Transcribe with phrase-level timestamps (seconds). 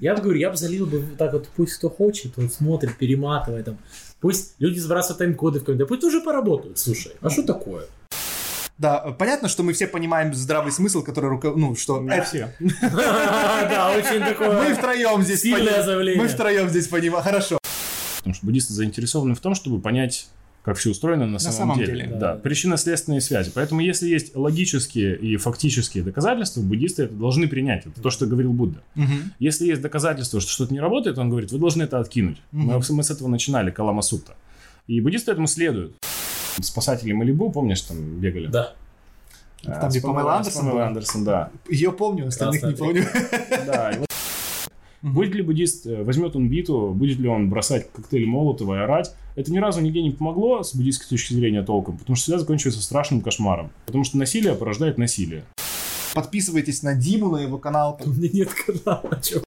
[0.00, 3.64] Я бы говорю, я бы залил бы так вот, пусть кто хочет, вот смотрит, перематывает
[3.64, 3.78] там.
[4.20, 7.86] Пусть люди сбрасывают тайм-коды в комментариях, пусть уже поработают, слушай, а что такое?
[8.78, 11.52] Да, понятно, что мы все понимаем здравый смысл, который руко...
[11.56, 12.52] ну что, Не все.
[12.60, 16.22] Да, очень мы такое втроем здесь сильное пони- заявление.
[16.22, 17.58] мы втроем здесь понимаем, хорошо.
[18.18, 20.28] Потому что буддисты заинтересованы в том, чтобы понять,
[20.66, 21.92] как все устроено на, самом, самом деле.
[21.92, 22.40] деле, Да, да.
[22.40, 23.52] причинно-следственные связи.
[23.54, 27.86] Поэтому, если есть логические и фактические доказательства, буддисты это должны принять.
[27.86, 28.80] Это то, что говорил Будда.
[28.96, 29.32] Мгм.
[29.38, 32.38] Если есть доказательства, что что-то не работает, он говорит, вы должны это откинуть.
[32.50, 32.82] Мы, Мгм.
[32.96, 34.34] мы с этого начинали, Калама Сутта.
[34.88, 35.94] И буддисты этому следуют.
[36.60, 38.48] Спасатели Малибу, помнишь, там бегали?
[38.48, 38.72] Да.
[39.66, 40.78] А, Там, где с Памела Андерсон?
[40.80, 41.50] Андерсон, да.
[41.70, 43.06] Ее помню, остальных не Красная помню.
[43.66, 44.08] Да, и вот
[45.02, 49.14] Будет ли буддист, э, возьмет он биту, будет ли он бросать коктейли Молотова и орать,
[49.34, 52.82] это ни разу нигде не помогло с буддийской точки зрения толком, потому что всегда заканчивается
[52.82, 53.70] страшным кошмаром.
[53.84, 55.44] Потому что насилие порождает насилие.
[56.14, 58.00] Подписывайтесь на Диму, на его канал.
[58.04, 59.42] У меня нет канала, чё?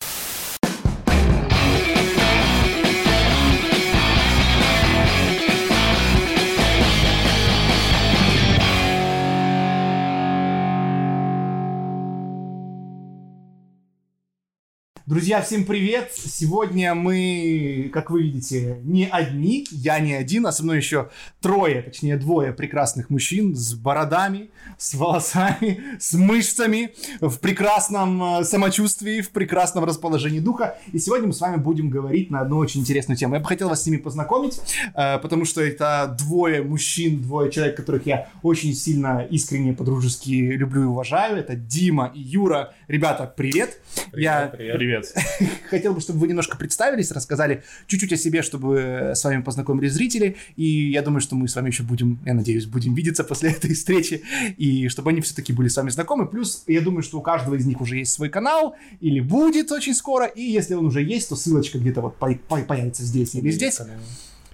[15.09, 16.11] Друзья, всем привет!
[16.13, 21.09] Сегодня мы, как вы видите, не одни, я не один, а со мной еще
[21.41, 29.21] трое, точнее двое прекрасных мужчин с бородами, с волосами, с мышцами, в прекрасном э, самочувствии,
[29.21, 30.77] в прекрасном расположении духа.
[30.93, 33.33] И сегодня мы с вами будем говорить на одну очень интересную тему.
[33.33, 34.61] Я бы хотел вас с ними познакомить,
[34.94, 40.83] э, потому что это двое мужчин, двое человек, которых я очень сильно искренне, по-дружески люблю
[40.83, 41.38] и уважаю.
[41.38, 42.75] Это Дима и Юра.
[42.88, 43.79] Ребята, привет!
[44.13, 44.77] я Привет.
[44.77, 44.98] Привет.
[45.69, 50.36] хотел бы, чтобы вы немножко представились, рассказали чуть-чуть о себе, чтобы с вами познакомились зрители.
[50.56, 53.73] И я думаю, что мы с вами еще будем, я надеюсь, будем видеться после этой
[53.73, 54.22] встречи.
[54.58, 56.28] И чтобы они все-таки были с вами знакомы.
[56.28, 58.75] Плюс, я думаю, что у каждого из них уже есть свой канал.
[59.02, 60.25] Или будет очень скоро.
[60.25, 63.75] И если он уже есть, то ссылочка где-то вот по- по- появится здесь или здесь.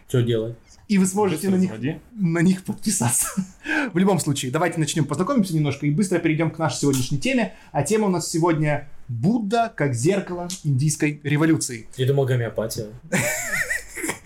[0.07, 0.55] Что делать?
[0.87, 1.99] И вы сможете на них Заводи.
[2.13, 3.27] на них подписаться.
[3.93, 7.53] В любом случае, давайте начнем познакомимся немножко и быстро перейдем к нашей сегодняшней теме.
[7.71, 11.87] А тема у нас сегодня Будда как зеркало индийской революции.
[11.97, 12.87] Я думал, гомеопатия.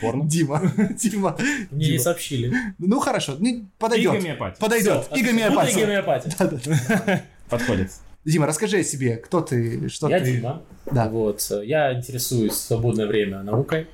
[0.02, 0.26] Порно.
[0.30, 0.62] Дима,
[1.00, 1.38] Дима,
[1.72, 2.04] Мне не Дима.
[2.04, 2.54] сообщили.
[2.78, 4.14] Ну хорошо, не- И подойдет.
[4.14, 4.58] гомеопатия.
[4.60, 5.06] Подойдет.
[5.08, 5.78] Всё, И гомеопатия.
[5.78, 6.34] И гомеопатия.
[6.40, 7.24] Да-да.
[7.50, 7.92] Подходит.
[8.24, 10.38] Дима, расскажи о себе, кто ты, что Я ты.
[10.38, 10.62] Дима.
[10.92, 11.10] Да.
[11.10, 11.42] Вот.
[11.64, 13.88] Я интересуюсь в свободное время наукой.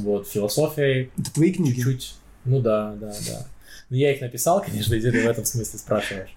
[0.00, 1.10] Вот, философией.
[1.18, 1.76] Это твои книги.
[1.80, 2.14] Чуть-чуть.
[2.44, 3.46] Ну да, да, да.
[3.90, 6.34] Но я их написал, конечно, если ты в этом смысле спрашиваешь.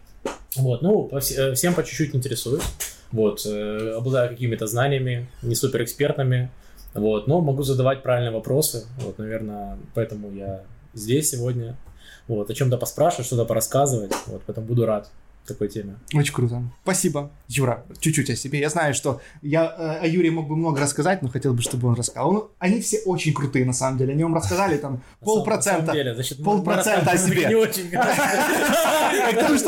[0.55, 2.63] Вот, ну, по вс- э, всем по чуть-чуть интересуюсь.
[3.11, 6.49] Вот, э, обладаю какими-то знаниями, не супер экспертными.
[6.93, 8.85] Вот, но могу задавать правильные вопросы.
[8.99, 11.75] Вот, наверное, поэтому я здесь сегодня.
[12.27, 14.13] Вот, о чем-то поспрашивать, что-то порассказывать.
[14.27, 15.09] Вот, поэтому буду рад
[15.47, 15.95] такой теме.
[16.13, 16.61] Очень круто.
[16.83, 17.31] Спасибо.
[17.47, 18.59] Юра, чуть-чуть о себе.
[18.59, 21.87] Я знаю, что я э, о Юре мог бы много рассказать, но хотел бы, чтобы
[21.87, 22.29] он рассказал.
[22.29, 24.13] Он- они все очень крутые, на самом деле.
[24.13, 25.93] Они вам рассказали там полпроцента.
[26.43, 27.45] полпроцента о себе.
[27.47, 27.89] Не очень.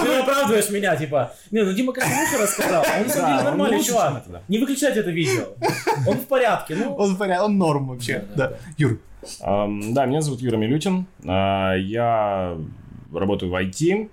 [0.07, 3.83] Ты оправдываешь меня, типа, не, ну Дима как лучше рассказал, он на самом деле нормальный
[3.83, 4.25] чувак.
[4.47, 5.47] Не выключайте это видео.
[6.07, 6.93] Он в порядке, ну.
[6.95, 8.25] Он в порядке, он норм вообще.
[8.77, 8.99] Юр,
[9.39, 11.05] Да, меня зовут Юра Милютин.
[11.25, 12.57] А, Я
[13.13, 14.09] работаю в IT.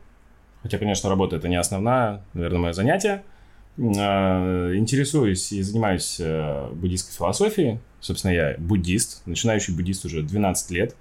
[0.65, 3.23] Хотя, конечно, работа это не основное, наверное, мое занятие.
[3.79, 7.81] А, Интересуюсь и занимаюсь э, буддийской философией.
[8.01, 10.97] Собственно, я буддист, начинающий буддист уже 12 лет.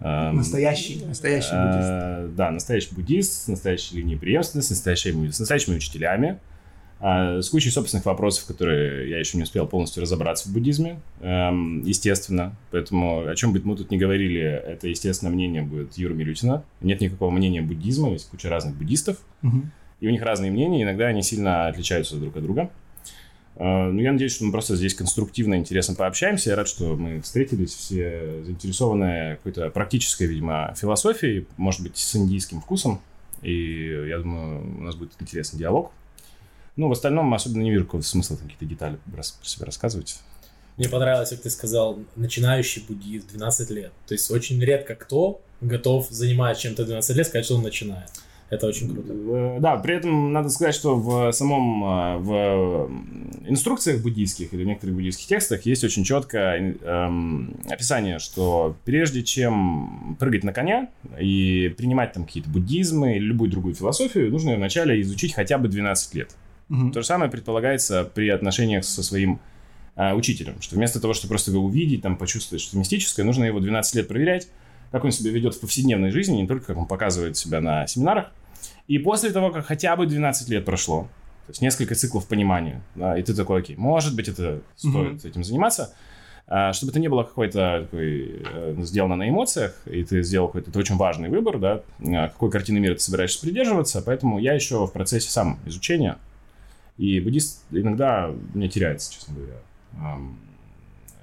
[0.00, 1.88] Ам, настоящий, настоящий буддист.
[1.90, 6.38] Э, Да, настоящий буддист, с настоящей линией преемственности, с настоящими, с настоящими учителями,
[7.02, 12.54] с кучей собственных вопросов, которые я еще не успел полностью разобраться в буддизме, эм, естественно.
[12.70, 16.62] Поэтому о чем бы мы тут не говорили, это, естественно, мнение будет Юры Милютина.
[16.80, 19.16] Нет никакого мнения буддизма, есть куча разных буддистов,
[20.00, 22.70] и у них разные мнения, иногда они сильно отличаются друг от друга.
[23.56, 26.50] Э, Ну, я надеюсь, что мы просто здесь конструктивно, интересно пообщаемся.
[26.50, 32.60] Я рад, что мы встретились, все заинтересованные какой-то практической, видимо, философией, может быть, с индийским
[32.60, 33.00] вкусом.
[33.42, 35.90] И я думаю, у нас будет интересный диалог.
[36.76, 40.18] Ну, в остальном особенно не вижу какого смысла какие-то детали про себя рассказывать.
[40.78, 43.92] Мне понравилось, как ты сказал, начинающий буддист 12 лет.
[44.06, 48.08] То есть очень редко кто готов, занимаясь чем-то 12 лет, сказать, что он начинает.
[48.52, 49.12] Это очень круто.
[49.14, 52.90] Э, Да, при этом надо сказать, что в самом э, в
[53.48, 60.16] инструкциях буддийских или в некоторых буддийских текстах есть очень четкое эм, описание, что прежде чем
[60.20, 65.32] прыгать на коня и принимать там какие-то буддизмы или любую другую философию, нужно вначале изучить
[65.32, 66.30] хотя бы 12 лет.
[66.72, 66.90] Мгм.
[66.90, 69.40] То же самое предполагается при отношениях со своим
[69.94, 73.60] а, учителем, что вместо того, чтобы просто его увидеть, там, почувствовать что-то мистическое, нужно его
[73.60, 74.48] 12 лет проверять,
[74.90, 78.32] как он себя ведет в повседневной жизни, не только как он показывает себя на семинарах.
[78.88, 81.02] И после того, как хотя бы 12 лет прошло,
[81.46, 82.82] То есть несколько циклов понимания.
[82.94, 85.94] Да, и ты такой, окей, может быть, это стоит этим заниматься.
[86.46, 90.70] А, чтобы это не было какой-то такой, э, сделано на эмоциях, и ты сделал какой-то
[90.70, 94.86] это очень важный выбор, да, а, какой картины мира ты собираешься придерживаться, поэтому я еще
[94.86, 96.18] в процессе сам изучения,
[96.98, 100.18] и буддист иногда мне теряется, честно говоря,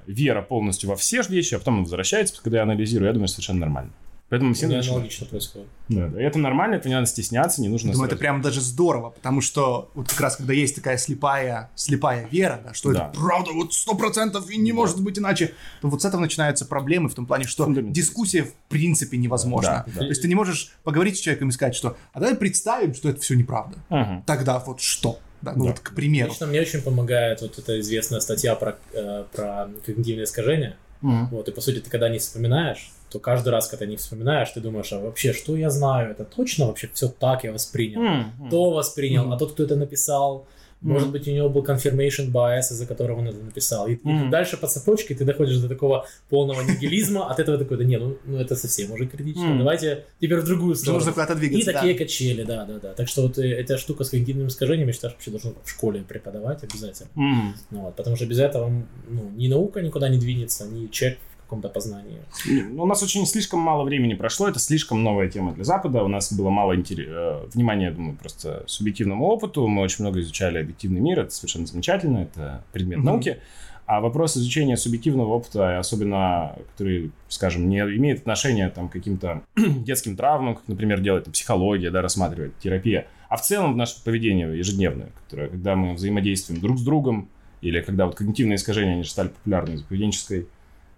[0.08, 3.60] вера полностью во все вещи, а потом он возвращается, когда я анализирую, я думаю, совершенно
[3.60, 3.92] нормально.
[4.30, 4.88] Поэтому все начинают...
[4.90, 5.68] аналогично происходит.
[5.88, 6.22] Да, да.
[6.22, 7.94] И это нормально, это не надо стесняться, не нужно...
[7.94, 12.28] Думаю, это прям даже здорово, потому что вот как раз когда есть такая слепая, слепая
[12.28, 13.08] вера, да, что да.
[13.08, 14.76] это правда вот сто процентов и не да.
[14.76, 18.54] может быть иначе, то вот с этого начинаются проблемы в том плане, что дискуссия в
[18.70, 19.84] принципе невозможна.
[19.88, 20.00] Да, да.
[20.02, 23.10] То есть ты не можешь поговорить с человеком и сказать, что а давай представим, что
[23.10, 23.80] это все неправда.
[23.90, 24.24] Угу.
[24.28, 25.20] Тогда вот что?
[25.42, 25.72] Да, ну да.
[25.72, 26.30] вот, к примеру.
[26.30, 30.78] Лично мне очень помогает вот эта известная статья про, э, про когнитивные искажения.
[31.02, 31.28] Mm.
[31.32, 34.60] Вот, и по сути, ты когда не вспоминаешь, то каждый раз, когда не вспоминаешь, ты
[34.60, 36.12] думаешь, а вообще, что я знаю?
[36.12, 38.02] Это точно вообще все так я воспринял?
[38.02, 38.50] Mm-hmm.
[38.50, 39.36] То воспринял, mm-hmm.
[39.36, 40.46] а тот, кто это написал,
[40.82, 43.88] может быть, у него был confirmation bias, из-за которого он это написал.
[43.88, 47.84] И, и дальше по цепочке ты доходишь до такого полного нигилизма, от этого такой, да
[47.84, 51.00] не, ну, ну это совсем уже критично, давайте теперь в другую сторону.
[51.00, 52.94] Нужно куда-то двигаться, И такие качели, да, да, да.
[52.94, 56.02] Так что вот э, эта штука с когнитивным искажением, я считаю, вообще должен в школе
[56.02, 57.10] преподавать обязательно.
[57.72, 58.70] Вот, потому что без этого
[59.10, 62.20] ну, ни наука никуда не двинется, ни человек каком-то познании.
[62.78, 66.32] У нас очень слишком мало времени прошло, это слишком новая тема для Запада, у нас
[66.32, 67.08] было мало интерес...
[67.10, 71.66] Э, внимания, я думаю, просто субъективному опыту, мы очень много изучали объективный мир, это совершенно
[71.66, 73.04] замечательно, это предмет mm-hmm.
[73.04, 73.40] науки,
[73.88, 80.16] а вопрос изучения субъективного опыта, особенно который, скажем, не имеет отношения там, к каким-то детским
[80.16, 84.56] травмам, как, например, делает там, психология, да, рассматривает терапия, а в целом в наше поведение
[84.56, 87.28] ежедневное, которое, когда мы взаимодействуем друг с другом,
[87.62, 90.48] или когда вот когнитивные искажения, они же стали популярны из поведенческой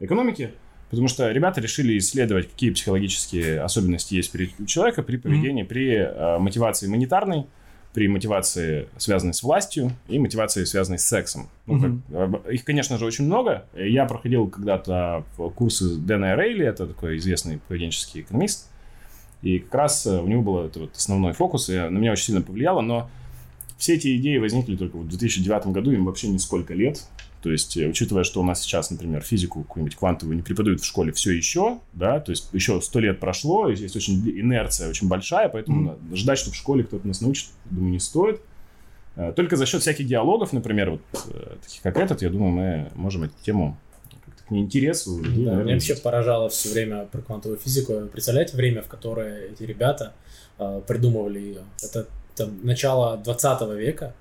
[0.02, 0.52] экономики,
[0.90, 5.68] потому что ребята решили исследовать, какие психологические особенности есть у человека при поведении, mm-hmm.
[5.68, 7.46] при э, мотивации монетарной,
[7.94, 11.50] при мотивации, связанной с властью, и мотивации, связанной с сексом.
[11.66, 12.42] Ну, mm-hmm.
[12.44, 13.66] как, их, конечно же, очень много.
[13.76, 15.26] Я проходил когда-то
[15.56, 18.70] курсы Дэна Рейли, это такой известный поведенческий экономист,
[19.42, 22.26] и как раз э, у него был это вот основной фокус, и на меня очень
[22.26, 23.10] сильно повлияло, но
[23.78, 27.04] все эти идеи возникли только в 2009 году, им вообще несколько лет.
[27.42, 30.86] То есть, э, учитывая, что у нас сейчас, например, физику какую-нибудь квантовую не преподают в
[30.86, 35.50] школе все еще, да, то есть еще сто лет прошло, есть очень инерция очень большая,
[35.50, 36.16] поэтому mm-hmm.
[36.16, 38.42] ждать, что в школе кто-то нас научит, думаю, не стоит.
[39.16, 42.92] Э, только за счет всяких диалогов, например, вот э, таких как этот, я думаю, мы
[42.96, 43.78] можем эту тему
[44.26, 45.20] как-то к неинтересу.
[45.20, 48.08] Да, наверное, меня вообще поражало все время про квантовую физику.
[48.12, 50.14] Представляете время, в которое эти ребята
[50.60, 51.62] э, придумывали ее?
[51.82, 54.14] Это там, начало 20 века.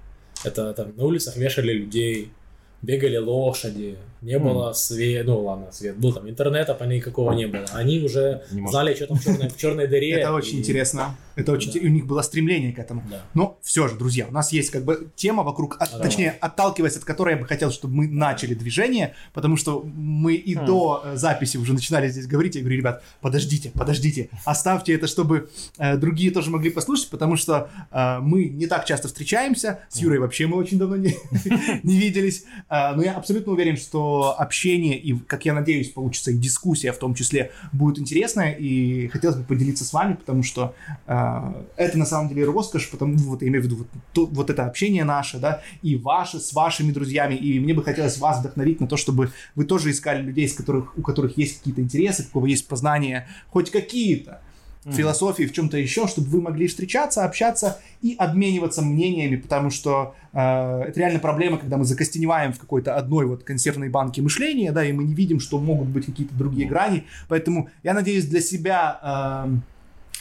[0.42, 2.32] Это там на улицах вешали людей,
[2.82, 4.38] бегали лошади, не mm.
[4.38, 7.64] было света, ну ладно, свет был там, интернета по никакого не было.
[7.72, 10.10] Они уже не знали, что там в черной, в черной дыре.
[10.12, 11.16] Это очень интересно.
[11.36, 11.80] Это очень, да.
[11.80, 13.02] у них было стремление к этому.
[13.10, 13.22] Да.
[13.32, 16.96] Но все же, друзья, у нас есть как бы тема вокруг, от, а, точнее, отталкиваясь
[16.96, 20.66] от которой я бы хотел, чтобы мы начали движение, потому что мы и хм.
[20.66, 25.48] до э, записи уже начинали здесь говорить, я говорю, ребят, подождите, подождите, оставьте это, чтобы
[25.78, 30.18] э, другие тоже могли послушать, потому что э, мы не так часто встречаемся, с Юрой
[30.18, 31.16] вообще мы очень давно не,
[31.82, 36.36] не виделись, э, но я абсолютно уверен, что общение и, как я надеюсь, получится и
[36.36, 40.74] дискуссия в том числе будет интересная, и хотелось бы поделиться с вами, потому что
[41.06, 44.50] э, это на самом деле роскошь, потому вот я имею в виду вот, то, вот
[44.50, 48.80] это общение наше, да, и ваше с вашими друзьями, и мне бы хотелось вас вдохновить
[48.80, 52.32] на то, чтобы вы тоже искали людей, с которых, у которых есть какие-то интересы, у
[52.32, 54.40] кого есть познания, хоть какие-то,
[54.84, 60.14] в философии, в чем-то еще, чтобы вы могли встречаться, общаться и обмениваться мнениями, потому что
[60.32, 64.84] э, это реально проблема, когда мы закостеневаем в какой-то одной вот консервной банке мышления, да,
[64.84, 67.04] и мы не видим, что могут быть какие-то другие грани.
[67.28, 69.56] Поэтому я надеюсь для себя э,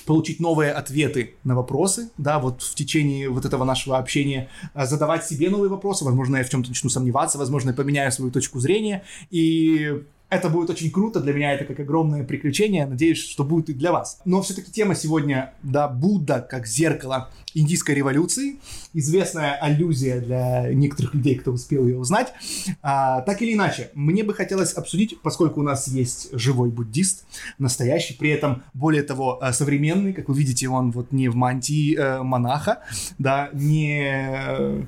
[0.05, 5.23] получить новые ответы на вопросы, да, вот в течение вот этого нашего общения, а, задавать
[5.23, 9.03] себе новые вопросы, возможно, я в чем-то начну сомневаться, возможно, я поменяю свою точку зрения,
[9.29, 13.73] и это будет очень круто, для меня это как огромное приключение, надеюсь, что будет и
[13.73, 14.21] для вас.
[14.25, 18.59] Но все-таки тема сегодня, да, Будда как зеркало индийской революции,
[18.93, 22.33] известная аллюзия для некоторых людей, кто успел ее узнать.
[22.81, 27.25] А, так или иначе, мне бы хотелось обсудить, поскольку у нас есть живой буддист,
[27.57, 31.97] настоящий, при этом, более того, э, современный, как вы видите, он вот не в мантии
[31.97, 32.83] э, монаха,
[33.17, 34.83] да, не э,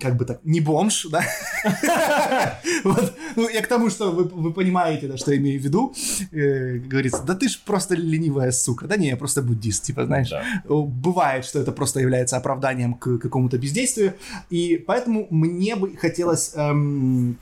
[0.00, 1.22] как бы так, не бомж, да?
[2.84, 3.14] вот.
[3.36, 5.94] Ну, я к тому, что вы, вы понимаете, да, что я имею в виду.
[6.32, 8.86] Э, говорится, да ты ж просто ленивая сука.
[8.86, 10.30] Да не, я просто буддист, типа, знаешь.
[10.30, 10.44] Да.
[10.68, 14.14] Бывает, что это просто является оправданием к какому-то бездействию.
[14.50, 16.52] И поэтому мне бы хотелось...
[16.54, 17.38] Эм,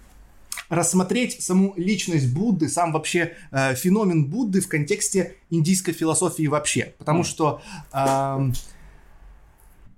[0.68, 6.94] рассмотреть саму личность Будды, сам вообще э, феномен Будды в контексте индийской философии вообще.
[6.98, 7.60] Потому что
[7.92, 8.52] э,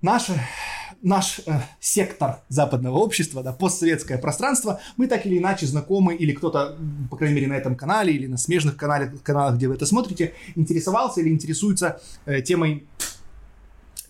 [0.01, 0.33] наша
[1.03, 6.77] наш э, сектор западного общества, да, постсоветское пространство, мы так или иначе знакомы, или кто-то,
[7.11, 10.33] по крайней мере, на этом канале, или на смежных каналах, каналах где вы это смотрите,
[10.55, 12.87] интересовался или интересуется э, темой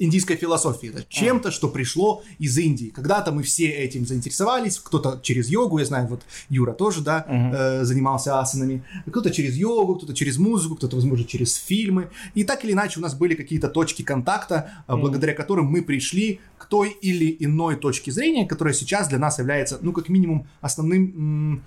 [0.04, 2.88] индийской философии, да, чем-то, что пришло из Индии.
[2.90, 7.54] Когда-то мы все этим заинтересовались, кто-то через йогу, я знаю, вот Юра тоже, да, Мгм.
[7.54, 12.10] э, занимался асанами, кто-то через йогу, кто-то через музыку, кто-то, возможно, через фильмы.
[12.36, 16.40] И так или иначе у нас были какие-то точки контакта, э, благодаря которым мы пришли
[16.58, 21.04] к той или иной точке зрения, которая сейчас для нас является, ну, как минимум, основным
[21.16, 21.64] м,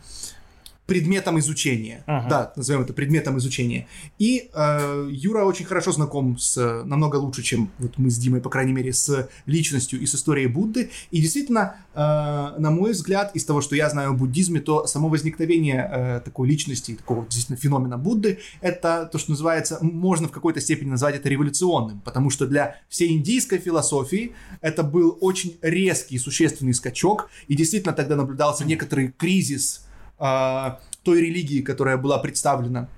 [0.86, 2.04] предметом изучения.
[2.06, 2.28] Ага.
[2.28, 3.88] Да, назовем это предметом изучения.
[4.18, 8.50] И э, Юра очень хорошо знаком с, намного лучше, чем вот мы с Димой, по
[8.50, 10.90] крайней мере, с личностью и с историей Будды.
[11.10, 15.08] И действительно, э, на мой взгляд, из того, что я знаю о буддизме, то само
[15.08, 20.60] возникновение э, такой личности, такого действительно феномена Будды, это то, что называется, можно в какой-то
[20.60, 26.74] степени назвать это революционным, потому что для всей индийской философии это был очень резкий существенный
[26.74, 29.85] скачок, и действительно тогда наблюдался некоторый кризис
[30.18, 32.88] той религии, которая была представлена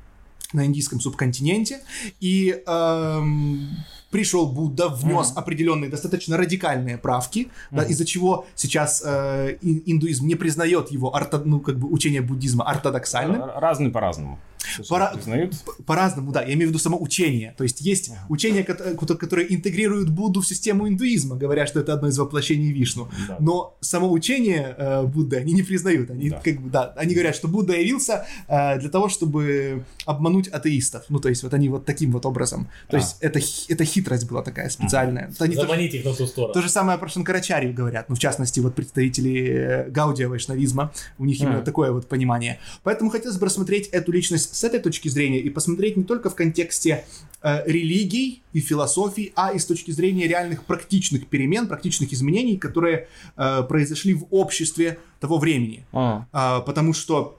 [0.54, 1.80] на индийском субконтиненте,
[2.20, 3.68] и эм,
[4.10, 5.38] пришел Будда, внес Мгм.
[5.38, 11.42] определенные достаточно радикальные правки, да, из-за чего сейчас э, ин- индуизм не признает его орто-
[11.44, 13.42] ну, как бы учение буддизма ортодоксальным.
[13.42, 14.38] Р- Разные по-разному.
[14.88, 15.54] Пора- Признают.
[15.86, 17.54] По-разному, да, я имею в виду само учение.
[17.56, 21.92] То есть есть учения, кото- кото- которые интегрируют Будду в систему индуизма, говоря, что это
[21.94, 23.08] одно из воплощений Вишну.
[23.28, 23.36] Да.
[23.40, 26.10] Но само учение э, Будды они не признают.
[26.10, 26.40] Они, Да.
[26.44, 31.04] как бы, да, они говорят, что Будда явился э, для того, чтобы обмануть атеистов.
[31.08, 32.68] Ну, то есть вот они вот таким вот образом.
[32.90, 33.00] То А.
[33.00, 35.32] есть это, это хитрость была такая специальная.
[35.38, 36.54] Тоже- Заманить их на ту сторону.
[36.54, 41.24] то же самое про Шанкарачарию говорят, ну, в частности, вот представители э, Гаудия вайшнавизма, у
[41.24, 41.64] них именно Мгм.
[41.64, 42.58] такое вот понимание.
[42.82, 46.34] Поэтому хотелось бы рассмотреть эту личность с этой точки зрения и посмотреть не только в
[46.34, 47.04] контексте
[47.42, 53.08] э, религий и философий, а и с точки зрения реальных практичных перемен, практичных изменений, которые
[53.36, 55.84] э, произошли в обществе того времени.
[55.92, 57.37] А, А, потому что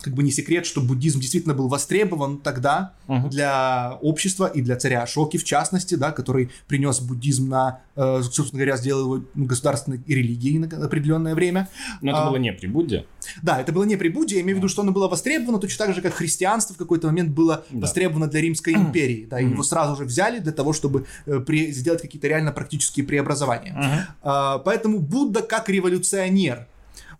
[0.00, 3.30] как бы не секрет, что буддизм действительно был востребован тогда мгм.
[3.30, 8.60] для общества и для царя Ашоки в частности, да, который принес буддизм на, э, собственно
[8.60, 11.68] говоря, сделал его государственной религией на определенное время.
[12.00, 12.28] Но это А.
[12.30, 13.06] было не при Будде.
[13.42, 15.86] Да, это было не при Будде, я имею в виду, что оно было востребовано точно
[15.86, 17.80] так же, как христианство в какой-то момент было Да.
[17.80, 19.52] востребовано для Римской империи, да, Мгм.
[19.52, 24.06] его сразу же взяли для того, чтобы э, при- сделать какие-то реально практические преобразования.
[24.22, 26.66] А, Поэтому Будда как революционер.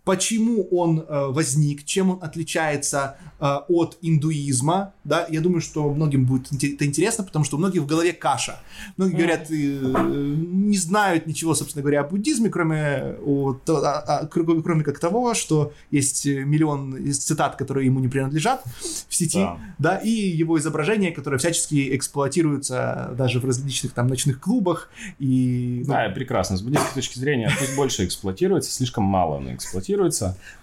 [0.09, 6.25] Почему он э, возник, чем он отличается э, от индуизма, да, я думаю, что многим
[6.25, 8.59] будет это интересно, потому что у многих в голове каша.
[8.97, 14.27] Многие говорят, э, не знают ничего, собственно говоря, о буддизме, кроме, о то- а- а,
[14.27, 18.63] кр- кроме как того, что есть миллион из цитат, которые ему не принадлежат
[19.09, 19.59] в сети, Да.
[19.79, 24.89] да, и его изображения, которые всячески эксплуатируются даже в различных там ночных клубах
[25.19, 26.57] и ну, Да, прекрасно.
[26.57, 29.98] С буддийской точки зрения пусть больше эксплуатируется, слишком мало оно эксплуатируется.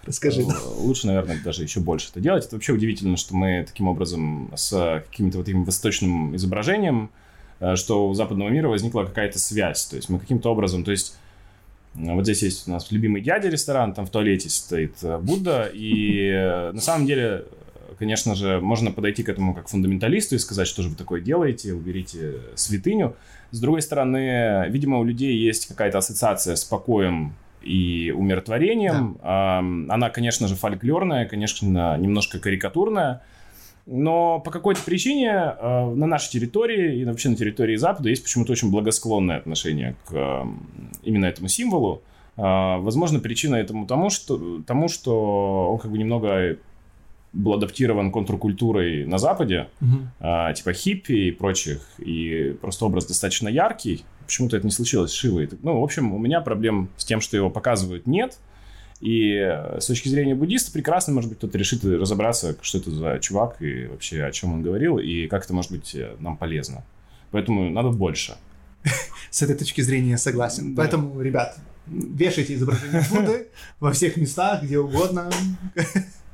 [0.05, 0.41] Расскажи.
[0.41, 0.45] Э,
[0.77, 2.45] Лучше, наверное, даже еще больше это делать.
[2.45, 7.09] Это вообще удивительно, что мы таким образом с каким-то вот таким восточным изображением,
[7.59, 9.85] э, что у западного мира возникла какая-то связь.
[9.85, 11.17] То есть мы каким-то образом, то есть
[11.95, 15.69] э, вот здесь есть у нас любимый дядя ресторан, там в туалете стоит э, Будда,
[15.73, 20.39] и э, на самом деле, э, конечно же, можно подойти к этому как фундаменталисту и
[20.39, 23.15] сказать, что же вы такое делаете, уберите святыню.
[23.51, 27.35] С другой стороны, видимо, у людей есть какая-то ассоциация с покоем
[27.65, 29.17] и умиротворением.
[29.21, 33.21] Ам, Она, конечно же, фольклорная, конечно, немножко карикатурная.
[33.85, 38.51] Но по какой-то причине э, на нашей территории и вообще на территории Запада есть почему-то
[38.51, 40.47] очень благосклонное отношение к
[41.03, 42.01] именно этому символу.
[42.37, 46.57] А, Возможно, причина этому тому, что, тому, что он как бы немного
[47.31, 49.67] был адаптирован контркультурой на Западе,
[50.19, 54.03] а, типа хиппи и прочих, и просто образ достаточно яркий.
[54.25, 55.49] Почему-то это не случилось с Шивой.
[55.61, 58.37] Ну, в общем, у меня проблем с тем, что его показывают, нет.
[59.01, 63.19] И э, с точки зрения буддиста прекрасно, может быть, кто-то решит разобраться, что это за
[63.19, 66.83] чувак и вообще о чем он говорил, и как это может быть э, нам полезно.
[67.31, 68.35] Поэтому надо больше.
[69.29, 70.75] С этой точки зрения я согласен.
[70.75, 70.81] Да.
[70.81, 73.47] Поэтому, ребят, вешайте изображение Будды
[73.79, 75.29] во всех местах, где угодно.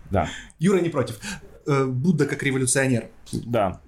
[0.10, 0.30] Да,
[0.60, 1.20] Юра не против.
[1.66, 3.10] Э, Будда как революционер.
[3.32, 3.82] да.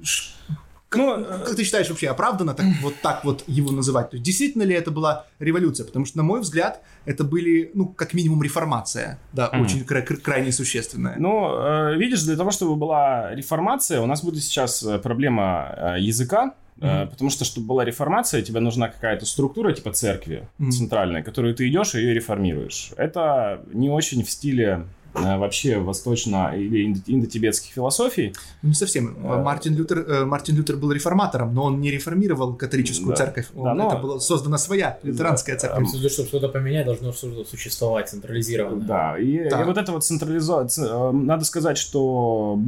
[0.93, 4.11] Как, Ну, э, как ты считаешь вообще оправданно так, вот так вот его называть?
[4.11, 5.85] То есть действительно ли это была революция?
[5.87, 9.17] Потому что, на мой взгляд, это были, ну, как минимум, реформация.
[9.33, 9.61] Да, Мгм.
[9.63, 11.15] очень кра- кра- крайне существенная.
[11.17, 15.99] Ну, э, видишь, для того, чтобы была реформация, у нас будет сейчас э, проблема э,
[15.99, 17.09] языка, Мгм.
[17.09, 20.71] потому что, чтобы была реформация, тебе нужна какая-то структура типа церкви Мгм.
[20.71, 22.91] центральной, которую ты идешь и ее реформируешь.
[22.97, 28.33] Это не очень в стиле вообще восточно- или индо- индотибетских философий.
[28.61, 29.15] Ну, Не совсем.
[29.23, 33.15] Э, Мартин Лютер, э, Мартин Лютер был реформатором, но он не реформировал католическую Да.
[33.15, 33.47] церковь.
[33.55, 35.87] Он- Да, но- Это была создана своя лютеранская церковь.
[35.89, 38.81] Чтобы что-то поменять, должно что-то существовать централизированно.
[38.85, 39.61] Да, и, Так.
[39.61, 41.11] и вот это вот централизация...
[41.11, 42.59] Надо сказать, что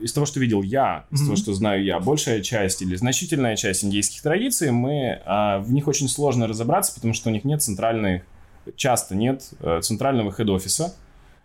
[0.00, 1.26] из того, что видел я, из Мгм.
[1.28, 5.86] того, что знаю я, большая часть или значительная часть индийских традиций, мы, а, в них
[5.88, 8.22] очень сложно разобраться, потому что у них нет центральной...
[8.76, 10.94] Часто нет э, центрального хед-офиса.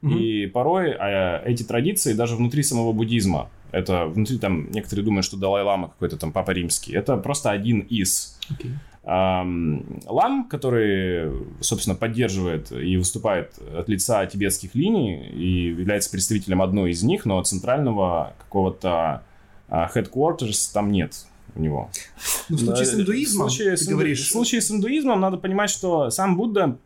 [0.03, 0.17] Мгм.
[0.17, 5.38] И порой а, эти традиции даже внутри самого буддизма, это внутри там, некоторые думают, что
[5.38, 8.38] Далай-Лама какой-то там Папа Римский, это просто один из
[9.05, 11.31] ам, лам, который,
[11.62, 17.41] собственно, поддерживает и выступает от лица тибетских линий и является представителем одной из них, но
[17.41, 19.24] центрального какого-то
[19.69, 21.89] а, headquarters там нет у него.
[22.50, 24.19] Ну, в случае с Да, индуизмом, в случае ты с инду- говоришь...
[24.22, 26.77] В случае с индуизмом надо понимать, что сам Будда...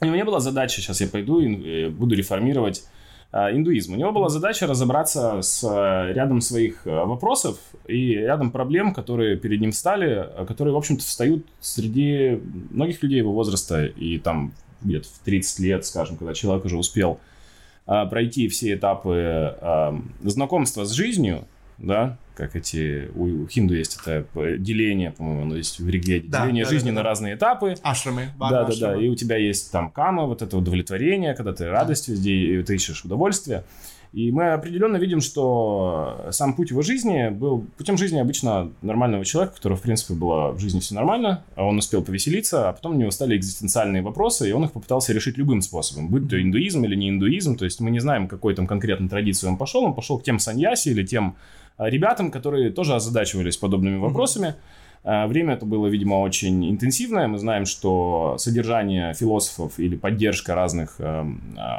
[0.00, 2.84] У него не было задачи, сейчас я пойду и э, буду реформировать
[3.32, 3.92] а, индуизм.
[3.92, 9.36] У него была задача разобраться с э, рядом своих э, вопросов и рядом проблем, которые
[9.36, 14.52] перед ним стали, э, которые, в общем-то, встают среди многих людей его возраста и там
[14.80, 17.18] где-то в 30 лет, скажем, когда человек уже успел
[17.84, 19.54] пройти все этапы
[20.24, 21.46] знакомства с жизнью,
[21.78, 24.26] да, как эти, у, хинду есть это
[24.58, 27.08] деление, по-моему, оно есть в Ригведе, Да, деление да, жизни да, на да.
[27.08, 27.74] разные этапы.
[27.82, 28.28] Ашрамы.
[28.38, 28.96] Да, да, да.
[28.96, 32.74] И у тебя есть там кама, вот это удовлетворение, когда ты радость везде, и ты
[32.74, 33.64] ищешь удовольствие.
[34.12, 39.52] И мы определенно видим, что сам путь его жизни был путем жизни обычно нормального человека,
[39.52, 42.92] у которого, в принципе, было в жизни все нормально, а он успел повеселиться, а потом
[42.92, 46.84] у него стали экзистенциальные вопросы, и он их попытался решить любым способом, будь то индуизм
[46.84, 49.94] или не индуизм, то есть мы не знаем, какой там конкретной традиции он пошел, он
[49.94, 51.36] пошел к тем саньяси или тем
[51.78, 54.54] ребятам, которые тоже озадачивались подобными вопросами.
[55.04, 57.28] А, Время это было, видимо, очень интенсивное.
[57.28, 61.28] Мы знаем, что содержание философов или поддержка разных а,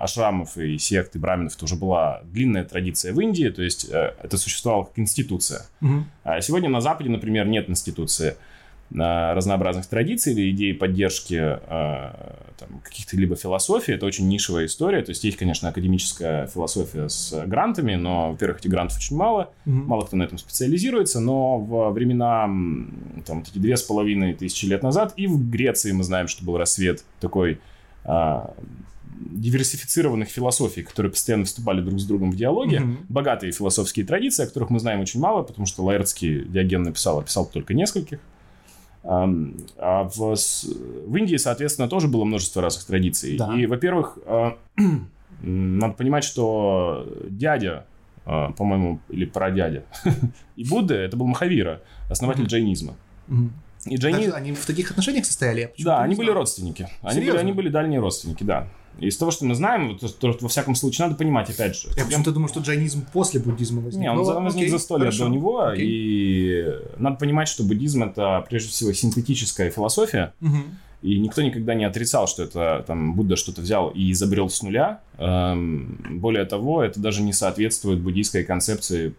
[0.01, 4.13] ашрамов и сект и браминов это уже была длинная традиция в Индии, то есть э,
[4.23, 5.65] это существовало как институция.
[6.23, 8.35] А сегодня на Западе, например, нет институции
[8.89, 13.93] разнообразных традиций или идей поддержки а, там, каких-то либо философий.
[13.93, 15.01] Это очень нишевая история.
[15.01, 19.51] То есть есть, конечно, академическая философия с грантами, но, во-первых, этих грантов очень мало.
[19.65, 19.87] Мгм.
[19.87, 22.43] Мало кто на этом специализируется, но во времена,
[23.25, 26.45] там, вот эти две с половиной тысячи лет назад, и в Греции мы знаем, что
[26.45, 27.59] был рассвет такой
[28.05, 28.53] а,
[29.19, 32.79] диверсифицированных философий, которые постоянно вступали друг с другом в диалоге.
[32.79, 32.97] Мгм.
[33.09, 37.45] Богатые философские традиции, о которых мы знаем очень мало, потому что Лаэртский Диоген написал, описал
[37.45, 38.19] только нескольких.
[39.03, 43.37] А в, в Индии, соответственно, тоже было множество разных традиций.
[43.37, 43.55] Да.
[43.57, 44.57] И, во-первых, а,
[45.41, 47.85] надо понимать, что дядя,
[48.25, 49.85] а, по-моему, или прадядя,
[50.55, 52.95] и Будда это был Махавира, основатель джайнизма.
[53.85, 54.25] И джайни...
[54.25, 55.71] Даже Они в таких отношениях состояли?
[55.79, 56.89] Да, они были родственники.
[57.01, 58.67] Они были, они были дальние родственники, да.
[58.99, 61.89] Из того, что мы знаем, вот, то, во всяком случае, надо понимать, опять же.
[61.95, 64.01] Я почему-то думал, что джайнизм после буддизма возник.
[64.01, 65.85] Не, он Ну, возник окей, за сто лет до него, Окей.
[65.87, 66.65] и
[66.97, 70.63] надо понимать, что буддизм это прежде всего синтетическая философия, Мгм.
[71.03, 75.01] и никто никогда не отрицал, что это там Будда что-то взял и изобрел с нуля.
[75.19, 79.13] Эм, более того, это даже не соответствует буддийской концепции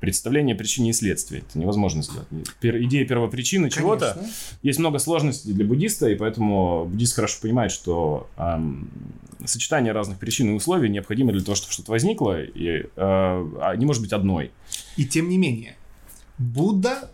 [0.00, 1.38] представления причины и следствия.
[1.38, 2.28] Это невозможно сделать.
[2.60, 4.18] Пер- идея первопричины чего-то
[4.62, 8.90] есть много сложностей для буддиста, и поэтому буддист хорошо понимает, что эм,
[9.44, 13.86] сочетание разных причин и условий необходимо для того, чтобы что-то возникло, и э, а не
[13.86, 14.50] может быть одной.
[14.96, 15.76] И тем не менее,
[16.38, 17.10] Будда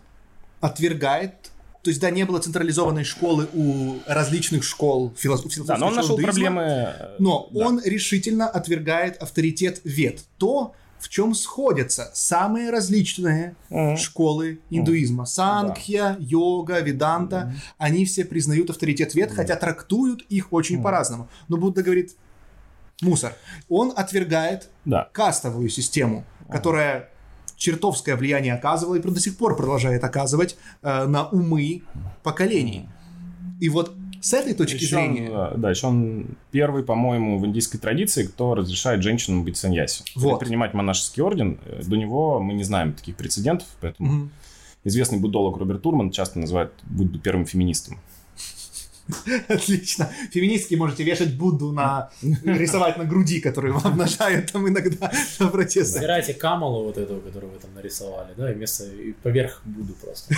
[0.59, 1.51] отвергает
[1.83, 5.95] то есть, да, не было централизованной школы у различных школ филос- философских Да, но он
[5.95, 6.61] нашел иудаизма, проблемы.
[6.61, 7.65] э, Но да.
[7.67, 10.23] он решительно отвергает авторитет вет.
[10.37, 13.97] То, в чем сходятся самые различные Мгм.
[13.97, 15.25] школы индуизма.
[15.25, 17.53] Санкхья, йога, веданта.
[17.79, 20.83] Они все признают авторитет вет, хотя трактуют их очень Мгм.
[20.83, 21.27] по-разному.
[21.47, 22.15] Но Будда говорит,
[23.01, 23.33] мусор.
[23.67, 25.09] Он отвергает Да.
[25.11, 27.09] кастовую систему, которая
[27.57, 31.81] чертовское влияние оказывала и до сих пор продолжает оказывать э, на умы
[32.23, 32.87] поколений.
[33.59, 35.29] И вот с этой точки Еще он, зрения...
[35.31, 40.03] э, да, еще он первый, по-моему, в индийской традиции, кто разрешает женщинам быть саньяси.
[40.15, 40.39] Вот.
[40.39, 41.59] Принимать монашеский орден.
[41.65, 44.31] Э, До него мы не знаем таких прецедентов, поэтому Мгм.
[44.83, 47.99] известный буддолог Роберт Турман часто называет Будду первым феминистом.
[49.49, 50.09] Отлично.
[50.31, 52.11] Феминистки можете вешать Будду на...
[52.43, 55.95] рисовать на груди, которую вам обнажают там иногда на протесты.
[55.95, 60.35] Собирайте Камалу вот эту, которую вы там нарисовали, да, и вместо и поверх буду просто.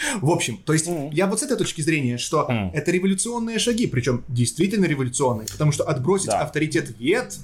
[0.20, 1.10] В общем, то есть Мгм.
[1.10, 2.70] я вот с этой точки зрения, что Мгм.
[2.74, 6.40] это революционные шаги, причем действительно революционные, потому что отбросить Да.
[6.40, 7.36] авторитет вет,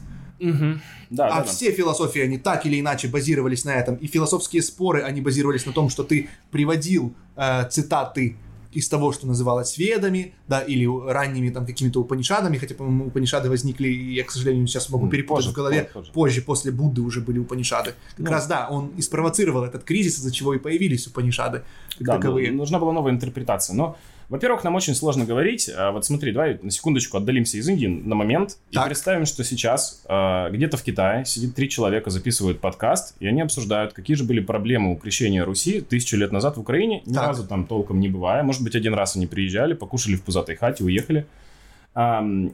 [1.10, 1.44] Да, а да, да.
[1.44, 5.72] все философии, они так или иначе базировались на этом, и философские споры, они базировались на
[5.72, 8.36] том, что ты приводил э, цитаты
[8.74, 13.88] из того, что называлось ведами, да, или ранними там какими-то упанишадами, хотя, по-моему, упанишады возникли,
[13.88, 16.12] я, к сожалению, сейчас могу перепутать позже, в голове, позже.
[16.12, 17.94] позже, после Будды уже были упанишады.
[18.16, 18.30] Как Ну.
[18.30, 21.62] раз, да, он и спровоцировал этот кризис, из-за чего и появились упанишады
[21.98, 22.50] как Да, таковые.
[22.50, 23.74] ну, нужна была новая интерпретация.
[23.76, 23.96] Но,
[24.28, 25.70] во-первых, нам очень сложно говорить.
[25.76, 28.86] А вот смотри, давай на секундочку отдалимся из Индии на момент и Так.
[28.86, 33.92] представим, что сейчас а, где-то в Китае сидит три человека, записывают подкаст, и они обсуждают,
[33.92, 37.26] какие же были проблемы у крещения Руси тысячу лет назад в Украине, ни Так.
[37.28, 38.42] разу там толком не бывая.
[38.42, 41.26] Может быть, один раз они приезжали, покушали в пузатой хате, уехали.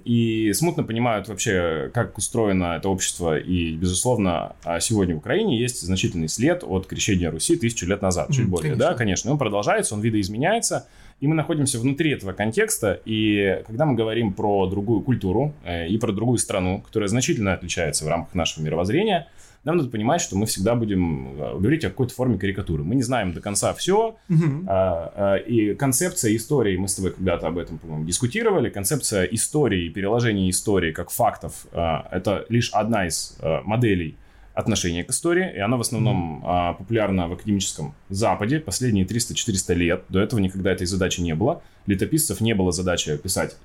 [0.04, 3.38] И смутно понимают вообще, как устроено это общество.
[3.38, 8.28] И, безусловно, а, сегодня в Украине есть значительный след от крещения Руси тысячу лет назад,
[8.32, 8.90] чуть Мгм, более, конечно.
[8.90, 9.32] да, конечно.
[9.32, 10.86] Он продолжается, он видоизменяется,
[11.20, 13.00] и мы находимся внутри этого контекста.
[13.04, 18.04] И когда мы говорим про другую культуру э, и про другую страну, которая значительно отличается
[18.04, 19.28] в рамках нашего мировоззрения,
[19.62, 22.82] нам надо понимать, что мы всегда будем э, говорить о какой-то форме карикатуры.
[22.82, 24.64] Мы не знаем до конца все, Мгм.
[24.66, 29.86] а, а, И концепция истории, мы с тобой когда-то об этом, по-моему, дискутировали, концепция истории,
[29.86, 34.16] и переложение истории как фактов, а, это лишь одна из а, моделей
[34.54, 40.04] отношения к истории, и она в основном а, популярна в академическом Западе последние 300-400 лет.
[40.08, 41.62] До этого никогда этой задачи не было.
[41.86, 43.56] Летописцев не было задачи писать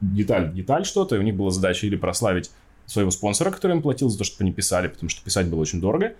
[0.00, 2.50] деталь в деталь что-то, и у них была задача или прославить
[2.86, 5.80] своего спонсора, который им платил за то, чтобы они писали, потому что писать было очень
[5.80, 6.14] дорого,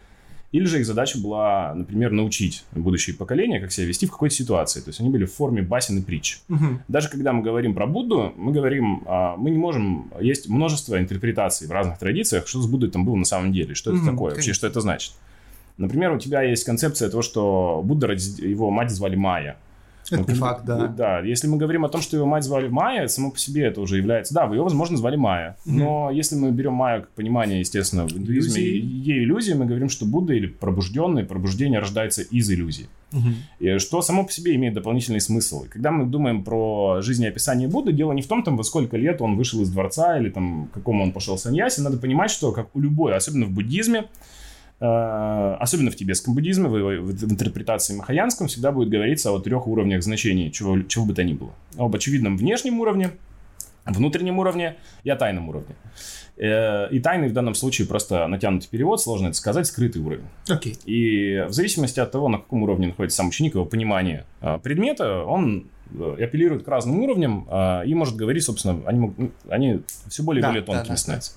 [0.55, 4.81] или же их задача была, например, научить будущие поколения, как себя вести в какой-то ситуации.
[4.81, 6.39] То есть они были в форме басен и притч.
[6.47, 6.81] Мгм.
[6.87, 11.67] Даже когда мы говорим про Будду, мы говорим, а, мы не можем, есть множество интерпретаций
[11.67, 14.31] в разных традициях, что с Буддой там было на самом деле, что это Мгм, такое,
[14.31, 14.55] вообще, конечно.
[14.55, 15.15] что это значит.
[15.77, 19.57] Например, у тебя есть концепция того, что Будда, его мать звали Майя.
[20.13, 20.87] Это Ну, не факт, да.
[20.87, 23.81] Да, если мы говорим о том, что его мать звали Майя, само по себе это
[23.81, 24.35] уже является...
[24.35, 25.57] Да, ее, возможно, звали Майя.
[25.65, 29.11] Но если мы берем Майю как понимание, естественно, в индуизме, Иллюзии.
[29.11, 32.89] ей иллюзии, мы говорим, что Будда или пробужденный, пробуждение рождается из иллюзий.
[33.13, 33.35] Мгм.
[33.61, 35.65] И что само по себе имеет дополнительный смысл.
[35.65, 39.23] И когда мы думаем про жизнеописание Будды, дело не в том, там, во сколько лет
[39.23, 41.81] он вышел из дворца или там, к какому он пошел саньяси.
[41.81, 44.07] Надо понимать, что как у любой, особенно в буддизме,
[44.87, 50.51] особенно в тибетском буддизме, в, в интерпретации махаянском, всегда будет говориться о трех уровнях значений,
[50.51, 51.53] чего, чего бы то ни было.
[51.77, 53.11] Об очевидном внешнем уровне,
[53.87, 55.75] внутреннем уровне и о тайном уровне.
[56.37, 60.25] Э, И тайный в данном случае просто натянутый перевод, сложно это сказать, скрытый уровень.
[60.49, 60.77] Окей.
[60.85, 65.23] И в зависимости от того, на каком уровне находится сам ученик, его понимание а, предмета,
[65.23, 70.23] он э, апеллирует к разным уровням а, и может говорить, собственно, они, ну, они все
[70.23, 71.33] более и Да, более да, тонкими да, становятся.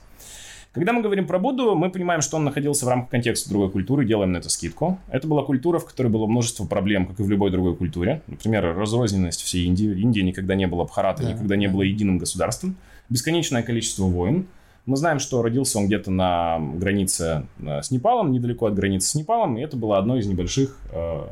[0.74, 4.06] Когда мы говорим про Будду, мы понимаем, что он находился в рамках контекста другой культуры,
[4.06, 5.00] делаем на это скидку.
[5.10, 8.22] Это была культура, в которой было множество проблем, как и в любой другой культуре.
[8.28, 10.00] Например, разрозненность всей Индии.
[10.00, 11.74] Индия никогда не была Бхаратой, Да, никогда не да.
[11.74, 12.76] было единым государством.
[13.10, 14.48] Бесконечное количество войн.
[14.86, 19.16] Мы знаем, что родился он где-то на границе э, с Непалом, недалеко от границы с
[19.16, 21.24] Непалом, и это было одно из небольших э,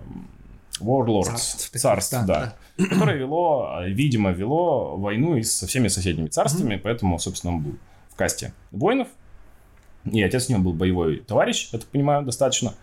[0.82, 2.26] warlords, Царств царств, да,
[2.78, 7.62] да, которое вело, э, видимо, вело войну и со всеми соседними царствами, поэтому, собственно, он
[7.62, 7.76] был
[8.10, 9.08] в касте воинов.
[10.12, 12.74] И отец у него был боевой товарищ, я так понимаю, достаточно.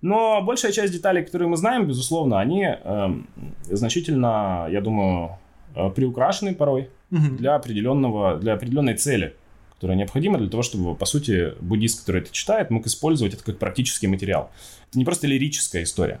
[0.00, 3.26] Но большая часть деталей, которые мы знаем, безусловно, они эм,
[3.64, 5.38] значительно, я думаю,
[5.74, 6.90] э, приукрашены порой
[7.38, 9.34] для определенного, для определенной цели,
[9.74, 13.58] которая необходима для того, чтобы, по сути, буддист, который это читает, мог использовать это как
[13.58, 14.50] практический материал.
[14.90, 16.20] Это не просто лирическая история.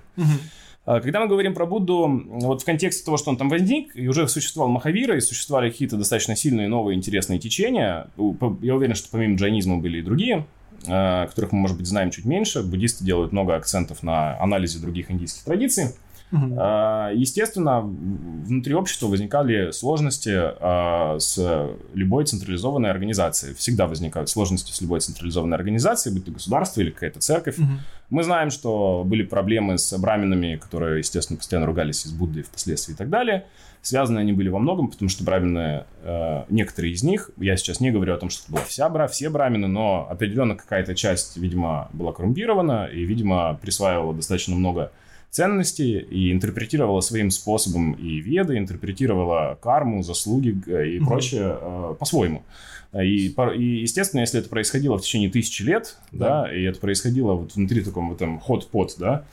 [0.86, 4.06] А, Когда мы говорим про Будду, вот в контексте того, что он там возник, и
[4.06, 8.08] уже существовал Махавира, и существовали какие-то достаточно сильные новые интересные течения,
[8.60, 10.46] я уверен, что помимо джайнизма были и другие,
[10.86, 12.62] а, которых мы, может быть, знаем чуть меньше.
[12.62, 15.86] Буддисты делают много акцентов на анализе других индийских традиций.
[16.32, 21.38] А, Естественно, внутри общества возникали сложности а, с
[21.94, 23.54] любой централизованной организацией.
[23.54, 27.58] Всегда возникают сложности с любой централизованной организацией, будь то государство или какая-то церковь.
[27.58, 27.80] Мгм.
[28.10, 32.96] Мы знаем, что были проблемы с браминами, которые, естественно, постоянно ругались из Будды впоследствии и
[32.96, 33.44] так далее.
[33.82, 37.90] Связаны они были во многом, потому что брамины, э, некоторые из них, я сейчас не
[37.90, 41.90] говорю о том, что это была вся бра, все брамины, но определенно какая-то часть, видимо,
[41.92, 44.90] была коррумпирована и, видимо, присваивала достаточно много
[45.34, 52.44] ценностей и интерпретировала своим способом и веды, интерпретировала карму, заслуги э, и прочее э, по-своему.
[53.02, 57.32] И, по- и, естественно, если это происходило в течение тысячи лет, да, и это происходило
[57.32, 59.24] вот внутри таком вот этом ход-под, да,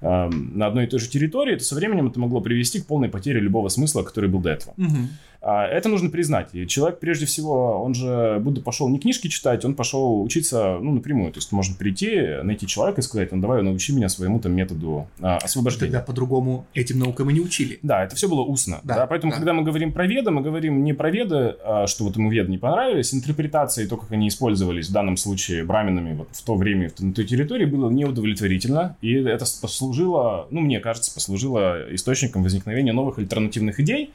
[0.00, 3.10] эм, на одной и той же территории, то со временем это могло привести к полной
[3.10, 4.72] потере любого смысла, который был до этого.
[4.78, 5.08] Мгм.
[5.42, 6.48] А, это нужно признать.
[6.52, 10.92] И человек, прежде всего, он же Будда пошел не книжки читать, он пошел учиться, ну,
[10.92, 11.32] напрямую.
[11.32, 15.08] То есть можно прийти, найти человека и сказать, ну, давай научи меня своему там методу
[15.20, 15.92] а, освобождения.
[15.92, 17.78] Тогда по-другому этим наукам и не учили.
[17.82, 18.80] Да, это все было устно.
[18.82, 19.38] Да, Да, поэтому, да.
[19.38, 22.50] когда мы говорим про веды, мы говорим не про веды, а, что вот ему веды
[22.50, 26.90] не понравились, интерпретации, то, как они использовались в данном случае браминами вот в то время
[26.98, 33.18] на той территории, было неудовлетворительно, и это послужило, ну, мне кажется, послужило источником возникновения новых
[33.18, 34.10] альтернативных идей.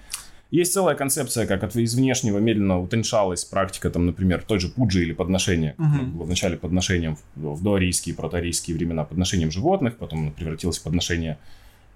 [0.55, 5.03] Есть целая концепция, как от, из внешнего медленно утончалась практика, там, например, той же пуджи
[5.03, 5.75] или подношения.
[5.77, 11.37] Было вначале подношением в, в доарийские, протоарийские времена подношением животных, потом превратилось в подношение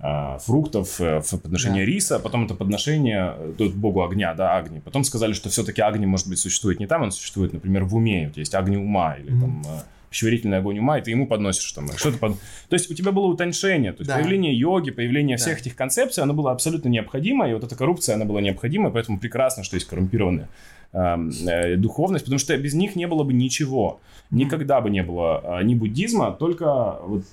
[0.02, 4.80] а, фруктов, э, в подношение риса, потом это подношение э, тут богу огня, да, Агни.
[4.80, 8.28] Потом сказали, что все-таки Агни, может быть, существует не там, он существует, например, в уме.
[8.28, 9.41] Вот есть Агни ума или Мгм.
[9.41, 12.34] там э, пищеварительный огонь ума, и ты ему подносишь там что-то под...
[12.69, 14.15] То есть у тебя было утоньшение, то есть Да.
[14.15, 15.43] появление йоги, появление Да.
[15.43, 19.19] всех этих концепций, оно было абсолютно необходимо, и вот эта коррупция, она была необходима, поэтому
[19.19, 20.50] прекрасно, что есть коррумпированная
[20.93, 24.00] э, духовность, потому что без них не было бы ничего.
[24.32, 27.24] Никогда бы не было э, ни буддизма, только вот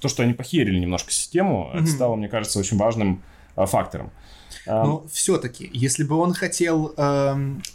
[0.00, 3.22] то, что они похерили немножко систему, это стало, мне кажется, очень важным
[3.56, 4.10] э, фактором.
[4.66, 6.94] Но все-таки, если бы он хотел,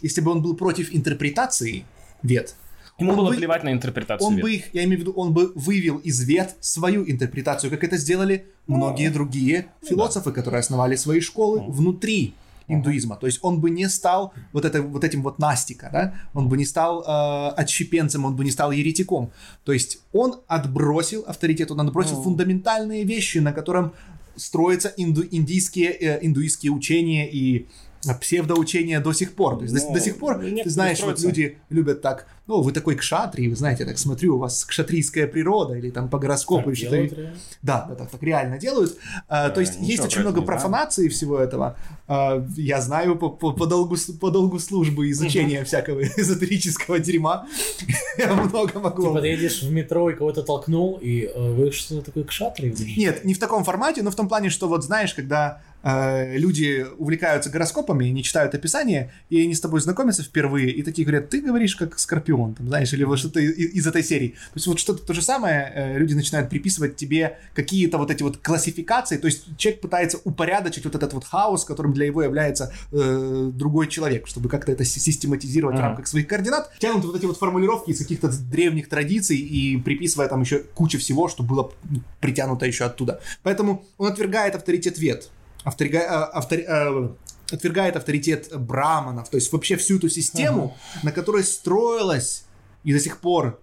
[0.00, 1.84] если бы он был против интерпретации
[2.22, 2.54] вет,
[2.98, 4.42] Ему он было бы- плевать на интерпретацию он вет.
[4.42, 7.96] бы их, я имею в виду, он бы вывел из вет свою интерпретацию, как это
[7.96, 11.70] сделали многие другие философы, которые основали свои школы Ну.
[11.72, 12.34] внутри
[12.68, 13.16] индуизма.
[13.16, 16.14] То есть он бы не стал вот, это, вот этим вот настика, да?
[16.32, 19.30] Он бы не стал э, отщепенцем, он бы не стал еретиком.
[19.64, 22.22] То есть он отбросил авторитет, он отбросил Ну.
[22.22, 23.92] фундаментальные вещи, на котором
[24.36, 27.66] строятся инду- индийские, э, индуистские учения и
[28.06, 29.56] э, псевдоучения до сих пор.
[29.56, 32.72] То есть до- Ну, до, сих пор, ты знаешь, вот люди любят так, ну, вы
[32.72, 36.78] такой кшатрий, вы знаете, так смотрю, у вас кшатрийская природа, или там по гороскопу, Так
[36.78, 37.32] или что-то.
[37.62, 38.96] Да, да, так, так реально делают.
[39.28, 41.76] А, то Да, есть ничего есть про очень много профанации всего этого.
[42.06, 47.46] А, я знаю по, по, по долгу, по долгу службы изучения всякого эзотерического дерьма.
[48.18, 49.02] я много могу...
[49.08, 52.74] Типа ты едешь в метро и кого-то толкнул, и э, вы что такое кшатри?
[52.96, 56.84] Нет, не в таком формате, но в том плане, что вот знаешь, когда э, люди
[56.98, 61.40] увлекаются гороскопами, не читают описание, и они с тобой знакомятся впервые, и такие говорят, ты
[61.40, 63.46] говоришь как скорпион, там, знаешь, или вот что-то и-
[63.78, 64.28] из, этой серии.
[64.30, 68.22] То есть вот что-то то же самое, э, люди начинают приписывать тебе какие-то вот эти
[68.22, 72.72] вот классификации, то есть человек пытается упорядочить вот этот вот хаос, которым для его является
[72.92, 75.88] э, другой человек, чтобы как-то это си- систематизировать в Ага.
[75.88, 80.40] рамках своих координат, тянут вот эти вот формулировки из каких-то древних традиций и приписывая там
[80.40, 83.20] еще кучу всего, что было ну, притянуто еще оттуда.
[83.42, 85.30] Поэтому он отвергает авторитет вет,
[85.64, 87.08] авторига- э, автори- э,
[87.54, 92.44] отвергает авторитет браманов, то есть вообще всю эту систему, на которой строилась
[92.84, 93.60] и до сих пор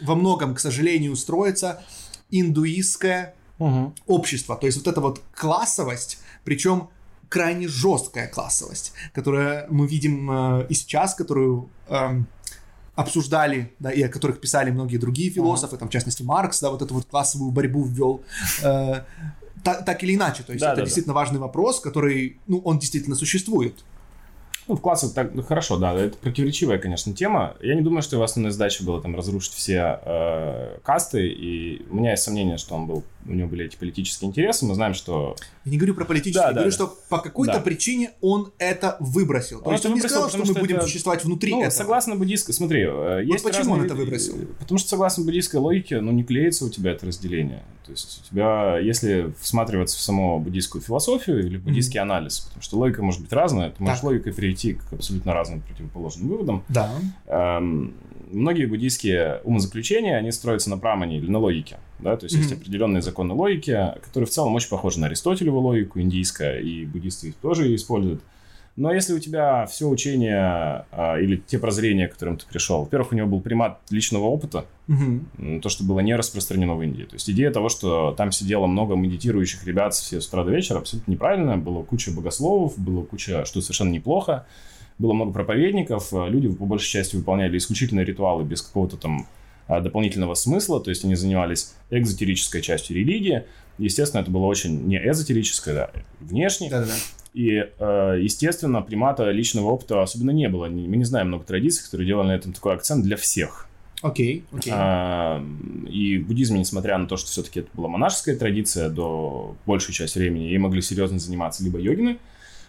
[0.00, 1.82] во многом, к сожалению, строится
[2.30, 3.94] индуистское Мгм.
[4.06, 4.56] общество.
[4.56, 6.88] То есть вот эта вот классовость, причем
[7.28, 10.30] крайне жесткая классовость, которую мы видим
[10.60, 12.26] э, и сейчас, которую эм,
[12.94, 16.82] обсуждали, да, и о которых писали многие другие философы, там, в частности, Маркс, да, вот
[16.82, 18.22] эту вот классовую борьбу ввел.
[18.62, 19.02] э,
[19.66, 20.84] та- так или иначе, то есть Да, это да, да.
[20.86, 23.84] действительно важный вопрос, который, ну, он действительно существует.
[24.68, 27.54] Ну, в классах так, ну, хорошо, да, это противоречивая, конечно, тема.
[27.60, 31.96] Я не думаю, что его основной задачей было там разрушить все э, касты, и у
[31.96, 34.64] меня есть сомнение, что он был, у него были эти политические интересы.
[34.66, 36.74] Мы знаем, что Я не говорю про политические, Да, я да, говорю, да.
[36.76, 37.60] что по какой-то Да.
[37.60, 39.58] причине он это выбросил.
[39.58, 41.58] То Он есть это он не сказал, что мы что будем это- существовать внутри ну,
[41.62, 41.70] этого.
[41.70, 44.36] согласно буддийской, смотри, э, есть почему он это выбросил?
[44.60, 47.64] Потому что согласно буддийской логике, ну, не клеится у тебя это разделение.
[47.84, 52.76] То есть у тебя, если всматриваться в саму буддийскую философию или буддийский анализ, потому что
[52.78, 54.04] логика может быть разная, ты можешь Так.
[54.04, 56.64] логикой прийти к абсолютно разным противоположным выводам.
[56.68, 56.92] Да.
[57.26, 57.94] Эм,
[58.30, 61.78] многие буддийские умозаключения, они строятся на прамане или на логике.
[61.98, 62.16] Да?
[62.16, 62.60] То есть есть Мгм.
[62.60, 67.34] определенные законы логики, которые в целом очень похожи на Аристотелеву логику, индийская, и буддисты их
[67.36, 68.22] тоже используют.
[68.76, 73.12] Но если у тебя все учение а, или те прозрения, к которым ты пришел, во-первых,
[73.12, 77.04] у него был примат личного опыта, м, то, что было не распространено в Индии.
[77.04, 80.76] То есть идея того, что там сидело много медитирующих ребят все с утра до вечера,
[80.80, 81.56] абсолютно неправильно.
[81.56, 84.44] Было куча богословов, было куча, что совершенно неплохо.
[84.98, 89.26] Было много проповедников, а люди по большей части выполняли исключительно ритуалы без какого-то там
[89.68, 93.44] а, дополнительного смысла, то есть они занимались экзотерической частью религии.
[93.78, 96.70] Естественно, это было очень не эзотерическое, да, внешне.
[96.70, 96.94] Да-да-да.
[97.34, 100.68] И, э, естественно, примата личного опыта особенно не было.
[100.68, 103.68] Мы не знаем много традиций, которые делали на этом такой акцент для всех.
[104.00, 104.72] Окей, окей.
[104.74, 105.44] А,
[105.90, 110.18] И в буддизме, несмотря на то, что все-таки это была монашеская традиция до большей части
[110.18, 112.16] времени, ей могли серьезно заниматься либо йогины, э,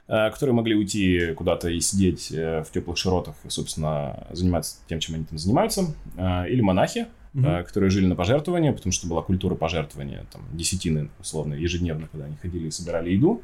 [0.08, 5.16] которые могли уйти куда-то и сидеть э, в теплых широтах и, собственно, заниматься тем, чем
[5.16, 7.46] они там занимаются, э, или монахи, Мгм.
[7.46, 12.26] э, которые жили на пожертвования, потому что была культура пожертвования, там, десятины, условно, ежедневно, когда
[12.26, 13.42] они ходили и собирали еду.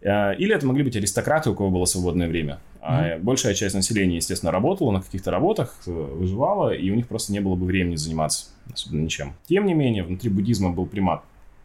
[0.00, 2.58] Э, или это могли быть аристократы, у кого было свободное время.
[2.80, 7.32] А большая часть населения, естественно, работала на каких-то работах, э, выживала, и у них просто
[7.32, 9.34] не было бы времени заниматься особенно ничем.
[9.46, 11.22] Тем не менее, внутри буддизма был примат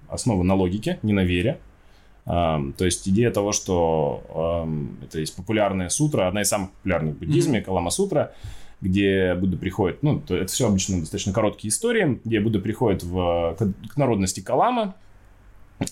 [0.09, 1.59] основан на логике, не на вере.
[2.27, 7.15] Um, то есть идея того, что um, это есть популярная сутра, одна из самых популярных
[7.15, 7.63] в буддизме, mm-hmm.
[7.63, 8.33] Калама Сутра,
[8.81, 13.93] где Будда приходит, ну, это все обычно достаточно короткие истории, где Будда приходит в, к,
[13.93, 14.95] к народности Калама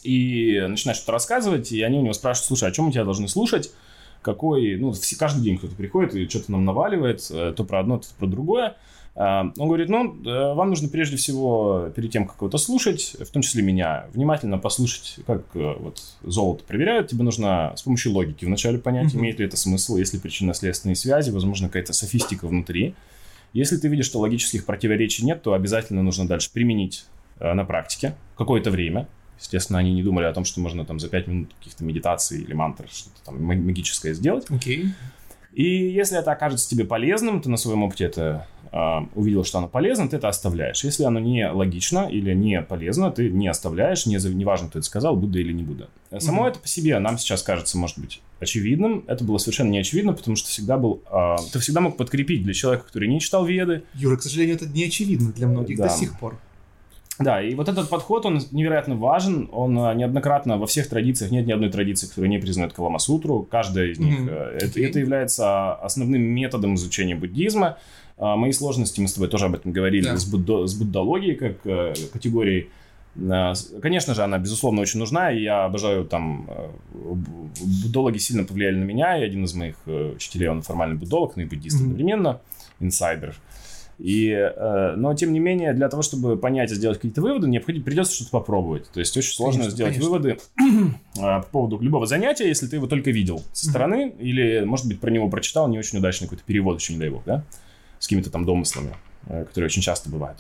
[0.04, 3.30] и начинает что-то рассказывать, и они у него спрашивают, слушай, о чем мы тебя должны
[3.30, 3.72] слушать?
[4.22, 8.00] Какой, ну, все, каждый день кто-то приходит и что-то нам наваливает, э, то про одно,
[8.00, 8.76] то про другое.
[9.16, 13.42] Он говорит, ну, э, вам нужно прежде всего, перед тем, как кого-то слушать, в том
[13.42, 17.08] числе меня, внимательно послушать, как э, вот золото проверяют.
[17.08, 19.20] Тебе нужно с помощью логики вначале понять, mm-hmm.
[19.20, 22.94] имеет ли это смысл, есть ли причинно-следственные связи, возможно, какая-то софистика внутри.
[23.54, 27.06] Если ты видишь, что логических противоречий нет, то обязательно нужно дальше применить
[27.40, 29.08] э, на практике какое-то время.
[29.40, 32.52] Естественно, они не думали о том, что можно там за 5 минут каких-то медитаций или
[32.52, 34.46] мантр что-то там магическое сделать.
[34.50, 34.88] Окей.
[34.88, 34.90] Okay.
[35.54, 38.46] И если это окажется тебе полезным, ты на своем опыте это
[39.16, 40.84] увидел, что оно полезно, ты это оставляешь.
[40.84, 44.86] Если оно не логично или не полезно, ты не оставляешь, не, не важно, кто это
[44.86, 45.90] сказал, Будда или не Будда.
[46.20, 46.50] Само mm-hmm.
[46.50, 49.06] это по себе нам сейчас кажется, может быть, очевидным.
[49.08, 51.02] Это было совершенно не очевидно, потому что всегда был...
[51.10, 53.84] Э, ты всегда мог подкрепить для человека, который не читал Веды.
[53.94, 55.88] Юра, к сожалению, это не очевидно для многих да.
[55.88, 56.38] до сих пор.
[57.18, 59.50] Да, и вот этот подход, он невероятно важен.
[59.54, 63.48] Он а, неоднократно во всех традициях, нет ни одной традиции, которая не признает Каламасутру.
[63.50, 64.20] Каждая из них.
[64.20, 64.58] Mm-hmm.
[64.62, 67.78] Это, это является основным методом изучения буддизма.
[68.18, 70.18] А, мои сложности, мы с тобой тоже об этом говорили, yeah.
[70.18, 72.70] с, буддо, с буддологией как э, категорией.
[73.82, 76.50] Конечно же, она, безусловно, очень нужна, и я обожаю там...
[76.92, 81.46] Буддологи сильно повлияли на меня, и один из моих учителей, он формальный буддолог, но и
[81.46, 81.84] буддист mm-hmm.
[81.84, 82.42] одновременно,
[82.82, 83.36] инсайдер.
[83.98, 87.86] И, э, но, тем не менее, для того, чтобы понять и сделать какие-то выводы, необходимо,
[87.86, 88.90] придется что-то попробовать.
[88.92, 90.12] То есть очень сложно конечно, сделать конечно.
[90.12, 90.62] выводы э,
[91.16, 94.20] по поводу любого занятия, если ты его только видел со стороны, mm-hmm.
[94.20, 97.24] или, может быть, про него прочитал не очень удачный какой-то перевод, еще не дай бог,
[97.26, 97.44] да,
[98.06, 98.96] с какими-то там домыслами,
[99.28, 100.38] э, которые очень часто бывают.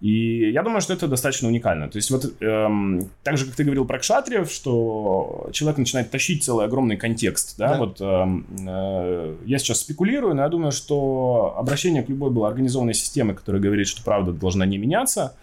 [0.00, 1.88] И я думаю, что это достаточно уникально.
[1.88, 6.44] То есть вот эм, так же, как ты говорил про кшатриев, что человек начинает тащить
[6.44, 7.78] целый огромный контекст, да, да.
[7.78, 12.94] вот эм, э, я сейчас спекулирую, но я думаю, что обращение к любой была организованной
[12.94, 15.34] системе, которая говорит, что правда должна не меняться,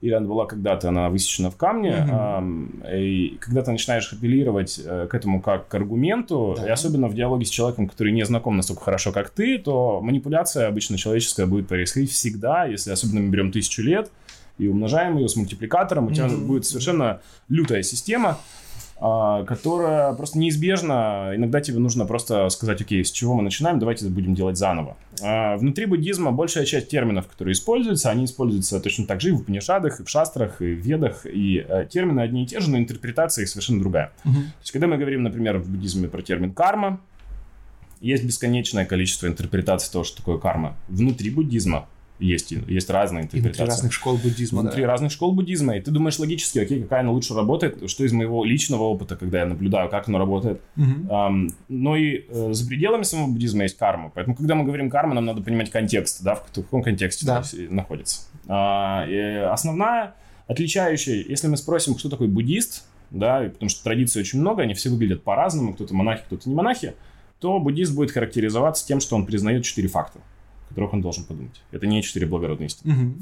[0.00, 2.82] или она была когда-то, она высечена в камне, mm-hmm.
[2.84, 6.68] э, и когда ты начинаешь апеллировать э, к этому как к аргументу, да.
[6.68, 10.68] и особенно в диалоге с человеком, который не знаком настолько хорошо, как ты, то манипуляция
[10.68, 14.10] обычно человеческая будет происходить всегда, если особенно мы берем тысячу лет
[14.56, 16.46] и умножаем ее с мультипликатором, у тебя mm-hmm.
[16.46, 18.38] будет совершенно лютая система,
[19.00, 21.32] которая просто неизбежна.
[21.34, 24.96] Иногда тебе нужно просто сказать, окей, с чего мы начинаем, давайте это будем делать заново.
[25.22, 29.44] А, внутри буддизма большая часть терминов, которые используются, они используются точно так же и в
[29.44, 32.78] Панишадах, и в Шастрах, и в Ведах, и э, термины одни и те же, но
[32.78, 34.12] интерпретация их совершенно другая.
[34.24, 34.34] Угу.
[34.34, 37.00] То есть, когда мы говорим, например, в буддизме про термин карма,
[38.00, 40.76] есть бесконечное количество интерпретаций того, что такое карма.
[40.88, 43.38] Внутри буддизма есть, есть разные интерпретации.
[43.38, 44.60] И внутри разных школ буддизма.
[44.60, 44.88] Внутри да.
[44.88, 45.76] разных школ буддизма.
[45.76, 49.40] И ты думаешь логически, окей, какая она лучше работает, что из моего личного опыта, когда
[49.40, 50.60] я наблюдаю, как она работает.
[50.76, 50.84] Угу.
[51.08, 54.10] Um, но и э, за пределами самого буддизма есть карма.
[54.14, 57.42] Поэтому, когда мы говорим карма, нам надо понимать контекст, да, в каком контексте да.
[57.70, 58.22] находится.
[58.48, 59.04] А,
[59.52, 60.14] основная
[60.46, 64.90] отличающая, если мы спросим, кто такой буддист, да, потому что традиций очень много, они все
[64.90, 66.94] выглядят по-разному, кто-то монахи, кто-то не монахи,
[67.38, 70.20] то буддист будет характеризоваться тем, что он признает четыре факта
[70.68, 71.62] которых он должен подумать.
[71.72, 72.94] Это не четыре благородные истины.
[72.94, 73.14] Угу.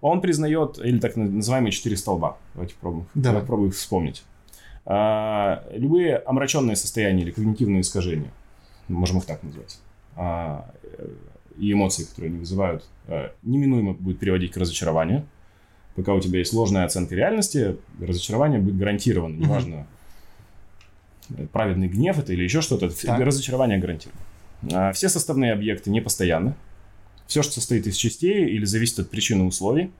[0.00, 2.36] Он признает, или так называемые четыре столба.
[2.54, 3.40] Давайте пробуем, Давай.
[3.40, 4.22] попробуем их вспомнить.
[4.86, 8.30] А, любые омраченные состояния или когнитивные искажения,
[8.88, 9.78] можем их так назвать,
[10.14, 10.70] а,
[11.56, 15.24] и эмоции, которые они вызывают, а, неминуемо будет приводить к разочарованию.
[15.96, 19.36] Пока у тебя есть ложная оценка реальности, разочарование будет гарантировано.
[19.36, 19.86] Неважно,
[21.30, 21.46] угу.
[21.46, 23.20] праведный гнев это или еще что-то, так.
[23.20, 24.20] разочарование гарантировано.
[24.72, 26.54] А, все составные объекты не постоянны.
[27.26, 29.90] Все, что состоит из частей или зависит от причин и условий,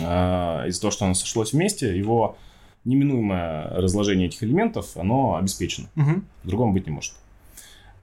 [0.00, 2.36] а, из-за того, что оно сошлось вместе, его
[2.84, 5.88] неминуемое разложение этих элементов, оно обеспечено.
[5.96, 6.22] Угу.
[6.44, 7.14] Другому быть не может.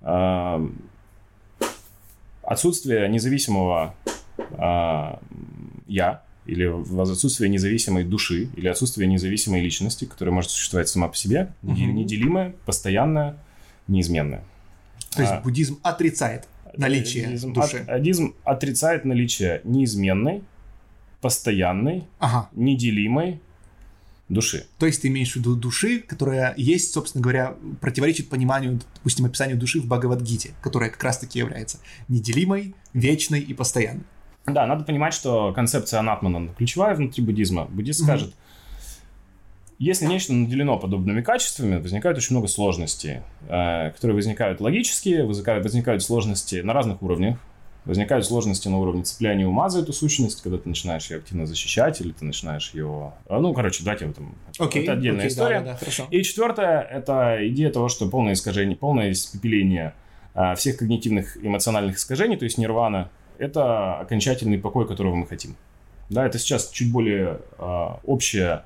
[0.02, 0.66] А,
[2.44, 3.96] отсутствие независимого
[5.88, 11.54] «я» или отсутствие независимой души или отсутствие независимой личности, которая может существовать сама по себе,
[11.64, 11.74] угу.
[11.74, 13.38] неделимая, постоянная,
[13.88, 14.44] неизменная.
[15.15, 16.47] То есть а, буддизм отрицает
[16.78, 17.78] наличие буддизм, души.
[17.78, 20.43] От, буддизм отрицает наличие неизменной,
[21.21, 22.49] постоянной, ага.
[22.54, 23.39] неделимой
[24.30, 24.65] души.
[24.80, 29.58] То есть ты имеешь в виду души, которая есть, собственно говоря, противоречит пониманию, допустим, описанию
[29.58, 34.04] души в Бхагавадгите, которая как раз-таки является неделимой, вечной и постоянной.
[34.45, 37.65] Да, надо понимать, что концепция анатмана ключевая внутри буддизма.
[37.65, 38.04] Буддист mm-hmm.
[38.04, 38.34] скажет,
[39.84, 43.17] Если нечто наделено подобными качествами, возникает очень много сложностей,
[43.50, 47.38] э, которые возникают логические, возникают, возникают сложности на разных уровнях.
[47.84, 52.00] Возникают сложности на уровне цепляния ума за эту сущность, когда ты начинаешь ее активно защищать,
[52.00, 53.12] или ты начинаешь ее...
[53.27, 54.36] э, Ну, короче, давайте в этом...
[54.58, 55.60] Окей, это отдельная окей, история.
[55.60, 56.08] да, да, хорошо.
[56.10, 59.96] И четвертое– это идея того, что полное искажение, полное испепеление
[60.34, 65.58] а, всех когнитивных эмоциональных искажений, то есть нирвана, это окончательный покой, которого мы хотим.
[66.10, 67.42] Да, это сейчас чуть более
[68.06, 68.63] общее,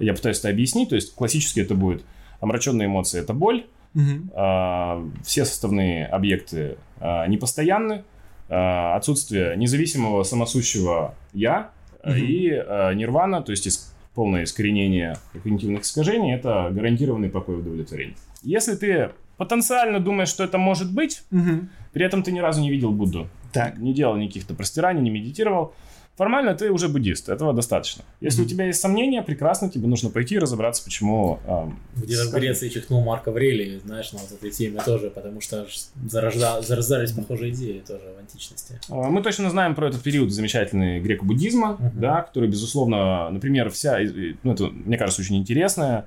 [0.00, 2.02] я пытаюсь это объяснить, то есть классически это будет
[2.40, 4.30] омраченные эмоции– это боль, Мгм.
[4.34, 8.04] а, все составные объекты а, непостоянны,
[8.48, 11.70] а, отсутствие независимого самосущего «я»
[12.04, 12.14] Мгм.
[12.16, 18.16] и а, нирвана, то есть ис- полное искоренение когнитивных искажений– это гарантированный покой и удовлетворение.
[18.42, 21.68] Если ты потенциально думаешь, что это может быть, Мгм.
[21.92, 23.78] при этом ты ни разу не видел Будду, Так.
[23.78, 25.74] не делал никаких-то простираний, не медитировал,
[26.20, 28.04] формально ты уже буддист, этого достаточно.
[28.20, 28.46] Если Мгм.
[28.46, 31.38] у тебя есть сомнения, прекрасно, тебе нужно пойти и разобраться, почему...
[31.48, 35.66] ам, Где-то в Греции чихнул Марк Аврелий, знаешь, на вот этой теме тоже, потому что
[36.06, 38.78] зарожда- зарождались похожие идеи тоже в античности.
[38.90, 41.90] А, Мы точно знаем про этот период замечательный греко-буддизма, Мгм.
[41.98, 43.98] да, который, безусловно, например, вся,
[44.42, 46.04] ну, это, мне кажется, очень интересная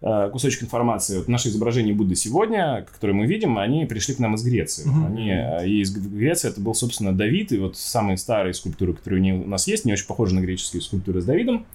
[0.00, 1.18] кусочек информации.
[1.18, 4.86] Вот наши изображения Будды сегодня, которые мы видим, они пришли к нам из Греции.
[4.88, 5.06] Мгм.
[5.06, 9.20] Они, э, и из Греции это был, собственно, Давид, и вот самые старые скульптуры, которые
[9.20, 11.66] у не- нас есть, не очень похожи на греческие скульптуры с Давидом.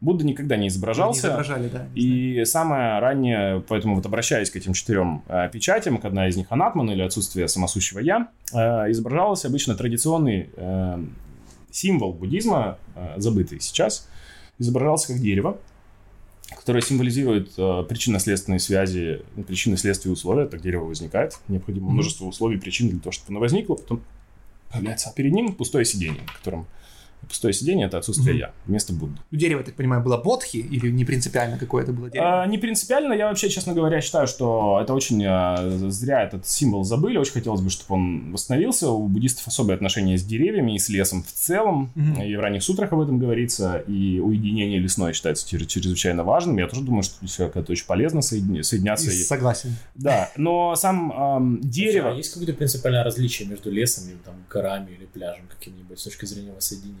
[0.00, 1.28] Будда никогда не Не изображался.
[1.28, 1.86] изображали, да.
[1.94, 6.46] И самое раннее, поэтому вот обращаясь к этим четырем э, печатям, к одна из них
[6.50, 8.56] анатман или отсутствие самосущего я, э,
[8.90, 11.04] изображался обычно традиционный э,
[11.70, 14.08] символ буддизма, э, забытый сейчас,
[14.58, 15.56] изображался как дерево,
[16.56, 22.88] которое символизирует э, причинно-следственные связи, ну, причинно-следствие условия, так дерево возникает, необходимо множество условий, причин
[22.88, 24.02] для того, чтобы оно возникло, потом
[24.70, 26.66] появляется, перед ним пустое сиденье, на котором
[27.28, 28.40] пустое сиденье– это отсутствие Мгм.
[28.40, 29.18] я, вместо Будды.
[29.30, 32.42] Ну, Дерево, я так понимаю, было бодхи или не принципиально какое это было дерево?
[32.42, 35.56] А, не принципиально, я вообще, честно говоря, считаю, что это очень а,
[35.88, 37.16] зря этот символ забыли.
[37.18, 38.90] Очень хотелось бы, чтобы он восстановился.
[38.90, 41.90] У буддистов особое отношение с деревьями и с лесом в целом.
[41.94, 42.22] Мгм.
[42.22, 43.78] И в ранних сутрах об этом говорится.
[43.86, 46.58] И уединение лесное считается чрез- чрезвычайно важным.
[46.58, 49.10] Я тоже думаю, что это очень полезно соедини- соединяться.
[49.10, 49.76] И И- Согласен.
[49.94, 52.02] Да, но сам ам, дерево...
[52.08, 56.04] Слушай, а есть какое-то принципиальное различие между лесом и там, горами или пляжем каким-нибудь с
[56.04, 56.98] точки зрения воссоединения?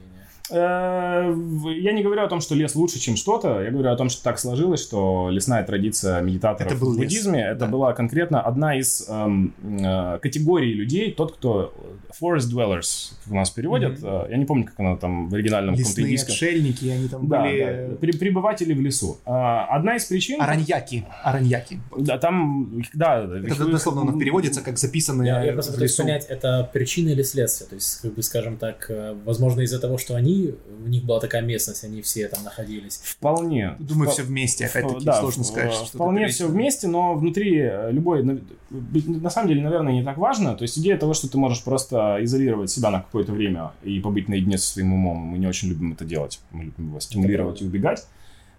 [0.50, 1.34] Э,
[1.76, 3.62] Я не говорю о том, что лес лучше, чем что-то.
[3.62, 7.04] Я говорю о том, что так сложилось, что лесная традиция медитаторов Это был в лес.
[7.04, 7.66] буддизме это Да.
[7.66, 11.72] была конкретно одна из эм, э, категорий людей, тот, кто
[12.20, 13.98] forest dwellers как у нас переводят.
[14.02, 16.32] Э, Я не помню, как она там в оригинальном Лесные индийском.
[16.32, 17.88] отшельники, они там Да, были...
[17.90, 19.18] да, при- прибыватели в лесу.
[19.24, 20.42] Одна из причин...
[20.42, 21.06] Араньяки.
[21.22, 21.80] Араньяки.
[21.96, 23.22] Да, там, да.
[23.24, 26.02] Это дословно оно переводится как записанные Я, я просто лесу.
[26.02, 27.68] понять, это причина или следствие?
[27.70, 31.20] То есть, как бы, скажем так, э, возможно, из-за того, что они, у них была
[31.20, 33.00] такая местность, они все там находились.
[33.02, 33.76] Вполне.
[33.78, 37.56] Думаю, Впол- все вместе, опять-таки, Да, сложно в- сказать, что Вполне все вместе, но внутри
[37.58, 38.38] э, любой, на
[38.70, 40.54] на самом деле, наверное, не так важно.
[40.56, 44.28] То есть идея того, что ты можешь просто изолировать себя на какое-то время и побыть
[44.28, 46.40] наедине со своим умом, мы не очень любим это делать.
[46.52, 48.06] Мы любим его стимулировать и убегать.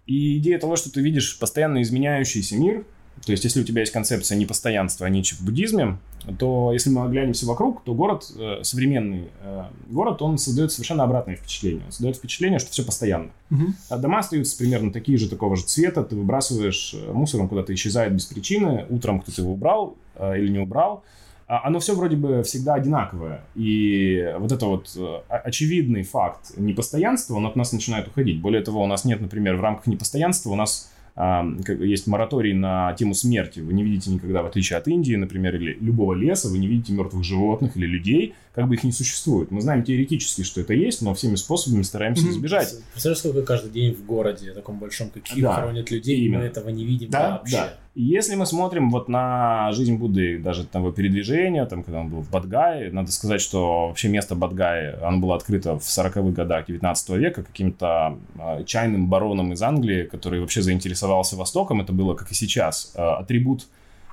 [0.06, 2.86] И идея того, что ты видишь постоянно изменяющийся мир,
[3.26, 5.98] то есть если у тебя есть концепция непостоянства, а ничего в буддизме,
[6.38, 11.36] то если мы оглянемся вокруг, то город, э, современный э, город, он создает совершенно обратное
[11.36, 11.84] впечатление.
[11.86, 13.30] Он создает впечатление, что все постоянно.
[13.50, 13.76] Мгм.
[13.90, 16.04] А дома остаются примерно такие же, такого же цвета.
[16.04, 18.86] Ты выбрасываешь э, мусор, он куда-то исчезает без причины.
[18.90, 21.04] Утром кто-то его убрал или не убрал.
[21.48, 23.44] А Оно все вроде бы всегда одинаковое.
[23.56, 24.98] И вот это вот
[25.28, 28.40] очевидный факт непостоянства, он от нас начинает уходить.
[28.40, 33.14] Более того, у нас нет, например, в рамках непостоянства у нас есть мораторий на тему
[33.14, 33.60] смерти.
[33.60, 36.94] Вы не видите никогда, в отличие от Индии, например, или любого леса, вы не видите
[36.94, 39.52] мертвых животных или людей, как бы их не существует.
[39.52, 42.74] Мы знаем теоретически, что это есть, но всеми способами стараемся избежать.
[42.92, 46.70] Представляешь, сколько каждый день в городе, таком большом, каких Да, хоронят людей, и мы этого
[46.70, 47.58] не видим Да, вообще.
[47.58, 47.74] Да.
[47.96, 52.22] Если мы смотрим вот на жизнь Будды, даже там его передвижение, там, когда он был
[52.22, 57.10] в Бадгае, надо сказать, что вообще место Бадгае, оно было открыто в 40-х годах 19
[57.10, 61.82] века каким-то а, чайным бароном из Англии, который вообще заинтересовался Востоком.
[61.82, 63.68] Это было, как и сейчас, а, атрибут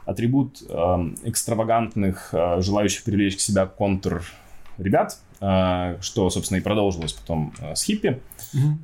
[0.07, 4.25] атрибут экстравагантных, э, желающих привлечь к себя контр
[4.77, 8.19] ребят, что, собственно, и продолжилось потом с хиппи.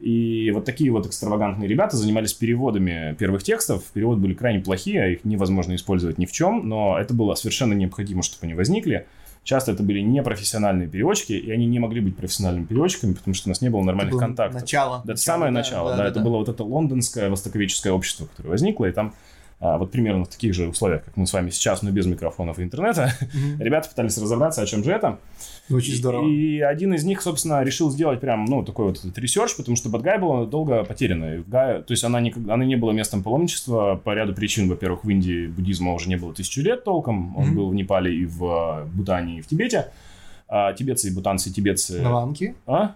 [0.01, 3.85] И вот такие вот экстравагантные ребята занимались переводами первых текстов.
[3.93, 7.73] Переводы были крайне плохие, а их невозможно использовать ни в чем, но это было совершенно
[7.73, 9.07] необходимо, чтобы они возникли.
[9.47, 13.51] Часто это были непрофессиональные переводчики, и они не могли быть профессиональными переводчиками, потому что у
[13.51, 14.61] нас не было Это нормальных было контактов.
[14.61, 15.03] Начало.
[15.05, 18.91] Да, это самое начало, да, это было вот это лондонское востоковедческое общество, которое возникло, и
[18.91, 19.15] там
[19.59, 22.63] вот примерно в таких же условиях, как мы с вами сейчас, но без микрофонов и
[22.63, 23.11] интернета,
[23.59, 25.19] ребята пытались разобраться, о чем же это.
[25.71, 26.29] Очень И- здорово.
[26.29, 29.89] И один из них, собственно, решил сделать прям, ну, такой вот этот research, потому что
[29.89, 31.43] Бодхгая была долго потеряна.
[31.47, 34.69] Гае- то есть она, никак- она не была местом паломничества по ряду причин.
[34.69, 37.37] Во-первых, в Индии буддизма уже не было тысячу лет толком.
[37.37, 37.57] Он Мгм.
[37.57, 39.87] был в Непале и в э, Бутане, и в Тибете.
[40.49, 42.01] А тибетцы и бутанцы, тибетцы...
[42.03, 42.55] На ланке?
[42.69, 42.95] А?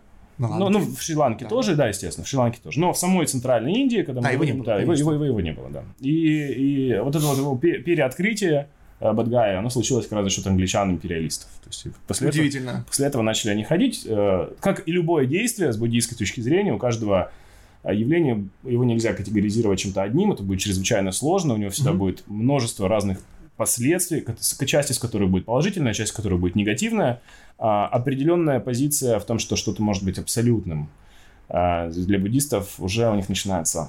[0.49, 0.78] Ну, ланке.
[0.78, 1.49] ну, в Шри-Ланке Да.
[1.51, 2.80] тоже, да, естественно, в Шри-Ланке тоже.
[2.80, 5.24] Но в самой центральной Индии, когда мы А, его не было, да, его, его, его,
[5.24, 5.84] его не было, да.
[6.01, 8.68] И, и вот это вот его пе- переоткрытие
[9.01, 11.49] э, Бадгая, оно случилось как раз за счет англичан-империалистов.
[11.62, 12.84] То есть после этого, Удивительно.
[12.88, 14.05] после этого начали они ходить.
[14.07, 17.30] э, Как и любое действие с буддийской точки зрения, у каждого
[17.82, 21.99] э, явления его нельзя категоризировать чем-то одним, это будет чрезвычайно сложно, у него всегда Мгм.
[21.99, 23.18] будет множество разных
[23.57, 24.24] последствий,
[24.66, 27.20] часть из которых будет положительная, часть из которых будет негативная.
[27.63, 30.89] А, определенная позиция в том, что что-то может быть абсолютным.
[31.49, 33.89] а, для буддистов уже у них начинается...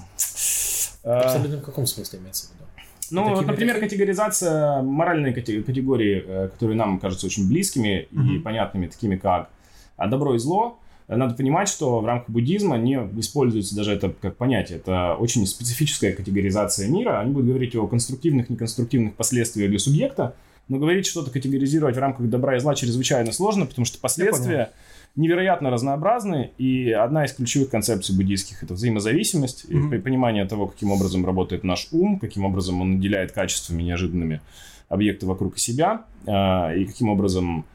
[1.04, 2.64] э, Абсолютно в каком смысле имеется в виду?
[3.12, 3.88] ну, вот, например, такими?
[3.90, 8.42] категоризация, моральные кате- категории, э, которые нам кажутся очень близкими и Мгм.
[8.44, 9.50] понятными, такими как
[9.98, 10.78] а, добро и зло.
[11.08, 14.78] Надо понимать, что в рамках буддизма не используется даже это как понятие.
[14.80, 17.20] Это очень специфическая категоризация мира.
[17.20, 20.36] Они будут говорить о конструктивных, неконструктивных последствиях для субъекта,
[20.68, 24.72] но говорить что-то категоризировать в рамках добра и зла чрезвычайно сложно, потому что последствия
[25.16, 29.90] невероятно разнообразны, и одна из ключевых концепций буддийских– это взаимозависимость, и Мгм.
[29.90, 34.40] при- понимание того, каким образом работает наш ум, каким образом он наделяет качествами неожиданными
[34.88, 37.66] объекты вокруг себя, а, и каким образом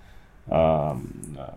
[0.49, 0.97] а,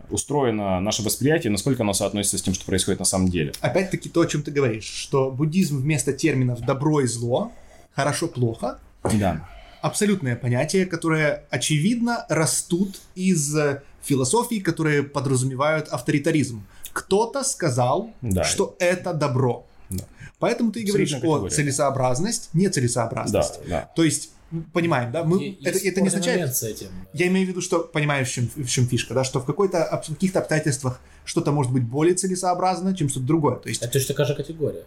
[0.09, 3.53] устроено наше восприятие, насколько оно соотносится с тем, что происходит на самом деле.
[3.61, 7.51] Опять-таки то, о чем ты говоришь, что буддизм вместо терминов добро и зло,
[7.93, 8.79] хорошо, плохо,
[9.19, 9.47] Да.
[9.81, 16.63] Абсолютное понятие, которое, очевидно, растут из э, философий, которые подразумевают авторитаризм.
[16.93, 18.43] Кто-то сказал, Да.
[18.43, 19.65] что это добро.
[19.89, 20.05] Да.
[20.39, 21.49] Поэтому ты и говоришь о категория.
[21.49, 23.59] целесообразность, Да, нецелесообразность.
[23.67, 23.89] да.
[23.95, 24.31] То есть,
[24.73, 25.23] понимаем, да?
[25.23, 26.55] Мы, И- это, есть это не означает...
[26.55, 26.87] с этим.
[27.13, 30.01] Я имею в виду, что понимаешь, в чем, в чем фишка, да, что в какой-то,
[30.05, 33.55] в каких-то обстоятельствах что-то может быть более целесообразно, чем что-то другое.
[33.57, 34.83] То есть Это точно такая же категория.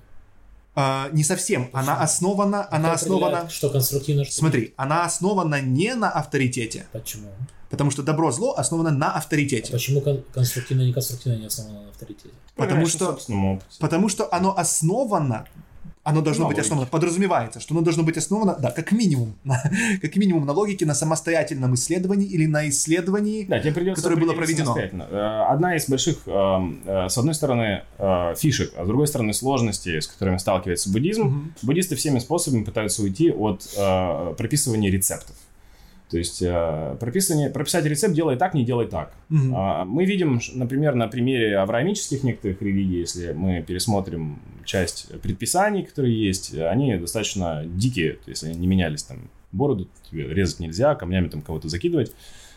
[0.75, 1.68] А, не совсем.
[1.73, 3.27] Она основана, она Кто основана.
[3.27, 7.29] определяет, Что конструктивно, что Смотри, она основана не на авторитете, Почему?
[7.70, 9.73] потому что добро-зло основано на А авторитете.
[9.73, 12.31] почему кон- конструктивно и неконструктивно не основано на авторитете?
[12.55, 13.61] Потому Понимаешь, что- на.
[13.81, 15.47] Потому что оно основано,
[16.05, 16.67] оно должно На быть логике.
[16.67, 19.63] основано, подразумевается, что оно должно быть основано, да, как минимум, на,
[20.03, 23.45] как минимум на логике, на самостоятельном исследовании или на исследовании.
[23.45, 24.77] Да, тебе которое было проведено.
[24.77, 29.33] Э, Одна из больших, эм, э, с одной стороны, э, фишек, а с другой стороны,
[29.33, 31.23] сложностей, с которыми сталкивается буддизм.
[31.23, 31.55] Мгм.
[31.63, 35.37] Буддисты всеми способами пытаются уйти от э, прописывания рецептов.
[36.11, 39.15] То есть э, прописание, прописать рецепт «делай так, не делай так».
[39.55, 46.21] А, Мы видим, например, на примере авраамических некоторых религий, если мы пересмотрим часть предписаний, которые
[46.27, 51.29] есть, они достаточно дикие, то есть они не менялись, там, бороду тебе резать нельзя, камнями
[51.29, 52.13] там кого-то закидывать.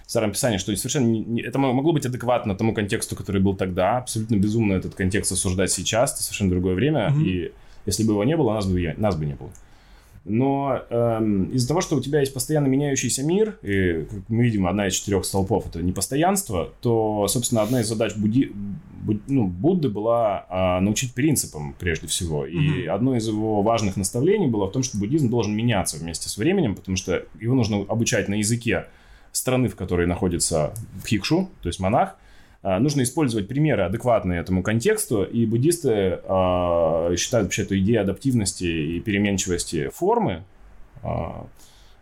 [0.05, 3.55] В старом писании, что совершенно не- это мо- могло быть адекватно тому контексту, который был
[3.55, 7.25] тогда, абсолютно безумно этот контекст осуждать сейчас, это совершенно другое время, Мгм.
[7.25, 7.51] и
[7.87, 9.49] если бы его не было, нас бы, нас бы не было.
[10.25, 14.65] Но эм, из-за того, что у тебя есть постоянно меняющийся мир, и, как мы видим,
[14.65, 18.51] одна из четырех столпов это непостоянство, то, собственно, одна из задач Будди,
[19.05, 22.45] Буд- ну, Будды была а, научить принципам прежде всего.
[22.47, 22.91] И Мгм.
[22.91, 26.73] одно из его важных наставлений было в том, что буддизм должен меняться вместе с временем,
[26.73, 28.87] потому что его нужно обучать на языке
[29.31, 30.73] страны, в которой находится
[31.03, 32.15] бхикшу, то есть монах,
[32.79, 38.99] нужно использовать примеры, адекватные этому контексту, и буддисты а, считают вообще эту идею адаптивности и
[38.99, 40.43] переменчивости формы
[41.03, 41.45] а,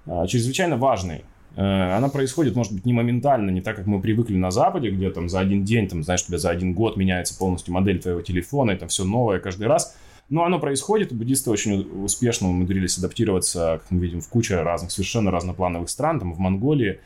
[0.06, 1.26] а, чрезвычайно важной.
[1.56, 5.10] Э, Она происходит, может быть, не моментально, не так, как мы привыкли на Западе, где
[5.12, 8.22] там за один день, там, знаешь, у тебя за один год меняется полностью модель твоего
[8.22, 9.96] телефона, и там все новое каждый раз.
[10.30, 14.92] Но оно происходит, и буддисты очень успешно умудрились адаптироваться, как мы видим, в куче разных,
[14.92, 17.00] совершенно разноплановых стран, там, в Монголии,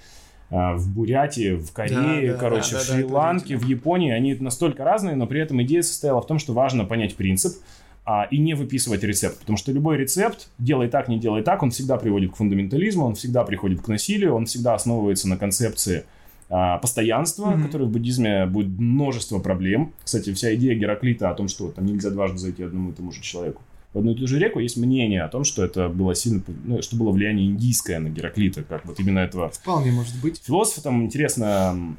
[0.50, 3.68] в Бурятии, в Корее, Да, да, короче, да, в да, да, это Шри-Ланке, удивительно.
[3.68, 4.12] в Японии.
[4.12, 7.58] Они настолько разные, но при этом идея состояла в том, что важно понять принцип,
[8.06, 9.40] а, и не выписывать рецепт.
[9.40, 13.16] Потому что любой рецепт, делай так, не делай так, он всегда приводит к фундаментализму, он
[13.16, 16.06] всегда приходит к насилию, он всегда основывается на концепции
[16.50, 17.66] а, постоянства, Мгм.
[17.66, 19.92] которое в буддизме будет множество проблем.
[20.02, 23.22] Кстати, вся идея Гераклита о том, что там нельзя дважды зайти одному и тому же
[23.22, 23.62] человеку.
[23.98, 26.84] В одну и ту же реку есть мнение о том, что это было сильно, ну,
[26.84, 30.40] что было влияние индийское на Гераклита, как вот именно этого Вполне может быть.
[30.46, 31.98] Философы там интересно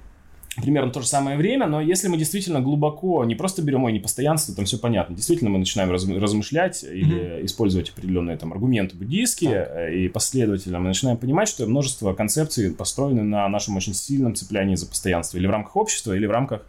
[0.63, 4.55] примерно то же самое время, но если мы действительно глубоко не просто берем ой, непостоянство,
[4.55, 5.17] там все понятно.
[5.17, 10.87] Действительно, мы начинаем раз- размышлять или использовать определенные там аргументы буддийские э, и последовательно, мы
[10.87, 15.51] начинаем понимать, что множество концепций построены на нашем очень сильном цеплянии за постоянство или в
[15.51, 16.63] рамках общества, или в рамках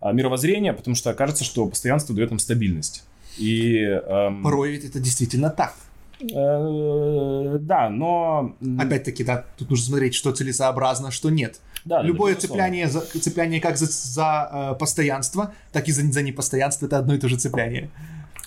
[0.00, 3.04] а, мировоззрения, потому что кажется, что постоянство дает нам стабильность.
[3.38, 5.74] И эм, Порой ведь это действительно так.
[6.20, 8.54] Э, Да, но...
[8.78, 11.60] Опять-таки, да, тут нужно смотреть, что целесообразно, что нет.
[11.84, 16.86] да, Любое цепляние, за, цепляние как за, за, э, постоянство, так и за, за непостоянство,
[16.86, 17.90] это одно и то же цепляние.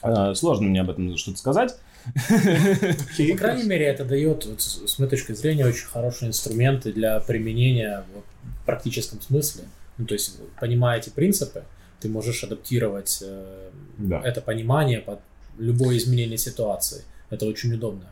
[0.03, 1.75] Э, Сложно мне об этом что-то сказать.
[2.27, 7.19] По крайней мере, это дает, вот, с с моей точки зрения, очень хорошие инструменты для
[7.19, 8.23] применения вот,
[8.61, 9.63] в практическом смысле.
[9.97, 11.63] Ну, то есть, понимая эти принципы,
[11.99, 14.21] ты можешь адаптировать э, Да.
[14.23, 15.19] это понимание под
[15.57, 17.03] любое изменение ситуации.
[17.29, 18.05] Это очень удобно.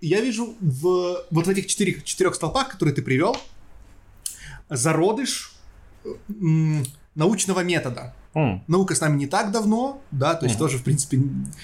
[0.00, 3.36] Я вижу в, вот в этих четырех, четырех столпах, которые ты привел,
[4.70, 5.52] зародыш
[6.40, 6.84] м,
[7.14, 8.14] научного метода.
[8.34, 10.66] М, Наука с нами не так давно, да, то есть Мгм.
[10.66, 11.18] тоже, в принципе,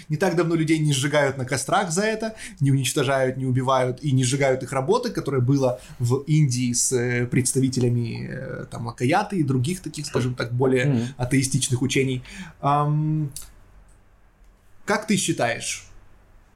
[0.08, 4.10] не так давно людей не сжигают на кострах за это, не уничтожают, не убивают и
[4.12, 9.42] не сжигают их работы, которое было в Индии с э, представителями э, там Акаяты и
[9.42, 11.02] других таких, скажем так, более Мгм.
[11.18, 12.22] атеистичных учений.
[12.62, 13.30] Ам,
[14.84, 15.86] как ты считаешь,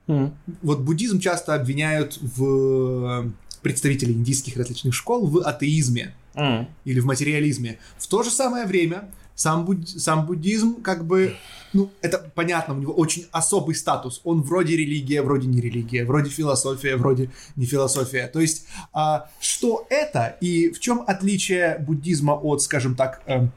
[0.08, 0.36] м.
[0.62, 6.68] вот буддизм часто обвиняют в представителей индийских различных школ в атеизме М.
[6.84, 7.78] или в материализме.
[7.98, 11.34] В то же самое время сам, буд- сам буддизм как бы,
[11.76, 14.22] ну, это понятно, у него очень особый статус.
[14.24, 18.28] Он вроде религия, вроде не религия, вроде философия, вроде не философия.
[18.28, 23.52] То есть, а, что это и в чем отличие буддизма от, скажем так, эм,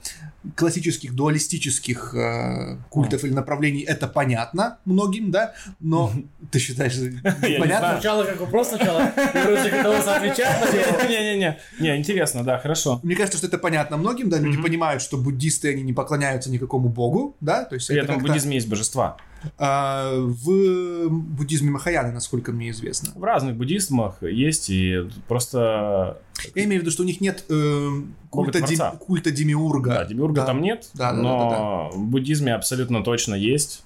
[0.55, 6.11] классических дуалистических э, культов или направлений, это понятно многим, да, но
[6.51, 7.91] ты считаешь, не понятно?
[7.93, 11.09] Сначала как вопрос, сначала готовился отвечать.
[11.09, 12.99] Не-не-не, не, интересно, да, хорошо.
[13.03, 16.89] Мне кажется, что это понятно многим, да, люди понимают, что буддисты, они не поклоняются никакому
[16.89, 19.17] богу, да, то есть это этом в буддизме есть божества.
[19.57, 23.11] а, в буддизме Махаяны, насколько мне известно.
[23.15, 26.17] В разных буддизмах есть, и просто...
[26.55, 27.89] Я имею в виду, что у них нет э,
[28.29, 29.89] культа, дем- культа демиурга.
[29.91, 30.45] Да, демиурга Да.
[30.47, 33.83] там нет, Да, да, да, но в буддизме абсолютно точно есть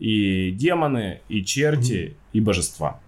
[0.00, 2.98] и демоны, и черти, и божества.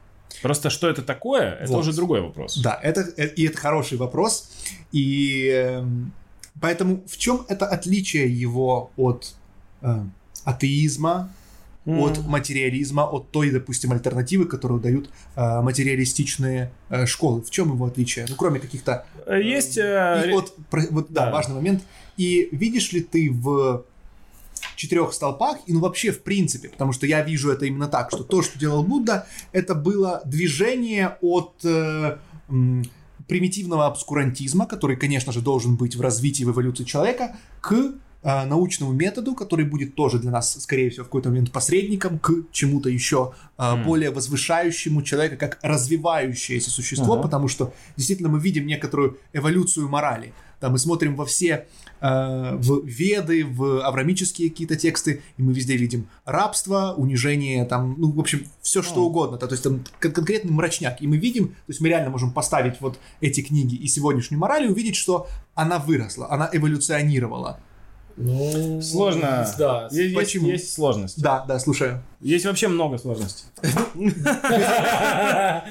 [0.42, 1.80] Просто что это такое, это Вот.
[1.80, 2.56] уже другой вопрос.
[2.58, 4.50] Да, это, э, и это хороший вопрос.
[4.92, 6.12] И эм,
[6.60, 9.34] поэтому в чем это отличие его от
[9.82, 10.04] э,
[10.44, 11.30] атеизма,
[11.86, 11.98] М.
[12.00, 17.42] от материализма, от той, допустим, альтернативы, которую дают э, материалистичные э, школы.
[17.42, 18.24] В чем его отличие?
[18.28, 19.04] Ну, кроме каких-то...
[19.26, 19.76] Э, Есть...
[19.76, 21.30] э, И от, про- вот, да, Да.
[21.32, 21.82] важный момент.
[22.16, 23.84] И видишь ли ты в
[24.76, 28.24] четырех столпах, и ну вообще в принципе, потому что я вижу это именно так, что
[28.24, 32.16] то, что делал Будда, это было движение от э,
[33.28, 37.92] примитивного обскурантизма, который, конечно же, должен быть в развитии, в эволюции человека, к
[38.24, 42.32] э, научному методу, который будет тоже для нас, скорее всего, в какой-то момент посредником к
[42.50, 43.84] чему-то еще э, М.
[43.84, 47.22] более возвышающему человека как развивающееся существо, Ага.
[47.22, 50.32] потому что действительно мы видим некоторую эволюцию морали.
[50.60, 51.66] Там мы смотрим во все
[52.00, 58.10] э, в веды, в аврамические какие-то тексты, и мы везде видим рабство, унижение, там, ну,
[58.10, 59.06] в общем, все что М.
[59.06, 59.36] угодно.
[59.38, 61.02] Да, то есть там кон- конкретный мрачняк.
[61.02, 64.64] И мы видим, то есть мы реально можем поставить вот эти книги и сегодняшнюю мораль
[64.64, 67.60] и увидеть, что она выросла, она эволюционировала.
[68.16, 69.46] Ну, Сложно.
[69.58, 69.88] Да.
[69.90, 70.48] Есть, Почему?
[70.48, 71.20] есть сложности.
[71.20, 72.00] Да, да, слушаю.
[72.20, 73.46] Есть вообще много сложностей.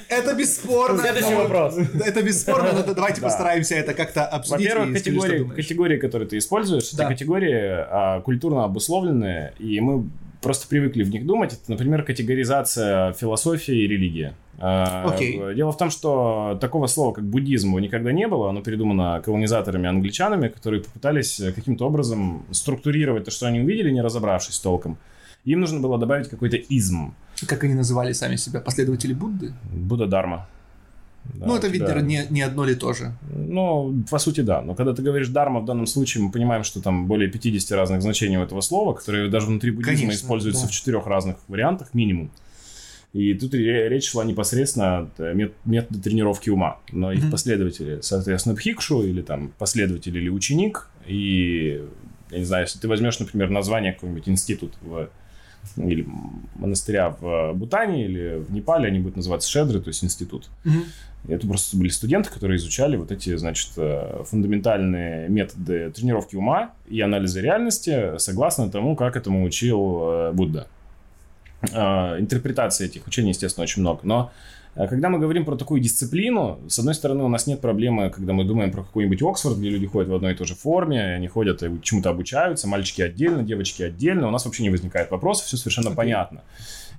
[0.09, 1.01] Это бесспорно.
[1.01, 1.77] Следующий вопрос.
[2.05, 3.27] Это бесспорно, но давайте Да.
[3.27, 4.67] постараемся это как-то обсудить.
[4.69, 10.09] Во-первых, категории, категории, которые ты используешь, это категории а, культурно обусловленные, и мы
[10.43, 11.53] просто привыкли в них думать.
[11.53, 14.33] Это, например, категоризация философии и религии.
[14.59, 15.39] А, Окей.
[15.39, 18.49] в- Дело в том, что такого слова, как буддизм, никогда не было.
[18.49, 24.59] Оно придумано колонизаторами-англичанами, которые попытались э, каким-то образом структурировать то, что они увидели, не разобравшись
[24.59, 24.97] толком.
[25.45, 27.13] Им нужно было добавить какой-то изм.
[27.47, 28.59] Как они называли сами себя?
[28.61, 29.53] Последователи Будды?
[29.73, 30.47] Будда-дарма.
[31.35, 33.13] Да, ну, это, тебя- видно, не, не одно ли тоже.
[33.35, 34.61] Ну, по сути, да.
[34.61, 38.01] Но когда ты говоришь дарма, в данном случае мы понимаем, что там более 50 разных
[38.01, 40.67] значений у этого слова, которые даже внутри буддизма Конечно, используются да.
[40.67, 42.29] в четырех разных вариантах минимум.
[43.13, 46.79] И тут ре- речь шла непосредственно от э, мет- метода тренировки ума.
[46.91, 47.31] Но их Мгм.
[47.31, 50.89] последователи, соответственно, бхикшу или там последователь или ученик.
[51.07, 51.83] И,
[52.31, 55.09] я не знаю, если ты возьмешь, например, название какой-нибудь институт в
[55.77, 56.05] или
[56.55, 60.49] монастыря в Бутане или в Непале, они будут называться шедры, то есть институт.
[60.65, 60.83] Мгм.
[61.27, 66.99] Это просто были студенты, которые изучали вот эти, значит, э, фундаментальные методы тренировки ума и
[66.99, 70.67] анализа реальности согласно тому, как этому учил э, Будда.
[71.71, 74.01] Э, Интерпретации этих учений, естественно, очень много.
[74.03, 74.31] Но
[74.75, 78.43] когда мы говорим про такую дисциплину, с одной стороны, у нас нет проблемы, когда мы
[78.43, 81.61] думаем про какой-нибудь Оксфорд, где люди ходят в одной и той же форме, они ходят
[81.61, 85.89] и чему-то обучаются, мальчики отдельно, девочки отдельно, у нас вообще не возникает вопросов, все совершенно
[85.89, 85.97] Окей.
[85.97, 86.41] понятно.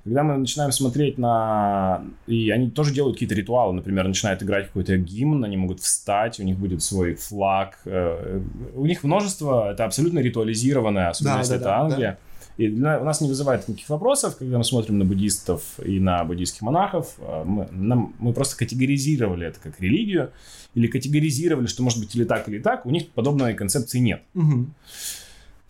[0.04, 2.02] Когда мы начинаем смотреть на...
[2.26, 3.72] И они тоже делают какие-то ритуалы.
[3.72, 7.78] Например, начинают играть какой-то гимн, они могут встать, у них будет свой флаг.
[7.86, 8.40] э,
[8.74, 9.72] У них множество...
[9.72, 12.18] Это абсолютно ритуализированное, особенно Да, если да, это да, Англия.
[12.56, 16.22] И для, у нас не вызывает никаких вопросов, когда мы смотрим на буддистов и на
[16.24, 17.14] буддийских монахов.
[17.18, 20.30] А, мы, нам, мы просто категоризировали это как религию,
[20.74, 22.86] или категоризировали, что может быть или так, или так.
[22.86, 24.22] У них подобной концепции нет.
[24.34, 24.74] Мгм.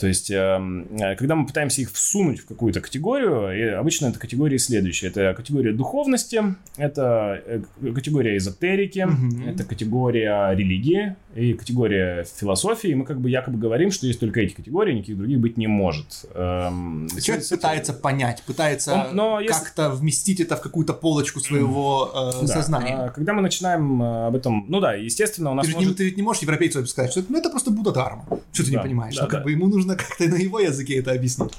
[0.04, 4.18] То есть, эм, э, когда мы пытаемся их всунуть в какую-то категорию, и обычно это
[4.18, 5.10] категории следующие.
[5.10, 6.42] Это категория духовности,
[6.76, 7.62] это э,
[7.94, 9.48] категория эзотерики, Мгм.
[9.48, 12.90] это категория религии и категория философии.
[12.90, 15.68] И мы как бы якобы говорим, что есть только эти категории, никаких других быть не
[15.68, 16.26] может.
[16.34, 20.92] Эм, Человек с- с- пытается понять, пытается Он- но если- как-то вместить это в какую-то
[20.92, 22.94] полочку своего э, Да, сознания.
[22.94, 24.66] а, Когда мы начинаем э, об этом...
[24.68, 25.96] Ну да, естественно, у нас Ты, же не, может...
[25.96, 28.40] ты ведь не можешь европейцу сказать, что это, ну, это просто Будда Дharma.
[28.52, 29.16] Что ты не Да, понимаешь?
[29.16, 29.44] да, ну, как да.
[29.44, 31.52] бы ему нужно как-то на его языке это объяснить.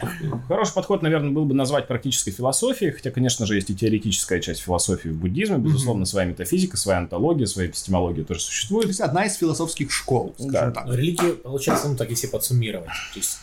[0.47, 4.61] Хороший подход, наверное, был бы назвать практической философией, хотя, конечно же, есть и теоретическая часть
[4.61, 8.87] философии в буддизме, безусловно, своя метафизика, своя антология, своя эпистемология тоже То существует.
[8.87, 10.71] есть одна из философских школ, скажем Да.
[10.71, 10.85] так.
[10.85, 13.39] Но религия, получается, ну так если подсуммировать, то есть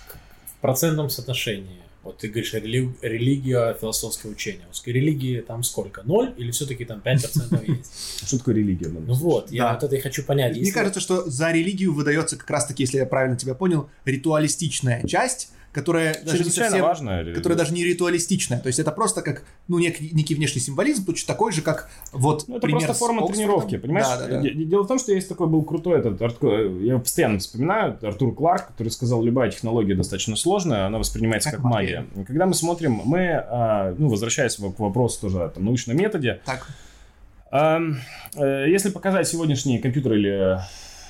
[0.47, 4.62] в процентном соотношении, вот ты говоришь, рели- религия, философское учение.
[4.86, 6.03] Религии там сколько?
[6.03, 8.22] Ноль или все-таки там 5% есть?
[8.26, 8.88] Что такое религия?
[8.88, 10.57] Ну вот, я вот это и хочу понять.
[10.57, 15.53] Мне кажется, что за религию выдается как раз-таки, если я правильно тебя понял, ритуалистичная часть,
[15.73, 16.83] которая даже не совсем...
[16.83, 18.61] важная которая даже не ритуалистичная.
[18.61, 22.45] То есть это просто как, ну, некий, некий внешний символизм, точно такой же, как вот
[22.47, 23.35] Ну, это пример просто форма Оксфордом.
[23.35, 24.07] тренировки, понимаешь?
[24.07, 24.41] Да, да, да.
[24.41, 28.35] Де- Дело в том, что есть такой был крутой этот, Арт- я постоянно вспоминаю, Артур
[28.35, 32.07] Кларк, который сказал, любая технология достаточно сложная, она воспринимается Как как, магия.
[32.16, 36.66] И Когда мы смотрим, мы, а, ну, возвращаясь к вопросу тоже о научном методе, Так,
[37.51, 37.79] э,
[38.68, 40.61] Если показать сегодняшний компьютер или э,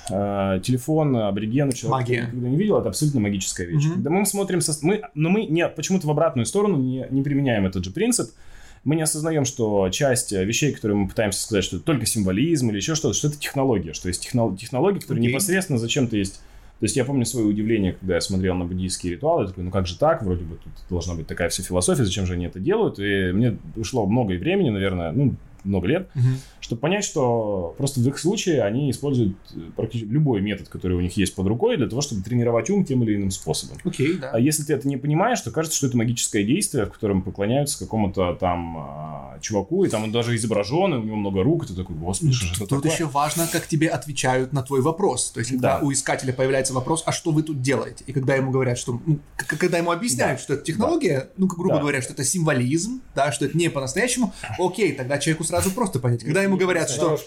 [0.09, 2.21] телефон аборигену, человек Магия.
[2.23, 3.85] никогда не видел, это абсолютно магическая вещь.
[3.85, 3.95] Мгм.
[3.95, 4.75] Когда мы смотрим, со...
[4.85, 8.31] мы, но мы не, почему-то в обратную сторону не, не применяем этот же принцип.
[8.85, 12.71] Мы не осознаем, что часть э, вещей, которые мы пытаемся сказать, что это только символизм
[12.71, 15.33] или еще что-то, что это технология, что есть техно- технологии, которые Окей.
[15.33, 16.41] непосредственно зачем-то есть.
[16.81, 19.71] То есть я помню свое удивление, когда я смотрел на буддийские ритуалы, я такой, ну
[19.71, 22.59] как же так, вроде бы тут должна быть такая вся философия, зачем же они это
[22.59, 22.99] делают?
[22.99, 26.37] И мне ушло много времени, наверное, ну, много лет, Мгм.
[26.61, 31.01] чтобы понять, что просто в их случае они используют э, практически любой метод, который у
[31.01, 33.79] них есть под рукой, для того, чтобы тренировать ум тем или иным способом.
[33.85, 34.31] окей, да.
[34.33, 37.79] А если ты это не понимаешь, то кажется, что это магическое действие, в котором поклоняются
[37.79, 41.69] какому-то там а, чуваку, и там он даже изображен, и у него много рук, и
[41.69, 42.93] ты такой, господи, что это Тут такое?
[42.93, 45.31] еще важно, как тебе отвечают на твой вопрос.
[45.31, 45.87] То есть, когда Да.
[45.87, 48.05] у искателя появляется вопрос, а что вы тут делаете?
[48.07, 49.01] И когда ему говорят, что...
[49.07, 51.81] ну, когда ему объясняют, что это технология, ну, как грубо Да.
[51.81, 56.25] говоря, что это символизм, да, что это не по-настоящему, окей, тогда человеку сразу просто понять.
[56.25, 57.19] Когда ему говорят, что...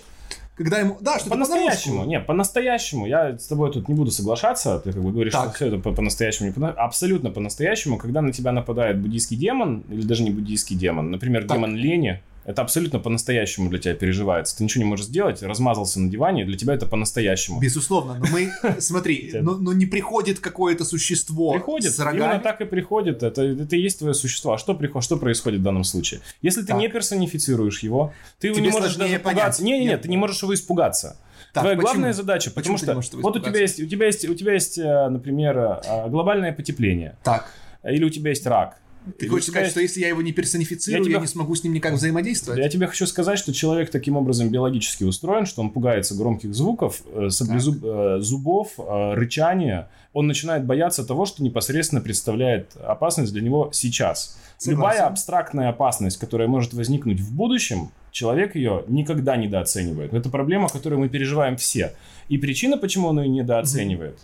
[0.56, 0.98] Когда ему...
[1.02, 5.12] Да, что По-настоящему, не, по-настоящему, я с тобой тут не буду соглашаться, ты как бы
[5.12, 5.48] говоришь, Так.
[5.48, 10.02] что все это по- по-настоящему, по- абсолютно по-настоящему, когда на тебя нападает буддийский демон, или
[10.04, 11.58] даже не буддийский демон, например, Так.
[11.58, 16.10] демон лени, это абсолютно по-настоящему для тебя переживается, ты ничего не можешь сделать, размазался на
[16.10, 17.60] диване, для тебя это по-настоящему.
[17.60, 18.52] Безусловно, но мы...
[18.80, 22.24] Смотри, но, но не приходит какое-то существо Приходит, с рогами.
[22.32, 24.54] именно так и приходит, это, это и есть твое существо.
[24.54, 26.22] А что, приходит, что происходит в данном случае?
[26.42, 26.78] Если ты Так.
[26.78, 29.64] не персонифицируешь его, ты Тебе не можешь даже пугаться.
[29.64, 31.18] Не-не-не, ты не можешь его испугаться.
[31.54, 31.94] Так, Твоя почему?
[31.94, 34.54] главная задача, Почему потому не что вот у тебя есть, у тебя есть, у тебя
[34.54, 37.50] есть, э, например, э, глобальное потепление, Так,
[37.84, 38.78] или у тебя есть рак.
[39.18, 41.64] Ты хочешь сказать, что если я его не персонифицирую, Я я, тебя- не смогу с
[41.64, 42.60] ним никак взаимодействовать?
[42.60, 47.02] Я тебе хочу сказать, что человек таким образом биологически устроен, что он пугается громких звуков,
[47.14, 49.90] э, саблезуб- э, зубов, э, рычания.
[50.14, 54.38] Он начинает бояться того, что непосредственно представляет опасность для него сейчас.
[54.58, 54.72] Согласен.
[54.78, 60.14] Любая абстрактная опасность, которая может возникнуть в будущем, человек ее никогда недооценивает.
[60.14, 61.94] Это проблема, которую мы переживаем все.
[62.30, 64.18] И причина, почему он ее недооценивает,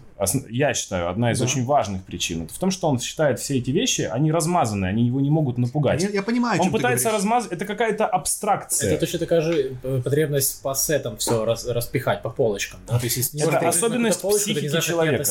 [0.49, 1.45] я считаю, одна из Да.
[1.45, 5.05] очень важных причин, это в том, что он считает все эти вещи, они размазаны, они
[5.05, 6.01] его не могут напугать.
[6.01, 8.91] Я, я понимаю, Он ты пытается размазать, это какая-то абстракция.
[8.91, 12.79] Это точно такая же э, потребность по сетам все распихать по полочкам.
[12.87, 12.97] Да?
[12.97, 15.23] То есть, если Это на особенность полочку, ты не психики человека.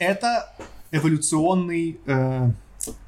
[0.00, 0.52] Это
[0.90, 2.50] эволюционный э,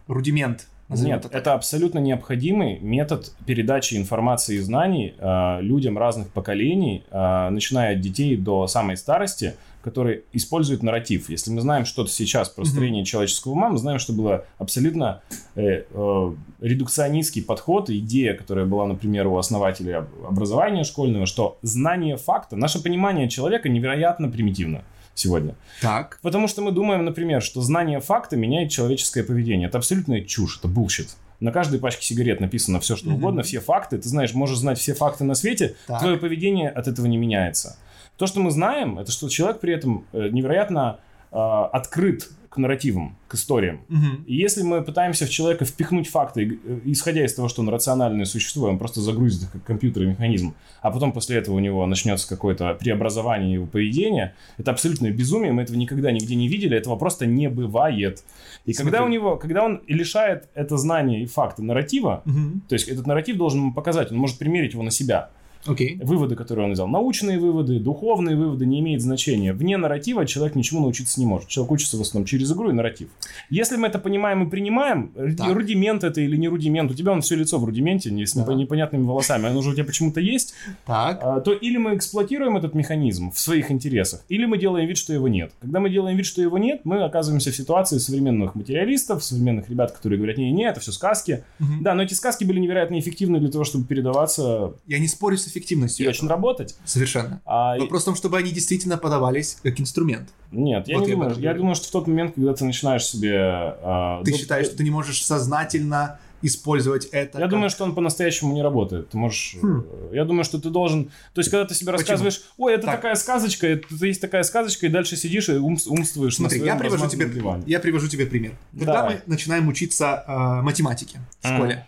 [0.06, 0.66] рудимент.
[0.90, 1.34] Нет, так.
[1.34, 8.00] это абсолютно необходимый метод передачи информации и знаний э, людям разных поколений, э, начиная от
[8.00, 11.30] детей до самой старости, которые используют нарратив.
[11.30, 15.22] Если мы знаем что-то сейчас про строение человеческого ума, мы знаем, что было абсолютно
[15.54, 22.16] э, э, редукционистский подход, идея, которая была, например, у основателей об- образования школьного, что знание
[22.16, 24.82] факта, наше понимание человека невероятно примитивно
[25.14, 25.54] сегодня.
[25.80, 26.18] Так.
[26.22, 29.68] Потому что мы думаем, например, что знание факта меняет человеческое поведение.
[29.68, 31.10] Это абсолютная чушь, это bullshit.
[31.40, 33.96] На каждой пачке сигарет написано все, что угодно, все факты.
[33.98, 36.00] Ты знаешь, можешь знать все факты на свете, Так.
[36.00, 37.78] твое поведение от этого не меняется.
[38.16, 40.98] То, что мы знаем, это что человек при этом э, невероятно
[41.32, 43.80] а, открыт к нарративам, к историям.
[43.88, 44.24] Мгм.
[44.26, 48.24] И если мы пытаемся в человека впихнуть факты, э, исходя из того, что он рациональное
[48.24, 51.86] существо, он просто загрузит их как компьютер и механизм, а потом после этого у него
[51.86, 56.96] начнется какое-то преобразование его поведения, это абсолютное безумие, мы этого никогда нигде не видели, этого
[56.96, 58.24] просто не бывает.
[58.66, 59.16] И когда Смотри.
[59.16, 62.62] у него, когда он лишает это знание и факты нарратива, Мгм.
[62.68, 65.30] то есть этот нарратив должен ему показать, он может примерить его на себя.
[65.66, 65.98] Окей.
[66.02, 69.52] Выводы, которые он взял, научные выводы, духовные выводы, не имеет значения.
[69.52, 71.48] Вне нарратива человек ничему научиться не может.
[71.48, 73.08] Человек учится в основном через игру и нарратив.
[73.50, 75.54] Если мы это понимаем и принимаем, Так.
[75.54, 78.42] рудимент это или не рудимент, у тебя он все лицо в рудименте, не с Да.
[78.42, 80.54] непо- непонятными волосами, оно уже у тебя почему-то есть,
[80.86, 81.20] Так.
[81.22, 85.12] а, то или мы эксплуатируем этот механизм в своих интересах, или мы делаем вид, что
[85.12, 85.52] его нет.
[85.60, 89.92] Когда мы делаем вид, что его нет, мы оказываемся в ситуации современных материалистов, современных ребят,
[89.92, 91.44] которые говорят, не-не, это все сказки.
[91.58, 91.82] Мгм.
[91.82, 95.49] Да, но эти сказки были невероятно эффективны для того, чтобы передаваться Я не спорю с
[95.50, 96.06] эффективностью.
[96.06, 96.76] и очень работать.
[96.84, 97.40] Совершенно.
[97.44, 100.30] А, Вопрос в том, чтобы они действительно подавались как инструмент.
[100.52, 101.34] Нет, я Вот не я думаю.
[101.38, 103.36] Я думаю, что в тот момент, когда ты начинаешь себе...
[103.38, 107.38] а, Ты ну, считаешь, что ты не можешь сознательно использовать это?
[107.38, 109.10] Я как- думаю, что он по-настоящему не работает.
[109.10, 109.56] Ты можешь...
[109.60, 109.84] Хм.
[110.10, 111.10] э, Я думаю, что ты должен...
[111.34, 111.98] То есть, когда ты себе Почему?
[111.98, 112.96] рассказываешь, ой, это Так.
[112.96, 116.78] такая сказочка, это есть такая сказочка, и дальше сидишь и ум- умствуешь Смотри, на я
[116.78, 117.62] своем привожу, тебе, диване.
[117.66, 118.52] я привожу тебе пример.
[118.72, 119.14] Когда Давай.
[119.16, 121.86] мы начинаем учиться э, математике в школе,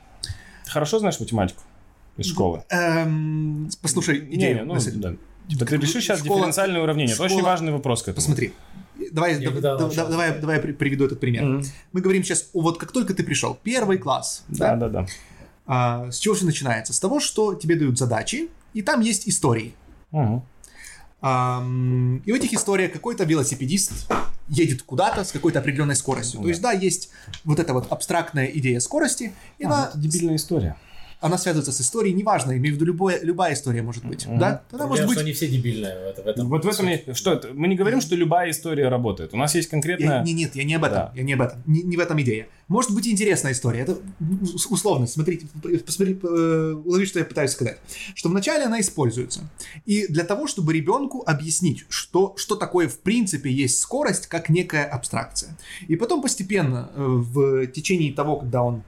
[0.67, 1.63] хорошо знаешь математику
[2.23, 2.65] из школы?
[2.71, 4.57] эм, послушай Не, идею.
[4.59, 5.15] не, ну, да.
[5.49, 7.15] Типа ты решишь сейчас школа- дифференциальное уравнение.
[7.15, 8.17] Это очень школа- важный вопрос к этому.
[8.17, 8.53] Посмотри.
[9.11, 10.07] Давай, Я да- да- учился.
[10.07, 11.45] давай, давай я при- приведу этот пример.
[11.45, 11.65] Мгм.
[11.93, 15.07] Мы говорим сейчас, вот как только ты пришел, первый класс, Да, да, да.
[15.67, 16.93] а, с чего все начинается?
[16.93, 19.75] С того, что тебе дают задачи, и там есть истории.
[20.13, 20.43] Мгм.
[21.21, 24.11] Ам, и в этих историях какой-то велосипедист
[24.49, 26.39] едет куда-то с какой-то определенной скоростью.
[26.41, 26.49] То Да.
[26.49, 27.11] есть, да, есть
[27.45, 30.77] вот эта вот абстрактная идея скорости, и А, она, это дебильная история.
[31.23, 34.39] Она связывается с историей, неважно, имею в виду любое, любая история может быть, Мгм.
[34.39, 34.63] да?
[34.69, 35.15] Проблема, может быть...
[35.15, 36.49] что они все дебильные в, это- в этом.
[36.49, 36.89] Вот в этом...
[36.89, 37.49] и- Что это?
[37.55, 39.33] Мы не говорим, что любая история работает.
[39.33, 40.23] У нас есть Я- конкретная...
[40.25, 41.13] не, нет, я не об этом, Да.
[41.15, 42.49] я не об этом, не, не в этом идея.
[42.69, 43.99] Может быть интересная история, это
[44.43, 45.47] ус- условно, смотрите,
[45.85, 47.79] посмотри, э, улови, что я пытаюсь сказать.
[48.15, 49.49] Что вначале она используется.
[49.85, 54.85] И для того, чтобы ребенку объяснить, что, что такое в принципе есть скорость, как некая
[54.85, 55.57] абстракция.
[55.89, 58.83] И потом постепенно э, в течение того, когда он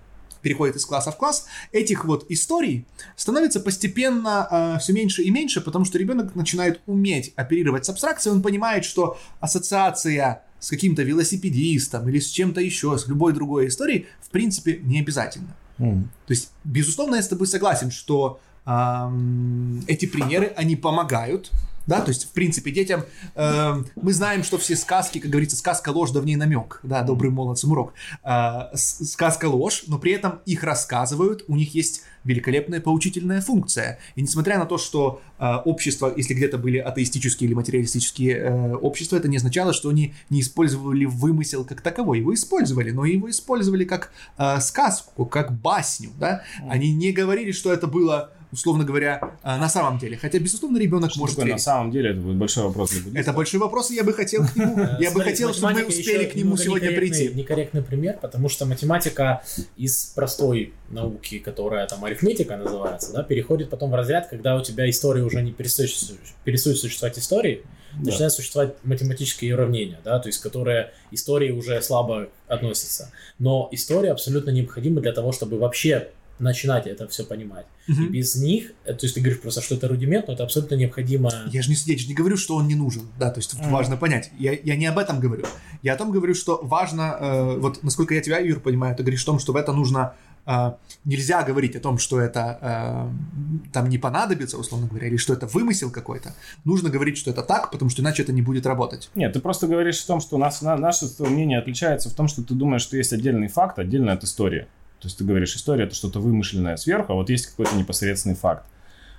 [0.45, 2.85] переходит из класса в класс, этих вот историй
[3.17, 8.43] становится постепенно все меньше и меньше, потому что ребенок начинает уметь оперировать с абстракцией, он
[8.43, 14.31] понимает, что ассоциация с каким-то велосипедистом или с чем-то еще, с любой другой историей, в
[14.31, 15.57] принципе, не обязательно.
[15.79, 16.11] Мгм.
[16.27, 21.51] То есть, безусловно, я с тобой согласен, что ам, эти примеры, они помогают,
[21.87, 23.05] да, то есть, в принципе, детям,
[23.35, 27.03] эм, мы знаем, что все сказки, как говорится, сказка ложь, да в ней намек, да,
[27.03, 32.03] добрый молодцам урок, А, с- сказка ложь, но при этом их рассказывают, у них есть
[32.25, 37.55] великолепная поучительная функция, и несмотря на то, что а, общество, если где-то были атеистические или
[37.55, 42.93] материалистические э, общества, это не означало, что они не использовали вымысел как таковой, его использовали,
[42.93, 48.31] но его использовали как э, сказку, как басню, да, они не говорили, что это было,
[48.55, 51.63] условно говоря, э, на самом деле, хотя, безусловно, ребенок Что может такое на верить.
[51.63, 52.11] самом деле?
[52.11, 53.21] Это будет большой вопрос для.
[53.21, 55.85] Это большой вопрос, и я бы хотел к нему, Э, я бы хотел, чтобы мы
[55.85, 57.29] успели к нему сегодня прийти.
[57.35, 59.43] Некорректный пример, потому что математика
[59.77, 64.89] из простой науки, которая там арифметика называется, да, переходит потом в разряд, когда у тебя
[64.89, 67.63] история уже не перестает, существовать истории,
[67.97, 68.11] Да.
[68.11, 73.11] начинают существовать математические уравнения, да, то есть которые истории уже слабо относятся.
[73.39, 77.67] Но история абсолютно необходима для того, чтобы вообще начинать это все понимать.
[77.87, 78.13] И Мгм.
[78.13, 81.31] без них, э, то есть ты говоришь просто, что это рудимент, но это абсолютно необходимо.
[81.53, 83.61] Я же не, я же не говорю, что он не нужен, да, то есть тут
[83.61, 83.71] Мгм.
[83.71, 84.31] важно понять.
[84.39, 85.45] Я, я не об этом говорю.
[85.83, 89.23] Я о том говорю, что важно, э, вот насколько я тебя, Юр, понимаю, ты говоришь
[89.23, 90.15] о том, что в это нужно,
[90.47, 90.73] э,
[91.05, 95.47] нельзя говорить о том, что это э, там не понадобится, условно говоря, или что это
[95.47, 96.35] вымысел какой-то.
[96.65, 99.11] Нужно говорить, что это так, потому что иначе это не будет работать.
[99.15, 102.29] Нет, ты просто говоришь о том, что у нас на, наше мнение отличается в том,
[102.29, 104.67] что ты думаешь, что есть отдельный факт, отдельно от истории.
[105.05, 108.65] То есть ты говоришь, история это что-то вымышленное сверху, а вот есть какой-то непосредственный факт.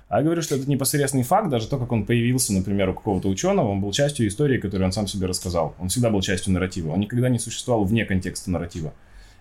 [0.08, 3.28] А я говорю, что этот непосредственный факт, даже то, как он появился, например, у какого-то
[3.28, 5.76] ученого, он был частью истории, которую он сам себе рассказал.
[5.78, 6.90] Он всегда был частью нарратива.
[6.90, 8.92] Он никогда не существовал вне контекста нарратива.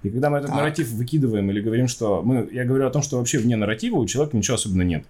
[0.04, 0.58] И когда мы этот Так.
[0.58, 4.06] нарратив выкидываем или говорим, что мы, я говорю о том, что вообще вне нарратива у
[4.06, 5.04] человека ничего особенно нет.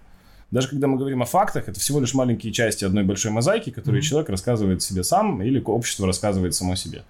[0.50, 4.00] Даже когда мы говорим о фактах, это всего лишь маленькие части одной большой мозаики, которые
[4.00, 4.08] Мгм.
[4.08, 7.02] человек рассказывает себе сам или общество рассказывает само себе.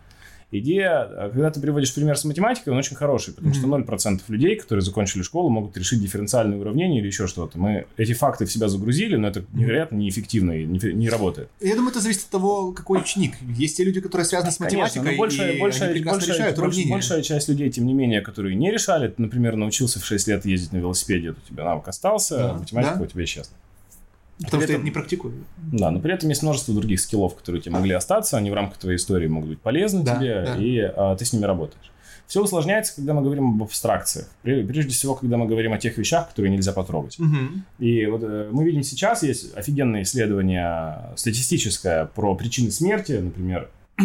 [0.59, 3.83] Идея, э, когда ты приводишь пример с математикой, он очень хороший, потому что Мгм.
[3.85, 7.59] 0% людей, которые закончили школу, могут решить дифференциальные уравнения или еще что-то.
[7.59, 11.49] Мы эти факты в себя загрузили, но это невероятно неэффективно и не, не работает.
[11.61, 13.35] Я думаю, это зависит от того, какой ученик.
[13.57, 16.59] Есть те люди, которые связаны с Конечно, математикой, но большая, и большая, они большая, решают
[16.59, 20.29] больш- большая часть людей, тем не менее, которые не решали, ты, например, научился в 6
[20.29, 23.03] лет ездить на велосипеде, у тебя навык остался, Да, а математика да.
[23.03, 23.53] у тебя исчезла.
[24.39, 25.35] Потому При что я этом- это не практикую.
[25.73, 28.79] Да, но при этом есть множество других скиллов, которые тебе могли остаться, они в рамках
[28.79, 30.57] твоей истории могут быть полезны Да, тебе, да.
[30.57, 31.91] и а, ты с ними работаешь.
[32.27, 34.27] Все усложняется, когда мы говорим об абстракциях.
[34.43, 37.19] Пре- Прежде всего, когда мы говорим о тех вещах, которые нельзя потрогать.
[37.21, 37.65] Мгм.
[37.79, 43.71] И вот э, мы видим сейчас есть офигенное исследование статистическое про причины смерти, например.
[43.99, 44.03] э,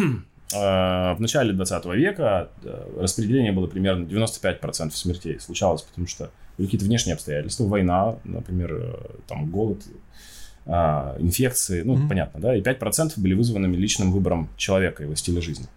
[0.53, 7.15] В начале 20 века э, распределение было примерно 95% смертей случалось, потому что какие-то внешние
[7.15, 8.93] обстоятельства, война, например, э,
[9.27, 9.81] там голод,
[10.65, 12.09] а, инфекции, ну, Мгм.
[12.09, 15.67] понятно, да, и 5% были вызваны личным выбором человека, его стиля жизни.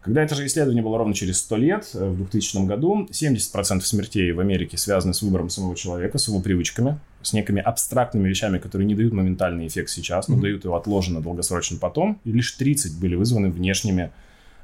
[0.00, 4.30] Когда это же исследование было ровно через 100 лет, э, в 2000 году, 70% смертей
[4.30, 8.86] в Америке связаны с выбором самого человека, с его привычками, с некими абстрактными вещами, которые
[8.86, 10.42] не дают моментальный эффект сейчас, но Мгм.
[10.42, 14.12] дают его отложенно, долгосрочно потом, и лишь 30 были вызваны внешними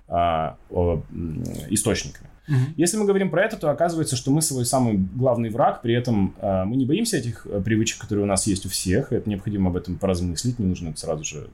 [0.09, 2.29] а, м, источниками.
[2.49, 2.75] Мгм.
[2.77, 6.35] Если мы говорим про это, то оказывается, что мы свой самый главный враг, при этом
[6.41, 9.71] э, мы не боимся этих э, привычек, которые у нас есть у всех, это необходимо
[9.71, 11.49] об этом поразмыслить, не нужно сразу же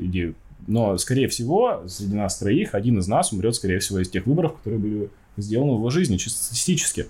[0.00, 0.34] идею.
[0.66, 4.56] Но, скорее всего, среди нас троих один из нас умрет, скорее всего, из тех выборов,
[4.58, 7.06] которые были сделаны в его жизни, чисто статистически.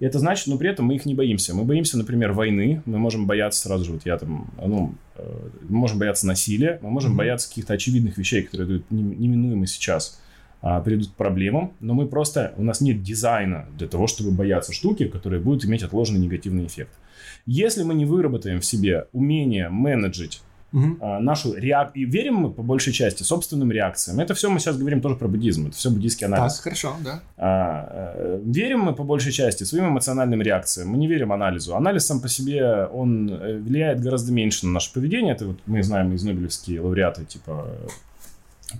[0.00, 1.54] И это значит, но при этом мы их не боимся.
[1.54, 5.78] Мы боимся, например, войны, мы можем бояться сразу же, вот я там, ну, э, мы
[5.78, 7.18] можем бояться насилия, мы можем Мгм.
[7.18, 10.20] бояться каких-то очевидных вещей, которые нем- неминуемо сейчас
[10.62, 14.72] а, приведут к проблемам, но мы просто, у нас нет дизайна для того, чтобы бояться
[14.72, 16.92] штуки, которые будут иметь отложенный негативный эффект.
[17.46, 20.42] Если мы не выработаем в себе умение менеджить
[20.72, 24.76] а, нашу реакцию, и верим мы по большей части собственным реакциям, это все мы сейчас
[24.76, 26.54] говорим тоже про буддизм, это все буддийский анализ.
[26.54, 27.22] Так, хорошо, да.
[27.38, 31.74] А, э, верим мы по большей части своим эмоциональным реакциям, мы не верим анализу.
[31.74, 35.34] Анализ сам по себе, он э, влияет гораздо меньше на наше поведение.
[35.34, 37.66] Это вот мы знаем из Нобелевские лауреаты, типа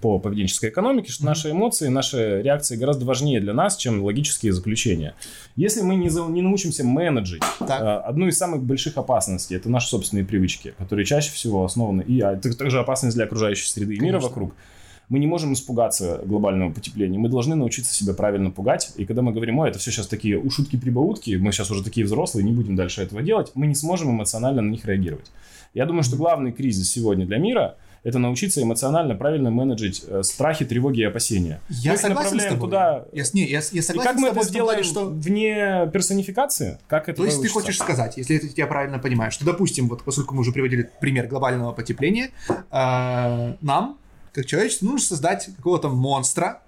[0.00, 5.14] по поведенческой экономике, что наши эмоции, наши реакции гораздо важнее для нас, чем логические заключения.
[5.56, 7.80] Если мы не, за- не научимся менеджить Так.
[7.80, 12.20] а, одну из самых больших опасностей это наши собственные привычки, которые чаще всего основаны и
[12.20, 14.28] а, это также опасность для окружающей среды и мира Конечно.
[14.28, 14.54] вокруг.
[15.08, 17.18] Мы не можем испугаться глобального потепления.
[17.18, 18.92] Мы должны научиться себя правильно пугать.
[18.96, 22.44] И когда мы говорим, ой, это все сейчас такие ушутки-прибаутки, мы сейчас уже такие взрослые,
[22.44, 25.26] не будем дальше этого делать, мы не сможем эмоционально на них реагировать.
[25.74, 30.64] Я думаю, что главный кризис сегодня для мира– это научиться эмоционально правильно менеджить э, страхи,
[30.64, 31.60] тревоги и опасения.
[31.68, 32.58] Я Мы согласен с тобой.
[32.60, 33.04] туда.
[33.12, 35.04] Я, не, я, я И согласен как мы с тобой это сделаем что...
[35.06, 36.78] вне персонификации?
[36.88, 37.60] Как это То есть ты получится?
[37.60, 41.26] хочешь сказать, если это я правильно понимаю, что, допустим, вот поскольку мы уже приводили пример
[41.26, 43.98] глобального потепления, э, нам,
[44.32, 46.62] как человечеству, нужно создать какого-то монстра,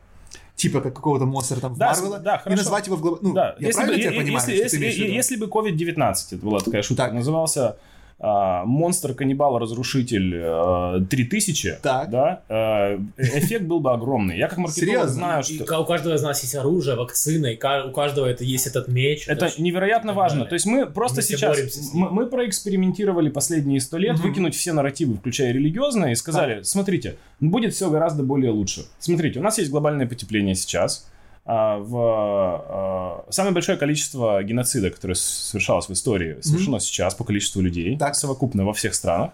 [0.56, 3.22] типа как какого-то монстра там в Да, Марвела, да, и назвать его в глоб...
[3.22, 5.12] Ну, Да, я если правильно бы, тебя е- понимаю, если, если, виду?
[5.14, 7.14] если бы COVID-19, это была такая шутка, Так.
[7.14, 7.78] назывался
[8.24, 12.08] а, монстр каннибал разрушитель а, 3000, Так.
[12.08, 14.38] да, а, эффект был бы огромный.
[14.38, 15.08] Я как маркетолог Серьезно?
[15.12, 18.44] знаю, И что ка- у каждого из нас есть оружие, вакцина, и у каждого это
[18.44, 19.26] есть этот меч.
[19.28, 20.44] это ж- невероятно так важно.
[20.44, 21.58] То есть мы просто Мы сейчас
[21.92, 24.28] мы, мы проэкспериментировали последние сто лет, Мгм.
[24.28, 28.84] выкинуть все нарративы, включая религиозные, и сказали, смотрите, будет все гораздо более лучше.
[29.00, 31.08] Смотрите, у нас есть глобальное потепление сейчас.
[31.44, 37.60] А, в а, самое большое количество геноцида, которое совершалось в истории, совершено сейчас по количеству
[37.60, 38.14] людей, Так.
[38.14, 39.30] совокупно во всех странах.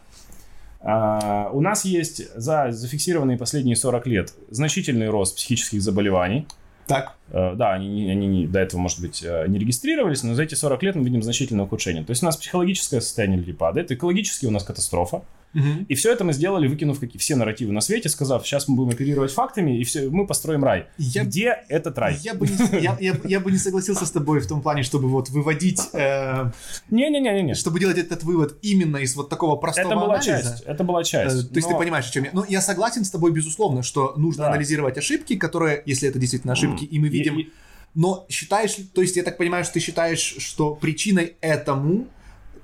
[0.80, 6.46] А, у нас есть за зафиксированные последние 40 лет значительный рост психических заболеваний.
[6.86, 10.82] Так, Да, они, они не- до этого, может быть, не регистрировались, но за эти 40
[10.82, 12.02] лет мы видим значительное ухудшение.
[12.02, 15.20] То есть у нас психологическое состояние людей падает, экологически у нас катастрофа.
[15.54, 15.86] Мгм.
[15.88, 18.90] И все это мы сделали, выкинув какие, все нарративы на свете, сказав, сейчас мы будем
[18.90, 20.86] оперировать фактами, и все, мы построим рай.
[20.98, 22.16] Я- Где этот рай?
[22.22, 25.08] Я бы, не, я, я- я бы не согласился с тобой в том плане, чтобы
[25.08, 26.50] вот выводить, э,
[26.90, 27.54] Не-не-не-не.
[27.54, 30.26] чтобы делать этот вывод именно из вот такого простого Это была анализа.
[30.26, 30.62] часть.
[30.64, 31.50] Это была Э, часть.
[31.50, 32.30] То есть Но- ты понимаешь, о чем я.
[32.32, 34.50] Ну, я согласен с тобой, безусловно, что нужно Да.
[34.50, 37.38] анализировать ошибки, которые, если это действительно ошибки, и мы видим.
[37.38, 37.52] И- и-
[37.94, 42.06] Но считаешь, то есть я так понимаю, что ты считаешь, что причиной этому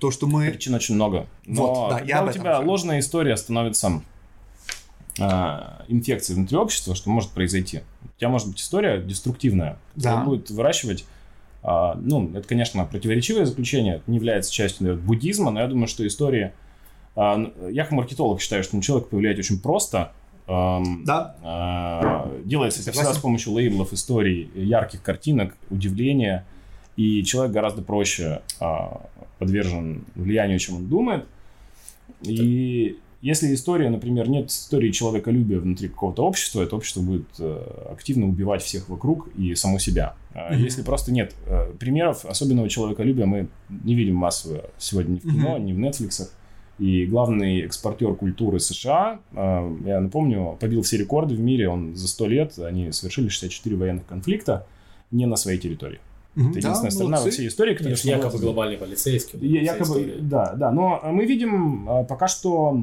[0.05, 0.50] то, что мы.
[0.50, 1.26] Причин очень много.
[1.46, 2.66] Но Вот, да, я у тебя же.
[2.66, 4.02] ложная история становится
[5.18, 7.80] а, инфекцией внутри общества, что может произойти?
[8.05, 10.24] У тебя может быть история деструктивная, которая Да.
[10.24, 11.07] будет выращивать
[11.66, 15.86] а, ну, это, конечно, противоречивое заключение, это не является частью наверное, буддизма, но я думаю,
[15.88, 16.52] что истории...
[17.16, 17.38] а,
[17.70, 20.12] я как маркетолог считаю, что на человека повлиять очень просто.
[20.46, 21.36] Ам, Да.
[21.42, 26.44] а, делается это всегда с помощью лейблов, историй, ярких картинок, удивления,
[26.96, 29.00] и человек гораздо проще а,
[29.45, 31.26] подвержен влиянию, чем он думает.
[32.22, 38.28] И если история, например, нет истории человеколюбия внутри какого-то общества, это общество будет э, активно
[38.28, 40.14] убивать всех вокруг и само себя.
[40.34, 40.62] Мгм.
[40.62, 45.57] Если просто нет э, примеров особенного человеколюбия, мы не видим массово сегодня ни в кино,
[45.57, 45.64] Мгм.
[45.66, 46.28] ни в Netflix.
[46.78, 51.68] И главный экспортер культуры США, я напомню, побил все рекорды в мире.
[51.68, 54.66] Он за 100 лет, они совершили 64 военных конфликта
[55.12, 56.01] не на своей территории.
[56.35, 57.30] Мгм, Это да, единственная сторона во молодцы.
[57.37, 59.39] всей истории, которая Конечно, якобы глобальный полицейский.
[59.41, 60.14] Я- вся Якобы, история.
[60.20, 60.70] да, да.
[60.72, 62.82] Но мы видим а, пока что,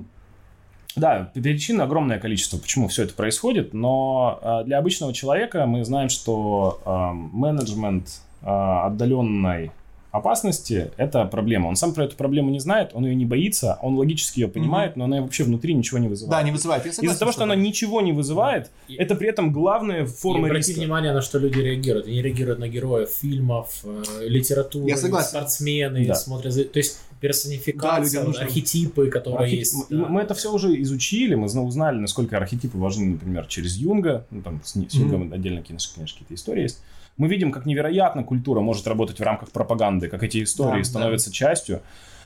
[0.95, 6.07] да, причин огромное количество, почему все это происходит, но а, для обычного человека мы знаем,
[6.09, 9.71] что а, менеджмент а, отдаленной
[10.11, 11.67] опасности– это проблема.
[11.67, 14.95] Он сам про эту проблему не знает, он ее не боится, он логически ее понимает,
[14.97, 16.31] но она вообще внутри ничего не вызывает.
[16.39, 16.85] Да, не вызывает.
[16.85, 20.69] Из-за того, что она ничего не вызывает, И- это при этом главная И форма обрати
[20.71, 20.81] риска.
[20.81, 22.07] внимание, на что люди реагируют.
[22.07, 25.29] Они реагируют на героев фильмов, э, литературы, Я согласен.
[25.29, 26.15] спортсмены, Да.
[26.15, 29.73] смотрят за- То есть Да, персонификация, людям нужно- архетипы, которые Архи- есть.
[29.89, 30.05] мы, да.
[30.07, 34.25] мы это все уже изучили, мы зна- узнали, насколько архетипы важны, например, через Юнга.
[34.31, 36.79] Ну, там с, с Юнгом отдельно, конечно, конечно, какие-то истории есть.
[37.21, 41.31] Мы видим, как невероятно культура может работать в рамках пропаганды, как эти истории Да, становятся
[41.31, 41.83] частью.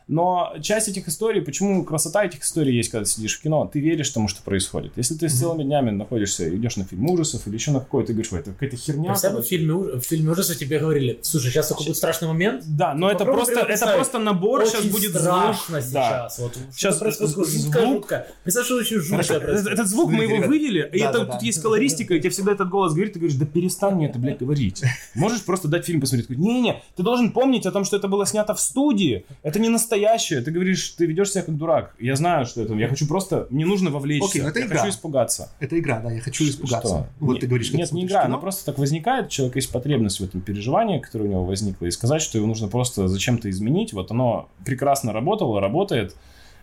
[0.07, 3.79] Но часть этих историй, почему красота этих историй есть, когда ты сидишь в кино, ты
[3.79, 4.93] веришь тому, что происходит.
[4.97, 8.13] Если ты с целыми днями находишься, идешь на фильм ужасов или еще на какой-то, ты
[8.13, 9.05] говоришь, «Ой, это какая-то херня.
[9.05, 9.49] Представь, в короче».
[9.49, 12.63] фильме, в фильме ужасов тебе говорили, слушай, сейчас такой будет страшный момент.
[12.67, 15.93] Да, но это просто, это просто набор, Очень сейчас будет страшно звук.
[15.93, 16.29] Да.
[16.29, 16.39] сейчас.
[16.39, 18.27] Вот, Сейчас происходит звук- жутко, жутко.
[18.43, 21.45] Представь, что очень жутко этот, звук мы его вывели, и Да, это да, тут да.
[21.45, 24.37] есть колористика, и тебе всегда этот голос говорит, ты говоришь, да перестань мне это, блядь,
[24.37, 24.83] говорить.
[25.15, 26.27] Можешь просто дать фильм посмотреть?
[26.27, 29.69] Говорит, Не-не, ты должен помнить о том, что это было снято в студии, это не
[29.69, 29.94] настоящее.
[30.41, 31.95] Ты говоришь, ты ведешь себя как дурак.
[31.99, 34.77] Я знаю, что это, я хочу просто, мне нужно вовлечься, Окей, это я игра.
[34.79, 35.51] хочу испугаться.
[35.59, 36.87] Это игра, да, я хочу испугаться.
[36.87, 37.07] Что?
[37.19, 38.33] Вот Не- ты говоришь, как Нет, не игра, кино.
[38.35, 41.85] она просто так возникает, у человека есть потребность в этом переживании, которое у него возникло,
[41.85, 43.93] и сказать, что его нужно просто зачем-то изменить.
[43.93, 46.15] Вот оно прекрасно работало, работает.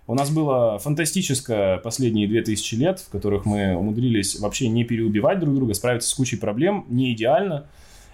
[0.08, 5.54] У нас было фантастическое последние 2000 лет, в которых мы умудрились вообще не переубивать друг
[5.54, 7.66] друга, справиться с кучей проблем, не идеально,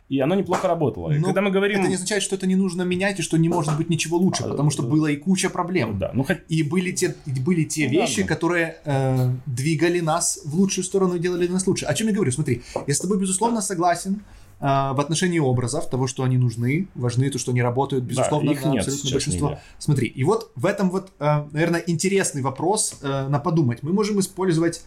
[0.09, 1.11] и оно неплохо работало.
[1.11, 1.81] Но когда мы говорим...
[1.81, 4.45] Это не означает, что это не нужно менять и что не может быть ничего лучше,
[4.45, 4.89] А, потому что да.
[4.89, 5.99] было и куча проблем.
[5.99, 8.35] Да, ну хоть И были те, были те Ну, вещи, ладно.
[8.35, 11.85] которые э, двигали нас в лучшую сторону и делали нас лучше.
[11.85, 12.33] О чем я говорю?
[12.33, 14.23] Смотри, я с тобой, безусловно, согласен
[14.61, 18.51] э, в отношении образов, того, что они нужны, важны, то, что они работают, Да, безусловно,
[18.53, 19.49] их на нет абсолютное сейчас большинство.
[19.51, 19.63] нигде.
[19.79, 23.83] Смотри, и вот в этом вот, э, наверное, интересный вопрос э, на подумать.
[23.83, 24.83] Мы можем использовать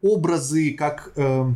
[0.00, 1.12] образы как...
[1.16, 1.52] э,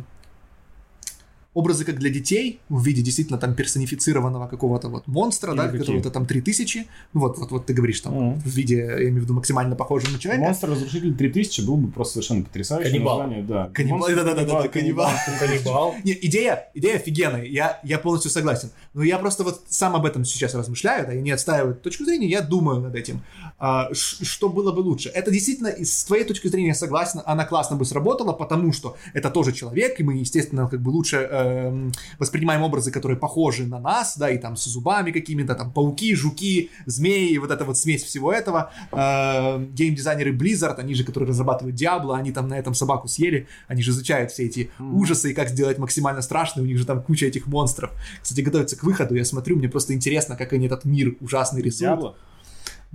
[1.55, 6.11] образы как для детей в виде действительно там персонифицированного какого-то вот монстра, Или да, которого-то
[6.11, 8.39] там 3000, ну вот, вот, вот ты говоришь там Мгм.
[8.41, 10.45] в виде, я имею в виду, максимально похожего на человека.
[10.45, 13.19] Монстр-разрушитель 3000 был бы просто совершенно потрясающее Каннибал.
[13.19, 13.43] название.
[13.43, 13.69] Да.
[13.73, 15.11] Каннибал, да-да-да-да, каннибал.
[15.39, 15.95] Каннибал.
[16.03, 18.69] Не, идея, идея офигенная, я, я полностью согласен.
[18.93, 22.27] Но я просто вот сам об этом сейчас размышляю, да, и не отстаиваю точку зрения,
[22.27, 23.21] я думаю над этим.
[23.67, 25.09] А, что было бы лучше?
[25.09, 29.31] Это действительно, с твоей точки зрения, я согласен, она классно бы сработала, потому что это
[29.31, 34.17] тоже человек, и мы, естественно, как бы лучше эм, воспринимаем образы, которые похожи на нас,
[34.19, 38.31] да, и там с зубами какими-то, там пауки, жуки, змеи, вот эта вот смесь всего
[38.31, 38.71] этого.
[38.91, 43.81] Эм, геймдизайнеры Blizzard, они же, которые разрабатывают Diablo, они там на этом собаку съели, они
[43.81, 47.25] же изучают все эти ужасы и как сделать максимально страшно, у них же там куча
[47.25, 47.89] этих монстров.
[48.21, 51.95] Кстати, готовятся к выходу, я смотрю, мне просто интересно, как они этот мир ужасный рисуют.
[51.95, 52.15] Диабло?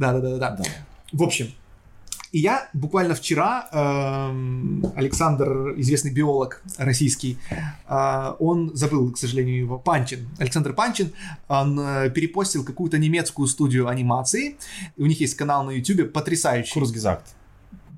[0.00, 0.56] Да-да-да-да.
[0.56, 0.64] Да.
[1.12, 1.52] В общем,
[2.32, 7.38] и я буквально вчера, эм, Александр, известный биолог российский,
[7.88, 11.12] э, он забыл, к сожалению, его, Панчин, Александр Панчин,
[11.48, 14.56] он э, перепостил какую-то немецкую студию анимации,
[14.96, 17.34] у них есть канал на YouTube, потрясающий, Курсгезакт.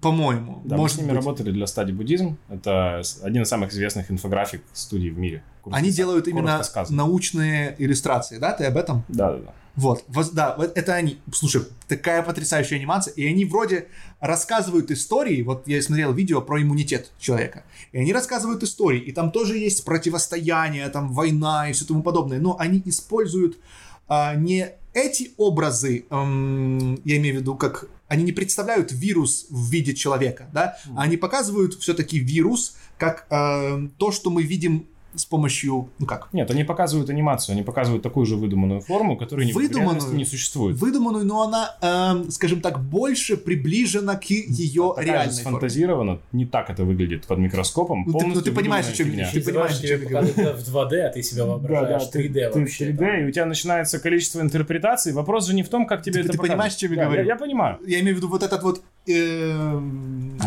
[0.03, 1.24] По-моему, Да, может мы с ними быть.
[1.24, 2.36] работали для стадии буддизм.
[2.50, 5.42] Это один из самых известных инфографик студий в мире.
[5.64, 5.96] Они Курсгезакт.
[5.96, 6.96] делают именно Коротко сказано.
[6.98, 9.05] научные иллюстрации, да, ты об этом?
[9.09, 9.55] Да, да, да.
[9.74, 11.18] Вот, воз- да, вот это они.
[11.32, 13.86] Слушай, такая потрясающая анимация, и они вроде
[14.20, 15.40] рассказывают истории.
[15.42, 19.84] Вот я смотрел видео про иммунитет человека, и они рассказывают истории, и там тоже есть
[19.84, 23.57] противостояние, там война и все тому подобное, но они используют
[24.09, 29.70] а, не эти образы, эм, я имею в виду, как они не представляют вирус в
[29.70, 35.24] виде человека, да, а они показывают все-таки вирус как э, то, что мы видим с
[35.24, 39.52] помощью, ну как, Нет, они показывают анимацию, они показывают такую же выдуманную форму, которая не,
[39.52, 40.14] Выдуманную?
[40.14, 40.76] не существует.
[40.78, 45.42] выдуманную, но она, эм, скажем так, больше приближена к ее Такая же реальной форме.
[45.50, 48.04] сфантазирована, не так это выглядит под микроскопом.
[48.06, 49.28] Ну, ты- ну, ты понимаешь, о чем фигня.
[49.32, 50.32] Ты понимаешь, о тебе чем я говорю?
[50.56, 52.84] в 2D, а ты себя воображаешь ты- 3D ты вообще.
[52.86, 53.20] 3D, там.
[53.20, 55.12] и у тебя начинается количество интерпретаций.
[55.12, 56.52] Вопрос же не в том, как тебе Ты- это ты показывают.
[56.52, 57.24] понимаешь, о чем я Да, говорю?
[57.26, 57.78] Я, понимаю.
[57.86, 60.38] Я имею в виду вот этот вот эм,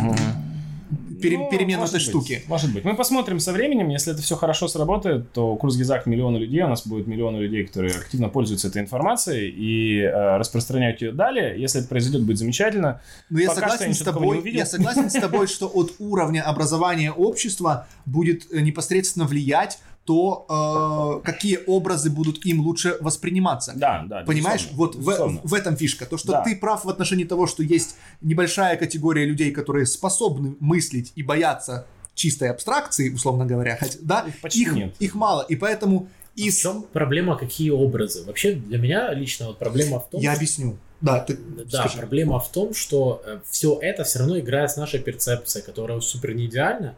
[1.22, 2.44] пере- Ну, перемену может этой быть, штуки.
[2.48, 2.84] Может быть.
[2.86, 3.90] Мы посмотрим со временем.
[3.90, 6.62] Если это все хорошо сработает, то курс Гизак миллионы людей.
[6.64, 11.60] У нас будет миллионы людей, которые активно пользуются этой информацией и э, распространяют ее далее.
[11.60, 13.02] Если это произойдет, будет замечательно.
[13.30, 15.68] Но я Пока что я согласен с такого не тобой, я согласен с тобой, что
[15.68, 22.98] от уровня образования общества будет э, непосредственно влиять то, э, какие образы будут им лучше
[23.02, 23.74] восприниматься.
[23.76, 24.24] Да, да.
[24.26, 25.42] Понимаешь, безусловно, вот в, безусловно.
[25.44, 26.06] в этом фишка.
[26.06, 26.44] То, что Да.
[26.44, 31.88] ты прав в отношении того, что есть небольшая категория людей, которые способны мыслить и бояться
[32.14, 34.96] чистой абстракции, условно говоря, хотя, да, Их почти их, нет.
[35.00, 38.26] их мало, и поэтому И В с- чем проблема, какие образы?
[38.26, 40.78] Вообще для меня лично вот проблема в том, Я что- объясню.
[41.02, 41.38] Да, ты
[41.72, 41.98] Да, скажи.
[41.98, 46.46] проблема в том, что все это все равно играет с нашей перцепцией, которая супер не
[46.48, 46.96] идеальна.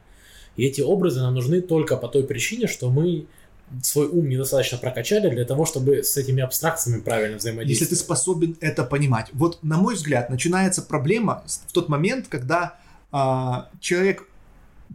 [0.58, 3.26] И эти образы нам нужны только по той причине, что мы
[3.84, 7.90] свой ум недостаточно прокачали для того, чтобы с этими абстракциями правильно Если взаимодействовать.
[7.90, 9.28] ты способен это понимать.
[9.34, 12.78] Вот, на мой взгляд, начинается проблема в тот момент, когда
[13.12, 14.24] а, человек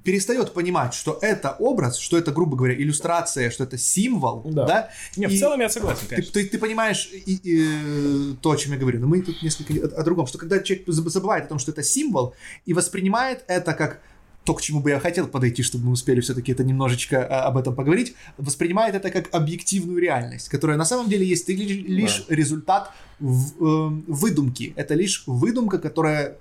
[0.05, 4.66] перестает понимать, что это образ, что это, грубо говоря, иллюстрация, что это символ, Да.
[4.66, 4.90] да?
[5.16, 6.32] Не, в И целом я согласен, Ты, конечно.
[6.32, 9.74] ты- ты понимаешь и- и, э, то, о чем я говорю, но мы тут несколько
[9.74, 12.34] о, о другом, что когда человек заб- забывает о том, что это символ,
[12.64, 14.01] и воспринимает это как
[14.44, 17.56] то, к чему бы я хотел подойти, чтобы мы успели все-таки это немножечко а, об
[17.56, 22.90] этом поговорить, воспринимает это как объективную реальность, которая на самом деле есть ли- лишь результат
[23.20, 24.73] в- э, выдумки.
[24.77, 26.39] Это лишь выдумка, которая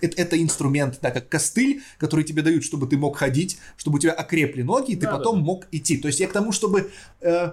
[0.00, 3.98] это, это инструмент, да, как костыль, который тебе дают, чтобы ты мог ходить, чтобы у
[4.00, 5.44] тебя окрепли ноги, и ты Да, да, потом да.
[5.44, 5.98] мог идти.
[5.98, 7.52] То есть я к тому, чтобы э,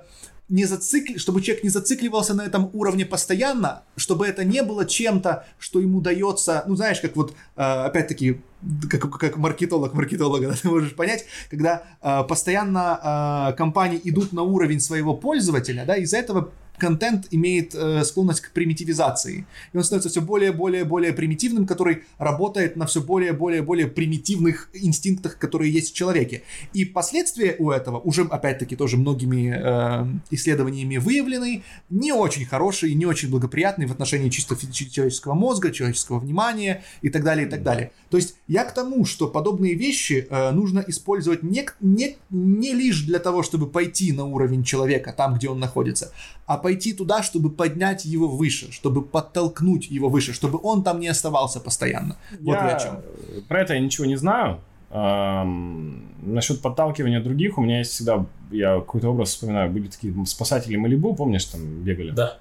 [0.49, 5.45] не зацикли, чтобы человек не зацикливался на этом уровне постоянно, чтобы это не было чем-то,
[5.59, 8.41] что ему дается, ну знаешь, как вот, э, опять-таки,
[8.89, 14.41] как, как маркетолог маркетолога, да, ты можешь понять, когда э, постоянно э, компании идут на
[14.41, 19.45] уровень своего пользователя, да, из-за этого контент имеет э, склонность к примитивизации.
[19.73, 23.87] И он становится все более, более, более примитивным, который работает на все более, более, более
[23.87, 26.43] примитивных инстинктах, которые есть в человеке.
[26.73, 33.05] И последствия у этого уже, опять-таки, тоже многими э, исследованиями выявлены, не очень хорошие, не
[33.05, 37.91] очень благоприятные в отношении чисто человеческого мозга, человеческого внимания и так далее, и так далее.
[38.09, 43.03] То есть я к тому, что подобные вещи э, нужно использовать не, не, не лишь
[43.03, 46.11] для того, чтобы пойти на уровень человека, там, где он находится,
[46.45, 51.07] а пойти туда, чтобы поднять его выше, чтобы подтолкнуть его выше, чтобы он там не
[51.07, 52.15] оставался постоянно.
[52.41, 53.01] Вот я вы о чем.
[53.47, 54.59] Про это я ничего не знаю.
[54.91, 60.75] Ам, насчет подталкивания других, у меня есть всегда, я какой-то образ вспоминаю, были такие спасатели
[60.77, 62.11] Малибу, помнишь, там бегали?
[62.11, 62.37] Да.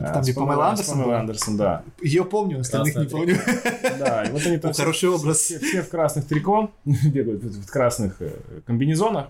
[0.00, 1.12] А, Там, где Памела Андерсон?
[1.12, 1.82] Андерсон, да.
[2.02, 3.98] Ее помню, остальных не Красная помню.
[3.98, 5.38] Да, вот они там О, все- хороший образ.
[5.38, 8.30] Все, все в красных трико бегают, в в красных э,
[8.66, 9.26] комбинезонах.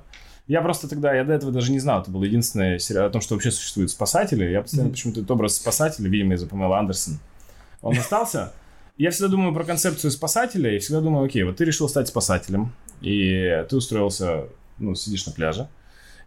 [0.49, 3.21] Я просто тогда, я до этого даже не знал, это был единственный сериал о том,
[3.21, 4.45] что вообще существуют спасатели.
[4.47, 4.95] Я постоянно Мгм.
[4.95, 7.19] почему-то этот образ спасателя, видимо, из-за Памела Андерсон,
[7.83, 8.53] он остался.
[8.97, 12.73] Я всегда думаю про концепцию спасателя, и всегда думаю, окей, вот ты решил стать спасателем,
[13.03, 14.45] и ты устроился,
[14.79, 15.69] ну, сидишь на пляже,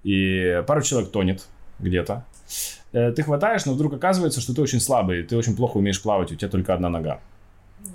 [0.03, 1.43] и пару человек тонет
[1.79, 2.23] где-то.
[2.93, 6.31] Э, Ты хватаешь, но вдруг оказывается, что ты очень слабый, ты очень плохо умеешь плавать,
[6.31, 7.19] у тебя только одна нога.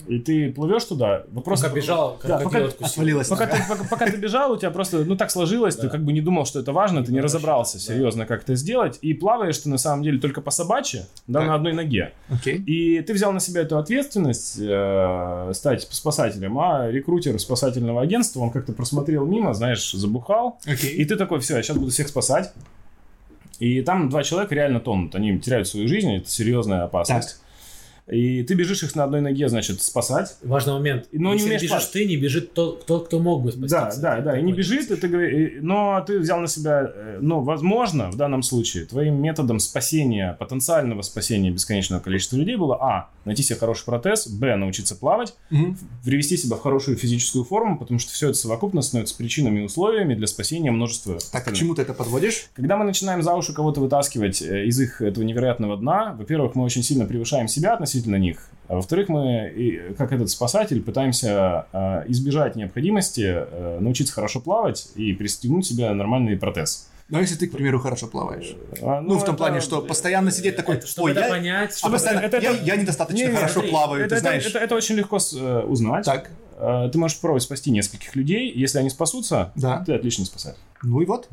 [0.07, 1.63] И ты плывешь туда, вопрос...
[1.63, 2.65] Пока бежал, как Да, пока.
[2.65, 3.29] Отвалилась.
[3.29, 6.13] Пока ты, пока, пока ты бежал, у тебя просто, ну, так сложилось, ты как бы
[6.13, 7.81] не думал, что это важно, ты не разобрался да.
[7.81, 11.49] серьезно, как это сделать, и плаваешь ты на самом деле только по собачьи, да, Так.
[11.49, 12.13] на одной ноге.
[12.47, 18.51] И ты взял на себя эту ответственность э, стать спасателем, а рекрутер спасательного агентства, он
[18.51, 22.53] как-то просмотрел мимо, знаешь, забухал, и ты такой, все, я сейчас буду всех спасать.
[23.59, 27.41] И там два человека реально тонут, они теряют свою жизнь, это серьезная опасность.
[28.11, 30.37] И ты бежишь их на одной ноге, значит, спасать.
[30.43, 31.09] Важный момент.
[31.11, 31.93] Но не Если умеешь бежишь плавать.
[31.93, 33.69] ты, не бежит тот, тот, кто мог бы спасти.
[33.69, 36.89] Да, да, да, и не бежит, и ты говори- и- но ты взял на себя,
[36.95, 42.77] э, ну, возможно, в данном случае, твоим методом спасения, потенциального спасения бесконечного количества людей было,
[42.81, 45.77] а, найти себе хороший протез, б, научиться плавать, Мгм.
[46.05, 50.15] привести себя в хорошую физическую форму, потому что все это совокупно становится причинами и условиями
[50.15, 52.51] для спасения множества Так, к чему ты это подводишь?
[52.55, 56.63] Когда мы начинаем за уши кого-то вытаскивать э, из их этого невероятного дна, во-первых, мы
[56.63, 62.57] очень сильно превышаем себя относительно них, а во-вторых, мы, как этот спасатель, пытаемся э, избежать
[62.57, 66.89] необходимости э, научиться хорошо плавать и пристегнуть себе нормальный протез.
[67.09, 68.57] Ну, если ты, к примеру, хорошо плаваешь.
[68.83, 71.29] А, Ну, в том это- плане, что постоянно сидеть такой, Это, чтобы ой, это я,
[71.29, 74.15] понять, а чтобы постоянно, это- я, это- я недостаточно Не, хорошо смотри, плаваю, это, ты
[74.17, 74.47] это- знаешь.
[74.47, 76.05] это- это очень легко с- э, узнать.
[76.05, 78.51] Так, Э, Ты можешь попробовать спасти нескольких людей.
[78.51, 79.85] Если они спасутся, Да.
[79.85, 80.59] ты отличный спасатель.
[80.83, 81.29] ну и вот.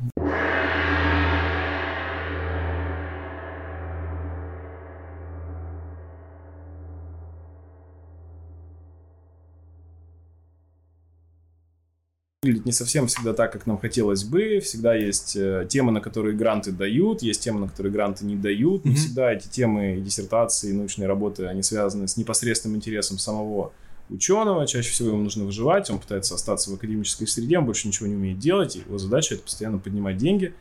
[12.44, 14.60] Выглядит не совсем всегда так, как нам хотелось бы.
[14.60, 18.84] Всегда есть э, темы, на которые гранты дают, есть темы, на которые гранты не дают.
[18.84, 19.00] Не Мгм.
[19.00, 23.72] всегда эти темы диссертации, и научные работы, они связаны с непосредственным интересом самого
[24.10, 24.66] ученого.
[24.66, 28.14] Чаще всего ему нужно выживать, он пытается остаться в академической среде, он больше ничего не
[28.14, 30.52] умеет делать, его задача это постоянно поднимать деньги.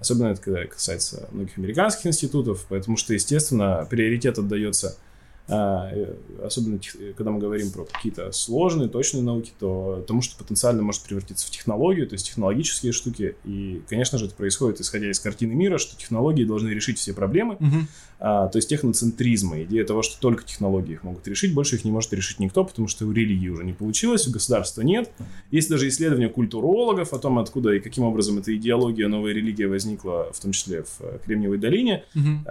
[0.00, 4.96] Особенно это когда касается многих американских институтов, потому что, естественно, приоритет отдается
[5.48, 6.80] особенно
[7.16, 11.50] когда мы говорим про какие-то сложные, точные науки, то тому, что потенциально может превратиться в
[11.50, 13.36] технологию, то есть технологические штуки.
[13.44, 17.56] И, конечно же, это происходит исходя из картины мира, что технологии должны решить все проблемы,
[17.60, 17.88] Мгм.
[18.18, 21.90] А, то есть техноцентризма, идея того, что только технологии их могут решить, больше их не
[21.90, 25.10] может решить никто, потому что у религии уже не получилось, у государства нет.
[25.50, 30.32] Есть даже исследования культурологов о том, откуда и каким образом эта идеология, новая религия возникла,
[30.32, 32.04] в том числе в э, Кремниевой долине.
[32.14, 32.50] Э,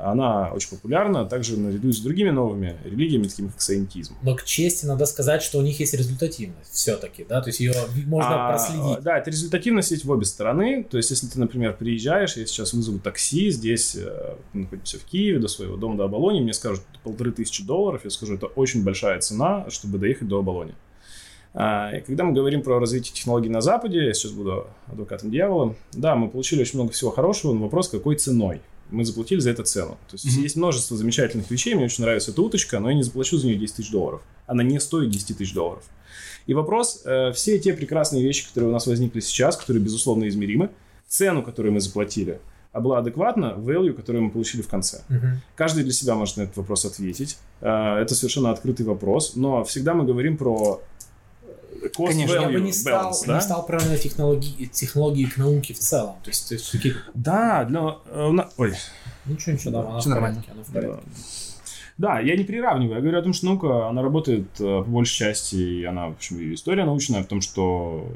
[0.00, 4.14] Она очень популярна, также наряду с другими новыми религиями, такими как саентизм.
[4.22, 7.72] Но к чести надо сказать, что у них есть результативность все-таки, да, то есть ее
[8.06, 9.02] можно А, проследить.
[9.02, 10.84] Да, это результативность есть в обе стороны.
[10.84, 15.04] То есть, если ты, например, приезжаешь, я сейчас вызову такси, здесь э, мы находимся в
[15.06, 18.84] Киеве, до своего дома до Оболони, мне скажут полторы тысячи долларов, я скажу, это очень
[18.84, 20.74] большая цена, чтобы доехать до Оболони.
[21.54, 25.74] А, и когда мы говорим про развитие технологий на Западе, я сейчас буду адвокатом дьявола,
[25.92, 28.60] да, мы получили очень много всего хорошего, но вопрос, какой ценой?
[28.90, 29.96] Мы заплатили за это цену.
[30.08, 30.42] То есть Мгм.
[30.42, 33.56] есть множество замечательных вещей, мне очень нравится эта уточка, но я не заплачу за нее
[33.56, 34.22] 10 тысяч долларов.
[34.46, 35.82] Она не стоит 10 тысяч долларов.
[36.46, 40.70] И вопрос, э, все те прекрасные вещи, которые у нас возникли сейчас, которые, безусловно, измеримы,
[41.08, 42.38] цену, которую мы заплатили,
[42.76, 45.00] а была адекватна value, которую мы получили в конце.
[45.08, 45.40] Мгм.
[45.54, 47.38] Каждый для себя может на этот вопрос ответить.
[47.62, 50.80] Э, Это совершенно открытый вопрос, но всегда мы говорим про
[51.42, 53.40] э, cost Конечно, Я бы value не стал, balance, не да?
[53.40, 56.16] стал правильно технологии, технологии к науке в целом.
[56.22, 57.96] То есть, то есть такие- Да, для...
[58.10, 58.74] э, на- Ой,
[59.24, 60.42] ничего, ничего, да, она Всё в нормально.
[60.42, 61.02] порядке, она в порядке.
[61.98, 62.96] Да, я не приравниваю.
[62.96, 66.12] Я говорю о том, что наука, она работает э, по большей части, и она, в
[66.12, 68.06] общем, и история научная в том, что,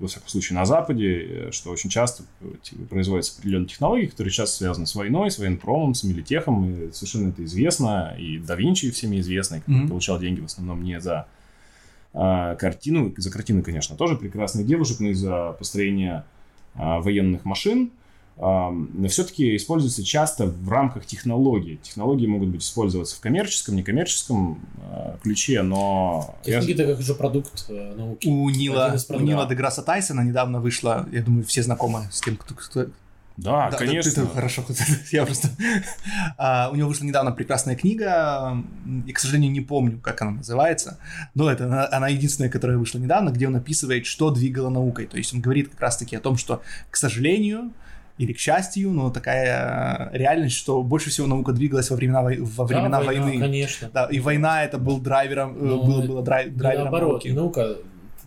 [0.00, 2.46] во всяком случае, на Западе, э, что очень часто э,
[2.88, 7.44] производятся определенные технологии, которые сейчас связаны с войной, с военпромом, с милитехом, и совершенно это
[7.44, 9.88] известно, и да Винчи всеми известный, который Мгм.
[9.88, 11.26] получал деньги в основном не за
[12.12, 16.24] а, картину, за картины, конечно, тоже прекрасных девушек, но и за построение
[16.74, 17.92] а, военных машин,
[19.08, 21.78] все-таки используется часто в рамках технологий.
[21.82, 24.60] Технологии могут быть использоваться в коммерческом, некоммерческом
[24.90, 26.34] э, ключе, но...
[26.42, 28.26] Технология это как же продукт э, науки.
[28.28, 29.20] У Нила, у.
[29.20, 32.54] Нила Деграсса Тайсона недавно вышла, я думаю, все знакомы с тем, кто...
[32.54, 32.86] кто-
[33.36, 34.10] Да, Да, конечно.
[34.10, 34.64] ты- ты- хорошо,
[35.12, 35.48] я просто...
[36.38, 38.56] А, у него вышла недавно прекрасная книга,
[39.06, 40.98] и, к сожалению, не помню, как она называется,
[41.34, 45.06] но это она, она единственная, которая вышла недавно, где он описывает, что двигало наукой.
[45.06, 47.72] То есть он говорит как раз-таки о том, что, к сожалению,
[48.20, 52.64] или к счастью, но такая реальность, что больше всего наука двигалась во времена, во Да,
[52.64, 53.40] времена война, войны.
[53.40, 53.88] Конечно.
[53.94, 57.28] Да, и война это был драйвером, э, Но было, это было драй- драйвером наоборот, науки.
[57.28, 57.76] наука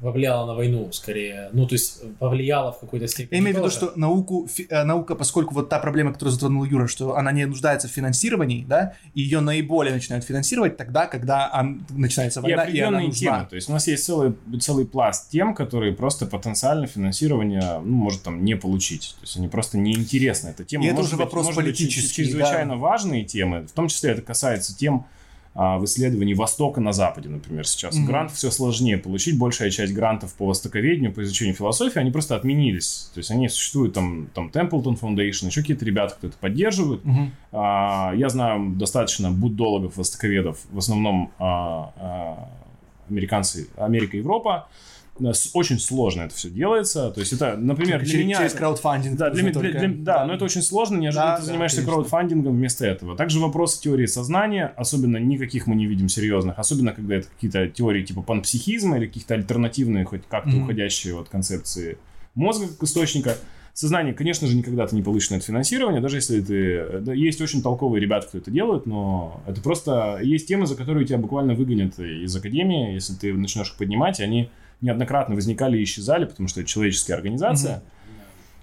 [0.03, 1.49] повлияла на войну скорее.
[1.53, 3.35] Ну, то есть повлияла в какой-то степени.
[3.37, 6.63] Я имею в виду, что науку, фи- э, наука, поскольку вот та проблема, которую затронул
[6.65, 11.49] Юра, что она не нуждается в финансировании, да, и ее наиболее начинают финансировать тогда, когда
[11.53, 13.37] ан- начинается И война, и, она определенные нужна.
[13.37, 13.47] темы.
[13.49, 18.23] То есть у нас есть целый, целый пласт тем, которые просто потенциально финансирование ну, может
[18.23, 19.15] там не получить.
[19.19, 20.49] То есть они просто неинтересны.
[20.49, 23.65] Эта тема И это может уже быть- вопрос может быть, политический, чрезвычайно важные темы.
[23.67, 25.05] В том числе это касается тем
[25.55, 27.95] в исследовании Востока на Западе, например, сейчас.
[27.95, 28.05] Мгм.
[28.07, 29.37] Грант все сложнее получить.
[29.37, 33.11] Большая часть грантов по востоковедению, по изучению философии, они просто отменились.
[33.13, 37.05] То есть они существуют там, там Templeton Foundation, еще какие-то ребята, кто это поддерживают.
[37.05, 37.31] Мгм.
[37.51, 42.49] А, Я знаю достаточно буддологов, востоковедов, в основном а, а,
[43.09, 44.67] американцы, Америка, Европа.
[45.53, 47.11] Очень сложно это все делается.
[47.11, 48.37] То есть это, например, для через, меня...
[48.37, 49.17] через краудфандинг.
[49.17, 51.77] да, для, для- только- для- да, но это очень сложно, неожиданно Да, ты да, занимаешься
[51.77, 51.93] конечно.
[51.93, 53.15] краудфандингом вместо этого.
[53.15, 58.03] Также вопросы теории сознания, особенно никаких мы не видим серьезных, особенно когда это какие-то теории
[58.03, 60.63] типа панпсихизма или каких-то альтернативные, хоть как-то Мгм.
[60.63, 61.97] уходящие от концепции
[62.33, 63.37] мозга как источника.
[63.75, 66.99] Сознание, конечно же, никогда ты не получишь на это финансирование, даже если ты...
[67.01, 70.19] да, есть очень толковые ребята, кто это делает, но это просто...
[70.21, 74.23] Есть темы, за которые тебя буквально выгонят из академии, если ты начнешь их поднимать, и
[74.23, 74.49] они
[74.83, 77.81] неоднократно возникали и исчезали, потому что это человеческая организация.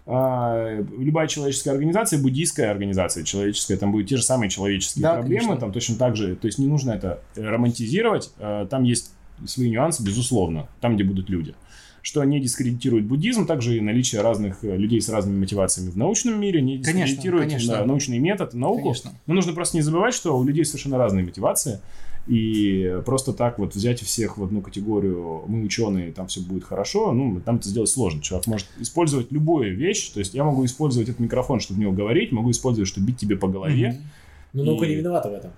[0.07, 5.41] А, любая человеческая организация, буддийская организация человеческая, там будут те же самые человеческие Да, проблемы,
[5.41, 5.61] конечно.
[5.61, 9.13] там точно так же, то есть не нужно это романтизировать, э, там есть
[9.47, 11.55] свои нюансы, безусловно, там, где будут люди.
[12.03, 16.41] Что не дискредитирует буддизм, также и наличие разных э, людей с разными мотивациями в научном
[16.41, 17.75] мире не Конечно, дискредитирует конечно.
[17.75, 18.83] да, научный метод, науку.
[18.83, 19.13] Конечно.
[19.27, 21.81] Но нужно просто не забывать, что у людей совершенно разные мотивации.
[22.31, 27.11] И просто так вот взять всех в одну категорию, мы ученые, там все будет хорошо,
[27.12, 28.23] ну, там это сделать сложно.
[28.23, 31.90] Человек может использовать любую вещь, то есть я могу использовать этот микрофон, чтобы в него
[31.90, 33.89] говорить, могу использовать, чтобы бить тебе по голове.
[33.89, 33.98] Мгм.
[34.52, 35.51] Ну, наука И- не виновата в этом.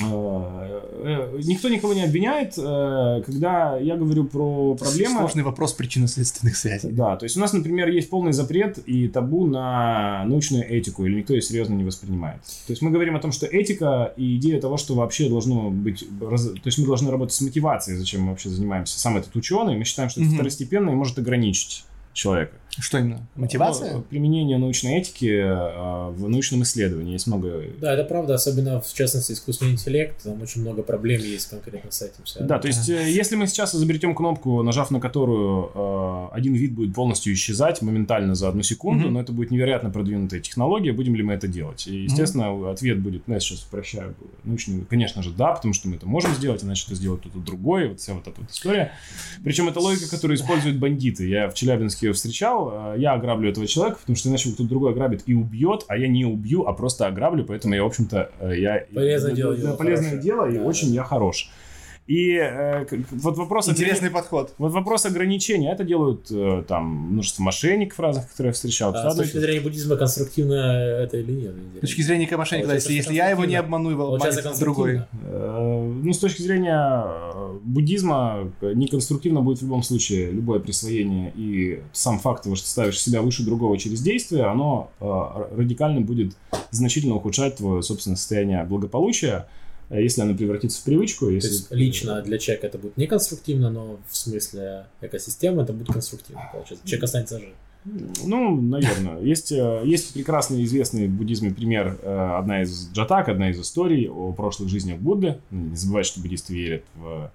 [0.00, 5.18] Э, э, Никто никого не обвиняет, э, когда я говорю про проблемы.
[5.18, 6.90] Сложный вопрос причинно-следственных связей.
[6.92, 11.16] Да, то есть у нас, например, есть полный запрет и табу на научную этику, или
[11.16, 12.40] никто ее серьезно не воспринимает.
[12.66, 16.06] То есть мы говорим о том, что этика и идея того, что вообще должно быть...
[16.20, 18.98] То есть мы должны работать с мотивацией, зачем мы вообще занимаемся.
[18.98, 20.36] Сам этот ученый, мы считаем, что это Мгм.
[20.36, 22.52] второстепенно и может ограничить человека.
[22.78, 23.26] Что именно?
[23.36, 23.92] Мотивация?
[23.92, 27.12] Ну, применение научной этики э, в научном исследовании.
[27.12, 27.64] Есть много...
[27.78, 32.00] Да, это правда, особенно в частности искусственный интеллект, там очень много проблем есть конкретно с
[32.00, 32.24] этим.
[32.24, 32.48] Связано.
[32.48, 36.72] Да, то есть э, если мы сейчас изобретем кнопку, нажав на которую э, один вид
[36.72, 39.14] будет полностью исчезать моментально за одну секунду, Мгм.
[39.14, 41.86] но это будет невероятно продвинутая технология, будем ли мы это делать?
[41.86, 44.14] И, естественно, ответ будет, ну, я сейчас упрощаю,
[44.44, 47.88] научный, конечно же, да, потому что мы это можем сделать, иначе это сделает кто-то другой,
[47.88, 48.92] вот вся вот эта вот история.
[49.44, 51.28] Причем это логика, которую используют бандиты.
[51.28, 54.92] Я в Челябинске ее встречал, э, я ограблю этого человека, потому что иначе кто-то другой
[54.92, 58.58] ограбит и убьет, а я не убью, а просто ограблю, поэтому я, в общем-то, э,
[58.58, 58.84] я...
[58.94, 60.22] Полезное дело да, полезное хорошее.
[60.22, 60.94] дело, и Да, очень да.
[60.94, 61.50] я хорош.
[62.06, 63.68] И э, вот вопрос...
[63.68, 64.52] Интересный подход.
[64.58, 65.70] Вот вопрос ограничения.
[65.72, 68.90] Это делают э, там множество мошенников разных, которые я встречал.
[68.90, 71.54] А с Правда, точки зрения будзрения конструктивно это или нет?
[71.76, 75.02] С точки зрения как мошенника, да, если, если я его не обману, его обманет другой.
[75.22, 81.32] Э, Ну, с точки зрения э, буддизма, э, неконструктивно будет в любом случае любое присвоение,
[81.36, 85.06] и сам факт того, что ставишь себя выше другого через действие, оно э,
[85.56, 86.34] радикально будет
[86.72, 89.46] значительно ухудшать твое собственное состояние благополучия,
[90.00, 91.26] если оно превратится в привычку.
[91.26, 91.48] То Если...
[91.48, 96.86] есть лично для человека это будет неконструктивно, но в смысле экосистемы это будет конструктивно, получается.
[96.86, 97.50] Человек останется жив.
[97.84, 99.20] Ну, наверное.
[99.20, 104.08] Есть, э, есть прекрасный известный в буддизме пример, э, одна из джатак, одна из историй
[104.08, 105.38] о прошлых жизнях Будды.
[105.50, 107.32] Ну, Не забывайте, что буддисты верят в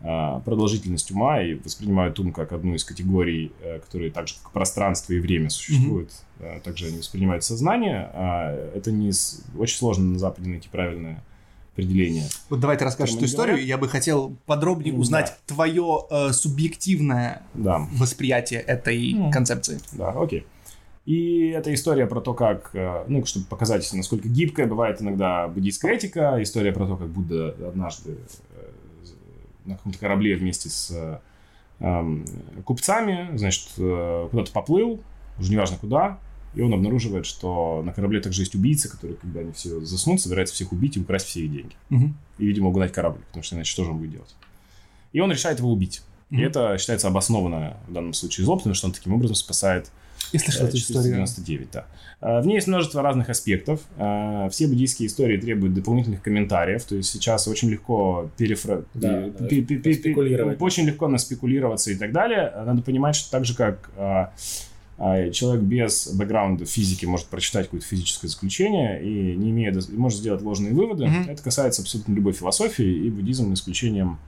[0.00, 4.52] э, продолжительность ума и воспринимают ум как одну из категорий, э, которые так же, как
[4.52, 6.10] пространство и время существуют.
[6.38, 8.08] Э, Также они воспринимают сознание.
[8.14, 9.10] А Это не
[9.58, 11.24] очень сложно на Западе найти правильное
[11.78, 12.24] определение.
[12.50, 13.68] Вот давай ты расскажешь эту историю, говорят.
[13.68, 15.54] я бы хотел подробнее узнать да.
[15.54, 17.86] твое э, субъективное Да.
[17.92, 19.30] восприятие этой Мгм.
[19.30, 19.80] концепции.
[19.92, 20.44] Да, окей.
[21.06, 25.92] И это история про то, как, э, ну, чтобы показать, насколько гибкая бывает иногда буддийская
[25.94, 28.18] этика, история про то, как Будда однажды
[28.56, 28.70] э,
[29.64, 30.90] на каком-то корабле вместе с
[31.80, 32.16] э,
[32.64, 35.00] купцами, значит, э, куда-то поплыл,
[35.38, 36.18] уже неважно куда,
[36.58, 40.54] и он обнаруживает, что на корабле также есть убийцы, которые, когда они все заснут, собираются
[40.56, 41.74] всех убить и украсть все их деньги.
[41.88, 42.16] Мгм.
[42.38, 44.34] И, видимо, угнать корабль, потому что иначе что же он будет делать?
[45.12, 46.02] И он решает его убить.
[46.30, 46.44] И Мгм.
[46.46, 49.90] это считается обоснованно в данном случае зло, потому что он таким образом спасает
[50.32, 51.02] Я слышал Э, эту историю.
[51.04, 51.86] 499, да.
[52.20, 53.80] Э, В ней есть множество разных аспектов.
[53.96, 56.82] Э, Все буддийские истории требуют дополнительных комментариев.
[56.84, 58.82] То есть сейчас очень легко перефра...
[58.94, 60.60] Да, пе- пе- спекулировать.
[60.60, 62.52] Очень легко наспекулироваться и так далее.
[62.66, 64.26] Надо понимать, что так же, как э,
[64.98, 70.42] человек без бэкграунда в физике может прочитать какое-то физическое заключение и не имея, может сделать
[70.42, 71.06] ложные выводы.
[71.06, 71.30] Мгм.
[71.30, 74.18] Это касается абсолютно любой философии, и буддизм исключением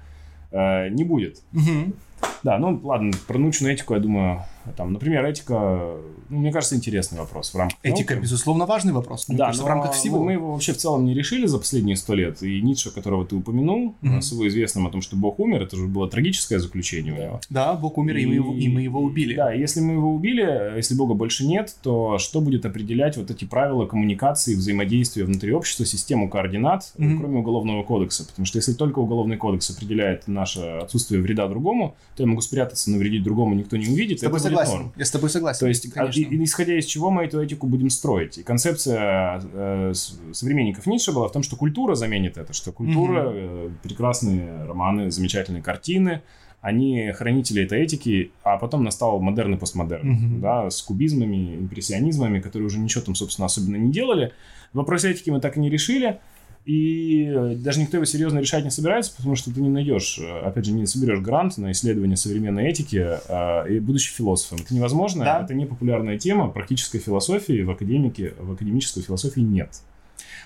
[0.52, 1.42] э, не будет.
[1.52, 1.94] Мгм.
[2.42, 4.44] Да, ну ладно, про научную этику, я думаю,
[4.76, 5.96] там, например, этика,
[6.28, 8.22] ну, мне кажется, интересный вопрос в рамках Этика, науки.
[8.24, 9.28] безусловно, важный вопрос.
[9.28, 10.22] Мне Да, кажется, но в рамках всего.
[10.22, 12.42] Мы его вообще в целом не решили за последние сто лет.
[12.42, 14.22] И Ницше, которого ты упомянул, Мгм.
[14.22, 17.40] с его известным о том, что Бог умер, это же было трагическое заключение у него.
[17.50, 19.34] Да, Бог умер, и, мы его, и мы его убили.
[19.34, 23.44] Да, если мы его убили, если Бога больше нет, то что будет определять вот эти
[23.44, 27.18] правила коммуникации, взаимодействия внутри общества, систему координат, Мгм.
[27.18, 28.26] кроме Уголовного кодекса?
[28.26, 32.90] Потому что если только Уголовный кодекс определяет наше отсутствие вреда другому, то я могу спрятаться,
[32.90, 34.72] навредить другому никто не увидит, С тобой согласен.
[34.72, 34.92] норм.
[34.96, 35.60] Я с тобой согласен.
[35.60, 36.20] То есть, а, конечно.
[36.20, 38.38] и- исходя из чего мы эту этику будем строить?
[38.38, 39.92] И концепция э,
[40.32, 43.32] современников Ницше была в том, что культура заменит это, что культура, Мгм.
[43.34, 46.22] э, прекрасные романы, замечательные картины,
[46.60, 50.40] они хранители этой этики, а потом настал модерн и постмодерн, Мгм.
[50.42, 54.32] да, с кубизмами, импрессионизмами, которые уже ничего там, собственно, особенно не делали.
[54.74, 56.20] Вопрос этики мы так и не решили,
[56.64, 60.40] и э, даже никто его серьезно решать не собирается, потому что ты не найдешь, э,
[60.40, 64.58] опять же, не соберешь грант на исследование современной этики, э, и будучи философом.
[64.64, 65.40] Это невозможно, Да.
[65.42, 69.80] это не популярная тема, практической философии в академике, в академической философии нет.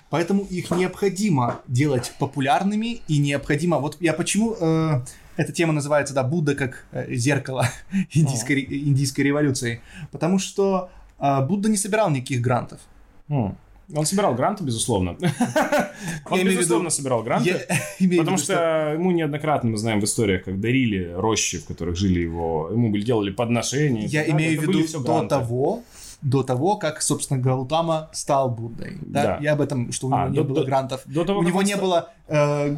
[0.09, 3.79] Поэтому их необходимо делать популярными и необходимо...
[3.79, 4.55] Вот я почему...
[4.59, 5.01] э,
[5.35, 7.67] эта тема называется, да, Будда как э, зеркало
[8.13, 9.81] индийской, индийской революции.
[10.11, 10.89] Потому что
[11.19, 12.79] э, Будда не собирал никаких грантов.
[13.27, 13.57] М.
[13.93, 15.15] Он собирал гранты, безусловно.
[16.29, 17.65] Он, безусловно, собирал гранты.
[18.17, 22.69] Потому что ему неоднократно, мы знаем в историях, как дарили рощи, в которых жили его,
[22.71, 24.05] ему делали подношения.
[24.05, 25.83] Я имею в виду до того,
[26.21, 28.97] до того, как, собственно, Гаутама стал Буддой.
[29.01, 29.23] Да?
[29.23, 29.37] Да.
[29.41, 31.01] Я об этом, что у него А, не до- было до- грантов.
[31.05, 32.09] До того, у него не ста- было...
[32.27, 32.75] э,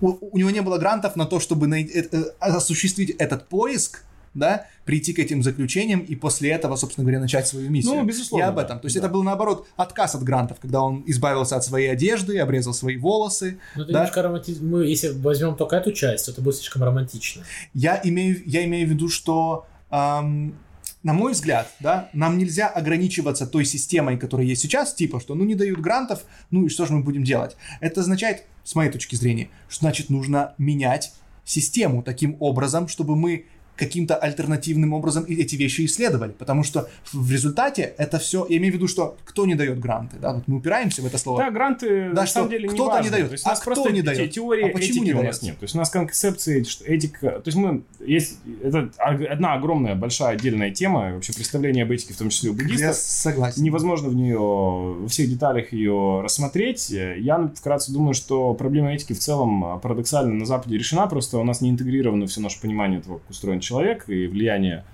[0.00, 4.04] у, у него не было грантов на то, чтобы най- э, э, осуществить этот поиск,
[4.34, 7.94] да, прийти к этим заключениям и после этого, собственно говоря, начать свою миссию.
[7.94, 8.80] Ну, безусловно, Я об этом.
[8.80, 9.00] То есть да.
[9.06, 13.58] это был, наоборот, отказ от грантов, когда он избавился от своей одежды, обрезал свои волосы.
[13.76, 13.98] Ну, это Да.
[14.00, 14.68] немножко романтизм.
[14.68, 17.44] Мы, если возьмем только эту часть, то это будет слишком романтично.
[17.72, 20.56] Я имею, я имею в виду, что, эм,
[21.02, 25.44] на мой взгляд, да, нам нельзя ограничиваться той системой, которая есть сейчас, типа, что ну
[25.44, 27.56] не дают грантов, ну и что же мы будем делать?
[27.80, 31.12] Это означает, с моей точки зрения, что значит нужно менять
[31.44, 33.44] систему таким образом, чтобы мы
[33.76, 38.76] каким-то альтернативным образом эти вещи исследовали, потому что в результате это все, я имею в
[38.76, 41.38] виду, что кто не дает гранты, да, вот мы упираемся в это слово.
[41.44, 43.28] Да, гранты Да, на самом деле не кто-то не дает.
[43.28, 44.30] То есть А у нас кто просто не дает?
[44.30, 45.26] теории А почему не у дает?
[45.26, 45.58] нас нет.
[45.58, 47.30] То есть у нас концепции, что этика...
[47.30, 47.82] То есть мы...
[48.04, 48.38] Есть...
[48.62, 52.62] Это одна огромная, большая отдельная тема, вообще представление об этике, в том числе у Я
[52.62, 52.96] буддистов.
[52.96, 53.62] согласен.
[53.62, 56.90] Невозможно в нее, во всех деталях ее рассмотреть.
[56.90, 61.44] Я вкратце думаю, что проблема этики в целом а, парадоксально на Западе решена, просто у
[61.44, 64.84] нас не интегрировано все наше понимание того, как устроен человек и влияние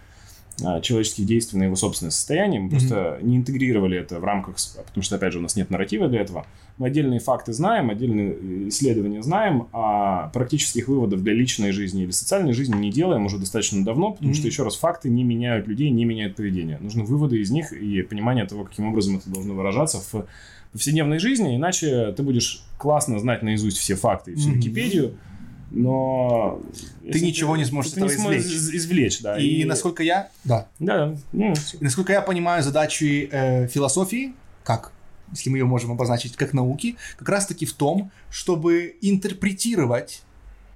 [0.62, 2.60] а, человеческих действий на его собственное состояние.
[2.60, 2.70] Мы Мгм.
[2.76, 6.06] просто не интегрировали это в рамках, с- потому что, опять же, у нас нет нарратива
[6.06, 6.44] для этого.
[6.76, 12.10] Мы отдельные факты знаем, отдельные э, исследования знаем, а практических выводов для личной жизни или
[12.10, 14.34] социальной жизни не делаем уже достаточно давно, потому Мгм.
[14.38, 16.76] что, еще раз, факты не меняют людей, не меняют поведение.
[16.78, 20.26] Нужны выводы из них и понимание того, каким образом это должно выражаться в
[20.72, 24.50] повседневной жизни, иначе ты будешь классно знать наизусть все факты и всю.
[24.50, 25.14] Википедию,
[25.70, 26.60] но...
[27.02, 28.54] если ничего не сможешь ты не сможешь извлечь.
[28.54, 29.38] из- извлечь, да.
[29.38, 31.52] И, насколько я, да, Да, ну.
[31.52, 34.34] И насколько я понимаю, задачи э, философии,
[34.64, 34.92] как,
[35.32, 40.22] если мы ее можем обозначить как науки, как раз-таки в том, чтобы интерпретировать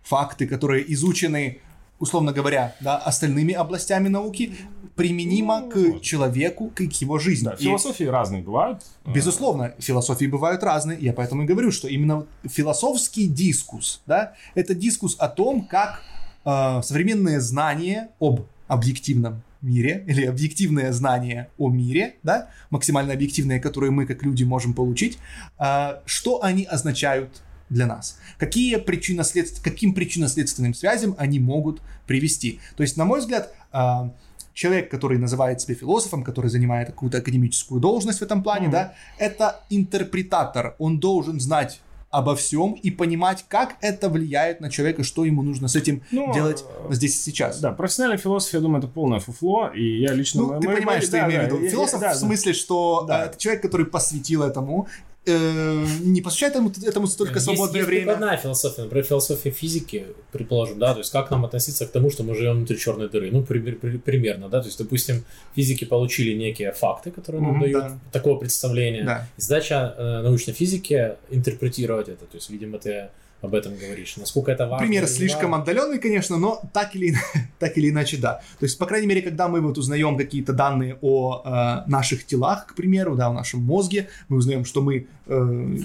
[0.03, 1.59] факты, которые изучены,
[1.99, 4.55] условно говоря, да, остальными областями науки,
[4.97, 6.01] применимо Ну, к возможно.
[6.01, 7.47] человеку, к его жизни.
[7.47, 8.83] Да, И, философии разные бывают.
[9.07, 15.17] Безусловно, философии бывают разные, я поэтому и говорю, что именно философский дискус, да, это дискус
[15.19, 16.03] о том, как
[16.45, 23.91] э, современные знания об объективном мире или объективное знание о мире, да, максимально объективные, которые
[23.91, 25.19] мы как люди можем получить,
[25.59, 32.61] э, что они означают для нас, какие причинно-следств- каким причинно-следственным связям они могут привести.
[32.77, 34.11] То есть, на мой взгляд, э,
[34.53, 38.73] человек, который называет себя философом, который занимает какую-то академическую должность в этом плане, Мгм.
[38.73, 40.75] да, это интерпретатор.
[40.79, 41.81] Он должен знать
[42.11, 46.33] обо всем и понимать, как это влияет на человека, что ему нужно с этим Ну,
[46.33, 47.59] делать здесь и сейчас.
[47.59, 50.43] Да, профессиональная философия, я думаю, это полное фуфло, и я лично...
[50.43, 51.65] Ну, ты мы- понимаешь, мы- что я да, имею в да, виду.
[51.65, 53.25] я- Философ да, в смысле, что Да.
[53.25, 54.87] э, это человек, который посвятил этому,
[55.27, 58.03] э, не посвящает этому, этому столько Есть- свободное есть время.
[58.13, 62.23] прикладная философия, например, философия физики, предположим, да, то есть как нам относиться к тому, что
[62.25, 65.25] мы живем внутри черной дыры, ну, при- при- примерно, да, то есть, допустим,
[65.57, 67.99] физики получили некие факты, которые нам Мгм, дают да.
[68.13, 69.29] такого представления, Да.
[69.39, 73.09] и задача э, научной физики интерпретировать это, то есть, видимо, ты
[73.45, 74.87] об этом говоришь, насколько это важно.
[74.87, 75.63] Пример слишком важно.
[75.63, 77.15] отдаленный, конечно, но так или,
[77.59, 78.41] так или иначе, да.
[78.59, 82.67] То есть, по крайней мере, когда мы вот узнаем какие-то данные о э, наших телах,
[82.67, 85.77] к примеру, да, о нашем мозге, мы узнаем, что мы э,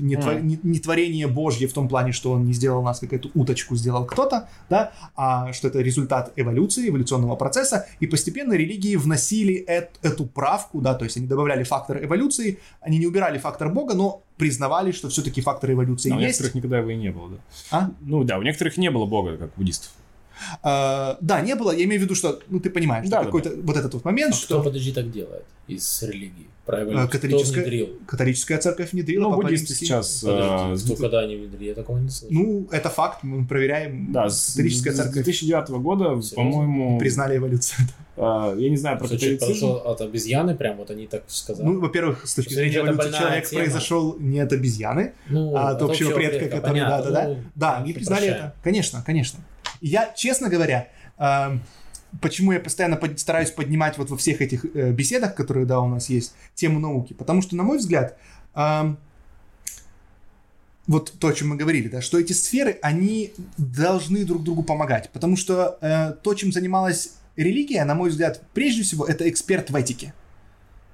[0.00, 3.12] не, твор- не- не творение Божье в том плане, что он не сделал нас, как
[3.12, 8.96] эту уточку сделал кто-то, да, а что это результат эволюции, эволюционного процесса, и постепенно религии
[8.96, 13.68] вносили эт- эту правку, да, то есть они добавляли фактор эволюции, они не убирали фактор
[13.70, 16.40] Бога, но признавали, что все-таки фактор эволюции у есть.
[16.40, 17.36] некоторых никогда его и не было, да.
[17.70, 17.90] А?
[18.00, 19.90] Ну да, у некоторых не было бога, как у буддистов.
[20.62, 21.72] Э, да, не было.
[21.72, 24.04] Я имею в виду, что, ну, ты понимаешь, Да, да, да, какой-то вот этот вот
[24.04, 26.46] момент, А кто, что подожди, так делает из религии?
[26.64, 27.06] Про эволюцию?
[27.06, 27.88] Э, католическая- Кто внедрил?
[28.06, 29.86] католическая церковь внедрила, Ну, Папа буддисты Римский.
[29.86, 30.20] сейчас...
[30.24, 31.68] Подожди, э, кто когда они внедрили?
[31.68, 32.28] Я такого не слышал.
[32.36, 34.12] Ну, это факт, мы проверяем.
[34.12, 36.36] Да, с католическая с церковь 2009 года, Серьезно?
[36.36, 37.86] по-моему, признали эволюцию.
[38.16, 39.66] э, я не знаю про Что человек католицизм.
[39.68, 41.66] подошел от обезьяны, прям вот они так сказали.
[41.68, 43.62] Ну, во-первых, с точки Потому зрения эволюции, человек тема.
[43.62, 47.28] произошел не от обезьяны, Ну, а от общего предка, который, понятно, да-да-да.
[47.28, 48.44] ну, Да, они признали прощаем.
[48.46, 48.54] это.
[48.64, 49.38] Конечно, конечно.
[49.80, 50.88] Я, честно говоря,
[51.18, 51.60] эм,
[52.20, 55.88] почему я постоянно под- стараюсь поднимать вот во всех этих э, беседах, которые, да, у
[55.88, 58.16] нас есть, тему науки, потому что, на мой взгляд,
[58.54, 58.98] эм,
[60.86, 65.10] вот то, о чем мы говорили, да, что эти сферы, они должны друг другу помогать,
[65.12, 69.76] потому что э, то, чем занималась религия, на мой взгляд, прежде всего, это эксперт в
[69.76, 70.14] этике.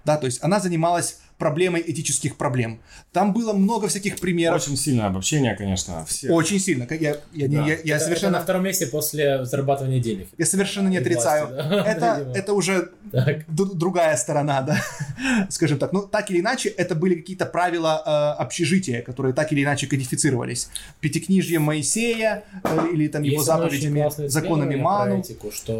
[0.04, 2.78] Да, то есть она занималась проблемой этических проблем.
[3.12, 4.62] Там было много всяких примеров.
[4.62, 6.04] Очень сильное обобщение, конечно.
[6.06, 6.30] Все.
[6.30, 6.86] Очень сильно.
[6.90, 7.66] Я, я, не- Да.
[7.66, 10.28] я, я Это- совершенно, это на втором месте после зарабатывания денег.
[10.38, 11.48] я совершенно не отрицаю.
[11.48, 11.84] власти, да.
[11.92, 13.38] Это, это уже Так.
[13.48, 14.76] д- другая сторона, да,
[15.50, 15.92] скажем так.
[15.92, 20.68] Но так или иначе, это были какие-то правила э, общежития, которые так или иначе кодифицировались.
[21.00, 25.18] Пятикнижье Моисея э, или там его Есть очень заповедями, законами Ману.
[25.18, 25.72] этику, что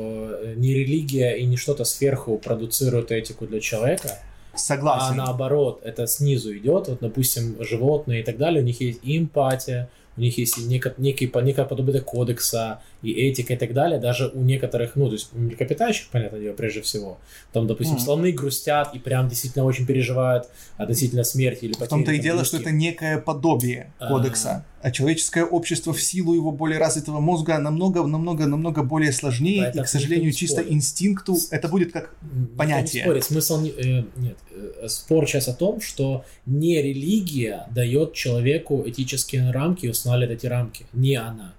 [0.42, 4.18] э, не религия и не что-то сверху продуцирует этику для человека,
[4.52, 5.16] а Согласен.
[5.16, 6.88] наоборот, это снизу идет.
[6.88, 10.94] Вот, допустим, животные и так далее, у них есть эмпатия, у них есть и неко-
[10.98, 13.98] некий, некое подобие кодекса, и этика и так далее.
[14.00, 17.18] Даже у некоторых, ну, то есть млекопитающих, понятное дело, прежде всего.
[17.52, 18.04] Там, допустим, Мгм.
[18.04, 22.44] слоны грустят и прям действительно очень переживают относительно смерти или В том-то и потери, дело,
[22.44, 24.08] что это некое подобие А.
[24.08, 24.64] кодекса.
[24.82, 29.70] А человеческое общество в силу его более развитого мозга намного, намного, намного более сложнее.
[29.74, 30.72] Да, и, к сожалению, чисто спорит.
[30.72, 33.02] инстинкту это будет как Никто понятие.
[33.02, 33.24] Не спорит.
[33.24, 34.36] Смысл не- э, нет.
[34.50, 40.46] э, Спор сейчас о том, что не религия дает человеку этические рамки и устанавливает эти
[40.46, 41.54] рамки, не она.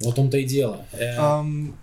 [0.00, 0.84] Вот в том-то и дело.
[1.18, 1.74] Ам,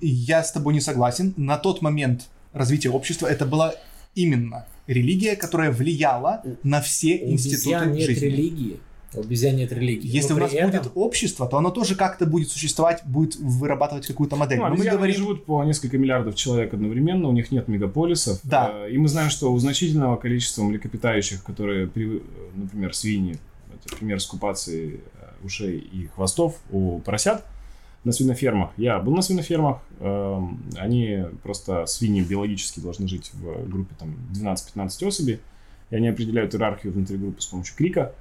[0.00, 1.34] я с тобой не согласен.
[1.36, 3.74] На тот момент развития общества это была
[4.14, 8.24] именно религия, которая влияла на все У институты нет жизни.
[8.26, 8.80] религии.
[9.14, 10.06] У обезьян нет религии.
[10.06, 14.06] Если Но у нас этом- будет общество, то оно тоже как-то будет существовать, будет вырабатывать
[14.06, 14.58] какую-то модель.
[14.58, 15.16] Ну, Но мы говорим...
[15.16, 18.38] живут по несколько миллиардов человек одновременно, у них нет мегаполисов.
[18.44, 18.70] Да.
[18.86, 22.20] Э, И мы знаем, что у значительного количества млекопитающих, которые, э,
[22.54, 23.38] например, свиньи,
[23.74, 27.44] это пример скупации э, ушей и хвостов у поросят
[28.04, 28.70] на свинофермах.
[28.76, 35.06] Я был на свинофермах, эм, они просто, свиньи биологически должны жить в группе там 12-15
[35.06, 35.40] особей,
[35.90, 38.12] и они определяют иерархию внутри группы с помощью крика.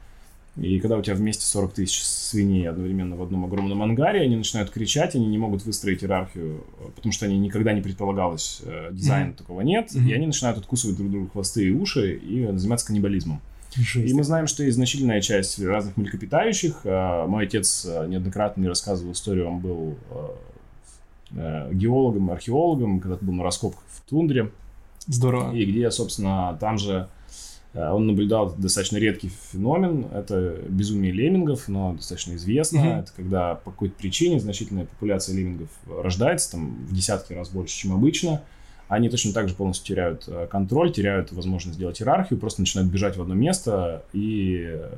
[0.55, 4.71] И когда у тебя вместе 40 тысяч свиней одновременно в одном огромном ангаре, они начинают
[4.71, 9.27] кричать, они не могут выстроить иерархию, э, потому что они никогда не предполагалось, э, дизайна
[9.27, 9.35] Мгм.
[9.35, 10.07] такого нет, Мгм.
[10.07, 13.39] и они начинают откусывать друг другу хвосты и уши и заниматься каннибализмом.
[13.75, 14.09] Жесть.
[14.09, 16.81] И мы знаем, что есть значительная часть разных млекопитающих.
[16.83, 20.27] Э, Мой отец э, неоднократно мне рассказывал историю, он был э,
[21.35, 24.51] э, геологом, археологом, когда-то был на раскопках в тундре,
[25.05, 25.53] Здорово.
[25.53, 27.07] и где, собственно, там же
[27.73, 30.07] он наблюдал достаточно редкий феномен.
[30.11, 32.79] Это безумие леммингов, но достаточно известно.
[32.79, 32.89] Мгм.
[33.01, 37.93] Это когда по какой-то причине значительная популяция леммингов рождается, там в десятки раз больше, чем
[37.93, 38.41] обычно.
[38.87, 43.17] Они точно так же полностью теряют э, контроль, теряют возможность сделать иерархию, просто начинают бежать
[43.17, 44.89] в одно место и э,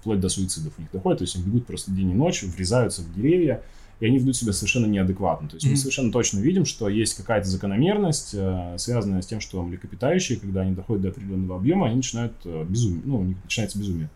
[0.00, 1.18] вплоть до суицидов у них доходит.
[1.18, 3.62] То есть они бегут просто день и ночь, врезаются в деревья,
[4.00, 5.48] и они ведут себя совершенно неадекватно.
[5.48, 5.78] То есть мы Мгм.
[5.78, 10.74] совершенно точно видим, что есть какая-то закономерность, э, связанная с тем, что млекопитающие, когда они
[10.74, 14.10] доходят до определенного объема, они начинают безумие, ну, у них начинается безумие.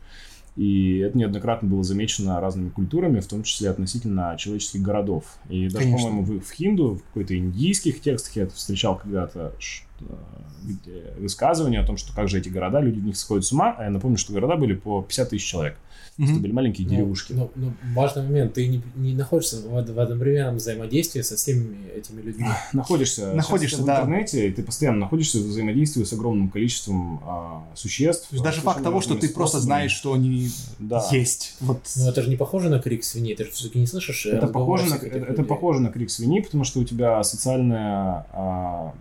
[0.56, 5.24] И это неоднократно было замечено разными культурами, в том числе относительно человеческих городов.
[5.48, 6.09] И даже, Конечно.
[6.09, 9.52] по-моему, в, в хинду, в какой-то индийских текстах я это встречал когда-то
[10.01, 13.74] э, высказывание о том, что как же эти города, люди в них сходят с ума.
[13.76, 15.76] А я напомню, что города были по 50 тысяч человек.
[16.16, 16.43] Это Мгм.
[16.43, 17.32] были маленькие Ну, деревушки.
[17.32, 22.20] Ну, ну, важный момент, ты не, не находишься в, в одновременном взаимодействии со всеми этими
[22.20, 22.47] людьми.
[22.73, 23.97] находишься, Находишься, в да.
[23.97, 28.28] интернете, и ты постоянно находишься в взаимодействии с огромным количеством а, существ.
[28.28, 29.66] То есть даже факт совершенно того, что ты разными просто способами.
[29.78, 31.05] знаешь, что они Да.
[31.11, 31.57] есть.
[31.59, 31.81] Вот.
[31.97, 34.81] Но это же не похоже на крик свиней, ты же все-таки не слышишь Это разговоров
[34.82, 38.95] похоже, на, это, это похоже на крик свиньи, потому что у тебя социальная а,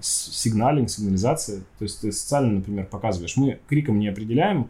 [0.00, 1.60] сигналинг, сигнализация.
[1.78, 3.36] То есть ты социально, например, показываешь.
[3.36, 4.68] Мы криком не определяем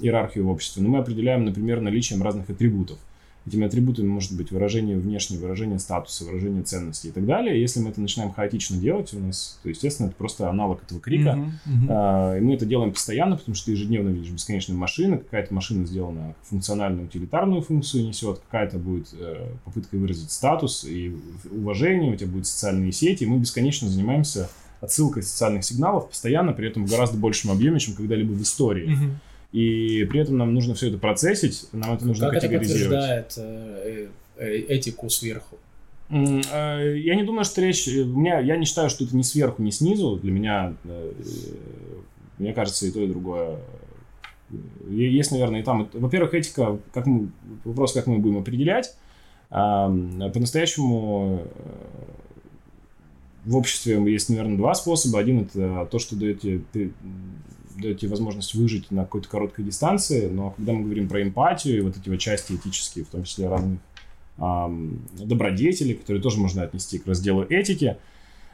[0.00, 2.98] иерархию в обществе, но мы определяем, например, наличием разных атрибутов.
[3.46, 7.58] Этими атрибутами может быть выражение внешнее, выражение статуса, выражение ценностей и так далее.
[7.58, 11.36] Если мы это начинаем хаотично делать у нас, то, естественно, это просто аналог этого крика.
[11.36, 11.86] Мгм, мгм.
[11.88, 15.16] А, И мы это делаем постоянно, потому что ты ежедневно видишь бесконечные машины.
[15.16, 21.16] Какая-то машина сделана функциональную, утилитарную функцию несет, какая-то будет э, попытка выразить статус и
[21.50, 23.24] уважение, у тебя будут социальные сети.
[23.24, 24.50] И мы бесконечно занимаемся
[24.82, 28.86] отсылкой социальных сигналов постоянно, при этом в гораздо большем объеме, чем когда-либо в истории.
[28.86, 29.20] Мгм.
[29.52, 33.26] И при этом нам нужно все это процессить, нам это нужно Как это категоризировать.
[33.26, 34.08] подтверждает э,
[34.38, 35.58] э, э, этику сверху?
[36.08, 37.86] Я не думаю, что речь...
[37.88, 40.16] У меня, я не считаю, что это ни сверху, ни снизу.
[40.16, 40.74] Для меня,
[42.38, 43.58] мне кажется, и то, и другое.
[44.88, 45.88] Есть, наверное, и там...
[45.92, 47.28] Во-первых, этика, как мы,
[47.64, 48.96] вопрос, как мы будем определять.
[49.50, 51.46] По-настоящему
[53.44, 55.18] в обществе есть, наверное, два способа.
[55.20, 56.92] Один– это то, что дает тебе, ты-
[57.80, 60.28] дает тебе возможность выжить на какой-то короткой дистанции.
[60.28, 63.48] Но когда мы говорим про эмпатию и вот эти вот части этические, в том числе
[63.48, 63.78] разных
[64.38, 67.96] ам, добродетели, которые тоже можно отнести к разделу этики.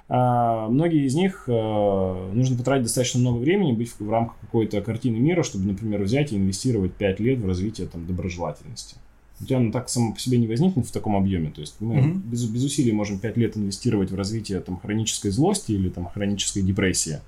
[0.08, 4.80] А, Многие из них э, нужно потратить достаточно много времени, быть в в рамках какой-то
[4.80, 8.96] картины мира, чтобы, например, взять и инвестировать 5 лет в развитие там, доброжелательности.
[9.40, 11.50] У тебя оно так само по себе не возникнет в таком объеме.
[11.50, 12.22] То есть мы Мгм.
[12.24, 16.62] без, без усилий можем 5 лет инвестировать в развитие там, хронической злости или там, хронической
[16.62, 17.18] депрессии.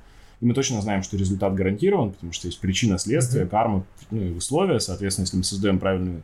[0.40, 4.30] И мы точно знаем, что результат гарантирован, потому что есть причина, следствие, карма, ну и
[4.30, 4.78] условия.
[4.78, 6.22] Соответственно, если мы создаем правильные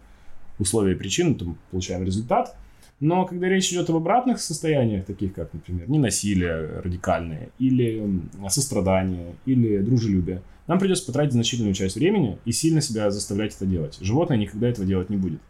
[0.58, 2.56] условия и причины, то мы получаем результат.
[3.00, 9.78] Но когда речь идет об обратных состояниях, таких как, например, ненасилие радикальное, или сострадание, или
[9.78, 13.98] дружелюбие, нам придется потратить значительную часть времени и сильно себя заставлять это делать.
[14.00, 15.40] Животное никогда этого делать не будет.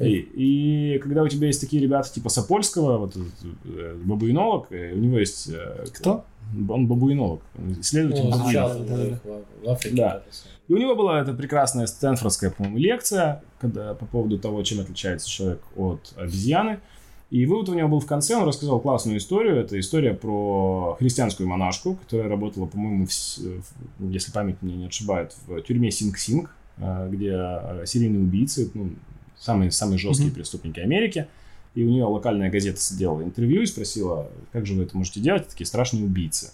[0.00, 4.98] И, и когда у тебя есть такие ребята типа Сапольского, вот э, бабуинолог, э, у
[4.98, 5.48] него есть...
[5.48, 6.24] э, Кто?
[6.68, 7.42] Он бабуинолог,
[7.80, 8.86] исследователь Ну, бабуинов.
[8.86, 10.22] да, да.
[10.68, 15.28] И у него была эта прекрасная стэнфордская, по-моему, лекция когда, по поводу того, чем отличается
[15.28, 16.78] человек от обезьяны.
[17.30, 19.56] И вывод у него был в конце, он рассказал классную историю.
[19.56, 25.60] Это история про христианскую монашку, которая работала, по-моему, в если память меня не отшибает, в
[25.62, 26.48] тюрьме Синг-Синг,
[27.10, 28.90] где серийные убийцы, ну,
[29.40, 30.36] самые, самые жесткие Мгм.
[30.36, 31.26] преступники Америки.
[31.74, 35.48] И у нее локальная газета сделала интервью и спросила, как же вы это можете делать,
[35.48, 36.52] такие страшные убийцы.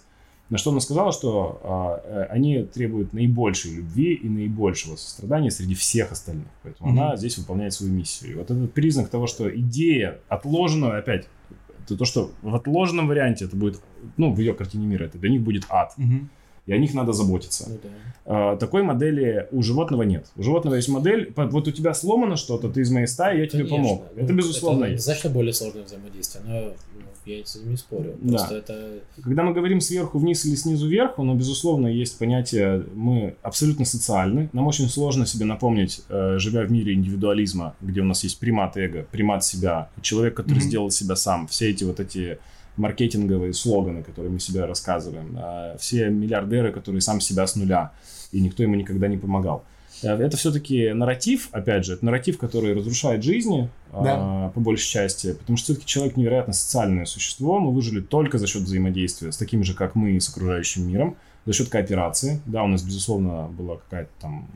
[0.49, 5.73] На что она сказала, что а, э, они требуют наибольшей любви и наибольшего сострадания среди
[5.73, 6.47] всех остальных.
[6.61, 6.99] Поэтому Мгм.
[6.99, 8.31] она здесь выполняет свою миссию.
[8.31, 11.27] И вот этот признак того, что идея отложенного, опять,
[11.83, 13.79] это то, что в отложенном варианте это будет,
[14.17, 15.93] ну, в ее картине мира, это для них будет ад.
[15.97, 16.29] Мгм.
[16.65, 17.69] И о них надо заботиться.
[17.69, 17.89] Ну да.
[18.25, 20.25] А, такой модели у животного нет.
[20.35, 23.65] У животного есть модель, вот у тебя сломано что-то, ты из моей стаи, я тебе
[23.65, 23.77] Конечно.
[23.77, 24.03] помог.
[24.15, 25.05] Ну, Это безусловно это есть.
[25.05, 26.73] значительно более сложное взаимодействие, но ну,
[27.25, 28.15] я с этим не спорю.
[28.19, 28.37] Да.
[28.37, 28.89] Просто это...
[29.23, 34.49] Когда мы говорим сверху вниз или снизу вверх, ну, безусловно, есть понятие, мы абсолютно социальны.
[34.53, 38.75] Нам очень сложно себе напомнить, э, живя в мире индивидуализма, где у нас есть примат
[38.75, 40.67] эго, примат себя, человек, который Мгм.
[40.67, 41.45] сделал себя сам.
[41.47, 42.39] Все эти вот эти
[42.77, 47.91] маркетинговые слоганы, которые мы себе рассказываем, э, все миллиардеры, которые сам себя с нуля,
[48.31, 49.63] и никто ему никогда не помогал.
[50.03, 54.15] Э, Это все-таки нарратив, опять же, это нарратив, который разрушает жизни, Да.
[54.17, 58.47] а, по большей части, потому что все-таки человек невероятно социальное существо, мы выжили только за
[58.47, 61.15] счет взаимодействия с такими же, как мы, с окружающим миром,
[61.45, 62.41] за счет кооперации.
[62.45, 64.47] Да, у нас, безусловно, было какая-то там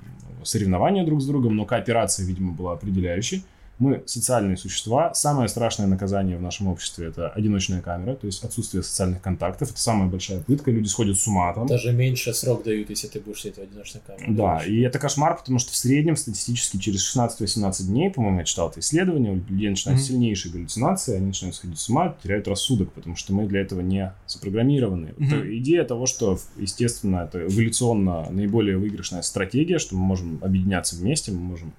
[0.44, 3.44] соревнование друг с другом, но кооперация, видимо, была определяющей.
[3.80, 5.14] Мы социальные существа.
[5.14, 9.72] Самое страшное наказание в нашем обществе это одиночная камера, то есть отсутствие социальных контактов.
[9.72, 10.70] Это самая большая пытка.
[10.72, 11.66] Люди сходят с ума там.
[11.68, 14.34] Даже меньше срок дают, если ты будешь сидеть в одиночной камере.
[14.34, 18.70] Да, и это кошмар, потому что в среднем статистически через 16-18 дней, по-моему, я читал
[18.70, 20.08] это исследование, у людей начинают Мгм.
[20.08, 24.14] сильнейшие галлюцинации, они начинают сходить с ума, теряют рассудок, потому что мы для этого не
[24.28, 25.14] запрограммированы.
[25.18, 25.28] Мгм.
[25.28, 31.32] Это идея того, что, естественно, это эволюционно наиболее выигрышная стратегия, что мы можем объединяться вместе,
[31.32, 31.74] мы можем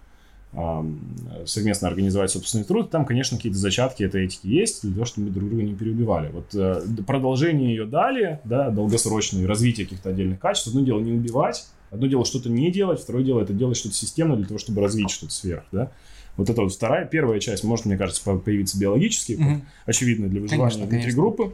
[1.46, 2.90] совместно организовать собственный труд.
[2.90, 6.30] Там, конечно, какие-то зачатки этой этики есть, для того, чтобы мы друг друга не переубивали.
[6.32, 10.68] Вот э, продолжение ее далее, да, долгосрочное развитие каких-то отдельных качеств.
[10.68, 14.36] Одно дело не убивать, одно дело что-то не делать, второе дело это делать что-то системно
[14.36, 15.92] для того, чтобы развить что-то сверх, да.
[16.36, 19.62] Вот это вот вторая, первая часть может, мне кажется, по- появиться биологически, Мгм.
[19.86, 21.20] очевидно для выживания Конечно, внутри конечно.
[21.20, 21.52] группы.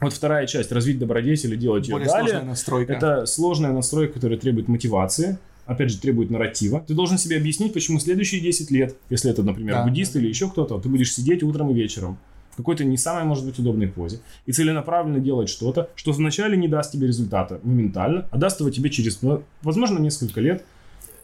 [0.00, 2.28] Вот вторая часть развить добродетель и делать ее Более далее.
[2.30, 2.92] сложная настройка.
[2.92, 5.38] Это сложная настройка, которая требует мотивации,
[5.70, 6.80] опять же, требует нарратива.
[6.86, 10.50] Ты должен себе объяснить, почему следующие 10 лет, если это, например, Да, буддист или еще
[10.50, 12.18] кто-то, ты будешь сидеть утром и вечером
[12.52, 16.66] в какой-то не самой, может быть, удобной позе и целенаправленно делать что-то, что вначале не
[16.66, 20.64] даст тебе результата моментально, а даст его тебе через, ну, возможно, несколько лет.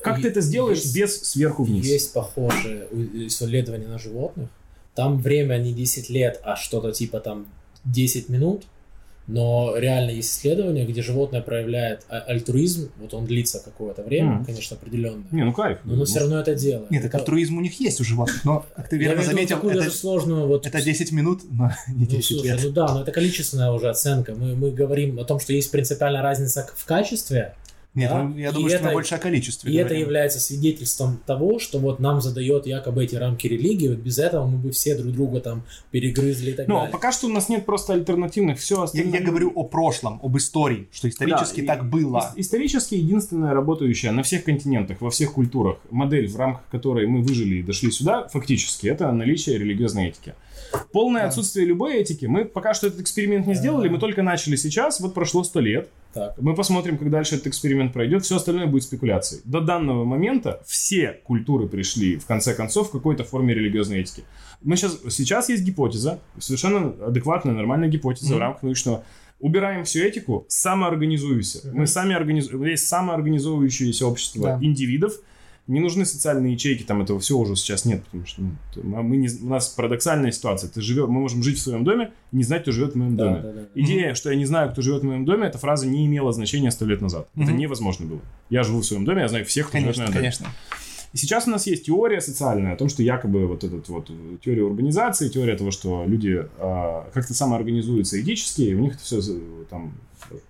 [0.02, 1.84] Как И- ты это сделаешь есть- без сверху вниз?
[1.84, 4.48] Есть похожие у- исследования на животных.
[4.94, 7.46] Там время не 10 лет, а что-то типа там
[7.84, 8.62] 10 минут.
[9.28, 14.44] Но реально есть исследования, где животное проявляет а- альтруизм, вот он длится какое-то время, Мгм.
[14.44, 15.26] конечно, определенное.
[15.32, 15.78] Не, ну кайф.
[15.84, 16.90] Но оно все равно это делает.
[16.92, 19.74] Нет, так Это- альтруизм у них есть у животных, но, как ты верно заметил, это,
[19.80, 22.60] даже сложную вот это 10 минут, но не Ну, 10 слушай, лет.
[22.62, 24.34] ну да, но это количественная уже оценка.
[24.34, 27.54] Мы, мы говорим о том, что есть принципиальная разница в качестве,
[27.96, 30.02] Нет, да, ну, я и думаю, что мы это- больше о количестве и это говорим.
[30.06, 34.58] является свидетельством того, что вот нам задает якобы эти рамки религии, вот без этого мы
[34.58, 36.92] бы все друг друга там перегрызли и так Ну, далее.
[36.92, 39.18] пока что у нас нет просто альтернативных, все Я, остальное...
[39.20, 42.18] я говорю о прошлом, об истории, что исторически Да, так и- было.
[42.18, 47.22] ис- Исторически единственная работающая на всех континентах, во всех культурах модель, в рамках которой мы
[47.22, 50.34] выжили и дошли сюда, фактически, это наличие религиозной этики.
[50.92, 51.28] Полное Да.
[51.28, 52.26] отсутствие любой этики.
[52.26, 55.88] Мы пока что этот эксперимент не сделали, мы только начали сейчас, вот прошло сто лет.
[56.14, 56.34] Так.
[56.40, 58.24] Мы посмотрим, как дальше этот эксперимент пройдет.
[58.24, 59.42] Все остальное будет спекуляцией.
[59.44, 64.24] До данного момента все культуры пришли, в конце концов, к какой-то форме религиозной этики.
[64.62, 68.36] Мы сейчас, сейчас есть гипотеза, совершенно адекватная, нормальная гипотеза Мгм.
[68.36, 69.04] в рамках научного.
[69.38, 71.68] Убираем всю этику, самоорганизуйся.
[71.68, 71.80] Мгм.
[71.80, 72.64] Мы сами организуем.
[72.64, 74.58] Есть самоорганизовывающееся общество Да.
[74.64, 75.12] индивидов.
[75.66, 79.28] Не нужны социальные ячейки, там этого всего уже сейчас нет, потому что ну, мы не,
[79.42, 80.70] у нас парадоксальная ситуация.
[80.70, 83.16] Ты живешь, мы можем жить в своем доме и не знать, кто живет в моем
[83.16, 83.40] Да, доме.
[83.42, 83.60] да, да.
[83.74, 86.70] Идея, что я не знаю, кто живет в моем доме, эта фраза не имела значения
[86.70, 87.28] сто лет назад.
[87.34, 87.56] Это Мгм.
[87.56, 88.20] невозможно было.
[88.48, 90.22] Я живу в своем доме, я знаю всех, кто живет в Конечно, моем доме.
[90.22, 90.46] конечно.
[91.16, 94.36] И сейчас у нас есть теория социальная о том, что якобы вот этот вот э,
[94.44, 99.22] теория урбанизации, теория того, что люди а, как-то самоорганизуются этически, и у них это все
[99.70, 99.94] там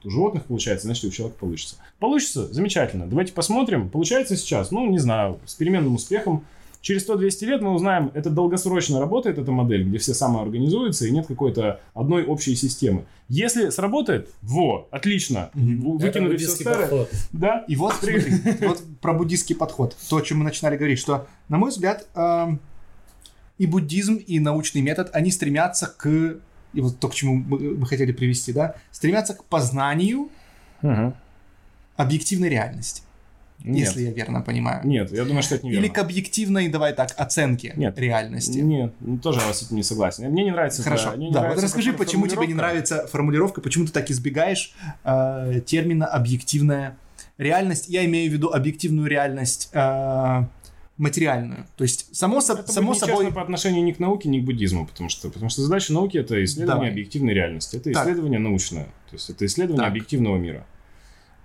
[0.02, 1.76] у животных получается, значит, у человека получится.
[2.00, 2.52] Получится?
[2.52, 3.06] Замечательно.
[3.06, 3.88] Давайте посмотрим.
[3.88, 4.72] Получается сейчас?
[4.72, 6.44] Ну, не знаю, с переменным успехом.
[6.86, 11.26] Через 100-200 лет мы узнаем, это долгосрочно работает эта модель, где все самоорганизуются и нет
[11.26, 13.06] какой-то одной общей системы.
[13.28, 16.82] Если сработает, во, отлично, выкинули все старое.
[16.82, 17.10] подход.
[17.32, 18.22] Да, И вот, смотри,
[18.60, 19.96] вот про буддийский подход.
[20.08, 22.60] То, о чем мы начинали говорить, что, на мой взгляд, эм,
[23.58, 26.06] и буддизм, и научный метод, они стремятся к,
[26.72, 30.28] и вот то, к чему мы, мы хотели привести, да, стремятся к познанию
[30.82, 31.14] Мгм.
[31.96, 33.02] объективной реальности,
[33.64, 33.88] Нет.
[33.88, 34.86] если я верно понимаю.
[34.86, 35.84] Нет, я думаю, что это неверно.
[35.84, 37.98] Или к объективной, давай так, оценке Нет.
[37.98, 38.58] реальности.
[38.58, 40.30] Нет, ну, тоже я с этим не согласен.
[40.30, 41.08] Мне не нравится Хорошо.
[41.08, 44.10] это- мне не да, нравится вот расскажи, почему тебе не нравится формулировка, почему ты так
[44.10, 44.74] избегаешь
[45.04, 46.96] э, термина объективная
[47.38, 47.88] реальность.
[47.88, 50.44] Я имею в виду объективную реальность э,
[50.96, 51.66] материальную.
[51.76, 53.30] То есть, само, со- Это само собой...
[53.32, 56.42] по отношению ни к науке, ни к буддизму, потому что, потому что задача науки— это
[56.44, 56.90] исследование Давай.
[56.90, 58.04] объективной реальности, это Так.
[58.04, 59.90] исследование научное, то есть это исследование Так.
[59.90, 60.66] объективного мира.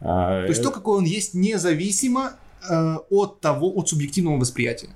[0.01, 2.31] А, То есть, э, то, какой он есть, независимо
[2.69, 4.89] э, от того, от субъективного восприятия.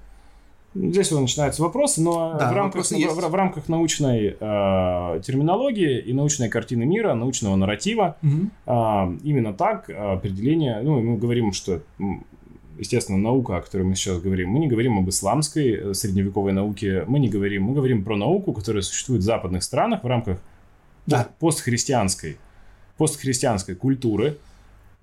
[0.73, 3.13] Здесь уже начинаются вопросы, но Да, в, рамках, есть.
[3.13, 8.17] в, в рамках научной э, терминологии и научной картины мира, научного нарратива,
[8.65, 11.81] а, именно так определение, ну, мы говорим, что,
[12.77, 17.05] естественно, наука, о которой мы сейчас говорим, мы не говорим об исламской э, средневековой науке,
[17.07, 20.39] мы не говорим, мы говорим про науку, которая существует в западных странах в рамках
[21.05, 21.29] Да.
[21.39, 22.37] постхристианской,
[22.97, 24.37] постхристианской культуры.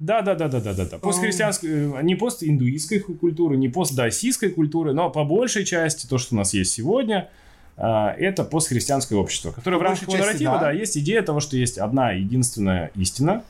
[0.02, 0.98] Да, да, да, да, да, да, да.
[0.98, 6.38] Постхристианской, э, не постиндуистской культуры, не постдаосийской культуры, но по большей части то, что у
[6.38, 7.30] нас есть сегодня,
[7.76, 10.60] а, это постхристианское общество, которое По в рамках нарратива, да.
[10.60, 13.44] да, есть идея того, что есть одна единственная истина,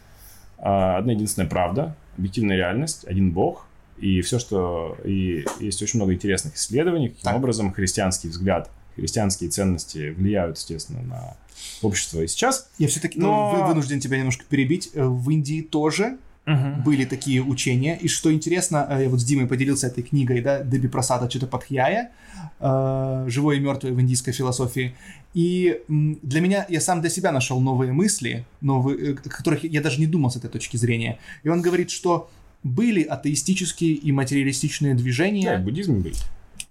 [0.58, 3.66] а, одна единственная правда, объективная реальность, один бог,
[3.98, 4.98] и все, что...
[5.04, 7.36] И есть очень много интересных исследований, каким Так.
[7.36, 11.36] образом христианский взгляд, христианские ценности влияют, естественно, на
[11.80, 12.68] общество и сейчас.
[12.78, 14.90] Я все-таки Но- вынужден тебя немножко перебить.
[14.92, 17.96] Э, В Индии тоже были такие учения.
[18.00, 22.10] И что интересно, э, я вот с Димой поделился этой книгой, да, Деби Прасада Читападхьяя,
[22.58, 24.94] э, «Живое и мертвое в индийской философии».
[25.34, 29.80] И для меня, я сам для себя нашел новые мысли, новые, э, о которых я
[29.80, 31.18] даже не думал с этой точки зрения.
[31.44, 32.28] И он говорит, что
[32.64, 35.50] были атеистические и материалистичные движения.
[35.50, 36.14] Да, и буддизме были.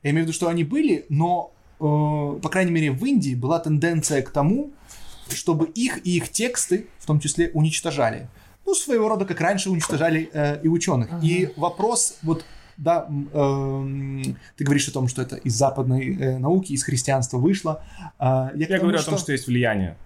[0.03, 3.59] Я имею в виду, что они были, но, э, по крайней мере, в Индии была
[3.59, 4.71] тенденция к тому,
[5.29, 8.27] чтобы их и их тексты, в том числе, уничтожали.
[8.65, 11.09] Ну, своего рода, как раньше уничтожали э, и ученых.
[11.21, 12.45] И вопрос, вот,
[12.77, 17.83] да, эм, ты говоришь о том, что это из западной э, науки, из христианства вышло.
[18.17, 19.97] А, я Я тому, говорю о том, что есть влияние.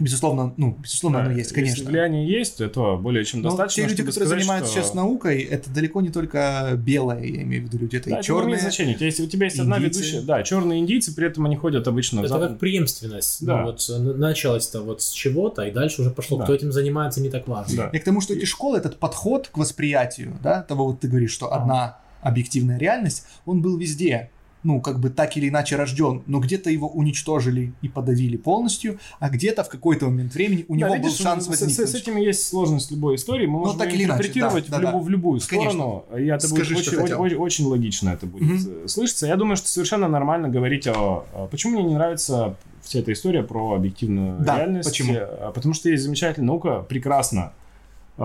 [0.00, 1.90] Безусловно, ну, безусловно, Да, оно есть, Если конечно.
[1.90, 3.82] влияние есть, то этого более чем Но достаточно.
[3.82, 7.42] те люди, чтобы которые сказать, занимаются что- сейчас наукой, это далеко не только белое, я
[7.42, 8.56] имею в виду люди, это Да, и это черные.
[8.56, 8.58] У
[8.94, 9.98] тебя есть, у тебя есть одна индийцы.
[10.00, 10.20] ведущая.
[10.22, 13.44] Да, черные индийцы, при этом они ходят обычно в Это как преемственность.
[13.44, 13.58] Да.
[13.58, 16.38] Ну, вот э, началось-то вот с чего-то, и дальше уже пошло.
[16.38, 16.44] Да.
[16.44, 17.76] Кто этим занимается, не так важно.
[17.76, 17.90] Да.
[17.92, 21.32] Я к тому, что эти школы, этот подход к восприятию, да, того вот ты говоришь,
[21.32, 24.30] что одна объективная реальность, он был везде,
[24.64, 29.28] ну, как бы так или иначе рожден, но где-то его уничтожили и подавили полностью, а
[29.28, 31.88] где-то в какой-то момент времени у Да, него видишь, был шанс возникнуть.
[31.88, 33.46] с, с этим есть сложность любой истории.
[33.46, 35.04] Мы Ну, можем так её или иначе, интерпретировать да, в, да, любу- да.
[35.04, 35.70] в любую Конечно.
[35.72, 36.04] сторону.
[36.18, 37.20] И это будет Скажи, что очень, хотел.
[37.20, 39.26] очень, очень логично это будет э, слышаться.
[39.26, 41.24] Я думаю, что совершенно нормально говорить о...
[41.50, 44.88] Почему мне не нравится вся эта история про объективную Да, реальность?
[44.88, 45.14] почему?
[45.14, 47.52] Э, Потому что есть замечательная наука, прекрасно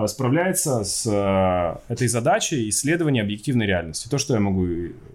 [0.06, 4.08] справляется с э, этой задачей исследования объективной реальности.
[4.08, 4.66] То, что я могу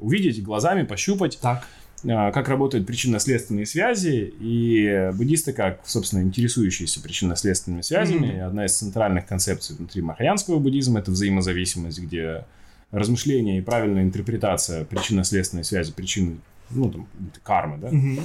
[0.02, 1.68] увидеть глазами, пощупать, Так.
[2.08, 8.46] а, как работают причинно-следственные связи, и буддисты, как, собственно, интересующиеся причинно-следственными связями, Мгм.
[8.48, 12.46] одна из центральных концепций внутри махаянского буддизма— это взаимозависимость, где
[12.92, 16.38] размышление и правильная интерпретация причинно-следственной связи, причины,
[16.72, 17.08] ну, там,
[17.44, 18.20] кармы, да, Мгм.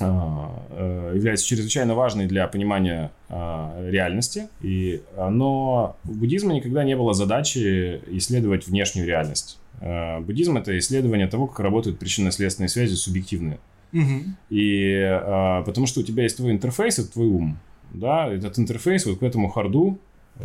[0.00, 6.96] А, э, является чрезвычайно важной для понимания а, реальности, и, но у буддизма никогда не
[6.96, 9.58] было задачи исследовать внешнюю реальность.
[9.80, 13.58] А, Буддизм— это исследование того, как работают причинно-следственные связи субъективные.
[13.92, 14.36] Мгм.
[14.48, 15.20] И
[15.66, 17.58] потому что у тебя есть твой интерфейс, это твой ум,
[17.92, 19.98] да, этот интерфейс вот к этому харду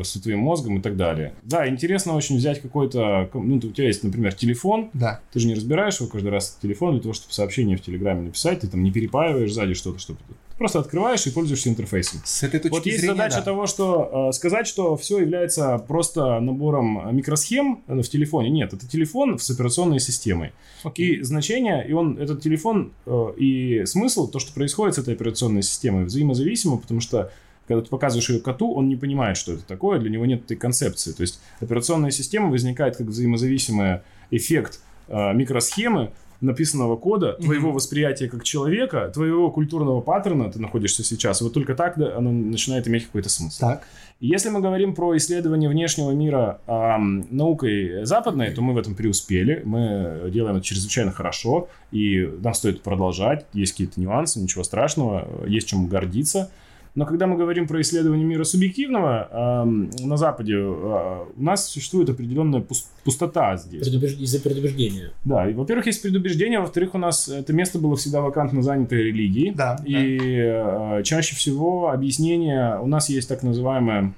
[0.03, 1.33] с твоим мозгом и так далее.
[1.43, 5.21] Да, интересно очень взять какой-то, ну, у тебя есть, например, телефон, Да.
[5.31, 8.61] ты же не разбираешь его каждый раз телефон для того, чтобы сообщение в Телеграме написать,
[8.61, 12.21] ты там не перепаиваешь сзади что-то, чтобы ты просто открываешь и пользуешься интерфейсом.
[12.25, 13.41] С этой точки Вот есть зрения, задача да.
[13.43, 18.49] того, что э, сказать, что все является просто набором микросхем э, в телефоне.
[18.49, 20.53] Нет, это телефон с операционной системой.
[20.83, 21.17] Окей.
[21.17, 25.61] И значение, и он, этот телефон, э, и смысл, то, что происходит с этой операционной
[25.61, 27.31] системой, взаимозависимо, потому что
[27.67, 30.57] когда ты показываешь ее коту, он не понимает, что это такое, для него нет этой
[30.57, 31.11] концепции.
[31.11, 33.99] То есть операционная система возникает как взаимозависимый
[34.31, 36.11] эффект э, микросхемы,
[36.41, 41.97] написанного кода, твоего восприятия как человека, твоего культурного паттерна, ты находишься сейчас, вот только так
[41.97, 43.59] да, оно начинает иметь какой-то смысл.
[43.59, 43.87] Так.
[44.19, 49.61] Если мы говорим про исследование внешнего мира ам, наукой западной, то мы в этом преуспели.
[49.63, 53.45] Мы делаем это чрезвычайно хорошо, и нам стоит продолжать.
[53.53, 56.51] Есть какие-то нюансы, ничего страшного, есть чем гордиться.
[56.97, 59.27] Но когда мы говорим про исследование мира субъективного,
[59.61, 63.87] ам, на Западе а, у нас существует определенная пус- пустота здесь.
[63.87, 65.11] Предубеж- Из-за предубеждения.
[65.23, 69.51] Да, и, во-первых, есть предубеждение, во-вторых, у нас это место было всегда вакантно занято религией.
[69.51, 74.15] Да, И э, чаще всего объяснение, у нас есть так называемое,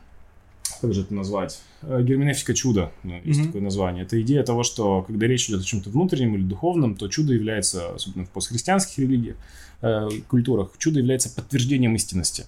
[0.82, 3.48] как же это назвать, Э, герменевтика чуда, ну, есть Мгм.
[3.48, 4.04] такое название.
[4.04, 7.94] Это идея того, что когда речь идет о чем-то внутреннем или духовном, то чудо является,
[7.96, 9.38] особенно в постхристианских религиях,
[9.82, 12.46] э, культурах, чудо является подтверждением истинности.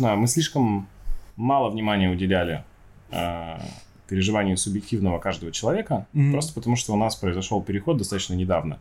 [0.00, 0.88] Да, мы слишком
[1.36, 2.64] мало внимания уделяли
[3.10, 3.58] э,
[4.08, 6.32] переживанию субъективного каждого человека, Мгм.
[6.32, 8.78] просто потому что у нас произошел переход достаточно недавно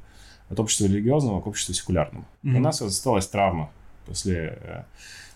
[0.49, 2.25] от общества религиозного к обществу секулярному.
[2.43, 2.57] Мгм.
[2.57, 3.69] У нас осталась травма
[4.05, 4.83] после э,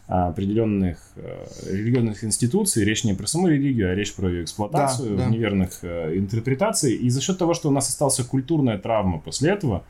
[0.07, 2.83] определенных э, религиозных институций.
[2.83, 5.29] Речь не про саму религию, а речь про ее эксплуатацию, Да, да.
[5.29, 6.93] неверных э, интерпретаций.
[6.95, 9.83] И за счет того, что у нас осталась культурная травма после этого,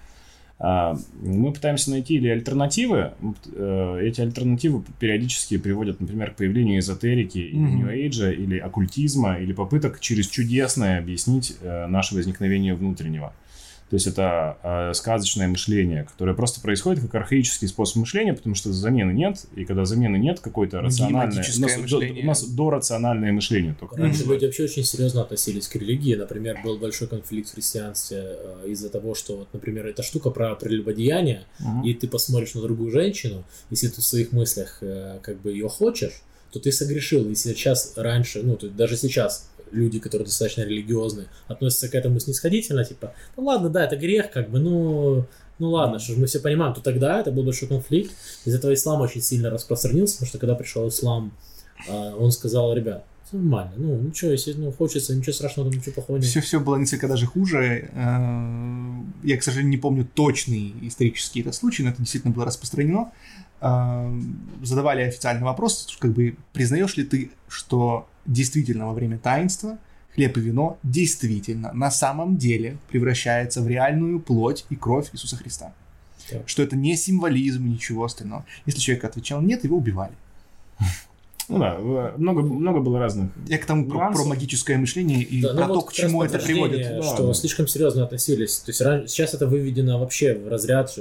[0.60, 3.11] мы пытаемся найти или альтернативы.
[3.53, 7.77] Э, Эти альтернативы периодически приводят, например, к появлению эзотерики, или Мгм.
[7.77, 13.34] нью-эйджа, или оккультизма, или попыток через чудесное объяснить э, наше возникновение внутреннего.
[13.90, 18.74] То есть это э, сказочное мышление, которое просто происходит как архаический способ мышления, потому что
[18.74, 21.36] замены нет, и когда замены нет, какое-то рациональное...
[21.36, 22.24] У нас, до, мышление.
[22.24, 23.95] у нас дорациональное мышление только.
[23.98, 26.16] Раньше люди вообще очень серьезно относились к религии.
[26.16, 30.56] Например, был большой конфликт в христианстве э, из-за того, что, вот, например, эта штука про
[30.56, 31.84] прелюбодеяние, Мгм.
[31.84, 35.70] и ты посмотришь на другую женщину, если ты в своих мыслях э, как бы ее
[35.70, 37.30] хочешь, то ты согрешил.
[37.30, 42.19] И сейчас раньше, ну, то есть даже сейчас люди, которые достаточно религиозные, относятся к этому
[42.19, 45.26] снисходительно, типа, ну ладно, да, это грех, как бы, ну,
[45.60, 48.11] ну ладно, что ж мы все понимаем, то тогда это был большой конфликт.
[48.45, 51.31] Из этого ислам очень сильно распространился, потому что когда пришел ислам,
[51.88, 56.18] э, он сказал, ребят, нормально, ну, ничего, если ну, хочется, ничего страшного, там ничего плохого
[56.18, 56.26] нет.
[56.26, 57.89] Все, все было несколько даже хуже.
[57.93, 63.11] Э, Я, к сожалению, не помню точный исторический этот случай, но это действительно было распространено.
[63.61, 64.11] Э,
[64.64, 69.77] Задавали официальный вопрос, как бы признаешь ли ты, что действительно во время таинства
[70.14, 75.73] хлеб и вино действительно на самом деле превращается в реальную плоть и кровь Иисуса Христа?
[76.30, 76.47] Так.
[76.49, 78.45] Что это не символизм, ничего остального.
[78.65, 80.14] Если человек отвечал нет, его убивали.
[81.47, 83.30] Ну да, э, много, много было разных.
[83.47, 85.93] Я к тому про, про магическое мышление и Да, ну про вот то, как к
[85.93, 86.88] чему это приводит.
[86.88, 87.34] Да, что да.
[87.35, 88.57] слишком серьезно относились.
[88.57, 90.97] То есть сейчас это выведено вообще в разряд.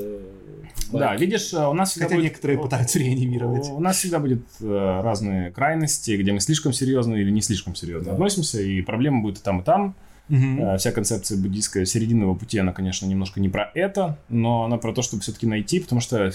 [0.92, 3.68] Да, видишь, э, у нас всегда Хотя будет- некоторые пытаются реанимировать.
[3.70, 8.08] У нас всегда будет э, разные крайности, где мы слишком серьезно или не слишком серьезно
[8.10, 8.12] Да.
[8.14, 9.94] относимся, и проблема будет и там, и там.
[10.30, 14.92] Э, Вся концепция буддийская серединного пути, она, конечно, немножко не про это, но она про
[14.94, 16.30] то, чтобы все-таки найти, потому что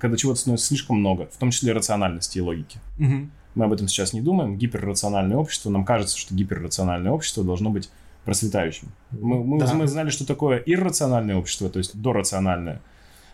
[0.00, 2.78] когда чего-то становится слишком много, в том числе рациональности и логики.
[2.98, 3.30] Мгм.
[3.54, 4.56] Мы об этом сейчас не думаем.
[4.56, 7.90] Гиперрациональное общество, нам кажется, что гиперрациональное общество должно быть
[8.24, 8.88] просветающим.
[9.12, 9.72] Мы, мы, Да.
[9.74, 12.80] мы знали, что такое иррациональное общество, то есть дорациональное.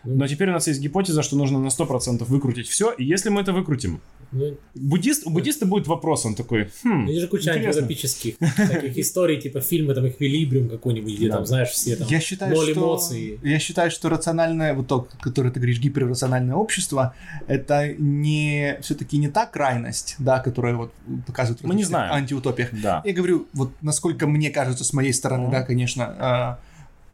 [0.07, 3.29] Ну, Но теперь у нас есть гипотеза, что нужно на 100% выкрутить все, и если
[3.29, 3.99] мы это выкрутим,
[4.31, 7.67] ну, буддист, у буддиста будет вопрос, он такой, хм, есть же куча интересно.
[7.69, 11.35] антиутопических таких историй, типа фильмы, там, «Эквилибриум» какой-нибудь, где Да.
[11.37, 12.79] там, знаешь, все там Я считаю, ноль что...
[12.79, 13.39] эмоций.
[13.43, 17.13] Я считаю, что рациональное, вот то, которое ты говоришь, гиперрациональное общество,
[17.47, 20.93] это не все-таки не та крайность, да, которая вот
[21.25, 22.13] показывают в Мы не знаем.
[22.13, 22.69] антиутопиях.
[22.71, 23.01] Да.
[23.05, 25.51] Я говорю, вот насколько мне кажется, с моей стороны, Мгм.
[25.51, 26.57] да, конечно.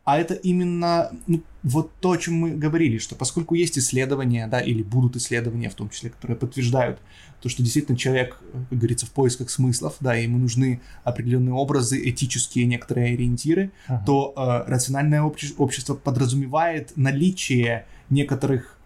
[0.06, 4.60] А это именно ну, вот то, о чем мы говорили, что поскольку есть исследования, да,
[4.60, 7.00] или будут исследования, в том числе, которые подтверждают
[7.42, 8.38] то, что действительно человек,
[8.70, 14.04] как говорится, в поисках смыслов, да, ему нужны определенные образы, этические некоторые ориентиры, Ага.
[14.06, 18.78] то э, рациональное обще- общество подразумевает наличие некоторых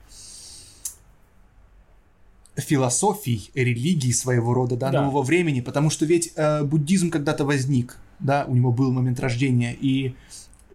[2.56, 5.04] философий, религий своего рода, да, Да.
[5.04, 9.76] нового времени, потому что ведь э, буддизм когда-то возник, да, у него был момент рождения,
[9.80, 10.16] и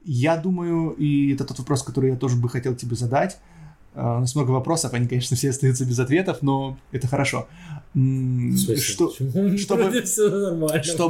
[0.04, 3.38] я думаю, и это тот вопрос, который я тоже бы хотел тебе задать,
[3.94, 7.46] э, у нас много вопросов, они, конечно, все остаются без ответов, но это хорошо.
[7.94, 9.10] Что,
[9.58, 9.84] чтобы- чтобы,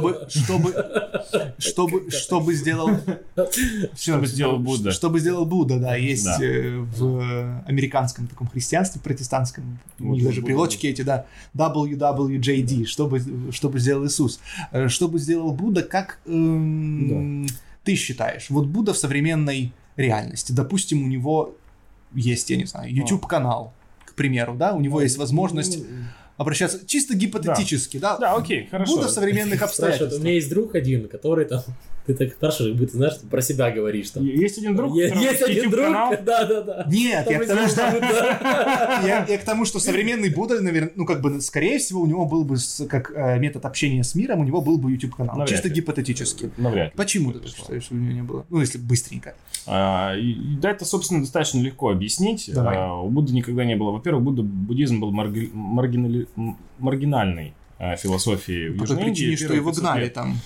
[0.01, 0.29] было.
[0.29, 0.73] чтобы,
[1.57, 2.89] чтобы, чтобы сделал,
[3.95, 4.91] Чтобы сделал Будда.
[4.91, 6.37] Чтобы сделал Будда, да, есть Да.
[6.43, 10.45] э, в американском таком христианстве, протестантском, у Вот них даже Будда.
[10.47, 11.25] прилочки эти, да,
[11.55, 13.21] WWJD, чтобы,
[13.51, 14.39] чтобы сделал Иисус.
[14.71, 17.47] Э, Чтобы сделал Будда, как эм,
[17.83, 18.49] ты считаешь?
[18.49, 21.55] Вот Будда в современной реальности, допустим, у него
[22.13, 23.73] есть, я не знаю, YouTube-канал,
[24.05, 25.79] к примеру, да, у него есть возможность
[26.37, 28.95] обращаться чисто гипотетически, да, Да, окей, хорошо.
[28.95, 30.23] Будда в современных Спрашивают, у обстоятельствах.
[30.23, 31.61] меня есть друг один, который там...
[32.05, 34.25] Ты так спрашиваешь, будто знаешь, про себя говоришь там.
[34.25, 36.13] Есть один друг, у Е- которого Есть один друг, YouTube-канал.
[36.25, 36.85] да, да, да.
[36.89, 37.75] Нет, я к тому, что...
[37.77, 39.01] да.
[39.07, 42.25] Я, я к тому, что современный Будда, наверное, ну, как бы, скорее всего, у него
[42.25, 42.57] был бы,
[42.89, 45.37] как э, метод общения с миром, у него был бы YouTube-канал.
[45.37, 45.75] Навряд чисто ли.
[45.75, 46.51] гипотетически.
[46.57, 46.97] Навряд ли.
[46.97, 48.45] Почему ты считаешь, что у него не было?
[48.49, 49.33] Ну, если быстренько.
[49.65, 52.49] А, и- да, это, собственно, достаточно легко объяснить.
[52.53, 52.75] Давай.
[52.77, 53.91] А, у Будды никогда не было.
[53.91, 59.27] Во-первых, Будда, буддизм был марги- маргинали- м- маргинальной а, философией в По той Южной Индии
[59.29, 60.37] причине, что его 500 гнали там.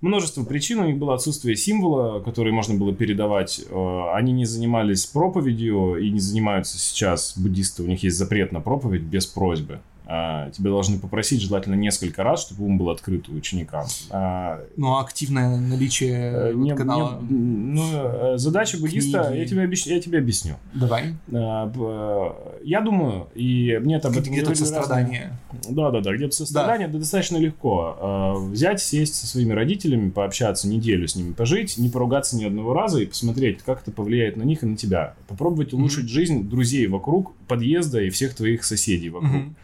[0.00, 0.78] Множество причин.
[0.78, 3.60] У них было отсутствие символа, который можно было передавать.
[3.68, 7.82] Э, Они не занимались проповедью и не занимаются сейчас буддисты.
[7.82, 9.80] У них есть запрет на проповедь без просьбы.
[10.10, 13.84] А, тебя должны попросить желательно несколько раз, чтобы ум был открыт у ученика.
[14.10, 17.20] А, Ну, а активное наличие э, не- канала...
[17.28, 17.36] не-
[17.74, 19.40] ну, э, задача буддиста, Книги.
[19.40, 20.54] я тебе, объяс- я тебе объясню.
[20.72, 21.14] Давай.
[21.30, 22.32] Э,
[22.64, 25.32] Я думаю, и мне это об этом Где-то сострадание.
[25.68, 26.98] Да, да, да, где-то сострадание, да.
[26.98, 28.36] достаточно легко.
[28.50, 33.00] Взять, сесть со своими родителями, пообщаться неделю с ними, пожить, не поругаться ни одного раза
[33.00, 35.14] и посмотреть, как это повлияет на них и на тебя.
[35.28, 39.32] Попробовать улучшить жизнь друзей вокруг, подъезда и всех твоих соседей вокруг.
[39.32, 39.56] Мгм.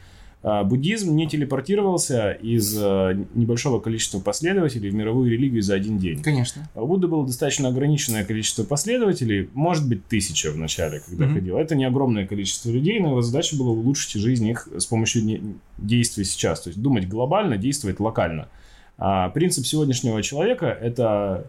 [0.46, 6.22] А, Буддизм не телепортировался из э, небольшого количества последователей в мировую религию за один день.
[6.22, 6.68] Конечно.
[6.74, 11.34] А У Будды было достаточно ограниченное количество последователей, может быть, тысяча в начале, когда Мгм.
[11.34, 11.56] ходил.
[11.56, 15.22] Это не огромное количество людей, но его задача была улучшить жизнь их с помощью
[15.78, 16.60] действий сейчас.
[16.60, 18.48] То есть думать глобально, действовать локально.
[18.98, 21.46] А принцип сегодняшнего человека– это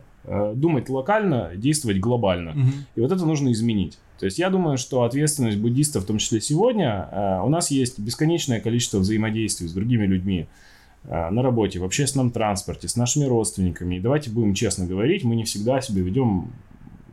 [0.56, 2.52] думать локально, действовать глобально.
[2.52, 2.72] Мгм.
[2.96, 4.00] И вот это нужно изменить.
[4.20, 8.00] То есть я думаю, что ответственность буддистов, в том числе сегодня, э, у нас есть
[8.00, 10.48] бесконечное количество взаимодействий с другими людьми
[11.04, 13.96] э, на работе, в общественном транспорте, с нашими родственниками.
[13.96, 16.52] И давайте будем честно говорить, мы не всегда себя ведем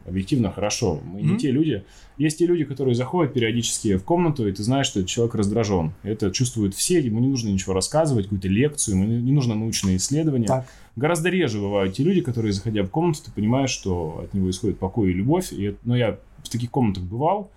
[0.06, 1.00] объективно хорошо.
[1.04, 1.38] Мы не Мгм.
[1.38, 1.84] те люди.
[2.18, 5.92] Есть те люди, которые заходят периодически в комнату, и ты знаешь, что этот человек раздражен.
[6.02, 10.46] Это чувствуют все, ему не нужно ничего рассказывать, какую-то лекцию, ему не нужно научные исследования.
[10.46, 10.66] Так.
[10.96, 14.78] Гораздо реже бывают те люди, которые, заходя в комнату, ты понимаешь, что от него исходит
[14.78, 15.52] покой и любовь.
[15.52, 17.50] И, но я в таких комнатах бывал,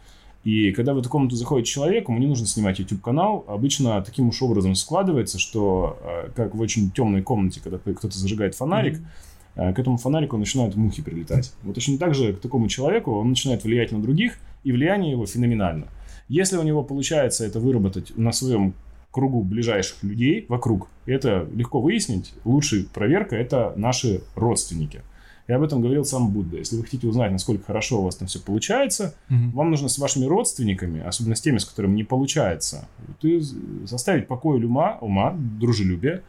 [0.46, 3.44] и когда в эту комнату заходит человек, ему не нужно снимать YouTube-канал.
[3.48, 8.54] Обычно таким уж образом складывается, что э, как в очень темной комнате, когда кто-то зажигает
[8.54, 9.00] фонарик,
[9.56, 11.52] э, к этому фонарику начинают мухи прилетать.
[11.64, 15.26] Вот точно так же к такому человеку он начинает влиять на других, и влияние его
[15.26, 15.88] феноменально.
[16.28, 18.76] Если у него получается это выработать на своем
[19.10, 25.02] кругу ближайших людей вокруг, это легко выяснить, лучшая проверка– это наши родственники.
[25.48, 26.58] И об этом говорил сам Будда.
[26.58, 29.52] Если вы хотите узнать, насколько хорошо у вас там все получается, Мгм.
[29.52, 32.88] вам нужно с вашими родственниками, особенно с теми, с которыми не получается,
[33.22, 33.42] ты
[33.86, 36.24] составить покой ума, ума дружелюбие,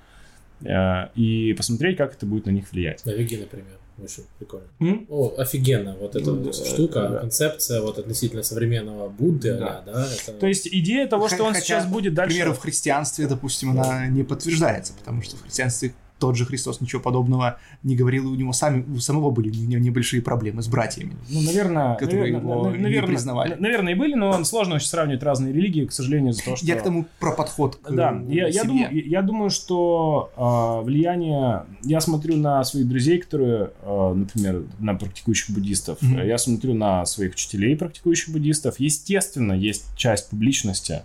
[0.62, 3.04] э, и посмотреть, как это будет на них влиять.
[3.06, 3.78] Навиги, например.
[3.98, 4.66] Очень прикольно.
[4.80, 5.06] М?
[5.08, 5.96] О, офигенно.
[5.98, 7.18] Вот эта Ну, да, штука, да.
[7.20, 9.82] концепция вот относительно современного Будды, Да.
[9.86, 10.32] да, да это...
[10.38, 12.34] То есть идея того, что он Хотя, сейчас будет К дальше...
[12.36, 17.02] примеру, в христианстве, допустим, она не подтверждается, потому что в христианстве тот же Христос ничего
[17.02, 21.16] подобного не говорил, и у него сами, у самого были не- небольшие проблемы с братьями.
[21.28, 23.50] Ну, наверное, которые наверное, его на- не наверное, признавали.
[23.54, 26.66] на- Наверное, и были, но сложно очень сравнивать разные религии, к сожалению, из-за того, что...
[26.66, 30.80] Я к тому про подход к Да, э, я, я, думаю, я думаю, что а,
[30.82, 31.64] влияние...
[31.82, 35.98] Я смотрю на своих друзей, которые, а, например, на практикующих буддистов.
[36.00, 36.22] Мгм.
[36.26, 38.78] Я смотрю на своих учителей, практикующих буддистов.
[38.80, 41.02] Естественно, есть часть публичности.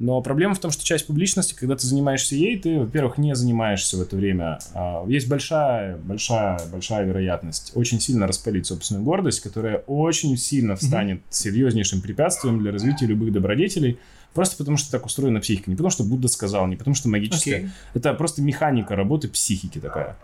[0.00, 3.96] Но проблема в том, что часть публичности, когда ты занимаешься ей, ты, во-первых, не занимаешься
[3.96, 4.58] в это время.
[4.74, 11.22] А, Есть большая, большая, большая вероятность очень сильно распалить собственную гордость, которая очень сильно встанет
[11.30, 13.98] серьезнейшим препятствием для развития любых добродетелей.
[14.32, 15.70] Просто потому, что так устроена психика.
[15.70, 17.58] Не потому, что Будда сказал, не потому, что магическая.
[17.58, 17.68] Окей.
[17.94, 20.16] Это просто механика работы психики такая.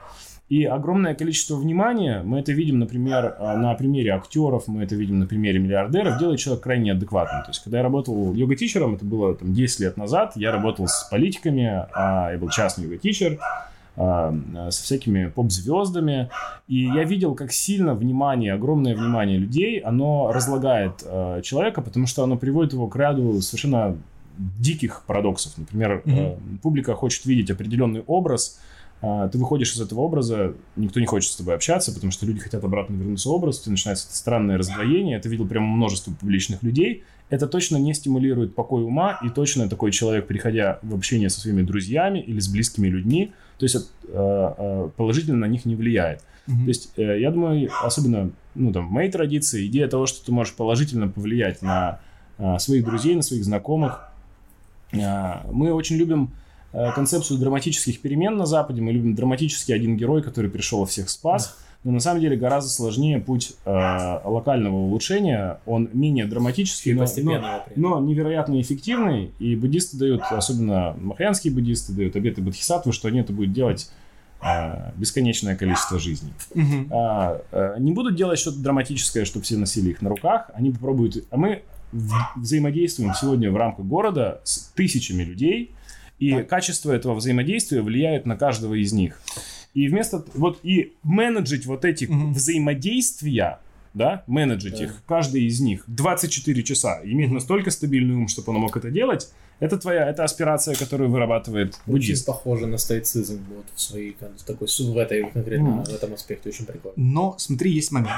[0.50, 5.20] И огромное количество внимания, мы это видим, например, а, на примере актеров, мы это видим
[5.20, 7.42] на примере миллиардеров, делает человек крайне адекватным.
[7.44, 11.08] То есть, когда я работал йога-тичером, это было там 10 лет назад, я работал с
[11.08, 13.38] политиками, а, я был частный йога-тичер,
[13.96, 14.34] а,
[14.70, 16.30] со всякими поп-звездами,
[16.66, 22.24] и я видел, как сильно внимание, огромное внимание людей, оно разлагает а, человека, потому что
[22.24, 23.96] оно приводит его к ряду совершенно
[24.36, 25.58] диких парадоксов.
[25.58, 28.58] Например, э, публика хочет видеть определенный образ,
[29.00, 32.62] ты выходишь из этого образа, никто не хочет с тобой общаться, потому что люди хотят
[32.64, 36.62] обратно вернуться в образ, у тебя начинается это странное раздвоение, это видел прямо множество публичных
[36.62, 41.40] людей, это точно не стимулирует покой ума, и точно такой человек, переходя в общение со
[41.40, 46.22] своими друзьями или с близкими людьми, то есть э, э, положительно на них не влияет.
[46.46, 46.64] Мгм.
[46.64, 50.32] То есть, э, я думаю, особенно ну, там, в моей традиции, идея того, что ты
[50.32, 52.00] можешь положительно повлиять на
[52.58, 54.08] своих друзей, на своих знакомых.
[54.92, 56.30] Мы очень любим
[56.72, 58.80] концепцию драматических перемен на Западе.
[58.80, 61.56] Мы любим драматический один герой, который пришел и всех спас.
[61.82, 63.70] Но на самом деле гораздо сложнее путь э,
[64.24, 65.60] локального улучшения.
[65.64, 69.30] Он менее драматический, но, но, но невероятно эффективный.
[69.38, 73.90] И буддисты дают, особенно махаянские буддисты, дают обеты бодхисаттвы, что они это будут делать
[74.42, 76.34] э, бесконечное количество жизней.
[76.54, 76.88] Мгм.
[76.92, 80.50] А, э, не будут делать что-то драматическое, чтобы все носили их на руках.
[80.52, 81.24] Они попробуют...
[81.30, 85.72] А мы взаимодействуем сегодня в рамках города с тысячами людей,
[86.20, 86.48] и Так.
[86.48, 89.20] качество этого взаимодействия влияет на каждого из них.
[89.74, 90.24] И вместо...
[90.34, 92.34] Вот и менеджить вот эти Мгм.
[92.34, 93.58] взаимодействия,
[93.94, 94.84] да, менеджить Да.
[94.84, 99.30] их, каждый из них 24 часа, иметь настолько стабильный ум, чтобы он мог это делать,
[99.60, 102.26] это твоя, это аспирация, которую вырабатывает Очень буддист.
[102.26, 105.84] похоже на стоицизм вот в своей в такой в этой конкретно Мгм.
[105.84, 106.94] в этом аспекте очень прикольно.
[106.96, 108.14] Но смотри, есть момент.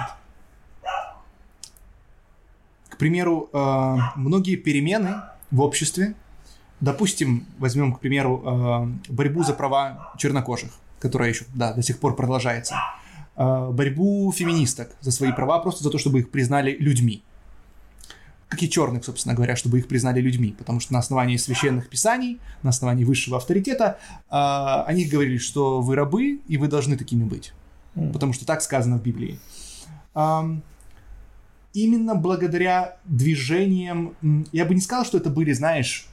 [2.89, 5.15] К примеру, э, многие перемены
[5.51, 6.15] в обществе
[6.83, 12.17] допустим, возьмем, к примеру, э, борьбу за права чернокожих, которая еще, да, до сих пор
[12.17, 12.75] продолжается.
[13.37, 17.23] Э, борьбу феминисток за свои права, просто за то, чтобы их признали людьми.
[18.49, 20.55] Как и черных, собственно говоря, чтобы их признали людьми.
[20.59, 23.99] Потому что на основании священных писаний, на основании высшего авторитета,
[24.29, 27.55] э, они говорили, что вы рабы, и вы должны такими быть.
[27.95, 29.39] Потому что так сказано в Библии.
[31.75, 34.15] Именно благодаря движениям,
[34.51, 36.09] я бы не сказал, что это были, знаешь,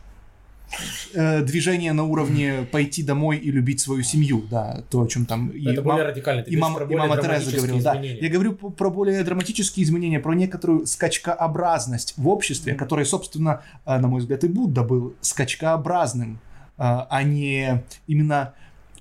[1.13, 5.49] э, движения на уровне пойти домой и любить свою семью, да, то, о чем там
[5.49, 6.43] и, Это более мам- радикально.
[6.43, 7.93] Ты и, мам- и более мама Тереза говорила, да.
[8.01, 14.07] Я говорю про более драматические изменения, про некоторую скачкообразность в обществе, которая, собственно, э, на
[14.07, 16.39] мой взгляд, и Будда был скачкообразным,
[16.77, 18.53] э, а не именно,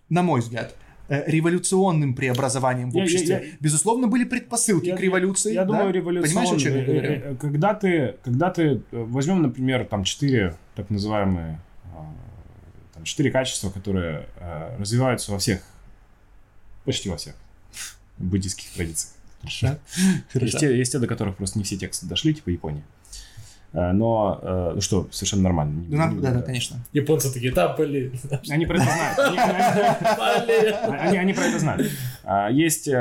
[0.08, 0.74] на мой взгляд,
[1.08, 3.42] революционным преобразованием в Я- я- обществе.
[3.50, 5.52] я- Безусловно, были предпосылки Я- к революции.
[5.54, 5.68] Я да?
[5.72, 6.28] думаю, революционный.
[6.28, 7.08] Понимаешь, о чем я э, говорю?
[7.10, 11.60] э, э, Когда ты, когда ты э, возьмем, например, там четыре так называемые
[11.94, 12.12] а,
[12.94, 15.62] там, четыре качества, которые э, развиваются во всех,
[16.84, 17.34] почти во всех
[18.18, 19.14] буддийских традициях.
[19.40, 19.78] Хорошо.
[20.34, 22.82] Есть те, есть те, до которых просто не все тексты дошли, типа Япония.
[23.74, 25.84] Э, Но, э, ну что, совершенно нормально.
[25.88, 26.78] Да, не- да, да, конечно.
[26.92, 28.12] Японцы такие, да, блин.
[28.48, 29.18] Они про это знают.
[31.18, 31.90] Они- про это знают.
[32.24, 32.92] А, Есть э,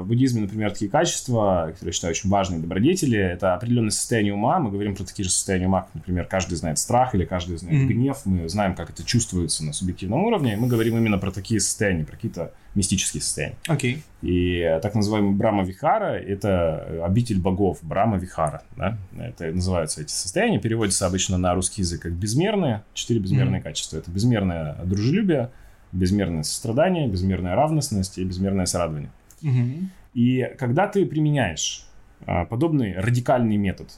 [0.00, 3.18] в буддизме, например, такие качества, которые я считаю очень важные добродетели.
[3.18, 4.58] Это определенное состояние ума.
[4.58, 7.86] Мы говорим про такие же состояния ума, как, например, каждый знает страх или каждый знает
[7.88, 8.18] гнев.
[8.24, 10.56] Мы знаем, как это чувствуется на субъективном уровне.
[10.56, 13.56] Мы говорим именно про такие состояния, про какие-то мистические состояния.
[13.66, 14.02] Окей.
[14.22, 18.62] И э, так называемый Брама Вихара– это э, обитель богов, Брама Вихара.
[18.76, 18.98] Да?
[19.18, 20.58] Это называются эти состояния.
[20.58, 22.82] Переводится обычно на русский язык как безмерные.
[22.94, 23.98] Четыре безмерные качества.
[23.98, 25.50] Это безмерное дружелюбие,
[25.92, 29.10] безмерное сострадание, безмерная равностность и безмерное сорадование.
[29.42, 29.90] Мгм.
[30.14, 31.86] И когда ты применяешь
[32.26, 33.90] а, подобный радикальный метод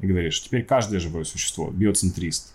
[0.00, 2.54] и говоришь, теперь каждое живое существо биоцентрист,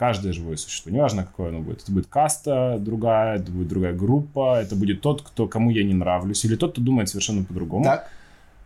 [0.00, 4.58] каждое живое существо, неважно какое оно будет, это будет каста другая, это будет другая группа,
[4.58, 7.84] это будет тот, кто, кому я не нравлюсь, или тот, кто думает совершенно по-другому.
[7.84, 8.10] Так.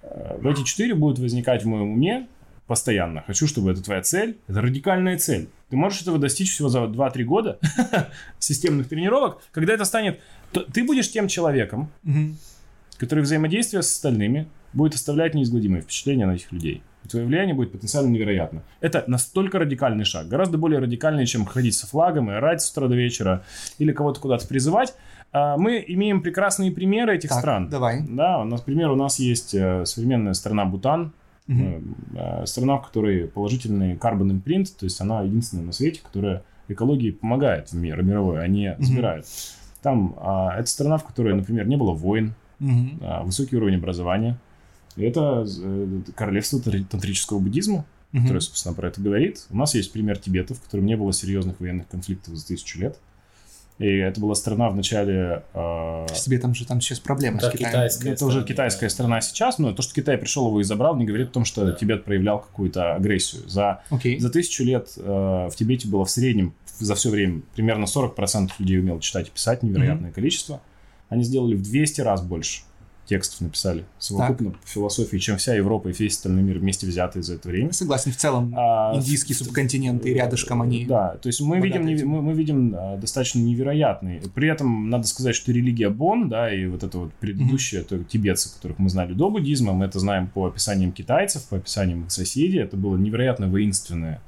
[0.02, 2.28] Э, эти четыре будут возникать в моем уме
[2.68, 3.24] постоянно.
[3.26, 4.38] Хочу, чтобы это твоя цель.
[4.46, 5.48] Это радикальная цель.
[5.70, 7.58] Ты можешь этого достичь всего за 2-3 года
[8.38, 9.42] системных тренировок.
[9.50, 10.20] Когда это станет...
[10.72, 11.90] Ты будешь тем человеком,
[12.96, 16.80] который взаимодействие с остальными будет оставлять неизгладимые впечатления на этих людей.
[17.04, 18.62] И твое влияние будет потенциально невероятно.
[18.80, 22.88] Это настолько радикальный шаг, гораздо более радикальный, чем ходить со флагом и орать с утра
[22.88, 23.42] до вечера
[23.78, 24.94] или кого-то куда-то призывать.
[25.32, 27.68] А, Мы имеем прекрасные примеры этих Так, стран.
[27.68, 28.02] давай.
[28.08, 31.12] Да, у нас, например, у нас есть э, современная страна Бутан,
[31.48, 31.80] э,
[32.46, 37.70] страна, в которой положительный carbon imprint, то есть она единственная на свете, которая экологии помогает
[37.72, 39.26] в мир, мировой, а не забирает.
[39.82, 43.00] Там а, это страна, в которой, например, не было войн, Мгм.
[43.02, 44.38] а, высокий уровень образования.
[44.96, 48.22] И это э, королевство тан- тантрического буддизма, Мгм.
[48.22, 49.44] которое, собственно, про это говорит.
[49.50, 52.98] У нас есть пример Тибета, в котором не было серьезных военных конфликтов за тысячу лет.
[53.80, 55.42] И это была страна в начале...
[55.52, 57.70] э, С тебе там же там сейчас проблемы Да, с Китаем.
[57.72, 58.10] китайская.
[58.12, 61.30] это уже китайская страна сейчас, но то, что Китай пришел его и забрал, не говорит
[61.30, 61.72] о том, что Да.
[61.72, 63.48] Тибет проявлял какую-то агрессию.
[63.48, 64.20] За, Окей.
[64.20, 68.78] за тысячу лет э, в Тибете было в среднем за все время примерно 40% людей
[68.78, 70.60] умело читать и писать, невероятное количество.
[71.08, 72.62] Они сделали в 200 раз больше
[73.06, 77.34] текстов написали совокупно по философии, чем вся Европа и весь остальной мир вместе взятые за
[77.34, 77.72] это время.
[77.72, 80.84] Согласен, в целом А, индийский субконтинент и рядышком они...
[80.86, 82.08] Да, то есть мы видим, этим.
[82.08, 84.20] мы, мы видим а, достаточно невероятный.
[84.34, 88.52] При этом надо сказать, что религия Бон, да, и вот это вот предыдущее, это тибетцы,
[88.54, 92.58] которых мы знали до буддизма, мы это знаем по описаниям китайцев, по описаниям их соседей.
[92.58, 94.20] Это было невероятно воинственное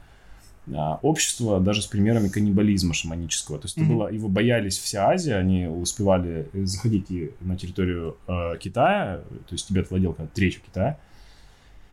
[1.02, 3.58] общество, даже с примерами каннибализма шаманического.
[3.58, 3.94] То есть это Мгм.
[3.96, 9.68] было, его боялись вся Азия, они успевали заходить и на территорию э, Китая, то есть
[9.68, 10.98] Тибет владел как третью Китая,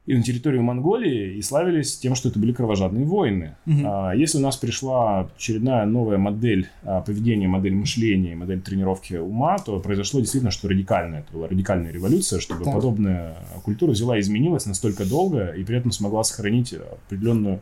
[0.05, 3.55] и на территорию Монголии и славились тем, что это были кровожадные войны.
[3.65, 3.83] Мгм.
[3.85, 9.59] А, Если у нас пришла очередная новая модель а, поведения, модель мышления, модель тренировки ума,
[9.59, 11.21] то произошло действительно что радикальное.
[11.21, 12.73] Это была радикальная революция, чтобы Так.
[12.73, 17.61] подобная культура взяла и изменилась настолько долго и при этом смогла сохранить определенную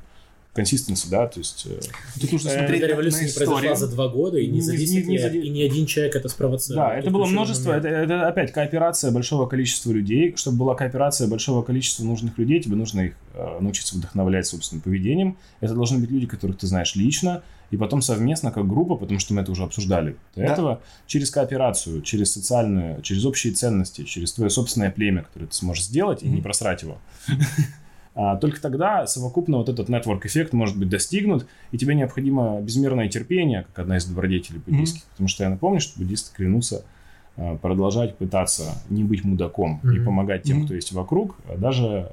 [0.53, 1.65] консистенцию, да, то есть...
[1.65, 1.79] э,
[2.19, 3.75] Тут нужно Э, смотреть революция не произошла историю.
[3.77, 5.85] за два года и не за Не- 10 не- не за лет, и ни один
[5.85, 6.89] человек это спровоцировал.
[6.89, 10.35] Да, это было множество, это, это опять кооперация большого количества людей.
[10.35, 15.37] Чтобы была кооперация большого количества нужных людей, тебе нужно их э, научиться вдохновлять собственным поведением.
[15.61, 19.33] Это должны быть люди, которых ты знаешь лично, и потом совместно как группа, потому что
[19.33, 20.47] мы это уже обсуждали до Да.
[20.51, 25.85] этого, через кооперацию, через социальную, через общие ценности, через твое собственное племя, которое ты сможешь
[25.85, 26.97] сделать и не просрать его.
[28.13, 33.63] А, Только тогда совокупно вот этот network-эффект может быть достигнут, и тебе необходимо безмерное терпение,
[33.63, 35.03] как одна из добродетелей буддийских.
[35.11, 36.83] Потому что я напомню, что буддисты клянутся
[37.37, 40.05] а, продолжать пытаться не быть мудаком и Мгм.
[40.05, 40.65] помогать тем, Мгм.
[40.65, 42.11] кто есть вокруг, а даже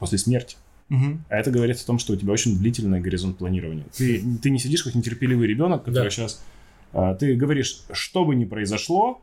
[0.00, 0.56] после смерти.
[0.88, 1.24] Мгм.
[1.28, 3.84] А это говорит о том, что у тебя очень длительный горизонт планирования.
[3.96, 6.10] Ты, ты не сидишь как нетерпеливый ребенок, который Да.
[6.10, 6.42] сейчас...
[7.20, 9.20] ты говоришь, что бы ни произошло,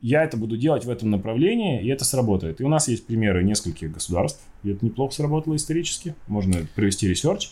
[0.00, 2.60] я это буду делать в этом направлении, и это сработает.
[2.60, 6.14] И у нас есть примеры нескольких государств, где это неплохо сработало исторически.
[6.28, 7.50] Можно провести research.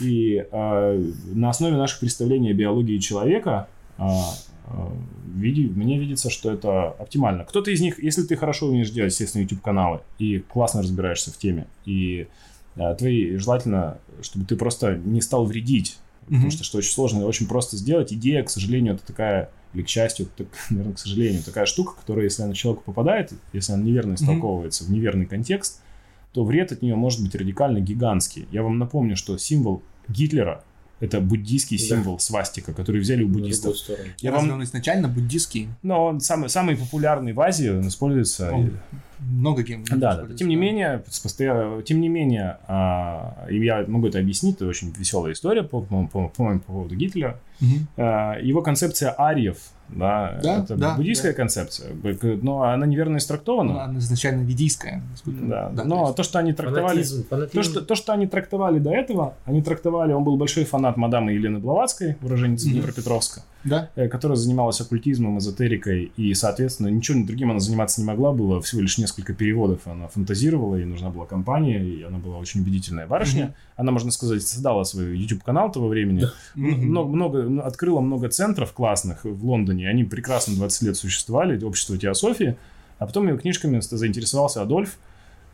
[0.00, 0.96] И а,
[1.34, 3.68] на основе наших представлений о биологии человека
[3.98, 4.22] а,
[4.66, 4.92] а,
[5.34, 7.44] види- мне видится, что это оптимально.
[7.44, 11.66] Кто-то из них, если ты хорошо умеешь делать, естественно, YouTube-каналы и классно разбираешься в теме,
[11.86, 12.28] и
[12.76, 16.50] а, твои желательно, чтобы ты просто не стал вредить, потому Мгм.
[16.52, 18.12] что что очень сложно, очень просто сделать.
[18.12, 22.24] Идея, к сожалению, это такая, или к счастью, это, наверное, к сожалению, такая штука, которая,
[22.24, 25.80] если она человеку попадает, если она неверно истолковывается в неверный контекст,
[26.32, 28.46] то вред от нее может быть радикально гигантский.
[28.52, 30.64] Я вам напомню, что символ Гитлера
[31.00, 31.84] это буддийский Да.
[31.84, 33.76] символ свастика, который взяли у буддистов.
[34.18, 34.58] Я Разве вам...
[34.58, 35.68] он изначально буддийский?
[35.82, 38.52] Но он самый, самый популярный в Азии, он используется...
[38.52, 38.70] Он
[39.20, 39.84] Много кем.
[39.84, 40.34] Да, да.
[40.34, 41.02] Тем не менее,
[41.84, 46.06] тем не менее, а, и я могу это объяснить, это очень веселая история, по- по-
[46.06, 47.38] по- по-моему, по поводу Гитлера.
[47.96, 49.58] А, Его концепция ариев,
[49.94, 53.84] да, Да, это да, буддийская концепция, б- к- но она неверно истрактована.
[53.84, 55.02] Она изначально ведийская.
[55.10, 57.02] насколько- Да, то но есть- то, что они трактовали...
[57.02, 57.62] Фанатизм, То фанатизм.
[57.62, 61.58] что, то, что они трактовали до этого, они трактовали, он был большой фанат мадамы Елены
[61.58, 62.74] Блаватской, уроженницы Мгм.
[62.76, 63.90] Днепропетровска, Да?
[63.96, 68.80] э, которая занималась оккультизмом, эзотерикой, и, соответственно, ничего другим она заниматься не могла, было всего
[68.82, 73.44] лишь несколько переводов, она фантазировала, ей нужна была компания, и она была очень убедительная барышня.
[73.46, 73.54] Мгм.
[73.76, 76.86] Она, можно сказать, создала свой YouTube-канал того времени, Мгм.
[76.88, 82.56] много, много, открыла много центров классных в Лондоне, они прекрасно 20 лет существовали, общество Теософии,
[82.98, 84.98] а потом ее книжками заинтересовался Адольф,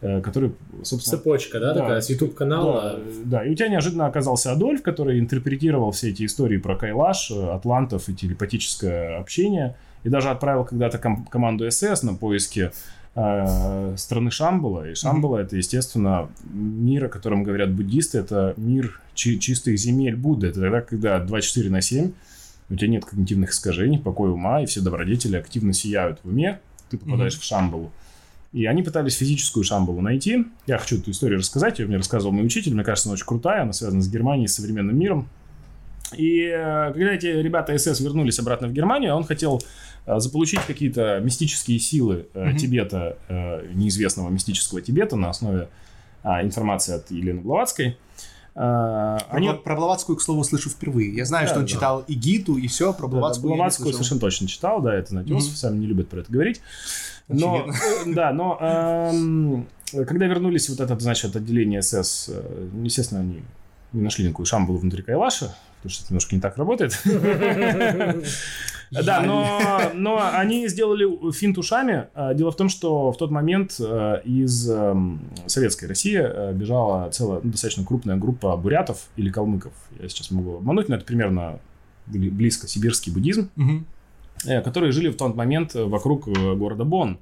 [0.01, 1.19] э, который, собственно...
[1.19, 1.81] Цепочка, да, Да.
[1.81, 2.99] такая, с YouTube-канала.
[3.25, 7.31] Да, да, и у тебя неожиданно оказался Адольф, который интерпретировал все эти истории про Кайлаш,
[7.31, 12.71] э, атлантов и телепатическое общение, и даже отправил когда-то ком- команду СС на поиски
[13.15, 14.91] э, страны Шамбала.
[14.91, 20.49] И Шамбала это, естественно, мир, о котором говорят буддисты, это мир чи- чистых земель Будды.
[20.49, 22.13] Это тогда, когда 24 на 7,
[22.69, 26.61] у тебя нет когнитивных искажений, покой ума, и все добродетели активно сияют в уме,
[26.91, 27.41] ты попадаешь Мгм.
[27.41, 27.93] в Шамбалу.
[28.53, 30.47] И они пытались физическую Шамбалу найти.
[30.67, 31.79] Я хочу эту историю рассказать.
[31.79, 32.73] Ее мне рассказывал мой учитель.
[32.75, 33.63] Мне кажется, она очень крутая.
[33.63, 35.29] Она связана с Германией, с современным миром.
[36.17, 39.61] И э, когда эти ребята СС вернулись обратно в Германию, он хотел
[40.07, 42.57] э, заполучить какие-то мистические силы Мгм.
[42.57, 43.19] Тибета,
[43.75, 45.69] неизвестного мистического Тибета на основе
[46.23, 47.97] а, информации от Елены Блаватской.
[48.59, 49.53] А, Про, Они...
[49.53, 51.15] Про Блаватскую, к слову, слышу впервые.
[51.15, 51.71] Я знаю, Да, что он да.
[51.71, 53.55] читал и Гиту, и все, про Да, да, Блаватскую.
[53.55, 55.57] Блаватскую совершенно точно читал, да, это Натюс, Мгм.
[55.57, 56.63] сами не любят про это говорить.
[57.29, 57.71] Но, э,
[58.07, 59.67] да, но эм,
[60.07, 63.43] когда вернулись вот это, значит, отделение СС, э, естественно, они
[63.93, 66.99] не нашли никакую шамбалу внутри Кайлаша, потому что это немножко не так работает.
[68.91, 69.61] Да, но,
[69.95, 72.07] но они сделали финт ушами.
[72.15, 77.11] А, Дело в том, что в тот момент э, из эм, советской России э, бежала
[77.11, 79.73] целая, ну, достаточно крупная группа бурятов или калмыков.
[80.01, 81.59] Я сейчас могу обмануть, но это примерно
[82.07, 83.51] бли- близко сибирский буддизм
[84.47, 87.19] э, которые жили в тот момент вокруг города Бон.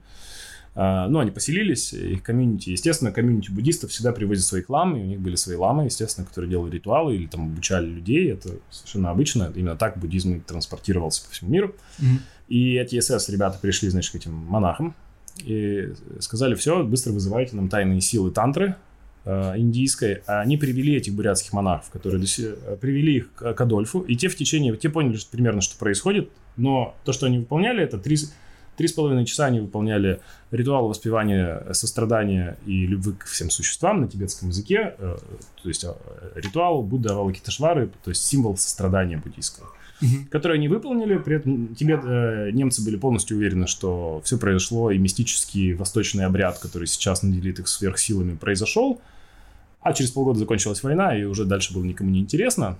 [0.75, 5.05] А, Ну, они поселились, их комьюнити, естественно, комьюнити буддистов всегда привозят своих лам, и у
[5.05, 9.53] них были свои ламы, естественно, которые делали ритуалы или там обучали людей, это совершенно обычно,
[9.55, 11.75] именно так буддизм транспортировался по всему миру.
[11.99, 12.21] Мгм.
[12.49, 14.95] И эти СС ребята пришли, значит, к этим монахам
[15.43, 18.77] и сказали, все, быстро вызывайте нам тайные силы тантры
[19.25, 20.23] э, индийской.
[20.27, 24.77] Они привели этих бурятских монахов, которые э, привели их к, Адольфу, и те в течение,
[24.77, 28.17] те поняли что примерно, что происходит, но то, что они выполняли, это три,
[28.77, 30.21] три с половиной часа они выполняли
[30.51, 35.17] ритуал воспевания сострадания и любви к всем существам на тибетском языке, э,
[35.63, 35.93] то есть э,
[36.35, 39.69] ритуал Будда Авалокитешвары, то есть символ сострадания буддийского
[40.01, 40.27] Мгм.
[40.27, 41.17] которые они выполнили.
[41.19, 46.59] При этом Тибет, э, немцы были полностью уверены, что все произошло, и мистический восточный обряд,
[46.59, 49.01] который сейчас наделит их сверхсилами, произошел.
[49.81, 52.77] А через полгода закончилась война, и уже дальше было никому не интересно.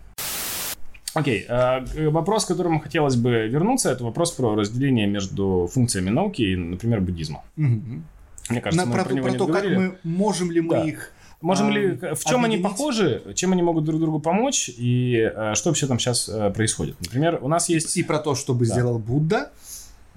[1.15, 6.11] Окей, э, к- вопрос, к которому хотелось бы вернуться, это вопрос про разделение между функциями
[6.11, 7.43] науки и, например, буддизма.
[7.57, 8.05] Мгм.
[8.51, 9.77] Мне кажется, На- мы про, про, него про не то, как договорили.
[9.79, 10.85] мы можем ли мы Да.
[10.85, 11.11] их
[11.41, 12.63] Можем а, ли, в чем они объединить?
[12.63, 16.97] похожи, чем они могут друг другу помочь, и э, что вообще там сейчас происходит?
[17.01, 17.97] Например, у нас есть...
[17.99, 18.73] и про то, что бы Да.
[18.73, 19.53] сделал Будда,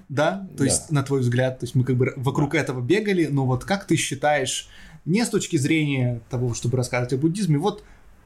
[0.10, 0.64] да, то Да.
[0.66, 3.86] есть на твой взгляд, то есть мы как бы вокруг этого бегали, но вот как
[3.86, 4.70] ты считаешь,
[5.06, 7.84] не с точки зрения того, чтобы рассказывать о буддизме, вот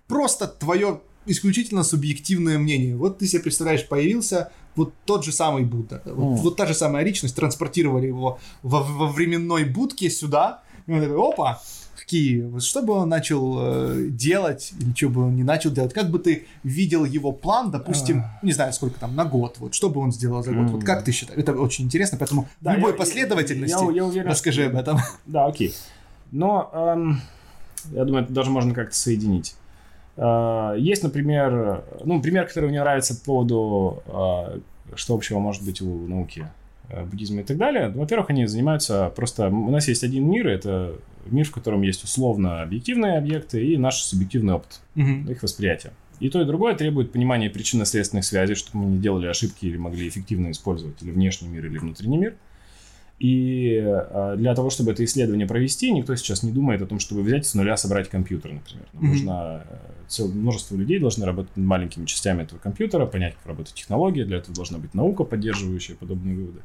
[0.08, 2.96] просто твое исключительно субъективное мнение.
[2.96, 6.36] Вот ты себе представляешь, появился вот тот же самый Будда, вот, Мгм.
[6.38, 11.18] вот та же самая личность, транспортировали его во, во временной будке сюда, и он такой,
[11.18, 11.62] опа,
[11.96, 12.48] в Киеве.
[12.48, 16.10] Вот что бы он начал э, делать, или что бы он не начал делать, как
[16.10, 20.00] бы ты видел его план, допустим, не знаю, сколько там, на год, вот, что бы
[20.02, 20.82] он сделал за год, вот Мгм.
[20.86, 21.40] как ты считаешь?
[21.40, 24.78] Это очень интересно, поэтому Да, в любой я- последовательности я- я уверен, расскажи что- об
[24.78, 25.00] этом.
[25.26, 25.74] Да, окей.
[26.32, 27.22] Но эм,
[27.92, 29.56] Я думаю, это даже можно как-то соединить.
[30.24, 34.60] А, есть, например, ну, пример, который мне нравится по поводу, а,
[34.96, 36.46] что общего может быть у науки
[36.90, 37.90] э, буддизма и так далее.
[37.90, 39.48] Во-первых, они занимаются просто...
[39.48, 40.94] У нас есть один мир, это
[41.26, 45.32] мир, в котором есть условно объективные объекты и наш субъективный опыт, Мгм.
[45.32, 45.92] их восприятия.
[46.20, 50.08] И то, и другое требует понимания причинно-следственных связей, чтобы мы не делали ошибки или могли
[50.08, 52.36] эффективно использовать или внешний мир, или внутренний мир.
[53.22, 57.22] И э, для того, чтобы это исследование провести, никто сейчас не думает о том, чтобы
[57.22, 58.86] взять с нуля собрать компьютер, например.
[58.94, 59.12] Нам Мгм.
[59.12, 59.76] нужно э,
[60.08, 64.26] цел- множество людей должны работать над маленькими частями этого компьютера, понять, как работает технология.
[64.26, 66.62] Для этого должна быть наука, поддерживающая подобные выводы.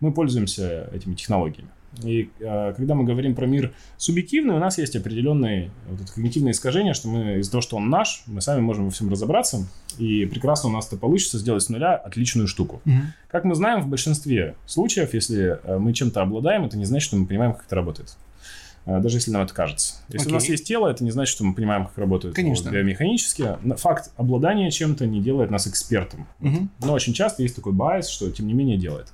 [0.00, 1.68] Мы пользуемся этими технологиями.
[2.02, 6.52] И э, когда мы говорим про мир субъективный, у нас есть определенные вот это когнитивные
[6.52, 9.66] искажения, что мы из-за того, что он наш, мы сами можем во всем разобраться,
[9.98, 12.80] и прекрасно у нас это получится сделать с нуля отличную штуку.
[12.84, 13.12] Мгм.
[13.30, 17.16] Как мы знаем, в большинстве случаев, если э, мы чем-то обладаем, это не значит, что
[17.16, 18.16] мы понимаем, как это работает.
[18.88, 19.96] Э, Даже если нам это кажется.
[20.08, 22.70] Если у нас есть тело, это не значит, что мы понимаем, как работает Конечно.
[22.70, 23.56] биомеханически.
[23.76, 26.26] Факт обладания чем-то не делает нас экспертом.
[26.40, 26.70] Мгм.
[26.80, 29.12] Но очень часто есть такой байс, что тем не менее делает.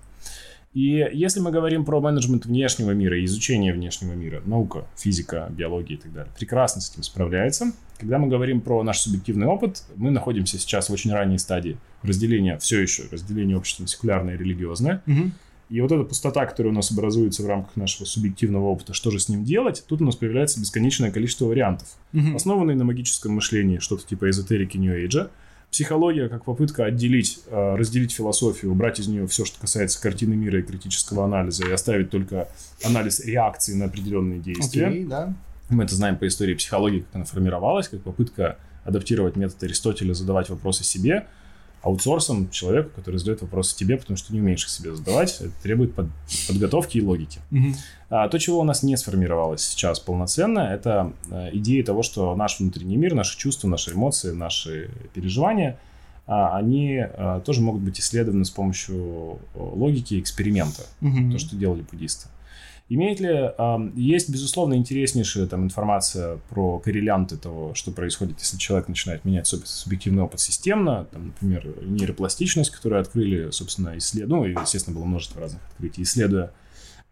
[0.74, 5.96] И если мы говорим про менеджмент внешнего мира и изучение внешнего мира, наука, физика, биология
[5.96, 7.72] и так далее, прекрасно с этим справляется.
[7.98, 12.58] Когда мы говорим про наш субъективный опыт, мы находимся сейчас в очень ранней стадии разделения,
[12.58, 15.00] все еще разделения общества на секулярное и религиозное.
[15.06, 15.32] Мгм.
[15.70, 19.18] И вот эта пустота, которая у нас образуется в рамках нашего субъективного опыта, что же
[19.20, 22.36] с ним делать, тут у нас появляется бесконечное количество вариантов Мгм.
[22.36, 25.30] основанный на магическом мышлении, что-то типа эзотерики Нью-Эйджа.
[25.74, 30.60] Психология как попытка отделить, э, разделить философию, убрать из нее все, что касается картины мира
[30.60, 32.46] и критического анализа, и оставить только
[32.84, 34.86] анализ реакции на определенные действия.
[34.86, 35.34] Окей, да.
[35.70, 40.48] Мы это знаем по истории психологии, как она формировалась, как попытка адаптировать метод Аристотеля, задавать
[40.48, 41.26] вопросы себе,
[41.84, 45.36] аутсорсом человеку, который задает вопросы тебе, потому что ты не умеешь их себе задавать.
[45.40, 46.08] Это требует под-
[46.48, 47.40] подготовки и логики.
[48.10, 52.60] А, то, чего у нас не сформировалось сейчас полноценно, это э, идея того, что наш
[52.60, 55.78] внутренний мир, наши чувства, наши эмоции, наши переживания,
[56.26, 61.32] а, они а, тоже могут быть исследованы с помощью э, логики эксперимента, Мгм.
[61.32, 62.28] то, что делали буддисты.
[62.90, 63.50] Имеет ли,
[63.96, 69.64] есть, безусловно, интереснейшая там информация про коррелянты того, что происходит, если человек начинает менять суб-
[69.64, 74.28] субъективный опыт системно, там, например, нейропластичность, которую открыли, собственно, исслед...
[74.28, 76.52] ну, естественно, было множество разных открытий, исследуя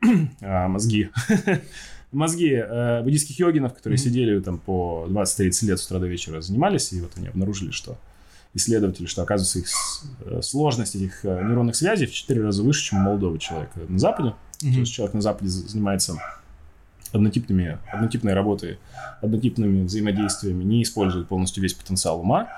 [0.43, 1.09] а, мозги.
[2.13, 4.05] Мозги э, буддийских йогинов, которые Мгм.
[4.05, 7.97] сидели там по 20-30 лет с утра до вечера занимались, и вот они обнаружили, что
[8.55, 9.69] исследователи, что оказывается их
[10.21, 13.99] э, сложность этих э, нейронных связей в 4 раза выше, чем у молодого человека на
[13.99, 14.35] Западе.
[14.61, 14.81] То Мгм.
[14.81, 16.17] есть человек на Западе занимается
[17.13, 18.79] однотипными, однотипной работой,
[19.21, 22.49] однотипными взаимодействиями, не использует полностью весь потенциал ума.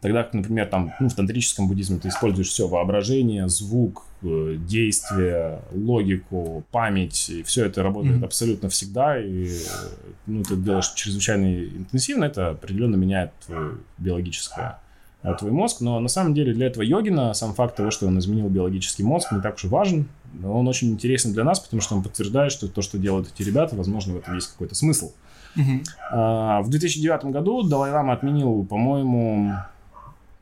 [0.00, 5.60] Тогда как, например, там, ну, в тантрическом буддизме ты используешь все воображение, звук, э, действие,
[5.72, 8.24] логику, память, и все это работает Мгм.
[8.24, 9.50] абсолютно всегда, и
[10.26, 14.78] ну, ты делаешь чрезвычайно интенсивно, это определенно меняет твое биологическое
[15.38, 18.48] твой мозг, но на самом деле для этого йогина сам факт того, что он изменил
[18.48, 21.96] биологический мозг, не так уж и важен, но он очень интересен для нас, потому что
[21.96, 25.12] он подтверждает, что то, что делают эти ребята, возможно, в этом есть какой-то смысл.
[25.56, 25.82] Мгм.
[26.12, 29.54] А, В 2009 году Далай-Лама отменил, по-моему,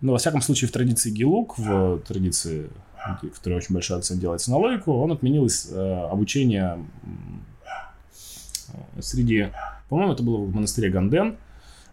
[0.01, 2.69] ну, во всяком случае, в традиции Гелук, в традиции,
[3.23, 6.85] в которой очень большой акцент делается на логику, он отменил из, э, обучение
[8.69, 9.48] э, среди,
[9.89, 11.36] по-моему, это было в монастыре Ганден,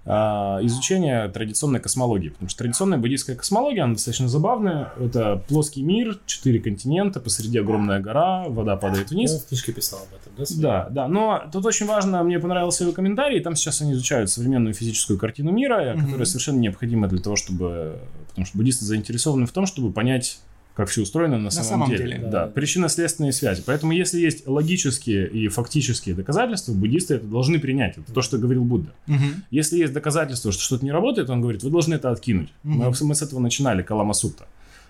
[0.06, 2.30] изучение традиционной космологии.
[2.30, 4.92] Потому что традиционная буддийская космология, она достаточно забавная.
[5.00, 9.32] Это плоский мир, четыре континента, посреди огромная гора, вода падает вниз.
[9.32, 10.44] Ну, в книжке писал об этом, да?
[10.62, 14.74] Да, да, но тут очень важно, мне понравился его комментарий, там сейчас они изучают современную
[14.74, 16.06] физическую картину мира, Мгм.
[16.06, 18.00] которая совершенно необходима для того, чтобы...
[18.30, 20.40] Потому что буддисты заинтересованы в том, чтобы понять,
[20.76, 22.04] как все устроено на, самом, самом деле.
[22.18, 22.18] деле.
[22.24, 22.48] Да, Да.
[22.48, 23.62] причинно-следственные связи.
[23.66, 27.98] Поэтому если есть логические и фактические доказательства, буддисты это должны принять.
[27.98, 28.92] Это то, что говорил Будда.
[29.06, 29.44] Мгм.
[29.52, 32.50] Если есть доказательства, что что-то не работает, он говорит, вы должны это откинуть.
[32.64, 32.96] Мы, Мгм.
[33.02, 34.48] мы с этого начинали, Калама Сутта.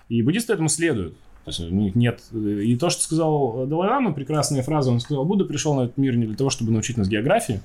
[0.10, 1.18] И буддисты этому следуют.
[1.44, 2.22] То есть у них нет...
[2.34, 6.26] И то, что сказал Далай-Лама, прекрасная фраза, он сказал, Будда пришел на этот мир не
[6.26, 7.60] для того, чтобы научить нас географии.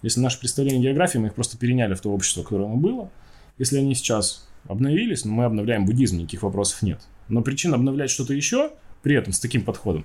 [0.00, 3.10] Если наше представление географии, мы их просто переняли в то общество, которое оно было.
[3.58, 7.00] Если они сейчас обновились, ну, мы обновляем буддизм, никаких вопросов нет.
[7.30, 8.70] Но причин обновлять что-то еще,
[9.02, 10.04] при этом с таким подходом,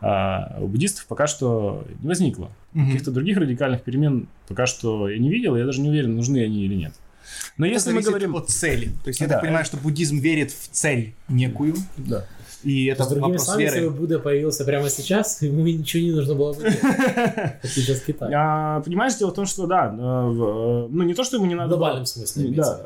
[0.00, 2.50] а, у буддистов пока что не возникло.
[2.72, 2.86] Мгм.
[2.86, 6.64] Каких-то других радикальных перемен пока что я не видел, я даже не уверен, нужны они
[6.64, 6.94] или нет.
[7.58, 8.34] Но Это если мы говорим...
[8.36, 8.90] от цели.
[9.04, 9.34] То есть я Да.
[9.34, 12.24] так понимаю, что буддизм верит в цель некую, Да.
[12.64, 16.02] и То это есть, другими вопрос словами, если бы Будда появился прямо сейчас, ему ничего
[16.02, 16.80] не нужно было бы делать.
[16.80, 18.32] Как сейчас Китай.
[18.34, 19.96] А, понимаешь, дело в том, что да, э,
[20.30, 21.76] в, э, ну не то, что ему не В надо...
[21.76, 22.80] глобальном смысле Да.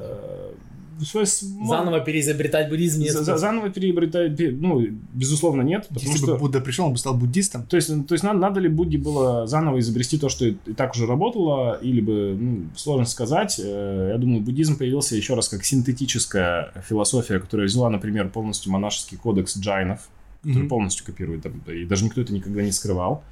[1.03, 3.12] С- Заново переизобретать буддизм нет.
[3.12, 4.81] За- за- заново переизобретать, пе- ну,
[5.12, 6.33] безусловно, нет, потому Если что...
[6.35, 7.65] бы Будда пришел, он бы стал буддистом.
[7.66, 10.73] То есть, то есть надо, надо ли Будде было заново изобрести то, что и, и
[10.73, 13.61] так уже работало, или бы, ну, сложно сказать.
[13.62, 19.16] Э, Я думаю, буддизм появился еще раз как синтетическая философия, которая взяла, например, полностью монашеский
[19.19, 20.09] кодекс джайнов,
[20.43, 20.69] который Мгм.
[20.69, 23.25] полностью копирует, и даже никто это никогда не скрывал.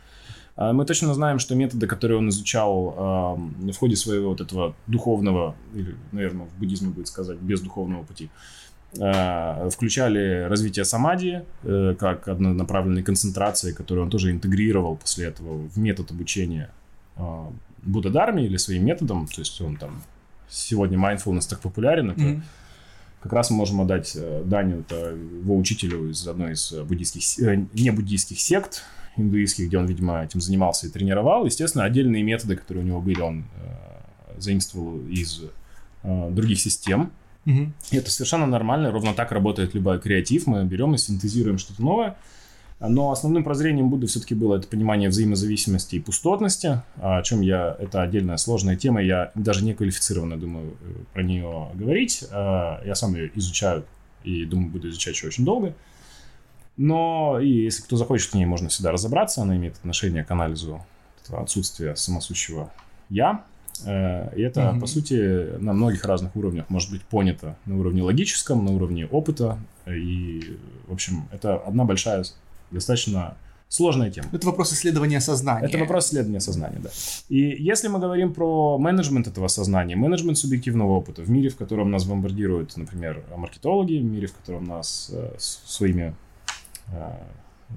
[0.57, 5.55] А Мы точно знаем, что методы, которые он изучал в ходе своего вот этого духовного,
[5.75, 8.29] или, наверное, в буддизме будет сказать, без духовного пути,
[9.01, 15.79] а, включали развитие самади э, как однонаправленной концентрации, которую он тоже интегрировал после этого в
[15.79, 16.71] метод обучения
[17.17, 17.51] а,
[17.83, 19.27] Будда-дарме или своим методом.
[19.29, 20.03] То есть он там
[20.51, 22.43] сегодня mindfulness так популярен, это Мгм.
[23.23, 27.65] как раз мы можем отдать э, дань это его учителю из одной из буддийских, э,
[27.73, 28.83] не буддийских сект
[29.17, 31.45] индуистских, где он, видимо, этим занимался и тренировал.
[31.45, 35.43] Естественно, отдельные методы, которые у него были, он э, заимствовал из
[36.03, 37.11] э, других систем.
[37.91, 40.47] И это совершенно нормально, ровно так работает любой креатив.
[40.47, 42.17] Мы берем и синтезируем что-то новое.
[42.81, 48.03] Но основным прозрением Будды все-таки было это понимание взаимозависимости и пустотности, о чем я, это
[48.03, 52.25] отдельная сложная тема, я даже не квалифицированно думаю э, про нее говорить.
[52.31, 53.85] Э, Я сам ее изучаю
[54.25, 55.75] и думаю, буду изучать еще очень долго.
[56.77, 60.85] Но и если кто захочет к ней, можно всегда разобраться, она имеет отношение к анализу
[61.31, 62.71] отсутствия самосущего
[63.09, 63.45] «я».
[63.87, 64.81] Э, И это, Мгм.
[64.81, 67.57] по сути, на многих разных уровнях может быть понято.
[67.67, 69.59] На уровне логическом, на уровне опыта.
[69.87, 72.25] И, в общем, это одна большая,
[72.71, 73.35] достаточно
[73.69, 74.29] сложная тема.
[74.33, 75.67] Это вопрос исследования сознания.
[75.67, 76.91] Это вопрос исследования сознания, да.
[77.31, 81.91] И если мы говорим про менеджмент этого сознания, менеджмент субъективного опыта в мире, в котором
[81.91, 86.15] нас бомбардируют, например, маркетологи, в мире, в котором нас э, с- своими,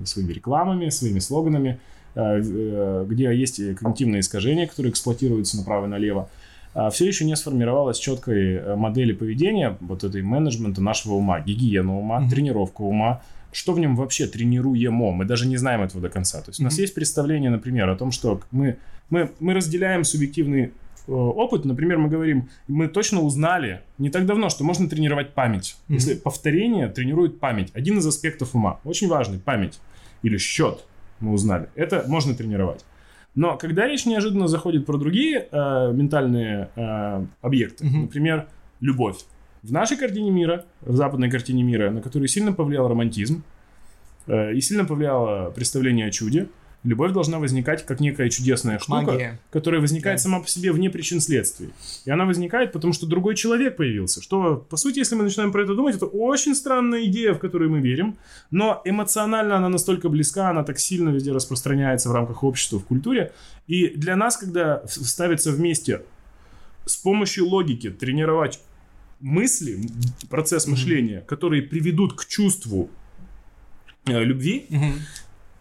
[0.04, 1.80] своими рекламами, своими слоганами,
[2.16, 6.30] э, э, где есть когнитивные искажения, которые эксплуатируются направо и налево,
[6.92, 12.20] все еще не сформировалась четкой э, модели поведения вот этой менеджмента нашего ума, гигиена ума,
[12.20, 12.30] Мгм.
[12.30, 13.22] тренировка ума,
[13.54, 16.42] что в нем вообще тренируемо, мы даже не знаем этого до конца.
[16.42, 18.76] То есть у нас есть представление, например, о том, что мы,
[19.10, 20.70] мы, мы разделяем субъективный э,
[21.07, 21.65] опыт.
[21.65, 25.77] Например, мы говорим, мы точно узнали не так давно, что можно тренировать память.
[25.88, 25.98] Мгм.
[25.98, 29.80] Если повторение тренирует память, один из аспектов ума, очень важный, память
[30.23, 30.86] или счет,
[31.19, 32.86] мы узнали, это можно тренировать.
[33.36, 38.02] Но когда речь неожиданно заходит про другие э, ментальные э, объекты, Мгм.
[38.03, 38.48] например,
[38.80, 39.18] любовь.
[39.61, 43.44] В нашей картине мира, в западной картине мира, на которую сильно повлиял романтизм
[44.27, 46.48] э, и сильно повлияло представление о чуде,
[46.86, 49.40] любовь должна возникать как некая чудесная штука, Магия.
[49.52, 50.24] которая возникает Да.
[50.24, 51.72] сама по себе вне причин следствий.
[52.06, 54.22] И она возникает, потому что другой человек появился.
[54.22, 57.72] Что, по сути, если мы начинаем про это думать, это очень странная идея, в которую
[57.72, 58.18] мы верим,
[58.52, 63.34] но эмоционально она настолько близка, она так сильно везде распространяется в рамках общества, в культуре.
[63.68, 66.03] И для нас, когда ставится вместе
[66.86, 68.60] с помощью логики тренировать
[69.20, 69.80] мысли,
[70.30, 72.90] процесс мышления, которые приведут к чувству
[74.06, 74.94] э, любви, Мгм.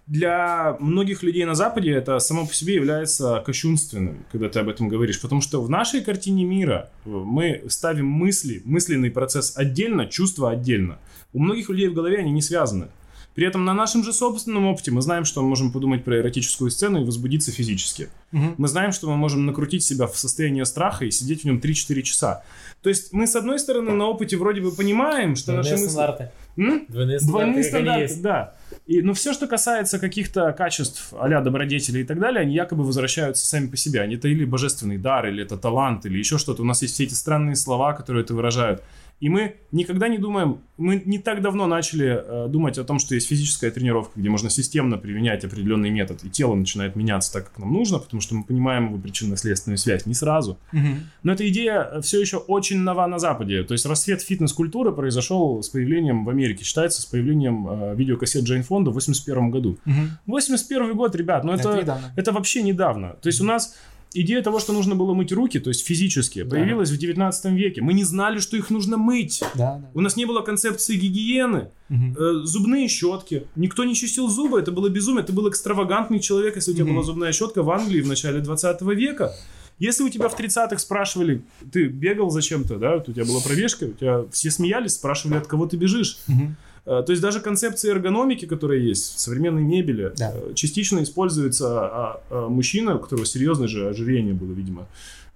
[0.06, 4.88] Для многих людей на Западе это само по себе является кощунственным, когда ты об этом
[4.88, 5.20] говоришь.
[5.20, 10.98] Потому что в нашей картине мира э, мы ставим мысли, мысленный процесс отдельно, чувства отдельно.
[11.32, 12.88] У многих людей в голове они не связаны.
[13.34, 16.70] При этом на нашем же собственном опыте мы знаем, что мы можем подумать про эротическую
[16.70, 18.08] сцену и возбудиться физически.
[18.30, 18.54] Мгм.
[18.58, 22.02] Мы знаем, что мы можем накрутить себя в состояние страха и сидеть в нем 3-4
[22.02, 22.44] часа.
[22.82, 25.94] То есть мы, с одной стороны, на опыте вроде бы понимаем, что наши Двойные мысли...
[25.94, 26.30] стандарты.
[26.56, 26.86] М?
[26.88, 28.22] Двойные Двойные стандарты, они стандарты, есть.
[28.22, 28.54] да.
[28.86, 33.46] И, но все, что касается каких-то качеств а добродетели и так далее, они якобы возвращаются
[33.46, 34.00] сами по себе.
[34.00, 36.62] Они это или божественный дар, или это талант, или еще что-то.
[36.62, 38.82] У нас есть все эти странные слова, которые это выражают.
[39.20, 43.14] И мы никогда не думаем, мы не так давно начали э, думать о том, что
[43.14, 47.58] есть физическая тренировка, где можно системно применять определенный метод, и тело начинает меняться так, как
[47.58, 50.04] нам нужно, потому что мы понимаем его причинно-следственную связь.
[50.04, 50.58] Не сразу.
[50.72, 51.08] Мгм.
[51.22, 53.62] Но эта идея все еще очень нова на Западе.
[53.62, 58.64] То есть расцвет фитнес-культуры произошел с появлением в Америке, считается, с появлением э, видеокассет Джейн
[58.64, 59.78] Фонда в 81 году.
[59.84, 60.18] Мгм.
[60.26, 62.12] 81 год, ребят, ну Это это, недавно.
[62.16, 63.16] это вообще недавно.
[63.22, 63.74] То есть у нас
[64.14, 66.50] идея того, что нужно было мыть руки, то есть физически, Да.
[66.50, 67.82] появилась в 19 веке.
[67.82, 69.40] Мы не знали, что их нужно мыть.
[69.54, 69.90] Да, да.
[69.94, 72.16] У нас не было концепции гигиены, Мгм.
[72.18, 73.46] э, зубные щетки.
[73.56, 75.24] Никто не чистил зубы, это было безумие.
[75.24, 76.94] Ты был экстравагантный человек, если у тебя Мгм.
[76.94, 79.32] была зубная щетка в Англии в начале 20 века.
[79.80, 81.42] Если у тебя в 30-х спрашивали,
[81.72, 85.48] ты бегал зачем-то, да, вот у тебя была пробежка, у тебя все смеялись, спрашивали, от
[85.48, 86.18] кого ты бежишь.
[86.28, 86.56] Мгм.
[86.86, 90.32] Э, То есть даже концепция эргономики, которая есть в современной мебели, Да.
[90.34, 94.86] э, частично используется а, а, мужчина, у которого серьезное же ожирение было, видимо,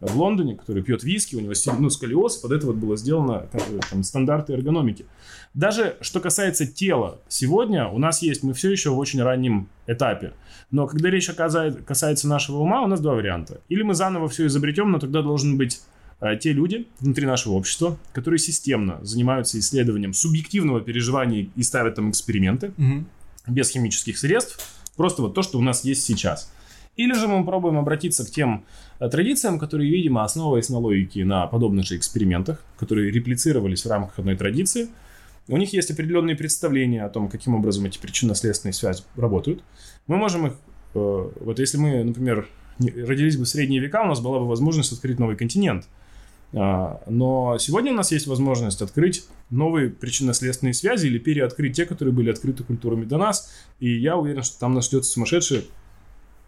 [0.00, 3.48] в Лондоне, который пьет виски, у него ну, сколиоз, под это вот было сделано
[3.90, 5.06] там, стандарты эргономики.
[5.54, 10.34] Даже что касается тела, сегодня у нас есть, мы все еще в очень раннем этапе.
[10.70, 13.60] Но когда речь касается нашего ума, у нас два варианта.
[13.68, 15.80] Или мы заново все изобретем, но тогда должен быть
[16.40, 22.72] те люди внутри нашего общества, которые системно занимаются исследованием субъективного переживания и ставят там эксперименты
[22.76, 23.06] Мгм.
[23.46, 24.58] без химических средств,
[24.96, 26.52] просто вот то, что у нас есть сейчас.
[26.96, 28.64] Или же мы пробуем обратиться к тем
[28.98, 34.18] э, традициям, которые, видимо, основываясь на логике на подобных же экспериментах, которые реплицировались в рамках
[34.18, 34.88] одной традиции,
[35.46, 39.62] у них есть определенные представления о том, каким образом эти причинно-следственные связи работают.
[40.08, 40.54] Мы можем их,
[40.94, 42.48] э, вот если мы, например,
[42.80, 45.86] родились бы в средние века, у нас была бы возможность открыть новый континент.
[46.54, 52.14] А, Но сегодня у нас есть возможность открыть новые причинно-следственные связи или переоткрыть те, которые
[52.14, 53.52] были открыты культурами до нас.
[53.80, 55.64] И я уверен, что там нас ждет сумасшедшее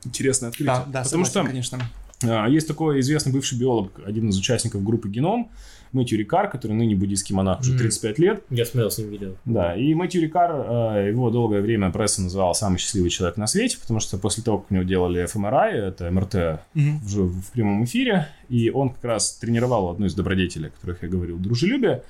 [0.05, 0.75] интересное открытие.
[0.75, 1.79] Да, да, Потому согласен, что конечно.
[2.23, 5.51] а, Есть такой известный бывший биолог, один из участников группы «Геном»,
[5.93, 7.79] Мэтью Рикар, который ныне буддийский монах, уже Мгм.
[7.81, 8.43] 35 лет.
[8.51, 9.33] Я смотрел с ним видео.
[9.45, 10.51] Да, и Мэтью Рикар,
[10.97, 14.59] э, его долгое время пресса называла самый счастливый человек на свете, потому что после того,
[14.59, 16.99] как у него делали ФМРА, это МРТ Мгм.
[17.01, 21.09] в, в прямом эфире, и он как раз тренировал одну из добродетелей, о которых я
[21.09, 22.03] говорил, дружелюбие,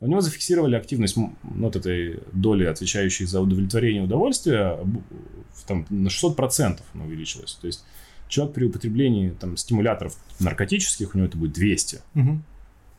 [0.00, 4.76] у него зафиксировали активность вот этой доли, отвечающей за удовлетворение удовольствия,
[5.66, 7.54] там, на 600% она увеличилась.
[7.60, 7.82] То есть
[8.28, 12.00] человек при употреблении там, стимуляторов наркотических, у него это будет 200.
[12.14, 12.44] Мгм.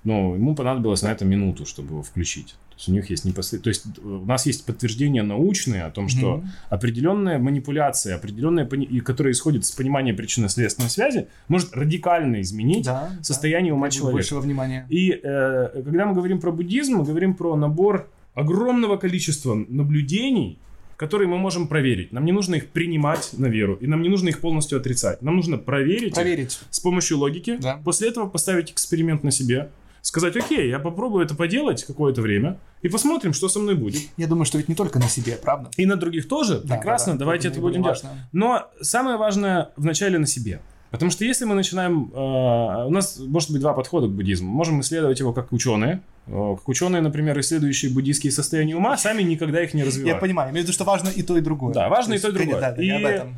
[0.07, 2.55] Но ему понадобилось на это минуту, чтобы его включить.
[2.69, 3.61] То есть у них есть непосред...
[3.61, 6.49] То есть э, у нас есть подтверждения научные о том, что Мгм.
[6.69, 13.71] определенная манипуляция, определенная, пони- которая исходит с понимания причинно-следственной связи, может радикально изменить Да, состояние
[13.73, 13.75] да.
[13.75, 14.13] ума человека.
[14.15, 14.85] Большего внимания.
[14.89, 20.57] И э, когда мы говорим про буддизм, мы говорим про набор огромного количества наблюдений,
[20.95, 22.13] которые мы можем проверить.
[22.13, 25.21] Нам не нужно их принимать на веру, и нам не нужно их полностью отрицать.
[25.21, 26.59] Нам нужно проверить, Проверить.
[26.69, 27.79] с помощью логики, Да.
[27.84, 29.69] после этого поставить эксперимент на себе,
[30.01, 34.01] сказать, окей, я попробую это поделать какое-то время, и посмотрим, что со мной будет.
[34.17, 35.69] Я думаю, что ведь не только на себе, правда?
[35.77, 36.61] И на других тоже.
[36.63, 37.25] Да, Прекрасно, да, да.
[37.25, 38.03] давайте это будем делать.
[38.03, 38.27] важно.
[38.31, 40.61] Но самое важное вначале на себе.
[40.89, 42.09] Потому что если мы начинаем...
[42.13, 44.49] э, у нас может быть два подхода к буддизму.
[44.49, 45.99] Можем исследовать его как ученые.
[46.27, 50.21] Э, как ученые, например, исследующие буддийские состояния ума, сами никогда их не Я развивают.
[50.21, 51.73] понимаю, имею в виду, что важно и то, и другое.
[51.73, 52.61] Да, важно и есть, то, и другое.
[52.61, 53.33] Да, да, я И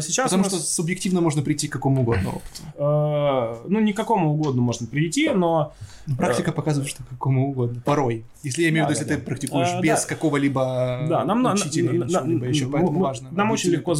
[0.00, 2.62] сейчас у Потому нас, что субъективно можно прийти к какому угодно опыту.
[2.76, 5.74] э, ну, не к какому угодно можно прийти, но
[6.06, 7.82] Но практика показывает, что к какому угодно.
[7.84, 8.24] Порой.
[8.42, 11.04] Если я имею в виду, если ты практикуешь без какого-либо
[11.52, 13.28] учителя или чего-либо еще, поэтому важно.
[13.30, 13.94] Нам очень легко,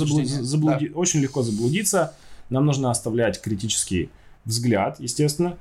[1.42, 2.14] заблудиться.
[2.48, 4.08] Нам нужно оставлять критический
[4.44, 5.58] взгляд, естественно.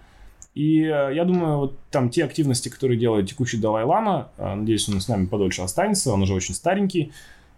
[0.54, 5.02] И э, я думаю, вот там те активности, которые делает текущий Далай-Лама, э, надеюсь, он
[5.02, 7.12] с нами подольше останется, он уже очень старенький.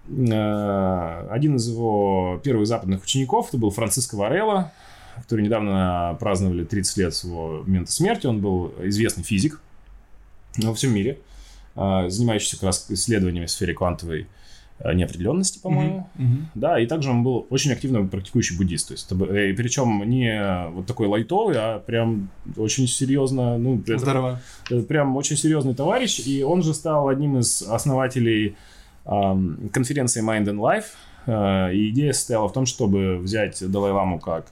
[0.10, 4.72] Э, Один из его первых западных учеников, это был Франциско Варелла,
[5.18, 8.28] который недавно праздновали 30 лет своего момента смерти.
[8.28, 9.60] Он был известный физик
[10.58, 11.20] во всем мире,
[11.76, 14.28] э, занимающийся как раз исследованиями в сфере квантовой
[14.80, 16.08] э, неопределенности, по-моему.
[16.16, 16.50] Мгм, мгм.
[16.56, 18.88] Да, и также он был очень активно практикующий буддист.
[18.88, 24.40] То есть, и причем не вот такой лайтовый, а прям очень серьезно, ну, Здорово.
[24.70, 26.20] это прям очень серьезный товарищ.
[26.26, 28.56] И он же стал одним из основателей
[29.72, 30.86] конференции Mind and Life.
[31.26, 34.48] Э, И идея состояла в том, чтобы взять Далай-Ламу как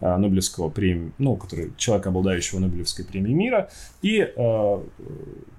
[0.00, 3.68] э, Нобелевского премии, ну, который человек, обладающего Нобелевской премией мира,
[4.02, 4.78] и э,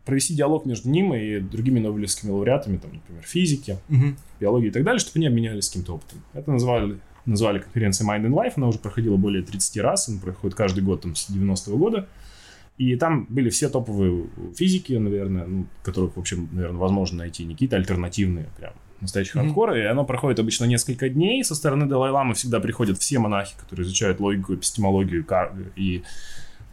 [0.05, 4.17] провести диалог между ним и другими Нобелевскими лауреатами, там, например, физики, Мгм.
[4.39, 6.19] биологии и так далее, чтобы они обменялись каким-то опытом.
[6.33, 10.55] Это называли, назвали конференцией Mind and Life, она уже проходила более 30 раз, она проходит
[10.57, 12.07] каждый год там, с 90-го года.
[12.77, 17.53] И там были все топовые физики, наверное, ну, которых, в общем, наверное, возможно найти, не
[17.53, 19.49] какие-то альтернативные, прям настоящие Мгм.
[19.49, 19.81] хардкоры.
[19.81, 21.43] И оно проходит обычно несколько дней.
[21.43, 25.25] Со стороны Далай-Ламы всегда приходят все монахи, которые изучают логику, эпистемологию
[25.75, 26.03] и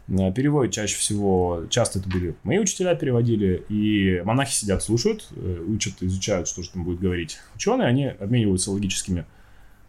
[0.08, 5.64] э, переводят чаще всего, часто это были мои учителя переводили, и монахи сидят, слушают, э,
[5.68, 9.26] учат, изучают, что же там будет говорить ученые, они обмениваются логическими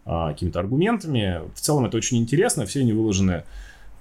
[0.04, 1.40] а, какими-то аргументами.
[1.54, 3.44] В целом это очень интересно, все они выложены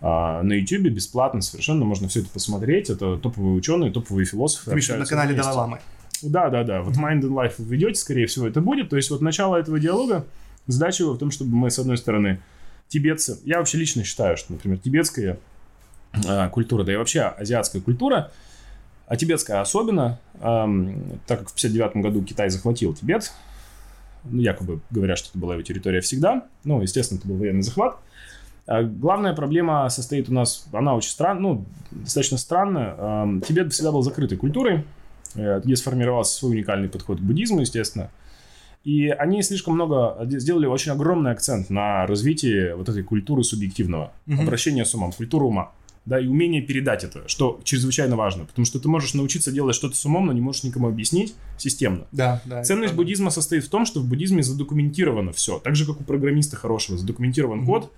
[0.01, 2.89] а, на YouTube бесплатно совершенно, можно все это посмотреть.
[2.89, 4.73] Это топовые ученые, топовые философы.
[4.73, 5.51] Виду на канале вместе.
[5.51, 5.79] Далай-Ламы.
[6.23, 6.81] Да, да, да.
[6.81, 8.89] Вот Mind and Life вы ведете, скорее всего, это будет.
[8.89, 10.25] То есть вот начало этого диалога,
[10.67, 12.41] задача его в том, чтобы мы, с одной стороны,
[12.87, 13.39] тибетцы...
[13.45, 15.37] Я вообще лично считаю, что, например, тибетская
[16.27, 18.31] а, культура, да и вообще азиатская культура,
[19.07, 23.31] а тибетская особенно, ам, так как в 59 году Китай захватил Тибет,
[24.23, 27.95] ну, якобы говорят, что это была его территория всегда, ну, естественно, это был военный захват,
[27.95, 27.99] а
[28.67, 32.95] Главная проблема состоит у нас, она очень странная, ну, достаточно странная.
[32.97, 34.83] Ам, Тибет всегда был закрытой культурой,
[35.35, 38.11] э, где сформировался свой уникальный подход к буддизму, естественно.
[38.83, 44.41] И они слишком много сделали очень огромный акцент на развитии вот этой культуры субъективного, Мгм.
[44.41, 45.71] обращения с умом, культуры ума.
[46.03, 49.95] Да, и умение передать это, что чрезвычайно важно, потому что ты можешь научиться делать что-то
[49.95, 52.05] с умом, но не можешь никому объяснить системно.
[52.11, 52.63] Да, да.
[52.63, 55.59] Ценность буддизма состоит в том, что в буддизме задокументировано все.
[55.59, 57.67] Так же, как у программиста хорошего задокументирован Мгм.
[57.67, 57.91] код,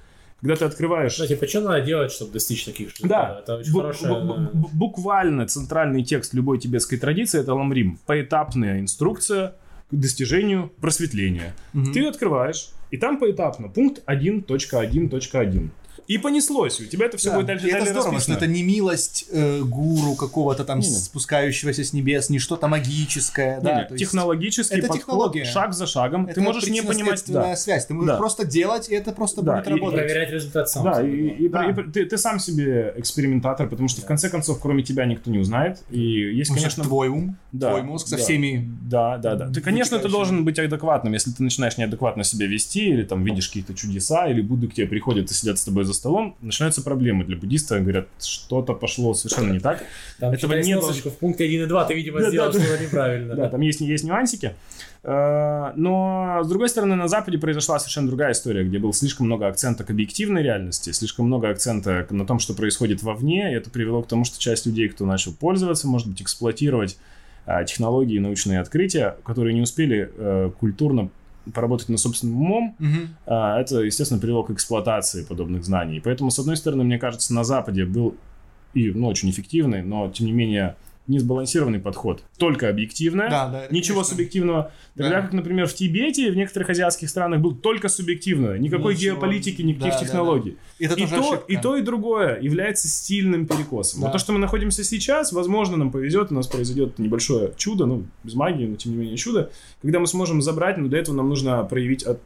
[0.43, 1.17] когда ты открываешь...
[1.17, 2.95] Ну, типа, что надо делать, чтобы достичь таких же?
[3.03, 4.11] Да, это очень бу- хорошая...
[4.11, 7.97] бу- бу- буквально центральный текст любой тибетской традиции это ламрим.
[8.05, 9.55] Поэтапная инструкция
[9.89, 11.55] к достижению просветления.
[11.71, 15.69] Ты ее открываешь, и там поэтапно пункт 1.1.1.
[16.07, 18.35] И понеслось, у тебя это все Да, будет дальше и это здорово, что расписано.
[18.35, 20.93] это не милость э, гуру какого-то там Не-не.
[20.95, 25.45] спускающегося с небес, не что-то магическое, да, Не-не, то есть технологический это подход, технология.
[25.45, 26.25] шаг за шагом.
[26.25, 27.55] это Ты можешь не понимать, да.
[27.55, 28.17] связь, ты можешь Да.
[28.17, 29.99] просто делать, и это просто Да, будет и- И работать.
[29.99, 30.83] проверять результат сам.
[30.83, 31.69] Да, и, и- Да.
[31.69, 35.39] и- ты, ты сам себе экспериментатор, потому что в конце концов, кроме тебя никто не
[35.39, 35.79] узнает.
[35.89, 38.23] И есть, что конечно, твой ум, да, твой мозг со да.
[38.23, 39.49] всеми Да, да, да.
[39.49, 41.13] Ты, конечно, ты должен быть адекватным.
[41.13, 44.87] Если ты начинаешь неадекватно себя вести, или там видишь какие-то чудеса, или Будды к тебе
[44.87, 47.79] приходят и сидят с тобой за столом, начинаются проблемы для буддиста.
[47.79, 49.83] Говорят, что-то пошло совершенно не так.
[50.19, 50.83] Там Этого читай не было.
[50.85, 52.65] сносочку в пункте 1 и 2, ты, видимо, Да, сделал да, да.
[52.65, 53.35] что-то неправильно.
[53.35, 54.53] Да, там есть, есть нюансики.
[55.03, 59.47] Э, Но, с другой стороны, на Западе произошла совершенно другая история, где было слишком много
[59.47, 64.01] акцента к объективной реальности, слишком много акцента на том, что происходит вовне, и это привело
[64.01, 66.97] к тому, что часть людей, кто начал пользоваться, может быть, эксплуатировать
[67.45, 71.09] а, технологии и научные открытия, которые не успели э, культурно
[71.53, 73.09] поработать над собственным умом, Мгм.
[73.25, 75.99] а, это, естественно, привело к эксплуатации подобных знаний.
[76.03, 78.15] Поэтому, с одной стороны, мне кажется, на Западе был
[78.73, 80.75] и ну, очень эффективный, но, тем не менее,
[81.07, 82.23] несбалансированный подход.
[82.37, 84.11] Только объективное, Да, да, ничего конечно.
[84.11, 84.71] субъективного.
[84.95, 85.21] Тогда Да.
[85.21, 88.57] как, например, в Тибете и в некоторых азиатских странах был только субъективное.
[88.57, 89.15] Никакой Ничего.
[89.15, 90.57] геополитики, никаких Да, да, технологий.
[90.79, 91.45] Это И тоже то, ошибка.
[91.51, 93.99] и то, и другое является стильным перекосом.
[93.99, 94.07] Да.
[94.07, 98.05] Вот то, что мы находимся сейчас, возможно, нам повезет, у нас произойдет небольшое чудо, ну,
[98.23, 99.51] без магии, но тем не менее чудо,
[99.81, 102.19] когда мы сможем забрать, но для этого нам нужно проявить от,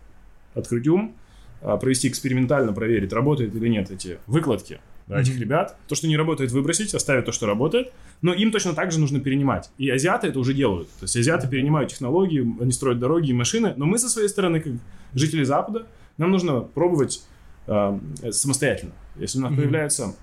[0.53, 1.15] открыть ум,
[1.61, 5.41] а, провести экспериментально, проверить, работают или нет эти выкладки да, этих Мгм.
[5.41, 5.75] ребят.
[5.87, 7.91] То, что не работает, выбросить, оставить то, что работает.
[8.21, 9.69] Но им точно так же нужно перенимать.
[9.77, 10.89] И азиаты это уже делают.
[10.99, 13.73] То есть азиаты перенимают технологии, они строят дороги и машины.
[13.77, 14.73] Но мы со своей стороны, как
[15.13, 15.85] жители Запада,
[16.17, 17.21] нам нужно пробовать
[17.67, 17.99] э,
[18.31, 18.93] самостоятельно.
[19.15, 20.13] Если у нас появляются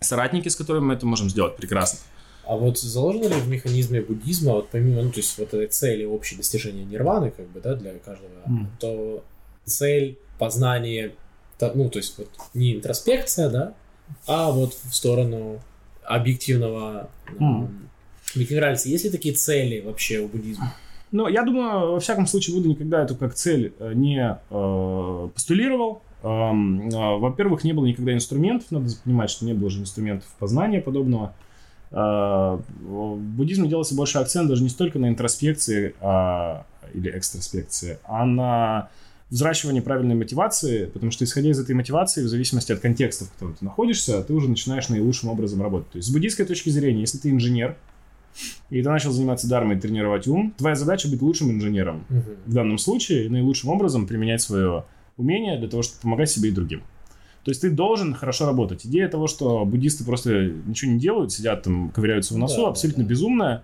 [0.00, 1.98] соратники, с которыми мы это можем сделать, прекрасно.
[2.44, 6.04] А вот заложено ли в механизме буддизма, вот помимо, ну, то есть вот этой цели
[6.04, 8.70] общей достижения нирваны, как бы, да, для каждого, Мгм.
[8.80, 9.24] то
[9.64, 11.12] цель познания,
[11.60, 13.74] ну, то есть вот не интроспекция, да,
[14.26, 15.60] а вот в сторону
[16.04, 17.08] объективного
[18.54, 20.74] нравится, есть ли такие цели вообще у буддизма?
[21.10, 26.00] Но я думаю, во всяком случае, Будда никогда эту как цель э, не э, постулировал.
[26.22, 30.80] Эм, э, Во-первых, не было никогда инструментов, надо понимать, что не было же инструментов познания
[30.80, 31.34] подобного.
[31.90, 38.24] Э, В буддизме делался больше акцент даже не столько на интроспекции а, или экстроспекции, а
[38.24, 38.88] на
[39.32, 43.54] взращивание правильной мотивации, потому что исходя из этой мотивации, в зависимости от контекста, в котором
[43.54, 45.90] ты находишься, ты уже начинаешь наилучшим образом работать.
[45.90, 47.78] То есть с буддийской точки зрения, если ты инженер,
[48.68, 52.04] и ты начал заниматься дармой тренировать ум, твоя задача быть лучшим инженером.
[52.44, 54.84] В данном случае наилучшим образом применять свое
[55.16, 56.82] умение для того, чтобы помогать себе и другим.
[57.42, 58.84] То есть ты должен хорошо работать.
[58.84, 63.02] Идея того, что буддисты просто ничего не делают, сидят там, ковыряются в носу, да, абсолютно
[63.02, 63.08] да.
[63.08, 63.62] безумная.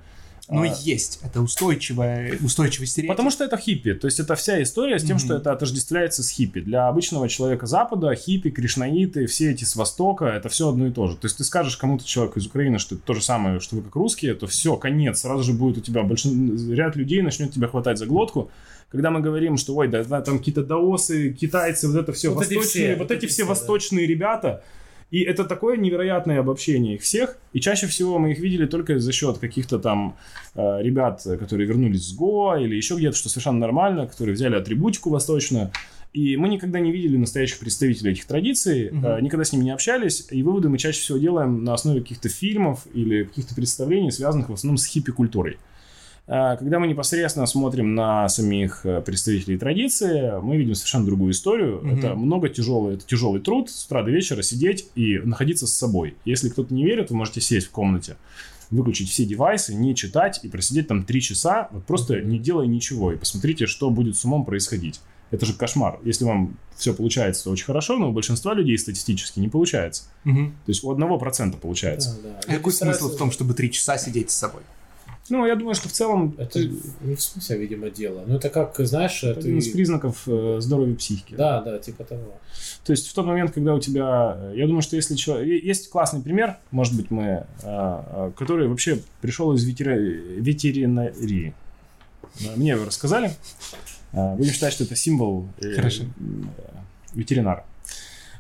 [0.51, 1.21] Но А, есть.
[1.23, 3.11] Это устойчивая, устойчивый стереотип.
[3.11, 3.95] Потому что это хиппи.
[3.95, 5.25] То есть это вся история с тем, Мгм.
[5.25, 6.61] что это отождествляется с хиппи.
[6.61, 11.09] Для обычного человека Запада хиппи, кришнаиты, все эти с Востока, это все одно и то
[11.09, 11.17] же.
[11.17, 13.83] То есть ты скажешь кому-то человеку из Украины, что это то же самое, что вы
[13.83, 15.21] как русские, то все, конец.
[15.21, 16.73] Сразу же будет у тебя большин...
[16.73, 18.51] ряд людей начнет тебя хватать за глотку.
[18.91, 22.43] Когда мы говорим, что ой, да, да, там какие-то даосы, китайцы, вот это все Вот
[22.47, 23.49] эти восточные, все, вот вот эти эти все все, да.
[23.51, 24.65] восточные ребята,
[25.11, 27.37] и это такое невероятное обобщение их всех.
[27.53, 30.17] И чаще всего мы их видели только за счет каких-то там
[30.55, 35.11] э, ребят, которые вернулись с Го или еще где-то, что совершенно нормально, которые взяли атрибутику
[35.11, 35.71] восточную.
[36.13, 39.07] И мы никогда не видели настоящих представителей этих традиций, Мгм.
[39.07, 42.29] э, никогда с ними не общались, и выводы мы чаще всего делаем на основе каких-то
[42.29, 45.59] фильмов или каких-то представлений, связанных в основном с хиппи-культурой.
[46.29, 51.81] Э, Когда мы непосредственно смотрим на самих э, представителей традиции, мы видим совершенно другую историю.
[51.83, 51.99] Мгм.
[51.99, 56.17] Это много тяжелый, это тяжелый труд с утра до вечера сидеть и находиться с собой.
[56.25, 58.17] Если кто-то не верит, вы можете сесть в комнате,
[58.71, 63.13] выключить все девайсы, не читать и просидеть там три часа, вот просто не делая ничего,
[63.13, 65.01] и посмотрите, что будет с умом происходить.
[65.31, 65.99] Это же кошмар.
[66.05, 70.05] Если вам все получается, то очень хорошо, но у большинства людей статистически не получается.
[70.25, 70.53] Мгм.
[70.65, 72.19] То есть у одного процента получается.
[72.23, 72.41] Да, да.
[72.47, 74.63] А какой смысл в том, чтобы три часа сидеть с собой?
[75.31, 76.59] Ну, я думаю, что в целом Это
[77.01, 78.25] не в смысле, видимо, дело.
[78.27, 79.49] Ну, это как, знаешь, это ты...
[79.49, 81.35] один из признаков э, здоровья психики.
[81.35, 82.35] Да, да, типа того.
[82.85, 84.37] То есть в тот момент, когда у тебя...
[84.39, 85.63] э, Я думаю, что если человек...
[85.65, 87.45] Есть классный пример, может быть, мы...
[87.63, 91.55] э, Который вообще пришел из ветери- ветеринарии.
[92.57, 93.33] Мне его рассказали.
[94.13, 96.05] Будем считать, что это символ Хорошо.
[97.15, 97.65] ветеринара.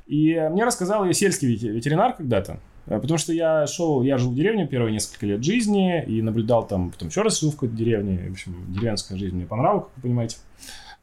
[0.06, 2.58] И мне рассказал ее сельский вете- ветеринар когда-то.
[2.88, 6.66] Э, Потому что я шел, я жил в деревне первые несколько лет жизни и наблюдал
[6.66, 8.28] там, потом еще раз жил в какой-то деревне.
[8.28, 10.36] В общем, деревенская жизнь мне понравилась, как вы понимаете.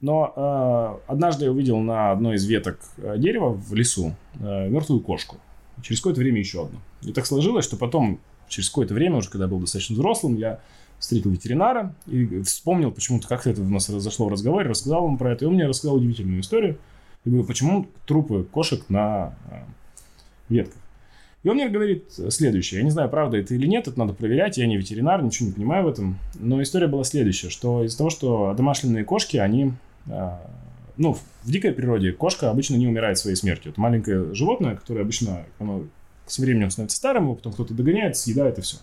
[0.02, 5.02] Но э, однажды я увидел на одной из веток э, дерева в лесу э, мертвую
[5.02, 5.38] кошку.
[5.82, 6.80] Через какое-то время еще одну.
[7.02, 10.60] И так сложилось, что потом, через какое-то время, уже когда был достаточно взрослым, я
[11.00, 15.34] встретил ветеринара и вспомнил почему-то, как это у нас зашло в разговоре, рассказал ему про
[15.34, 16.78] это, и он мне рассказал удивительную историю.
[17.26, 19.64] Я говорю, почему трупы кошек на э,
[20.50, 20.85] ветках?
[21.46, 22.80] И он мне говорит следующее.
[22.80, 24.58] Я не знаю, правда это или нет, это надо проверять.
[24.58, 26.18] Я не ветеринар, ничего не понимаю в этом.
[26.40, 29.74] Но история была следующая, что из-за того, что домашние кошки, они...
[30.08, 30.38] Э,
[30.98, 33.74] ну, в дикой природе кошка обычно не умирает своей смертью.
[33.74, 35.84] Это маленькое животное, которое обычно оно
[36.26, 38.78] с временем становится старым, его потом кто-то догоняет, съедает и все.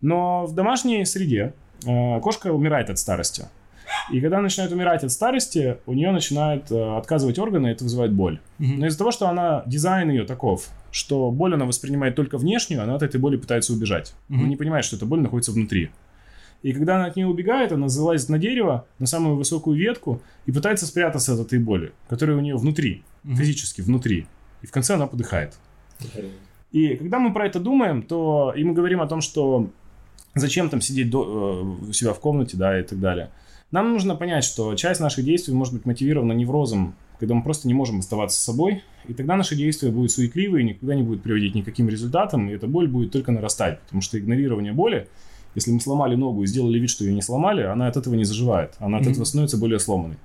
[0.00, 1.54] Но в домашней среде
[1.86, 3.44] э, кошка умирает от старости.
[4.12, 7.84] И когда она начинает умирать от старости, у нее начинают э, отказывать органы, и это
[7.84, 8.40] вызывает боль.
[8.58, 8.80] Мгм.
[8.80, 12.94] Но из-за того, что она, дизайн ее таков, что боль она воспринимает только внешнюю, она
[12.96, 14.14] от этой боли пытается убежать.
[14.28, 14.48] Она Мгм.
[14.50, 15.90] не понимает, что эта боль находится внутри.
[16.62, 20.50] И когда она от нее убегает, она залазит на дерево, на самую высокую ветку, и
[20.52, 23.36] пытается спрятаться от этой боли, которая у нее внутри, Мгм.
[23.36, 24.26] физически внутри.
[24.62, 25.54] И в конце она подыхает.
[26.72, 29.70] И когда мы про это думаем, то и мы говорим о том, что
[30.34, 33.30] зачем там сидеть до- э, у себя в комнате, да, и так далее.
[33.70, 37.74] Нам нужно понять, что часть наших действий может быть мотивирована неврозом, когда мы просто не
[37.74, 41.62] можем оставаться с собой, и тогда наши действия будут суетливые, никогда не будут приводить ни
[41.62, 45.08] к каким результатам, и эта боль будет только нарастать, потому что игнорирование боли,
[45.54, 48.24] если мы сломали ногу и сделали вид, что ее не сломали, она от этого не
[48.24, 49.12] заживает, она от Мгм.
[49.12, 50.16] этого становится более сломанной.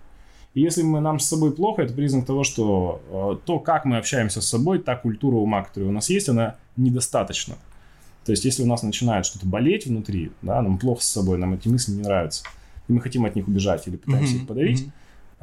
[0.54, 3.02] И если мы, нам с собой плохо, это признак того, что
[3.42, 6.58] э, то, как мы общаемся с собой, та культура ума, которая у нас есть, она
[6.78, 7.56] недостаточна.
[8.24, 11.56] То есть, если у нас начинает что-то болеть внутри, да, нам плохо с собой, нам
[11.56, 12.44] эти мысли не нравятся,
[12.88, 14.42] и мы хотим от них убежать или пытаемся Мгм.
[14.42, 14.92] их подавить, Мгм.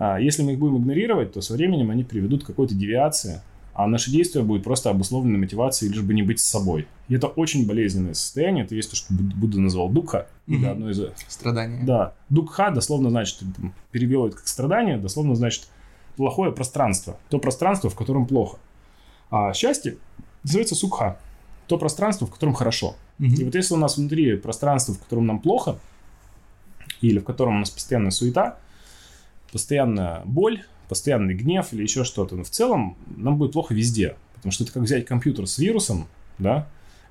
[0.02, 3.42] А если мы их будем игнорировать, то со временем они приведут к какой-то девиации,
[3.74, 6.88] а наши действия будут просто обусловлены мотивацией, лишь бы не быть с собой.
[7.08, 8.64] И это очень болезненное состояние.
[8.64, 10.26] Это есть то, что Буд- Будда назвал духа.
[10.46, 10.62] Мгм.
[10.62, 11.84] Это одно из Страдания.
[11.84, 15.68] да, дукха дословно значит, там, перевел это как страдание, дословно значит
[16.16, 17.18] плохое пространство.
[17.28, 18.56] То пространство, в котором плохо.
[19.30, 19.96] А счастье
[20.44, 21.18] называется сукха.
[21.66, 22.96] То пространство, в котором хорошо.
[23.18, 23.34] Мгм.
[23.34, 25.78] И вот если у нас внутри пространство, в котором нам плохо,
[27.02, 28.56] или в котором у нас постоянная суета,
[29.52, 34.16] постоянная боль, постоянный гнев или еще что-то, но в целом нам будет плохо везде.
[34.34, 36.06] Потому что это как взять компьютер с вирусом,
[36.38, 36.66] да,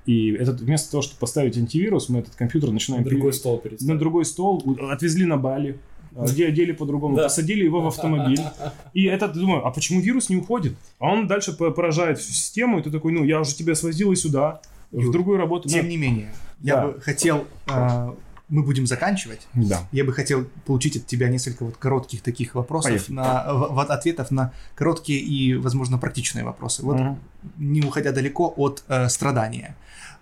[0.06, 3.04] и этот, вместо того, чтобы поставить антивирус, мы этот компьютер начинаем...
[3.04, 5.78] Другой пере- стол перед на другой стол, отвезли на Бали,
[6.16, 7.24] а, де- одели по-другому, Да.
[7.24, 8.40] посадили его в автомобиль.
[8.94, 10.74] И этот, думаю, а почему вирус не уходит?
[10.98, 14.10] А он дальше по- поражает всю систему, и ты такой, ну, я уже тебя свозил
[14.10, 14.60] и сюда,
[14.90, 15.68] в Юр, другую работу.
[15.68, 16.86] Тем Ну, не менее, я Да.
[16.88, 17.44] бы хотел...
[17.68, 18.12] э,
[18.50, 19.46] мы будем заканчивать.
[19.54, 19.88] Да.
[19.92, 23.14] Я бы хотел получить от тебя несколько вот коротких таких вопросов, Поехали.
[23.14, 26.82] на, в- в- ответов на короткие и, возможно, практичные вопросы.
[26.82, 27.18] Вот Мгм.
[27.58, 29.76] не уходя далеко от э, страдания.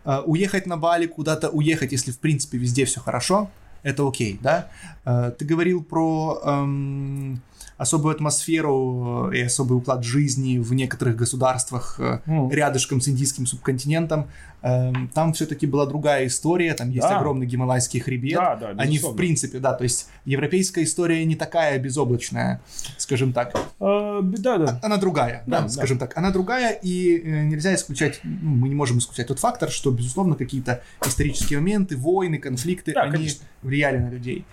[0.04, 3.50] Э, уехать на Бали, куда-то уехать, если в принципе везде все хорошо,
[3.82, 4.68] это окей, да?
[5.04, 7.40] Э, ты говорил про эм,
[7.78, 12.50] особую атмосферу э, и особый уклад жизни в некоторых государствах э, Мгм.
[12.50, 14.26] рядышком с индийским субконтинентом.
[14.62, 17.18] Эм, там все-таки была другая история, там есть Да.
[17.18, 18.34] огромный гималайский хребет.
[18.36, 22.60] Да, да, Они, в принципе, да, то есть европейская история не такая безоблачная,
[22.96, 23.54] скажем так.
[23.78, 24.80] А, Да, да.
[24.82, 25.68] Она другая, да, Да, да.
[25.68, 26.16] скажем так.
[26.18, 30.34] Она другая, и э, нельзя исключать, ну, мы не можем исключать тот фактор, что, безусловно,
[30.34, 33.44] какие-то исторические моменты, войны, конфликты, Да, они конечно.
[33.62, 34.44] влияли на людей.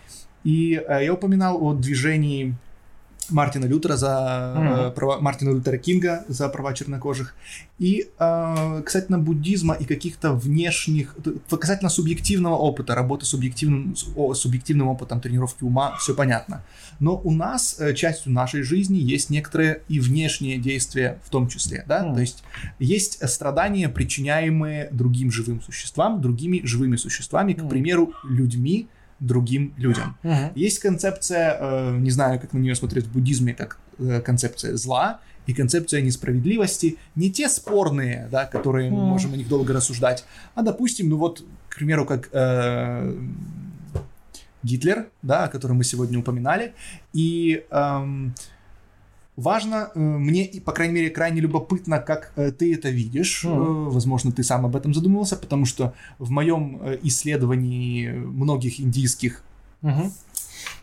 [0.43, 2.53] И э, я упоминал о движении
[3.29, 7.35] Мартина Лютера за э, права, Мартина Лютера Кинга за права чернокожих.
[7.79, 11.15] И э, касательно буддизма и каких-то внешних,
[11.49, 13.95] касательно субъективного опыта, работы с субъективным,
[14.33, 16.63] субъективным опытом тренировки ума, все понятно.
[16.99, 21.83] Но у нас, э, частью нашей жизни, есть некоторые и внешние действия в том числе,
[21.87, 22.15] да, Мгм.
[22.15, 22.43] то есть
[22.79, 27.69] есть страдания, причиняемые другим живым существам, другими живыми существами, к Мгм.
[27.69, 28.87] примеру, людьми,
[29.19, 30.17] другим людям.
[30.23, 30.51] Мгм.
[30.55, 35.19] Есть концепция, э, не знаю, как на нее смотреть в буддизме, как э, концепция зла
[35.47, 36.97] и концепция несправедливости.
[37.15, 39.05] Не те спорные, да, которые мы Мгм.
[39.07, 43.15] можем о них долго рассуждать, а, допустим, ну вот, к примеру, как э,
[44.63, 46.73] Гитлер, да, о котором мы сегодня упоминали.
[47.13, 48.33] И эм,
[49.35, 53.43] важно, э, мне, и, по крайней мере, крайне любопытно, как э, ты это видишь.
[53.45, 59.41] Э, возможно, ты сам об этом задумывался, потому что в моем исследовании многих индийских
[59.81, 60.11] Мгм.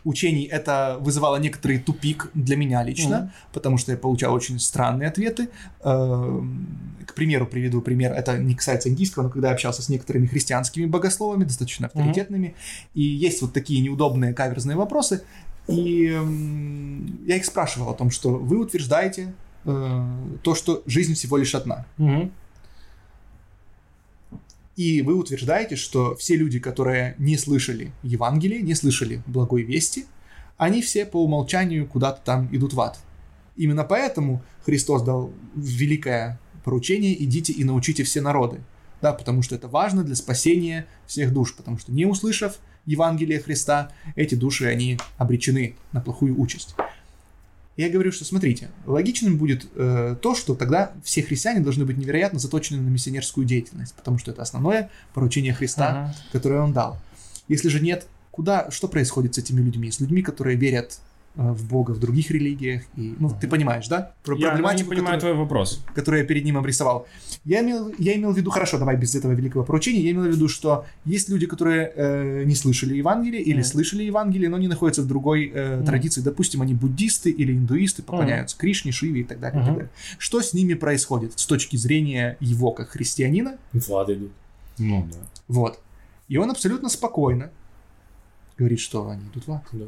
[0.05, 3.31] учений это вызывало некоторый тупик для меня лично, Мгм.
[3.52, 5.48] потому что я получал очень странные ответы.
[5.84, 6.68] Эм,
[7.06, 8.12] К примеру, приведу пример.
[8.12, 12.55] Это не касается индийского, но когда я общался с некоторыми христианскими богословами, достаточно авторитетными,
[12.94, 15.22] и есть вот такие неудобные каверзные вопросы,
[15.68, 19.34] и эм, я их спрашивал о том, что вы утверждаете
[19.65, 20.05] э,
[20.42, 21.86] то, что жизнь всего лишь одна.
[21.99, 22.32] Мгм.
[24.76, 30.07] И вы утверждаете, что все люди, которые не слышали Евангелие, не слышали благой вести,
[30.57, 32.99] они все по умолчанию куда-то там идут в ад.
[33.57, 38.60] Именно поэтому Христос дал великое поручение «идите и научите все народы».
[39.02, 43.90] Да, потому что это важно для спасения всех душ, потому что не услышав Евангелие Христа,
[44.16, 46.74] эти души, они обречены на плохую участь.
[47.76, 52.38] Я говорю, что смотрите, логичным будет э, то, что тогда все христиане должны быть невероятно
[52.38, 56.16] заточены на миссионерскую деятельность, потому что это основное поручение Христа, Ага.
[56.32, 56.98] которое он дал.
[57.48, 59.90] Если же нет, куда, что происходит с этими людьми?
[59.90, 60.98] С людьми, которые верят
[61.34, 62.82] в Бога в других религиях.
[62.94, 64.12] И, ну, ты понимаешь, да?
[64.22, 65.82] Про Я ну, не проблематику, понимаю которую- твой вопрос.
[65.94, 67.06] который я перед ним обрисовал.
[67.44, 70.26] Я имел, я имел в виду, хорошо, давай без этого великого поручения, я имел в
[70.28, 73.64] виду, что есть люди, которые э, не слышали Евангелие или Мгм.
[73.64, 75.86] слышали Евангелие, но не находятся в другой э, Мгм.
[75.86, 76.20] традиции.
[76.20, 79.62] Допустим, они буддисты или индуисты, поклоняются Кришне, Шиве и так далее.
[79.62, 79.90] и так далее.
[80.18, 83.56] Что с ними происходит с точки зрения его как христианина?
[83.72, 84.32] В ад идут.
[84.78, 85.18] Ну, да.
[85.48, 85.78] Вот.
[86.28, 87.50] И он абсолютно спокойно
[88.58, 89.62] говорит, что они идут в ад.
[89.72, 89.84] Да.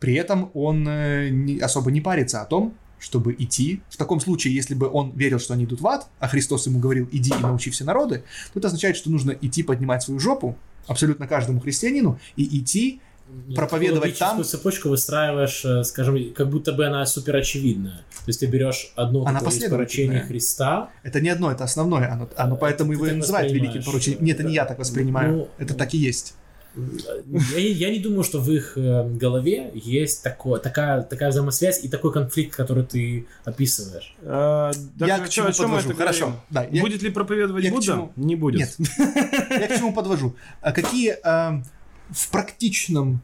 [0.00, 3.80] При этом он э, не- особо не парится о том, чтобы идти.
[3.90, 6.78] В таком случае, если бы он верил, что они идут в ад, а Христос ему
[6.80, 10.56] говорил, иди и научи все народы, то это означает, что нужно идти поднимать свою жопу
[10.86, 13.00] абсолютно каждому христианину и идти
[13.46, 17.98] Ну, Проповедовать там- цепочку выстраиваешь, э, скажем, как будто бы она супер очевидная.
[17.98, 22.10] То есть ты берешь одно Она из поручений Христа, Это не одно, это основное.
[22.10, 24.24] Оно, оно поэтому ты его и называют великим поручением.
[24.24, 24.62] Нет, это не да.
[24.62, 25.32] я так воспринимаю.
[25.36, 26.34] Ну, это так и есть.
[26.76, 31.88] Я, я не думаю, что в их э, голове есть такое, такая, такая взаимосвязь и
[31.88, 34.14] такой конфликт, который ты описываешь.
[34.22, 35.90] А, так я к чему о чём мы подвожу?
[35.90, 36.40] это Хорошо.
[36.50, 37.86] Да, я- Будет ли проповедовать я Будда?
[37.86, 38.12] чему?
[38.16, 38.60] Не будет.
[38.60, 38.76] Нет.
[39.50, 40.34] Я к чему подвожу?
[40.60, 41.62] А Какие э,
[42.10, 43.20] в практичном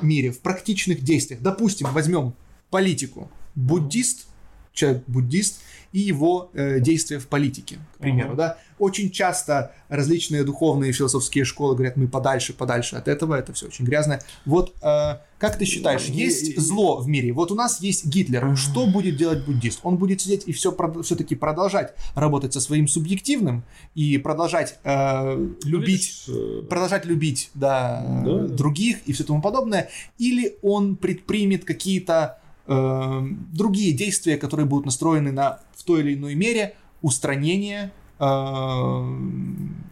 [0.00, 2.34] мире, в практичных действиях, допустим, возьмем
[2.70, 4.26] политику, буддист,
[4.72, 5.60] человек буддист
[5.92, 8.36] и его э, действия в политике, к примеру, Ага.
[8.36, 13.66] да, очень часто различные духовные философские школы говорят, мы подальше, подальше от этого, это все
[13.66, 14.18] очень грязно.
[14.44, 17.32] Вот э, как ты считаешь, Ну, есть и- зло в мире?
[17.32, 19.78] Вот у нас есть Гитлер, что будет делать буддист?
[19.84, 23.62] Он будет сидеть и все все-таки продолжать работать со своим субъективным
[23.94, 29.88] и продолжать э, любить Видишь, э, продолжать любить да, Да, других и все тому подобное,
[30.18, 33.20] или он предпримет какие-то э,
[33.52, 37.90] другие действия, которые будут настроены на в той или иной мере устранение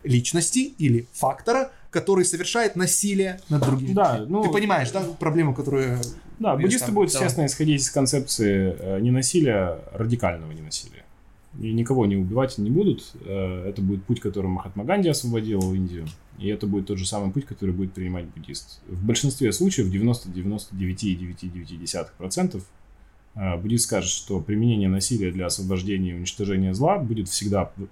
[0.05, 3.93] личности или фактора, который совершает насилие над другими.
[3.93, 5.99] Да, ну- Ты понимаешь, да, проблему, которую...
[6.39, 7.25] Да, буддисты будут, давай.
[7.27, 11.05] естественно, исходить из концепции э, ненасилия, радикального ненасилия.
[11.61, 13.13] И никого не убивать не будут.
[13.27, 16.07] Э, Это будет путь, которым Махатма Ганди освободил Индию.
[16.39, 18.81] И это будет тот же самый путь, который будет принимать буддист.
[18.89, 22.63] В большинстве случаев, 90-99,9%
[23.35, 27.83] э, буддист скажет, что применение насилия для освобождения и уничтожения зла будет всегда э,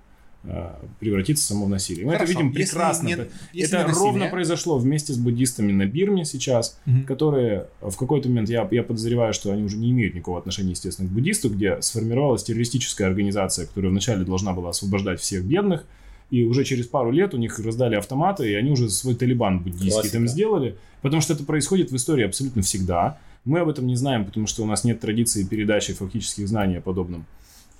[1.00, 2.06] превратиться само в насилие.
[2.06, 3.06] Мы Хорошо, это видим если прекрасно.
[3.06, 3.16] не-
[3.52, 7.04] если это насилие- ровно произошло вместе с буддистами на Бирме сейчас Мгм.
[7.04, 11.08] которые в какой-то момент, я, я подозреваю, что они уже не имеют никакого отношения, естественно,
[11.08, 15.84] к буддисту, где сформировалась террористическая организация, которая вначале должна была освобождать всех бедных,
[16.30, 19.90] и уже через пару лет у них раздали автоматы, и они уже свой талибан буддийский
[19.92, 20.12] Классика.
[20.14, 23.18] там сделали, потому что это происходит в истории абсолютно всегда.
[23.44, 26.80] Мы об этом не знаем, потому что у нас нет традиции передачи фактических знаний о
[26.82, 27.24] подобном,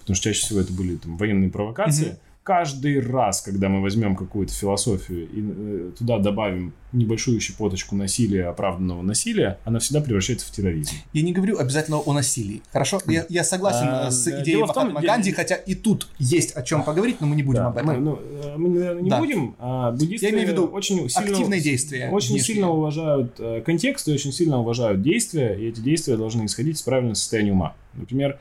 [0.01, 2.07] потому что чаще всего это были там, военные провокации.
[2.07, 2.19] Мгм.
[2.49, 9.03] Каждый раз, когда мы возьмем какую-то философию и э, туда добавим небольшую щепоточку насилия, оправданного
[9.03, 10.93] насилия, она всегда превращается в терроризм.
[11.13, 12.63] Я не говорю обязательно о насилии.
[12.73, 13.01] Хорошо?
[13.07, 16.53] Я, я согласен А, э, с да, идеей Махатма я- Ганди, хотя и тут есть
[16.57, 17.87] о чем поговорить, но мы не будем Да, об этом.
[17.89, 19.19] Мы, ну, э, мы, наверное, не Да.
[19.19, 19.55] будем.
[19.59, 22.43] А буддисты Я имею в виду очень сильно, активные действия Очень внешние.
[22.45, 26.83] сильно уважают э, контекст и очень сильно уважают действия, и эти действия должны исходить из
[26.83, 27.75] правильного состояния ума.
[27.93, 28.37] Например, э,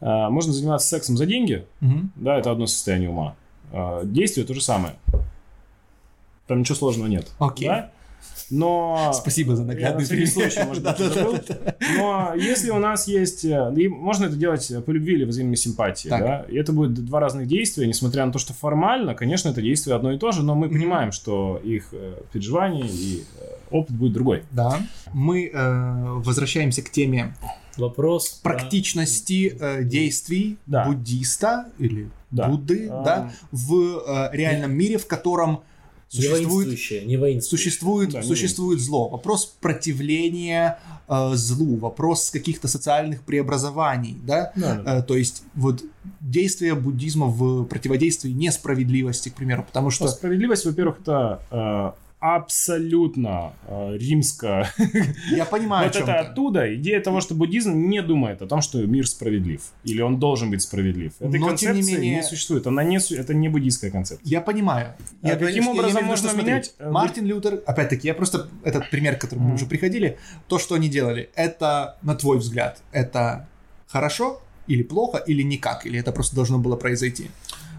[0.00, 2.12] можно заниматься сексом за деньги, Мгм.
[2.16, 3.34] да, это одно состояние ума.
[3.72, 4.94] А действие то же самое.
[6.46, 7.28] Там ничего сложного нет.
[7.38, 7.68] Окей.
[7.68, 7.90] Да?
[8.50, 9.12] Но...
[9.14, 11.36] Спасибо за Я на наглядный всякий случай, может быть, забыл.
[11.98, 13.44] Но если у нас есть...
[13.44, 16.20] э, и можно это делать по любви или взаимной симпатии, Так.
[16.22, 16.44] да?
[16.48, 20.12] И это будет два разных действия, несмотря на то, что формально, конечно, это действие одно
[20.12, 24.44] и то же, но мы понимаем, что их э, переживания и э, опыт будет другой.
[24.50, 24.80] Да.
[25.12, 27.34] Мы э, возвращаемся к теме
[27.78, 28.28] Вопрос...
[28.42, 30.84] про- практичности э, действий Да.
[30.86, 32.48] буддиста или Да.
[32.48, 33.72] Будды А, да, в
[34.06, 35.62] э, реальном мире, в котором
[36.12, 37.70] Не существует воинствующее, не воинствующее.
[37.70, 39.08] Существует, Да, не существует зло.
[39.08, 44.52] Вопрос противления э, злу, вопрос каких-то социальных преобразований, да?
[44.56, 44.98] Да, да.
[44.98, 45.82] Э, то есть вот
[46.20, 53.52] действие буддизма в противодействии несправедливости, к примеру, потому Что что справедливость, во-первых, это э, абсолютно
[53.66, 54.68] э, римско.
[55.30, 56.74] Я понимаю, вот это оттуда.
[56.74, 59.60] Идея того, что буддизм не думает о том, что мир справедлив.
[59.84, 61.12] Или он должен быть справедлив.
[61.20, 62.66] Этой Но, тем не концепции менее- не существует.
[62.66, 64.26] Она не, су- это не буддийская концепция.
[64.28, 64.94] Я понимаю.
[65.22, 68.90] А Я, каким я образом виду, можно менять, э, Мартин Лютер, опять-таки, я просто этот
[68.90, 73.48] пример, к которому мы уже приходили, то, что они делали, это, на твой взгляд, это
[73.86, 77.30] хорошо или плохо, или никак, или это просто должно было произойти?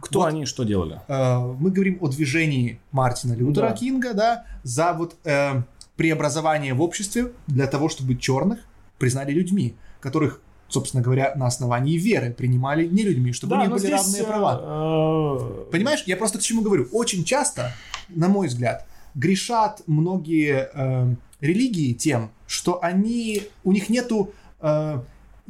[0.02, 1.02] Кто они что делали?
[1.08, 3.76] Э, мы говорим о движении Мартина Лютера Да.
[3.76, 5.62] Кинга, да, за вот э,
[5.96, 8.60] преобразование в обществе для того, чтобы черных
[8.98, 13.80] признали людьми, которых, собственно говоря, на основании веры принимали не людьми, чтобы у них были
[13.80, 14.60] здесь, равные э, права.
[14.62, 16.88] э, Понимаешь, я просто к чему говорю.
[16.92, 17.74] Очень часто,
[18.10, 25.02] на мой взгляд, грешат многие э, религии тем, что они, у них нету э,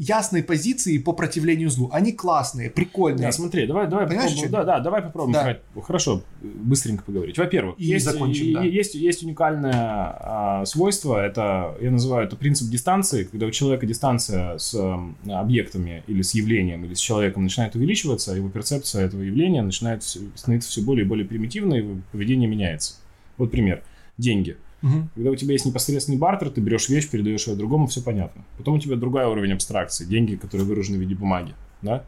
[0.01, 1.89] ясной позиции по противлению злу.
[1.91, 3.23] Они классные, прикольные.
[3.27, 4.51] Да, смотри, давай, давай Понимаешь, попробуем.
[4.53, 5.33] Да, да, давай попробуем.
[5.33, 5.81] Да.
[5.81, 7.37] Хорошо, быстренько поговорить.
[7.37, 8.63] Во-первых, И есть, закончим, и- да.
[8.63, 14.57] есть, есть уникальное а, свойство, это, я называю это принцип дистанции, когда у человека дистанция
[14.57, 19.61] с м, объектами или с явлением, или с человеком начинает увеличиваться, его перцепция этого явления
[19.61, 22.95] начинает становиться все более и более примитивной, и поведение меняется.
[23.37, 23.83] Вот пример.
[24.17, 24.55] Деньги.
[24.81, 25.09] Мгм.
[25.13, 28.45] Когда у тебя есть непосредственный бартер, ты берешь вещь, передаешь ее другому, все понятно.
[28.57, 32.05] Потом у тебя другой уровень абстракции, деньги, которые выражены в виде бумаги, да?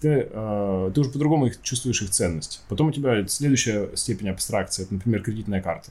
[0.00, 2.62] Ты, э, ты уже по-другому их чувствуешь их ценность.
[2.68, 5.90] Потом у тебя следующая степень абстракции, это, например, кредитная карта.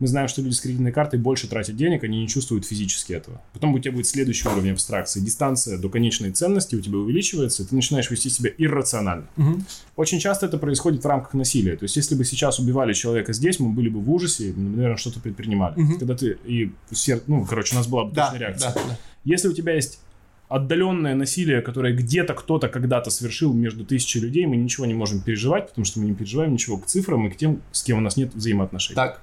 [0.00, 3.40] Мы знаем, что люди с кредитной картой больше тратят денег, они не чувствуют физически этого.
[3.52, 5.20] Потом у тебя будет следующий уровень абстракции.
[5.20, 9.26] Дистанция до конечной ценности у тебя увеличивается, и ты начинаешь вести себя иррационально.
[9.36, 9.64] Мгм.
[9.96, 11.76] Очень часто это происходит в рамках насилия.
[11.76, 14.96] То есть, если бы сейчас убивали человека здесь, мы были бы в ужасе, и, наверное,
[14.96, 15.78] что-то предпринимали.
[15.78, 15.98] Мгм.
[15.98, 18.72] Когда ты и сер- ну, короче, у нас была бы Да, реакция.
[18.74, 18.98] да, да.
[19.24, 20.00] Если у тебя есть
[20.48, 25.68] отдаленное насилие, которое где-то кто-то когда-то совершил между тысячей людей, мы ничего не можем переживать,
[25.68, 28.16] потому что мы не переживаем ничего к цифрам и к тем, с кем у нас
[28.16, 28.96] нет взаимоотношений.
[28.96, 29.20] Так.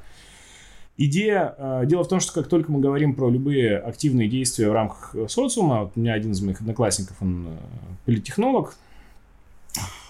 [1.00, 4.74] Идея, э, дело в том, что как только мы говорим про любые активные действия в
[4.74, 7.58] рамках э, социума, вот у меня один из моих одноклассников, он э,
[8.06, 8.76] политтехнолог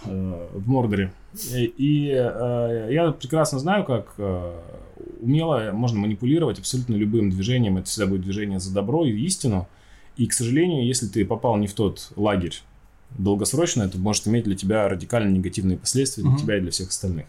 [0.06, 1.12] в Мордоре,
[1.54, 4.16] и, я прекрасно знаю, как
[5.20, 9.68] умело можно манипулировать абсолютно любым движением, это всегда будет движение за добро и истину,
[10.16, 12.62] и, к сожалению, если ты попал не в тот лагерь
[13.18, 16.40] долгосрочно, это может иметь для тебя радикально негативные последствия для Мгм.
[16.40, 17.26] тебя и для всех остальных.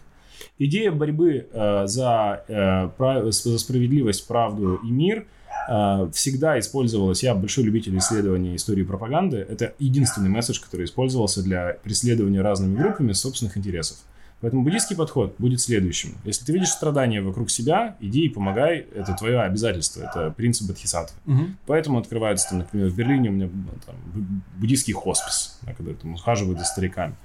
[0.58, 5.26] Идея борьбы э, за, э, прав- за справедливость, правду и мир
[5.68, 7.22] э, всегда использовалась.
[7.22, 9.36] Я большой любитель исследования истории пропаганды.
[9.38, 13.98] Это единственный месседж, который использовался для преследования разными группами собственных интересов.
[14.40, 16.14] Поэтому буддийский подход будет следующим.
[16.24, 18.86] Если ты видишь страдания вокруг себя, иди и помогай.
[18.94, 20.02] Это твое обязательство.
[20.02, 21.16] Это принцип бодхисаттвы.
[21.26, 21.56] Мгм.
[21.66, 23.48] Поэтому открывается, там, например, в Берлине у меня
[23.84, 27.16] там, бу- буддийский хоспис, да, когда там ухаживают за стариками.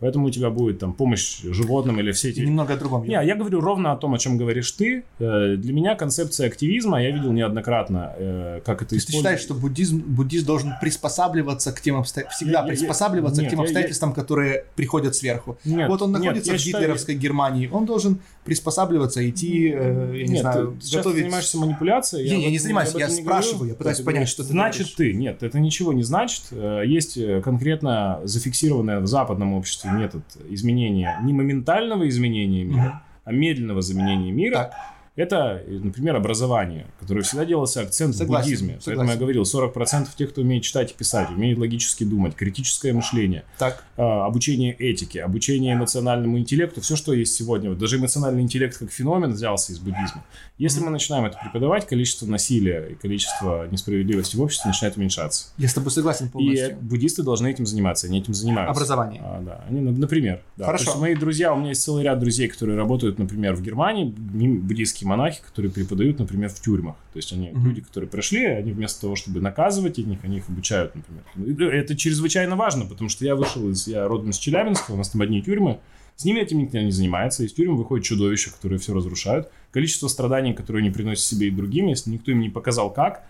[0.00, 2.38] Поэтому у тебя будет там помощь животным или все эти...
[2.40, 3.02] И немного о другом.
[3.04, 5.02] Не, я говорю ровно о том, о чем говоришь ты.
[5.18, 9.40] Э, Для меня концепция активизма, я видел неоднократно, э, как это То есть ты считаешь,
[9.40, 13.50] что буддизм, буддист должен приспосабливаться к тем обстоятельствам, всегда Я- я- я- приспосабливаться нет, к
[13.50, 15.58] тем я- я- обстоятельствам, которые приходят сверху.
[15.64, 20.12] Нет, вот он нет, находится я в считаю- гитлеровской Германии, он должен приспосабливаться, идти, э,
[20.14, 21.22] я не Нет, знаю, ты сейчас готовить...
[21.24, 22.30] занимаешься манипуляцией.
[22.30, 23.70] Не, я об не занимаюсь, я не спрашиваю, говорю.
[23.72, 24.94] я пытаюсь понять, что ты Значит говоришь.
[24.94, 25.12] ты.
[25.12, 26.42] Нет, это ничего не значит.
[26.52, 33.80] Э, Есть конкретно зафиксированный в западном обществе метод изменения, не моментального изменения мира, а медленного
[33.80, 34.54] изменения мира.
[34.54, 34.74] Так.
[35.18, 38.68] Это, э, например, образование, которое всегда делался акцент Согласен, в буддизме.
[38.80, 38.84] согласен.
[38.86, 43.42] Поэтому я говорил, 40% тех, кто умеет читать и писать, умеет логически думать, критическое мышление,
[43.58, 43.82] Так.
[43.96, 47.70] э, обучение этике, обучение эмоциональному интеллекту, все, что есть сегодня.
[47.70, 50.24] Вот даже эмоциональный интеллект как феномен взялся из буддизма.
[50.56, 55.48] Если мы начинаем это преподавать, количество насилия и количество несправедливости в обществе начинает уменьшаться.
[55.58, 56.76] Я с тобой согласен И полностью.
[56.80, 58.70] буддисты должны этим заниматься, они этим занимаются.
[58.70, 59.20] Образование.
[59.24, 60.42] А, да, они, ну, например.
[60.56, 60.66] Да.
[60.66, 60.96] Хорошо.
[60.98, 65.07] Мои друзья, у меня есть целый ряд друзей, которые работают, например, в Германии, бу- буддийские
[65.08, 66.94] монахи, которые преподают, например, в тюрьмах.
[67.12, 67.66] То есть они Мгм.
[67.66, 71.24] люди, которые прошли, они вместо того, чтобы наказывать их, они их обучают, например.
[71.72, 75.08] И Это чрезвычайно важно, потому что я вышел из, я родом из Челябинска, у нас
[75.08, 75.80] там одни тюрьмы,
[76.16, 77.44] с ними этим никто не занимается.
[77.44, 79.48] Из тюрьмы выходят чудовища, которые все разрушают.
[79.70, 83.24] Количество страданий, которые они приносят себе и другим, если никто им не показал как,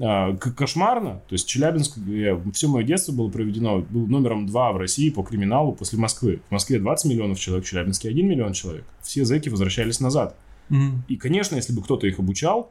[0.00, 1.22] а, кошмарно.
[1.28, 5.22] То есть Челябинск, я- все мое детство было проведено, был номером два в России по
[5.22, 6.40] криминалу после Москвы.
[6.48, 8.84] В Москве 20 миллионов человек, в Челябинске 1 миллион человек.
[9.02, 10.36] Все зэки возвращались назад.
[10.68, 11.02] Мгм.
[11.08, 12.70] И, конечно, если бы кто-то их обучал,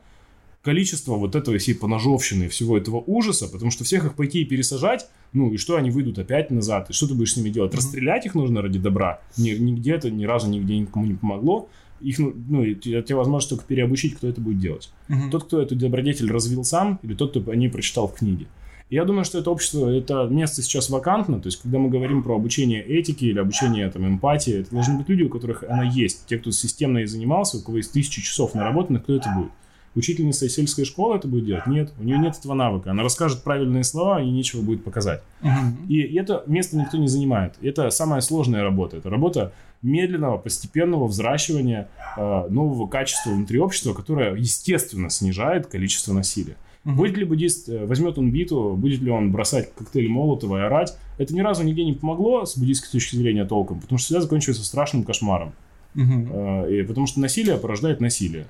[0.64, 5.08] количество вот этого всей поножовщины, всего этого ужаса, потому что всех их пойти и пересажать,
[5.34, 7.72] ну и что они выйдут опять назад, и что ты будешь с ними делать?
[7.72, 7.78] Мгм.
[7.78, 9.22] Расстрелять их нужно ради добра.
[9.38, 11.70] Ни- Нигде это ни разу нигде никому не помогло.
[12.02, 14.92] Их, ну, ну, тебе возможно только переобучить, кто это будет делать.
[15.08, 15.32] Мгм.
[15.32, 18.46] Тот, кто эту добродетель развил сам, или тот, кто о ней прочитал в книге.
[18.90, 21.42] Я думаю, что это общество, это место сейчас вакантно.
[21.42, 25.10] То есть, когда мы говорим про обучение этики или обучение там, эмпатии, это должны быть
[25.10, 26.26] люди, у которых она есть.
[26.26, 29.52] Те, кто системно и занимался, у кого есть тысячи часов наработанных, кто это будет?
[29.96, 31.66] Учительница сельской школы это будет делать?
[31.66, 32.92] Нет, у нее нет этого навыка.
[32.92, 35.22] Она расскажет правильные слова, и нечего будет показать.
[35.42, 35.88] Мгм.
[35.90, 37.56] И это место никто не занимает.
[37.62, 38.98] Это самая сложная работа.
[38.98, 46.56] Это работа медленного, постепенного взращивания э, нового качества внутри общества, которое, естественно, снижает количество насилия.
[46.96, 50.98] Будет ли буддист, э, возьмет он биту, будет ли он бросать коктейли Молотова и орать,
[51.18, 54.64] это ни разу нигде не помогло с буддийской точки зрения толком, потому что всегда заканчивается
[54.64, 55.54] страшным кошмаром.
[55.96, 58.48] Э, И потому что насилие порождает насилие.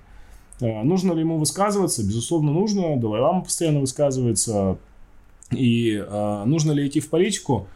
[0.60, 2.04] Э, Нужно ли ему высказываться?
[2.06, 2.98] Безусловно, нужно.
[2.98, 4.78] Далай-Лама постоянно высказывается.
[5.52, 7.68] И э, нужно ли идти в политику?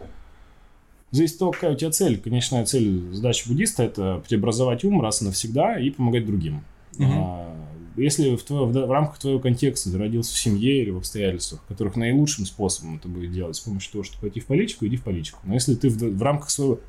[1.11, 2.19] Зависит от того, какая у тебя цель.
[2.19, 6.61] Конечная цель задачи буддиста– это преобразовать ум раз и навсегда и помогать другим.
[6.97, 7.11] Мгм.
[7.11, 7.55] А,
[7.97, 11.61] Если в, твоё- в, в рамках твоего контекста ты родился в семье или в обстоятельствах,
[11.67, 15.03] которых наилучшим способом это будет делать с помощью того, чтобы пойти в политику, иди в
[15.03, 15.39] политику.
[15.43, 16.79] Но если ты в, в рамках своего...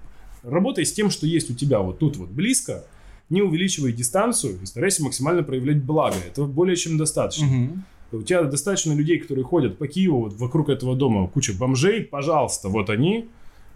[0.43, 2.85] Работай с тем, что есть у тебя вот тут вот близко,
[3.31, 6.17] не увеличивай дистанцию и старайся максимально проявлять благо.
[6.27, 7.47] Этого более чем достаточно.
[7.47, 7.85] Мгм.
[8.13, 12.69] У тебя достаточно людей, которые ходят по Киеву, вот вокруг этого дома куча бомжей, пожалуйста,
[12.69, 13.29] вот они,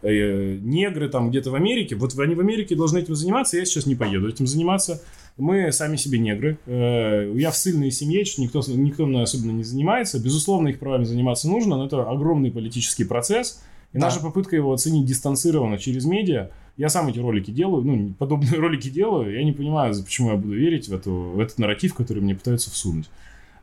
[0.03, 3.87] э, негры там где-то в Америке, вот они в Америке должны этим заниматься, я сейчас
[3.87, 5.03] не поеду этим заниматься.
[5.37, 6.59] Мы сами себе негры.
[6.67, 10.19] Э, Я в сильной семье, что никто, никто мной особенно не занимается.
[10.19, 13.63] Безусловно, их правами заниматься нужно, но это огромный политический процесс.
[13.93, 14.07] И Да.
[14.07, 16.51] наша попытка его оценить дистанцированно через медиа.
[16.79, 19.33] Я сам эти ролики делаю, ну, подобные ролики делаю.
[19.35, 22.71] Я не понимаю, почему я буду верить в, эту, в этот нарратив, который мне пытаются
[22.71, 23.07] всунуть.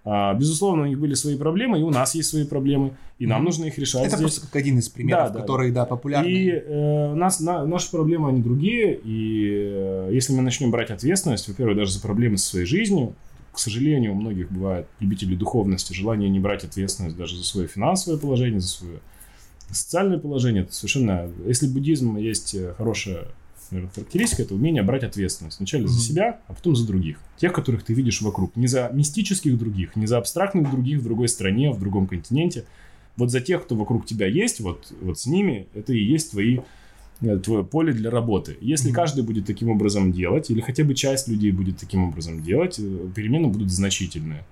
[0.05, 3.43] А, безусловно, у них были свои проблемы, и у нас есть свои проблемы, и нам
[3.45, 4.19] нужно их решать Это здесь.
[4.19, 6.27] просто как один из примеров, Да, да, которые, да, популярны.
[6.27, 8.99] И э, у нас, на- наши проблемы, они другие.
[9.01, 13.15] И э, если мы начнем брать ответственность, во-первых, даже за проблемы со своей жизнью,
[13.53, 18.19] к сожалению, у многих бывает любителей духовности желание не брать ответственность даже за свое финансовое
[18.19, 18.99] положение, за свое
[19.69, 20.63] социальное положение.
[20.63, 21.29] Это совершенно...
[21.45, 23.27] Если буддизм есть э, хорошая
[23.73, 25.57] наверное, характеристика, это умение брать ответственность.
[25.59, 26.01] Вначале за Мгм.
[26.01, 27.17] себя, а потом за других.
[27.37, 28.55] Тех, которых ты видишь вокруг.
[28.55, 32.65] Не за мистических других, не за абстрактных других в другой стране, в другом континенте.
[33.17, 36.59] Вот за тех, кто вокруг тебя есть, вот, вот с ними, это и есть твои
[37.21, 38.57] э, твое поле для работы.
[38.59, 38.95] Если Мгм.
[38.95, 43.07] каждый будет таким образом делать, или хотя бы часть людей будет таким образом делать, э,
[43.15, 44.43] перемены будут значительные.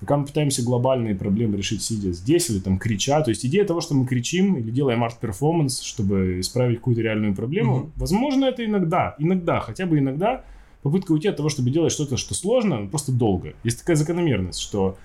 [0.00, 3.80] Пока мы пытаемся глобальные проблемы решить, сидя здесь или там крича, то есть идея того,
[3.80, 7.92] что мы кричим или делаем арт-перформанс, чтобы исправить какую-то реальную проблему, Мгм.
[7.96, 10.44] возможно, это иногда, иногда, хотя бы иногда
[10.82, 13.54] попытка уйти от того, чтобы делать что-то, что сложно, но просто долго.
[13.64, 14.98] Есть такая закономерность, что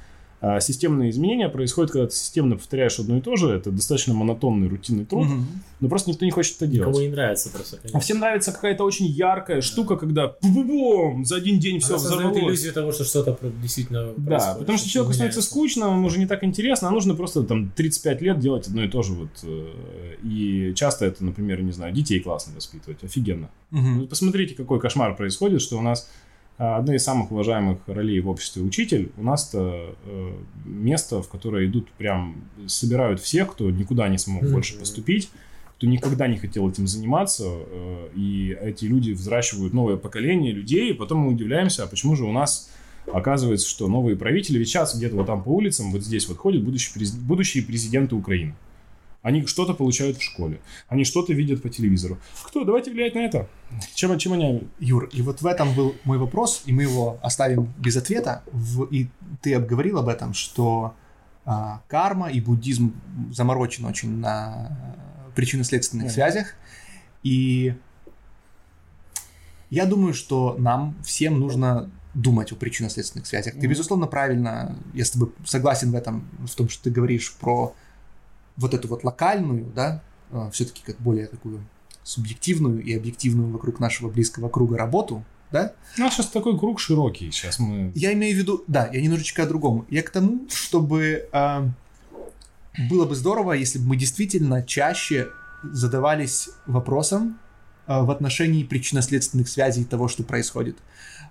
[0.43, 4.67] а, системные изменения происходят, когда ты системно повторяешь одно и то же, это достаточно монотонный,
[4.67, 5.45] рутинный труд, Мгм.
[5.81, 6.89] но просто никто не хочет это делать.
[6.89, 7.99] Никому не нравится просто, А конечно.
[7.99, 12.37] всем нравится какая-то очень яркая штука, когда пу-бу-бум, за один день все взорвалось.
[12.37, 16.25] иллюзию того, что что-то действительно Да, происходит, потому что человеку становится скучно, ему уже не
[16.25, 19.13] так интересно, а нужно просто там 35 лет делать одно и то же.
[19.13, 19.71] Вот, э,
[20.23, 23.49] и часто это, например, не знаю, детей классно воспитывать, офигенно.
[23.69, 26.30] Вы посмотрите, какой кошмар происходит, что у нас а,
[26.61, 29.11] одна из самых уважаемых ролей в обществе учитель.
[29.17, 30.31] У нас-то э,
[30.65, 32.35] место, в которое идут прям,
[32.67, 34.53] собирают всех, кто никуда не смог Мгм.
[34.53, 35.31] больше поступить,
[35.77, 40.93] кто никогда не хотел этим заниматься, э, и эти люди взращивают новое поколение людей, и
[40.93, 42.69] потом мы удивляемся, а почему же у нас
[43.11, 46.63] оказывается, что новые правители, ведь сейчас где-то вот там по улицам, вот здесь вот ходят
[46.63, 48.53] будущие, будущие президенты Украины.
[49.23, 52.17] Они что-то получают в школе, они что-то видят по телевизору.
[52.43, 52.63] Кто?
[52.63, 53.47] Давайте влиять на это.
[53.93, 57.71] Чем, чем они Юр, и вот в этом был мой вопрос, и мы его оставим
[57.77, 58.41] без ответа.
[58.51, 59.09] В- и
[59.41, 60.95] ты обговорил об этом, что
[61.43, 62.93] а, карма и буддизм
[63.31, 64.77] заморочен очень на
[65.35, 66.13] причинно-следственных Мгм.
[66.13, 66.53] связях.
[67.23, 67.73] И
[69.69, 73.53] я думаю, что нам всем нужно думать о причинно-следственных связях.
[73.53, 73.69] Ты, Мгм.
[73.69, 77.73] безусловно, правильно, я с тобой согласен в этом, в том, что ты говоришь про
[78.57, 80.03] вот эту вот локальную, да,
[80.51, 81.61] все-таки как более такую
[82.03, 85.73] субъективную и объективную вокруг нашего близкого круга работу, да?
[85.97, 87.31] У нас сейчас такой круг широкий.
[87.31, 87.91] Сейчас мы...
[87.93, 89.85] Я имею в виду, да, я немножечко о другом.
[89.89, 91.69] Я к тому, чтобы а,
[92.89, 95.27] было бы здорово, если бы мы действительно чаще
[95.63, 97.39] задавались вопросом
[97.85, 100.77] а, в отношении причинно-следственных связей того, что происходит.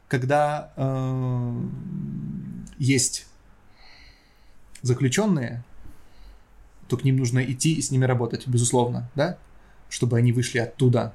[0.06, 1.58] Когда а,
[2.78, 3.26] есть
[4.82, 5.64] заключенные,
[6.90, 9.38] то к ним нужно идти и с ними работать, безусловно, да,
[9.88, 11.14] чтобы они вышли оттуда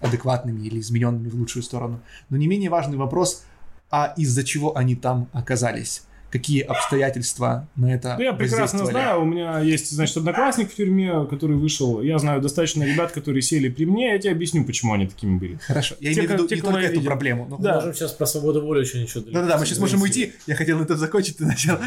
[0.00, 2.00] адекватными или измененными в лучшую сторону.
[2.30, 3.44] Но не менее важный вопрос,
[3.90, 6.06] а из-за чего они там оказались?
[6.30, 11.26] Какие обстоятельства на это Да я прекрасно знаю, у меня есть, значит, одноклассник в тюрьме,
[11.28, 12.00] который вышел.
[12.02, 14.12] Я знаю достаточно ребят, которые сели при мне.
[14.12, 15.58] Я тебе объясню, почему они такими были.
[15.66, 17.06] Хорошо, я Те, имею в виду те, не только эту видел.
[17.06, 17.46] проблему.
[17.48, 17.74] но- Мы Да.
[17.76, 20.32] можем сейчас про свободу воли очень еще Да-да-да, мы сейчас можем уйти.
[20.46, 21.78] Я хотел на это закончить, ты начал.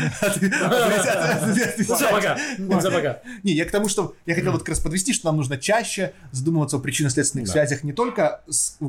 [2.11, 2.37] Пока.
[3.43, 6.13] Не, я к тому, что я хотел вот как раз подвести, что нам нужно чаще
[6.31, 8.41] задумываться о причинно-следственных связях не только,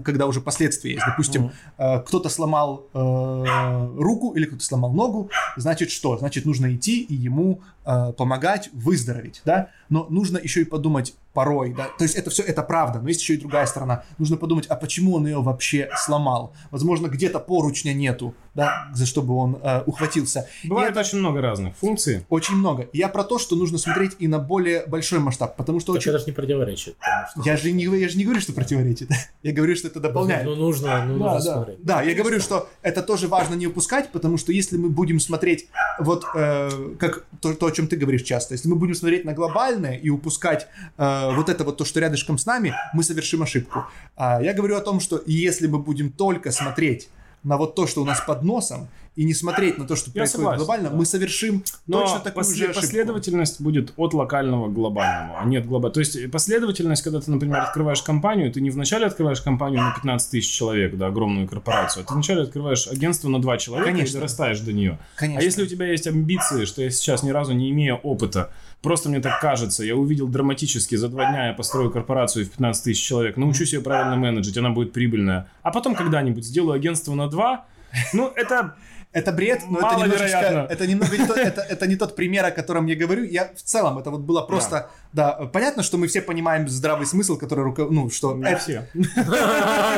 [0.05, 1.05] когда уже последствия есть.
[1.07, 6.17] Допустим, э, кто-то сломал э, руку или кто-то сломал ногу, значит что?
[6.17, 9.71] Значит, нужно идти и ему э, помогать выздороветь, да?
[9.89, 11.89] Но нужно еще и подумать порой, да?
[11.99, 14.05] То есть это все, это правда, но есть еще и другая сторона.
[14.19, 16.53] Нужно подумать, а почему он ее вообще сломал?
[16.71, 20.49] Возможно, где-то поручня нету, да, за что бы он э, ухватился.
[20.63, 22.25] Бывает очень много разных функций.
[22.29, 22.89] Очень много.
[22.93, 26.11] Я про то, что нужно смотреть и на более большой масштаб, потому что Так очень...
[26.11, 26.97] это же не противоречит.
[27.33, 29.11] что- Я же, не, я же не говорю, что противоречит.
[29.43, 30.45] Я говорю, что это дополняет.
[30.47, 31.55] Ну, нужно, ну, Да, нужно да.
[31.57, 31.83] смотреть.
[31.83, 35.69] Да, я говорю, что это тоже важно не упускать, потому что если мы будем смотреть,
[35.99, 39.33] вот э, как то, то, о чем ты говоришь часто, если мы будем смотреть на
[39.33, 43.85] глобальное и упускать э, вот это вот то, что рядышком с нами, мы совершим ошибку.
[44.17, 47.09] А я говорю о том, что если мы будем только смотреть
[47.45, 50.15] на вот то, что у нас под носом, и не смотреть на то, что Я
[50.15, 50.97] происходит согласен, глобально, да.
[50.97, 52.81] мы совершим Но точно такую после- же ошибку.
[52.81, 55.95] последовательность будет от локального к глобальному, а не от глобального.
[55.95, 60.31] То есть последовательность, когда ты, например, открываешь компанию, ты не вначале открываешь компанию на 15
[60.33, 64.11] тысяч человек, да, огромную корпорацию, а ты вначале открываешь агентство на 2 человека Конечно.
[64.11, 64.99] и дорастаешь до нее.
[65.15, 65.41] Конечно.
[65.41, 68.51] А если у тебя есть амбиции, что я сейчас ни разу не имею опыта,
[68.85, 72.85] просто мне так кажется, я увидел драматически, за два дня я построю корпорацию в 15
[72.85, 77.29] тысяч человек, научусь ее правильно менеджить, она будет прибыльная, а потом когда-нибудь сделаю агентство на
[77.29, 77.65] 2,
[78.13, 78.77] ну, это
[79.13, 80.49] Это бред, но это Маловероятно.
[80.49, 83.23] немножечко, это немного не тот, это, это не тот пример, о котором я говорю.
[83.23, 87.37] Я в целом, это вот было просто, да, понятно, что мы все понимаем здравый смысл,
[87.39, 88.89] который, руко- ну, что не это- все.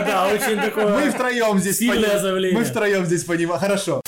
[0.07, 2.59] Да, очень мы такое втроем здесь сильное заявление.
[2.59, 3.59] Мы втроем здесь понимаем.
[3.59, 4.03] Хорошо.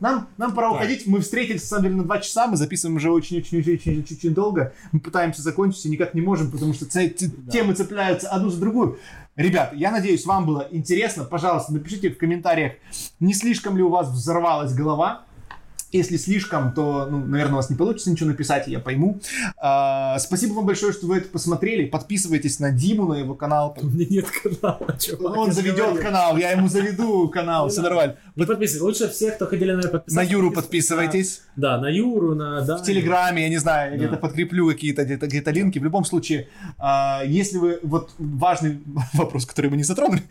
[0.00, 1.06] Нам, нам пора уходить.
[1.06, 2.46] Мы встретились, на самом деле, на два часа.
[2.46, 4.72] Мы записываем уже очень-очень-очень-очень долго.
[4.92, 8.98] Мы пытаемся закончить и никак не можем, потому что темы цепляются одну за другую.
[9.34, 11.24] Ребят, я надеюсь, вам было интересно.
[11.24, 12.72] Пожалуйста, напишите в комментариях,
[13.20, 15.22] не слишком ли у вас взорвалась голова.
[15.90, 19.20] Если слишком, то, ну, наверное, у вас не получится ничего написать, я пойму.
[19.56, 21.86] А, спасибо вам большое, что вы это посмотрели.
[21.86, 23.76] Подписывайтесь на Диму, на его канал.
[23.80, 25.36] У меня нет канала, чувак.
[25.36, 26.02] Он заведет говорил.
[26.02, 28.16] канал, я ему заведу канал, все нормально.
[28.36, 28.80] Не подписывайтесь.
[28.82, 30.14] Лучше всех, кто хотели на подписаться.
[30.16, 31.42] На Юру подписывайтесь.
[31.56, 32.60] Да, на Юру, на...
[32.60, 34.04] Да, В Телеграме, я не знаю, я Да.
[34.06, 35.78] где-то подкреплю какие-то где-то, где-то линки.
[35.78, 37.78] В любом случае, а, если вы...
[37.82, 38.80] Вот важный
[39.14, 40.22] вопрос, который мы не затронули.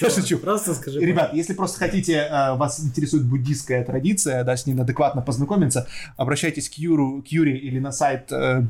[0.00, 0.38] Я шучу.
[0.38, 1.00] Просто скажи.
[1.00, 6.68] Ребят, если просто хотите, а, вас интересует буддийская традиция, да, с ней адекватно познакомиться, обращайтесь
[6.68, 8.62] к Юру, к Юре или на сайт э,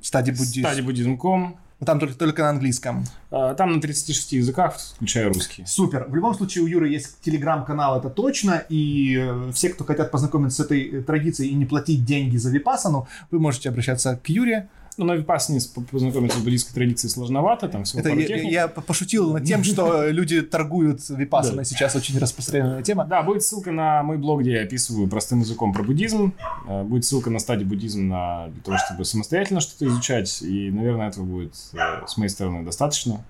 [0.00, 0.66] Стади Буддизм.
[0.66, 1.58] Стадибуддизм.ком.
[1.84, 3.04] Там только, только на английском.
[3.30, 5.64] А, Там на 36 языках, включая русский.
[5.66, 6.06] Супер.
[6.08, 8.62] В любом случае у Юры есть телеграм-канал, это точно.
[8.70, 12.50] И э, все, кто хотят познакомиться с этой э, традицией и не платить деньги за
[12.50, 14.68] випасану, вы можете обращаться к Юре.
[14.98, 18.50] Ну, на Випассане с- познакомиться с буддийской традицией сложновато, там всего Это пару я, техник.
[18.52, 21.58] я пошутил над тем, что люди торгуют випасаной.
[21.58, 21.64] Да.
[21.64, 23.04] Сейчас очень распространенная тема.
[23.04, 26.32] Да, будет ссылка на мой блог, где я описываю простым языком про буддизм.
[26.66, 30.40] Э, Будет ссылка на стадию буддизм на, для того, чтобы самостоятельно что-то изучать.
[30.42, 31.76] И, наверное, этого будет э,
[32.06, 33.22] с моей стороны достаточно.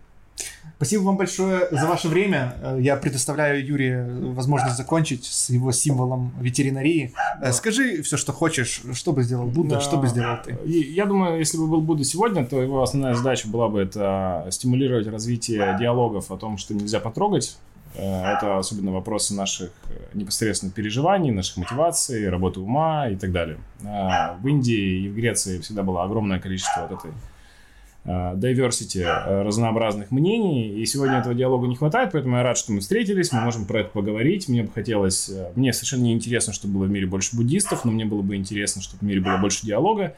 [0.76, 2.54] Спасибо вам большое за ваше время.
[2.60, 7.14] Э, Я предоставляю Юре возможность закончить с его символом ветеринарии.
[7.40, 8.82] Э, Скажи все, что хочешь.
[8.92, 9.80] Что бы сделал Будда, Да.
[9.80, 10.54] что бы сделал ты?
[10.66, 15.06] Я думаю, если бы был Будда сегодня, то его основная задача была бы это стимулировать
[15.06, 17.56] развитие диалогов о том, что нельзя потрогать.
[17.94, 23.56] Э, Это особенно вопросы наших э, непосредственно переживаний, наших мотиваций, работы ума и так далее.
[23.80, 27.14] В Индии и в Греции всегда было огромное количество вот этой э,
[28.06, 32.80] diversity, э, разнообразных мнений, и сегодня этого диалога не хватает, поэтому я рад, что мы
[32.80, 34.48] встретились, мы можем про это поговорить.
[34.48, 37.90] Мне бы хотелось, э, мне совершенно не интересно, чтобы было в мире больше буддистов, но
[37.90, 40.14] мне было бы интересно, чтобы в мире было больше диалога,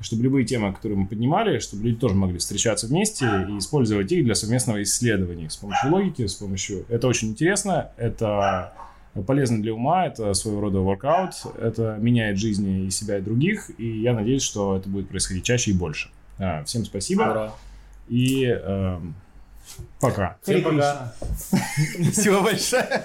[0.00, 4.24] чтобы любые темы, которые мы поднимали, чтобы люди тоже могли встречаться вместе и использовать их
[4.24, 6.84] для совместного исследования с помощью логики, с помощью...
[6.88, 8.72] Это очень интересно, это
[9.26, 14.00] полезно для ума, это своего рода воркаут, это меняет жизни и себя, и других, и
[14.00, 16.08] я надеюсь, что это будет происходить чаще и больше.
[16.42, 17.52] А, Всем спасибо Ура.
[18.08, 19.14] и эм,
[20.00, 20.38] пока.
[20.42, 21.14] Всем пока.
[22.02, 23.04] Спасибо большое.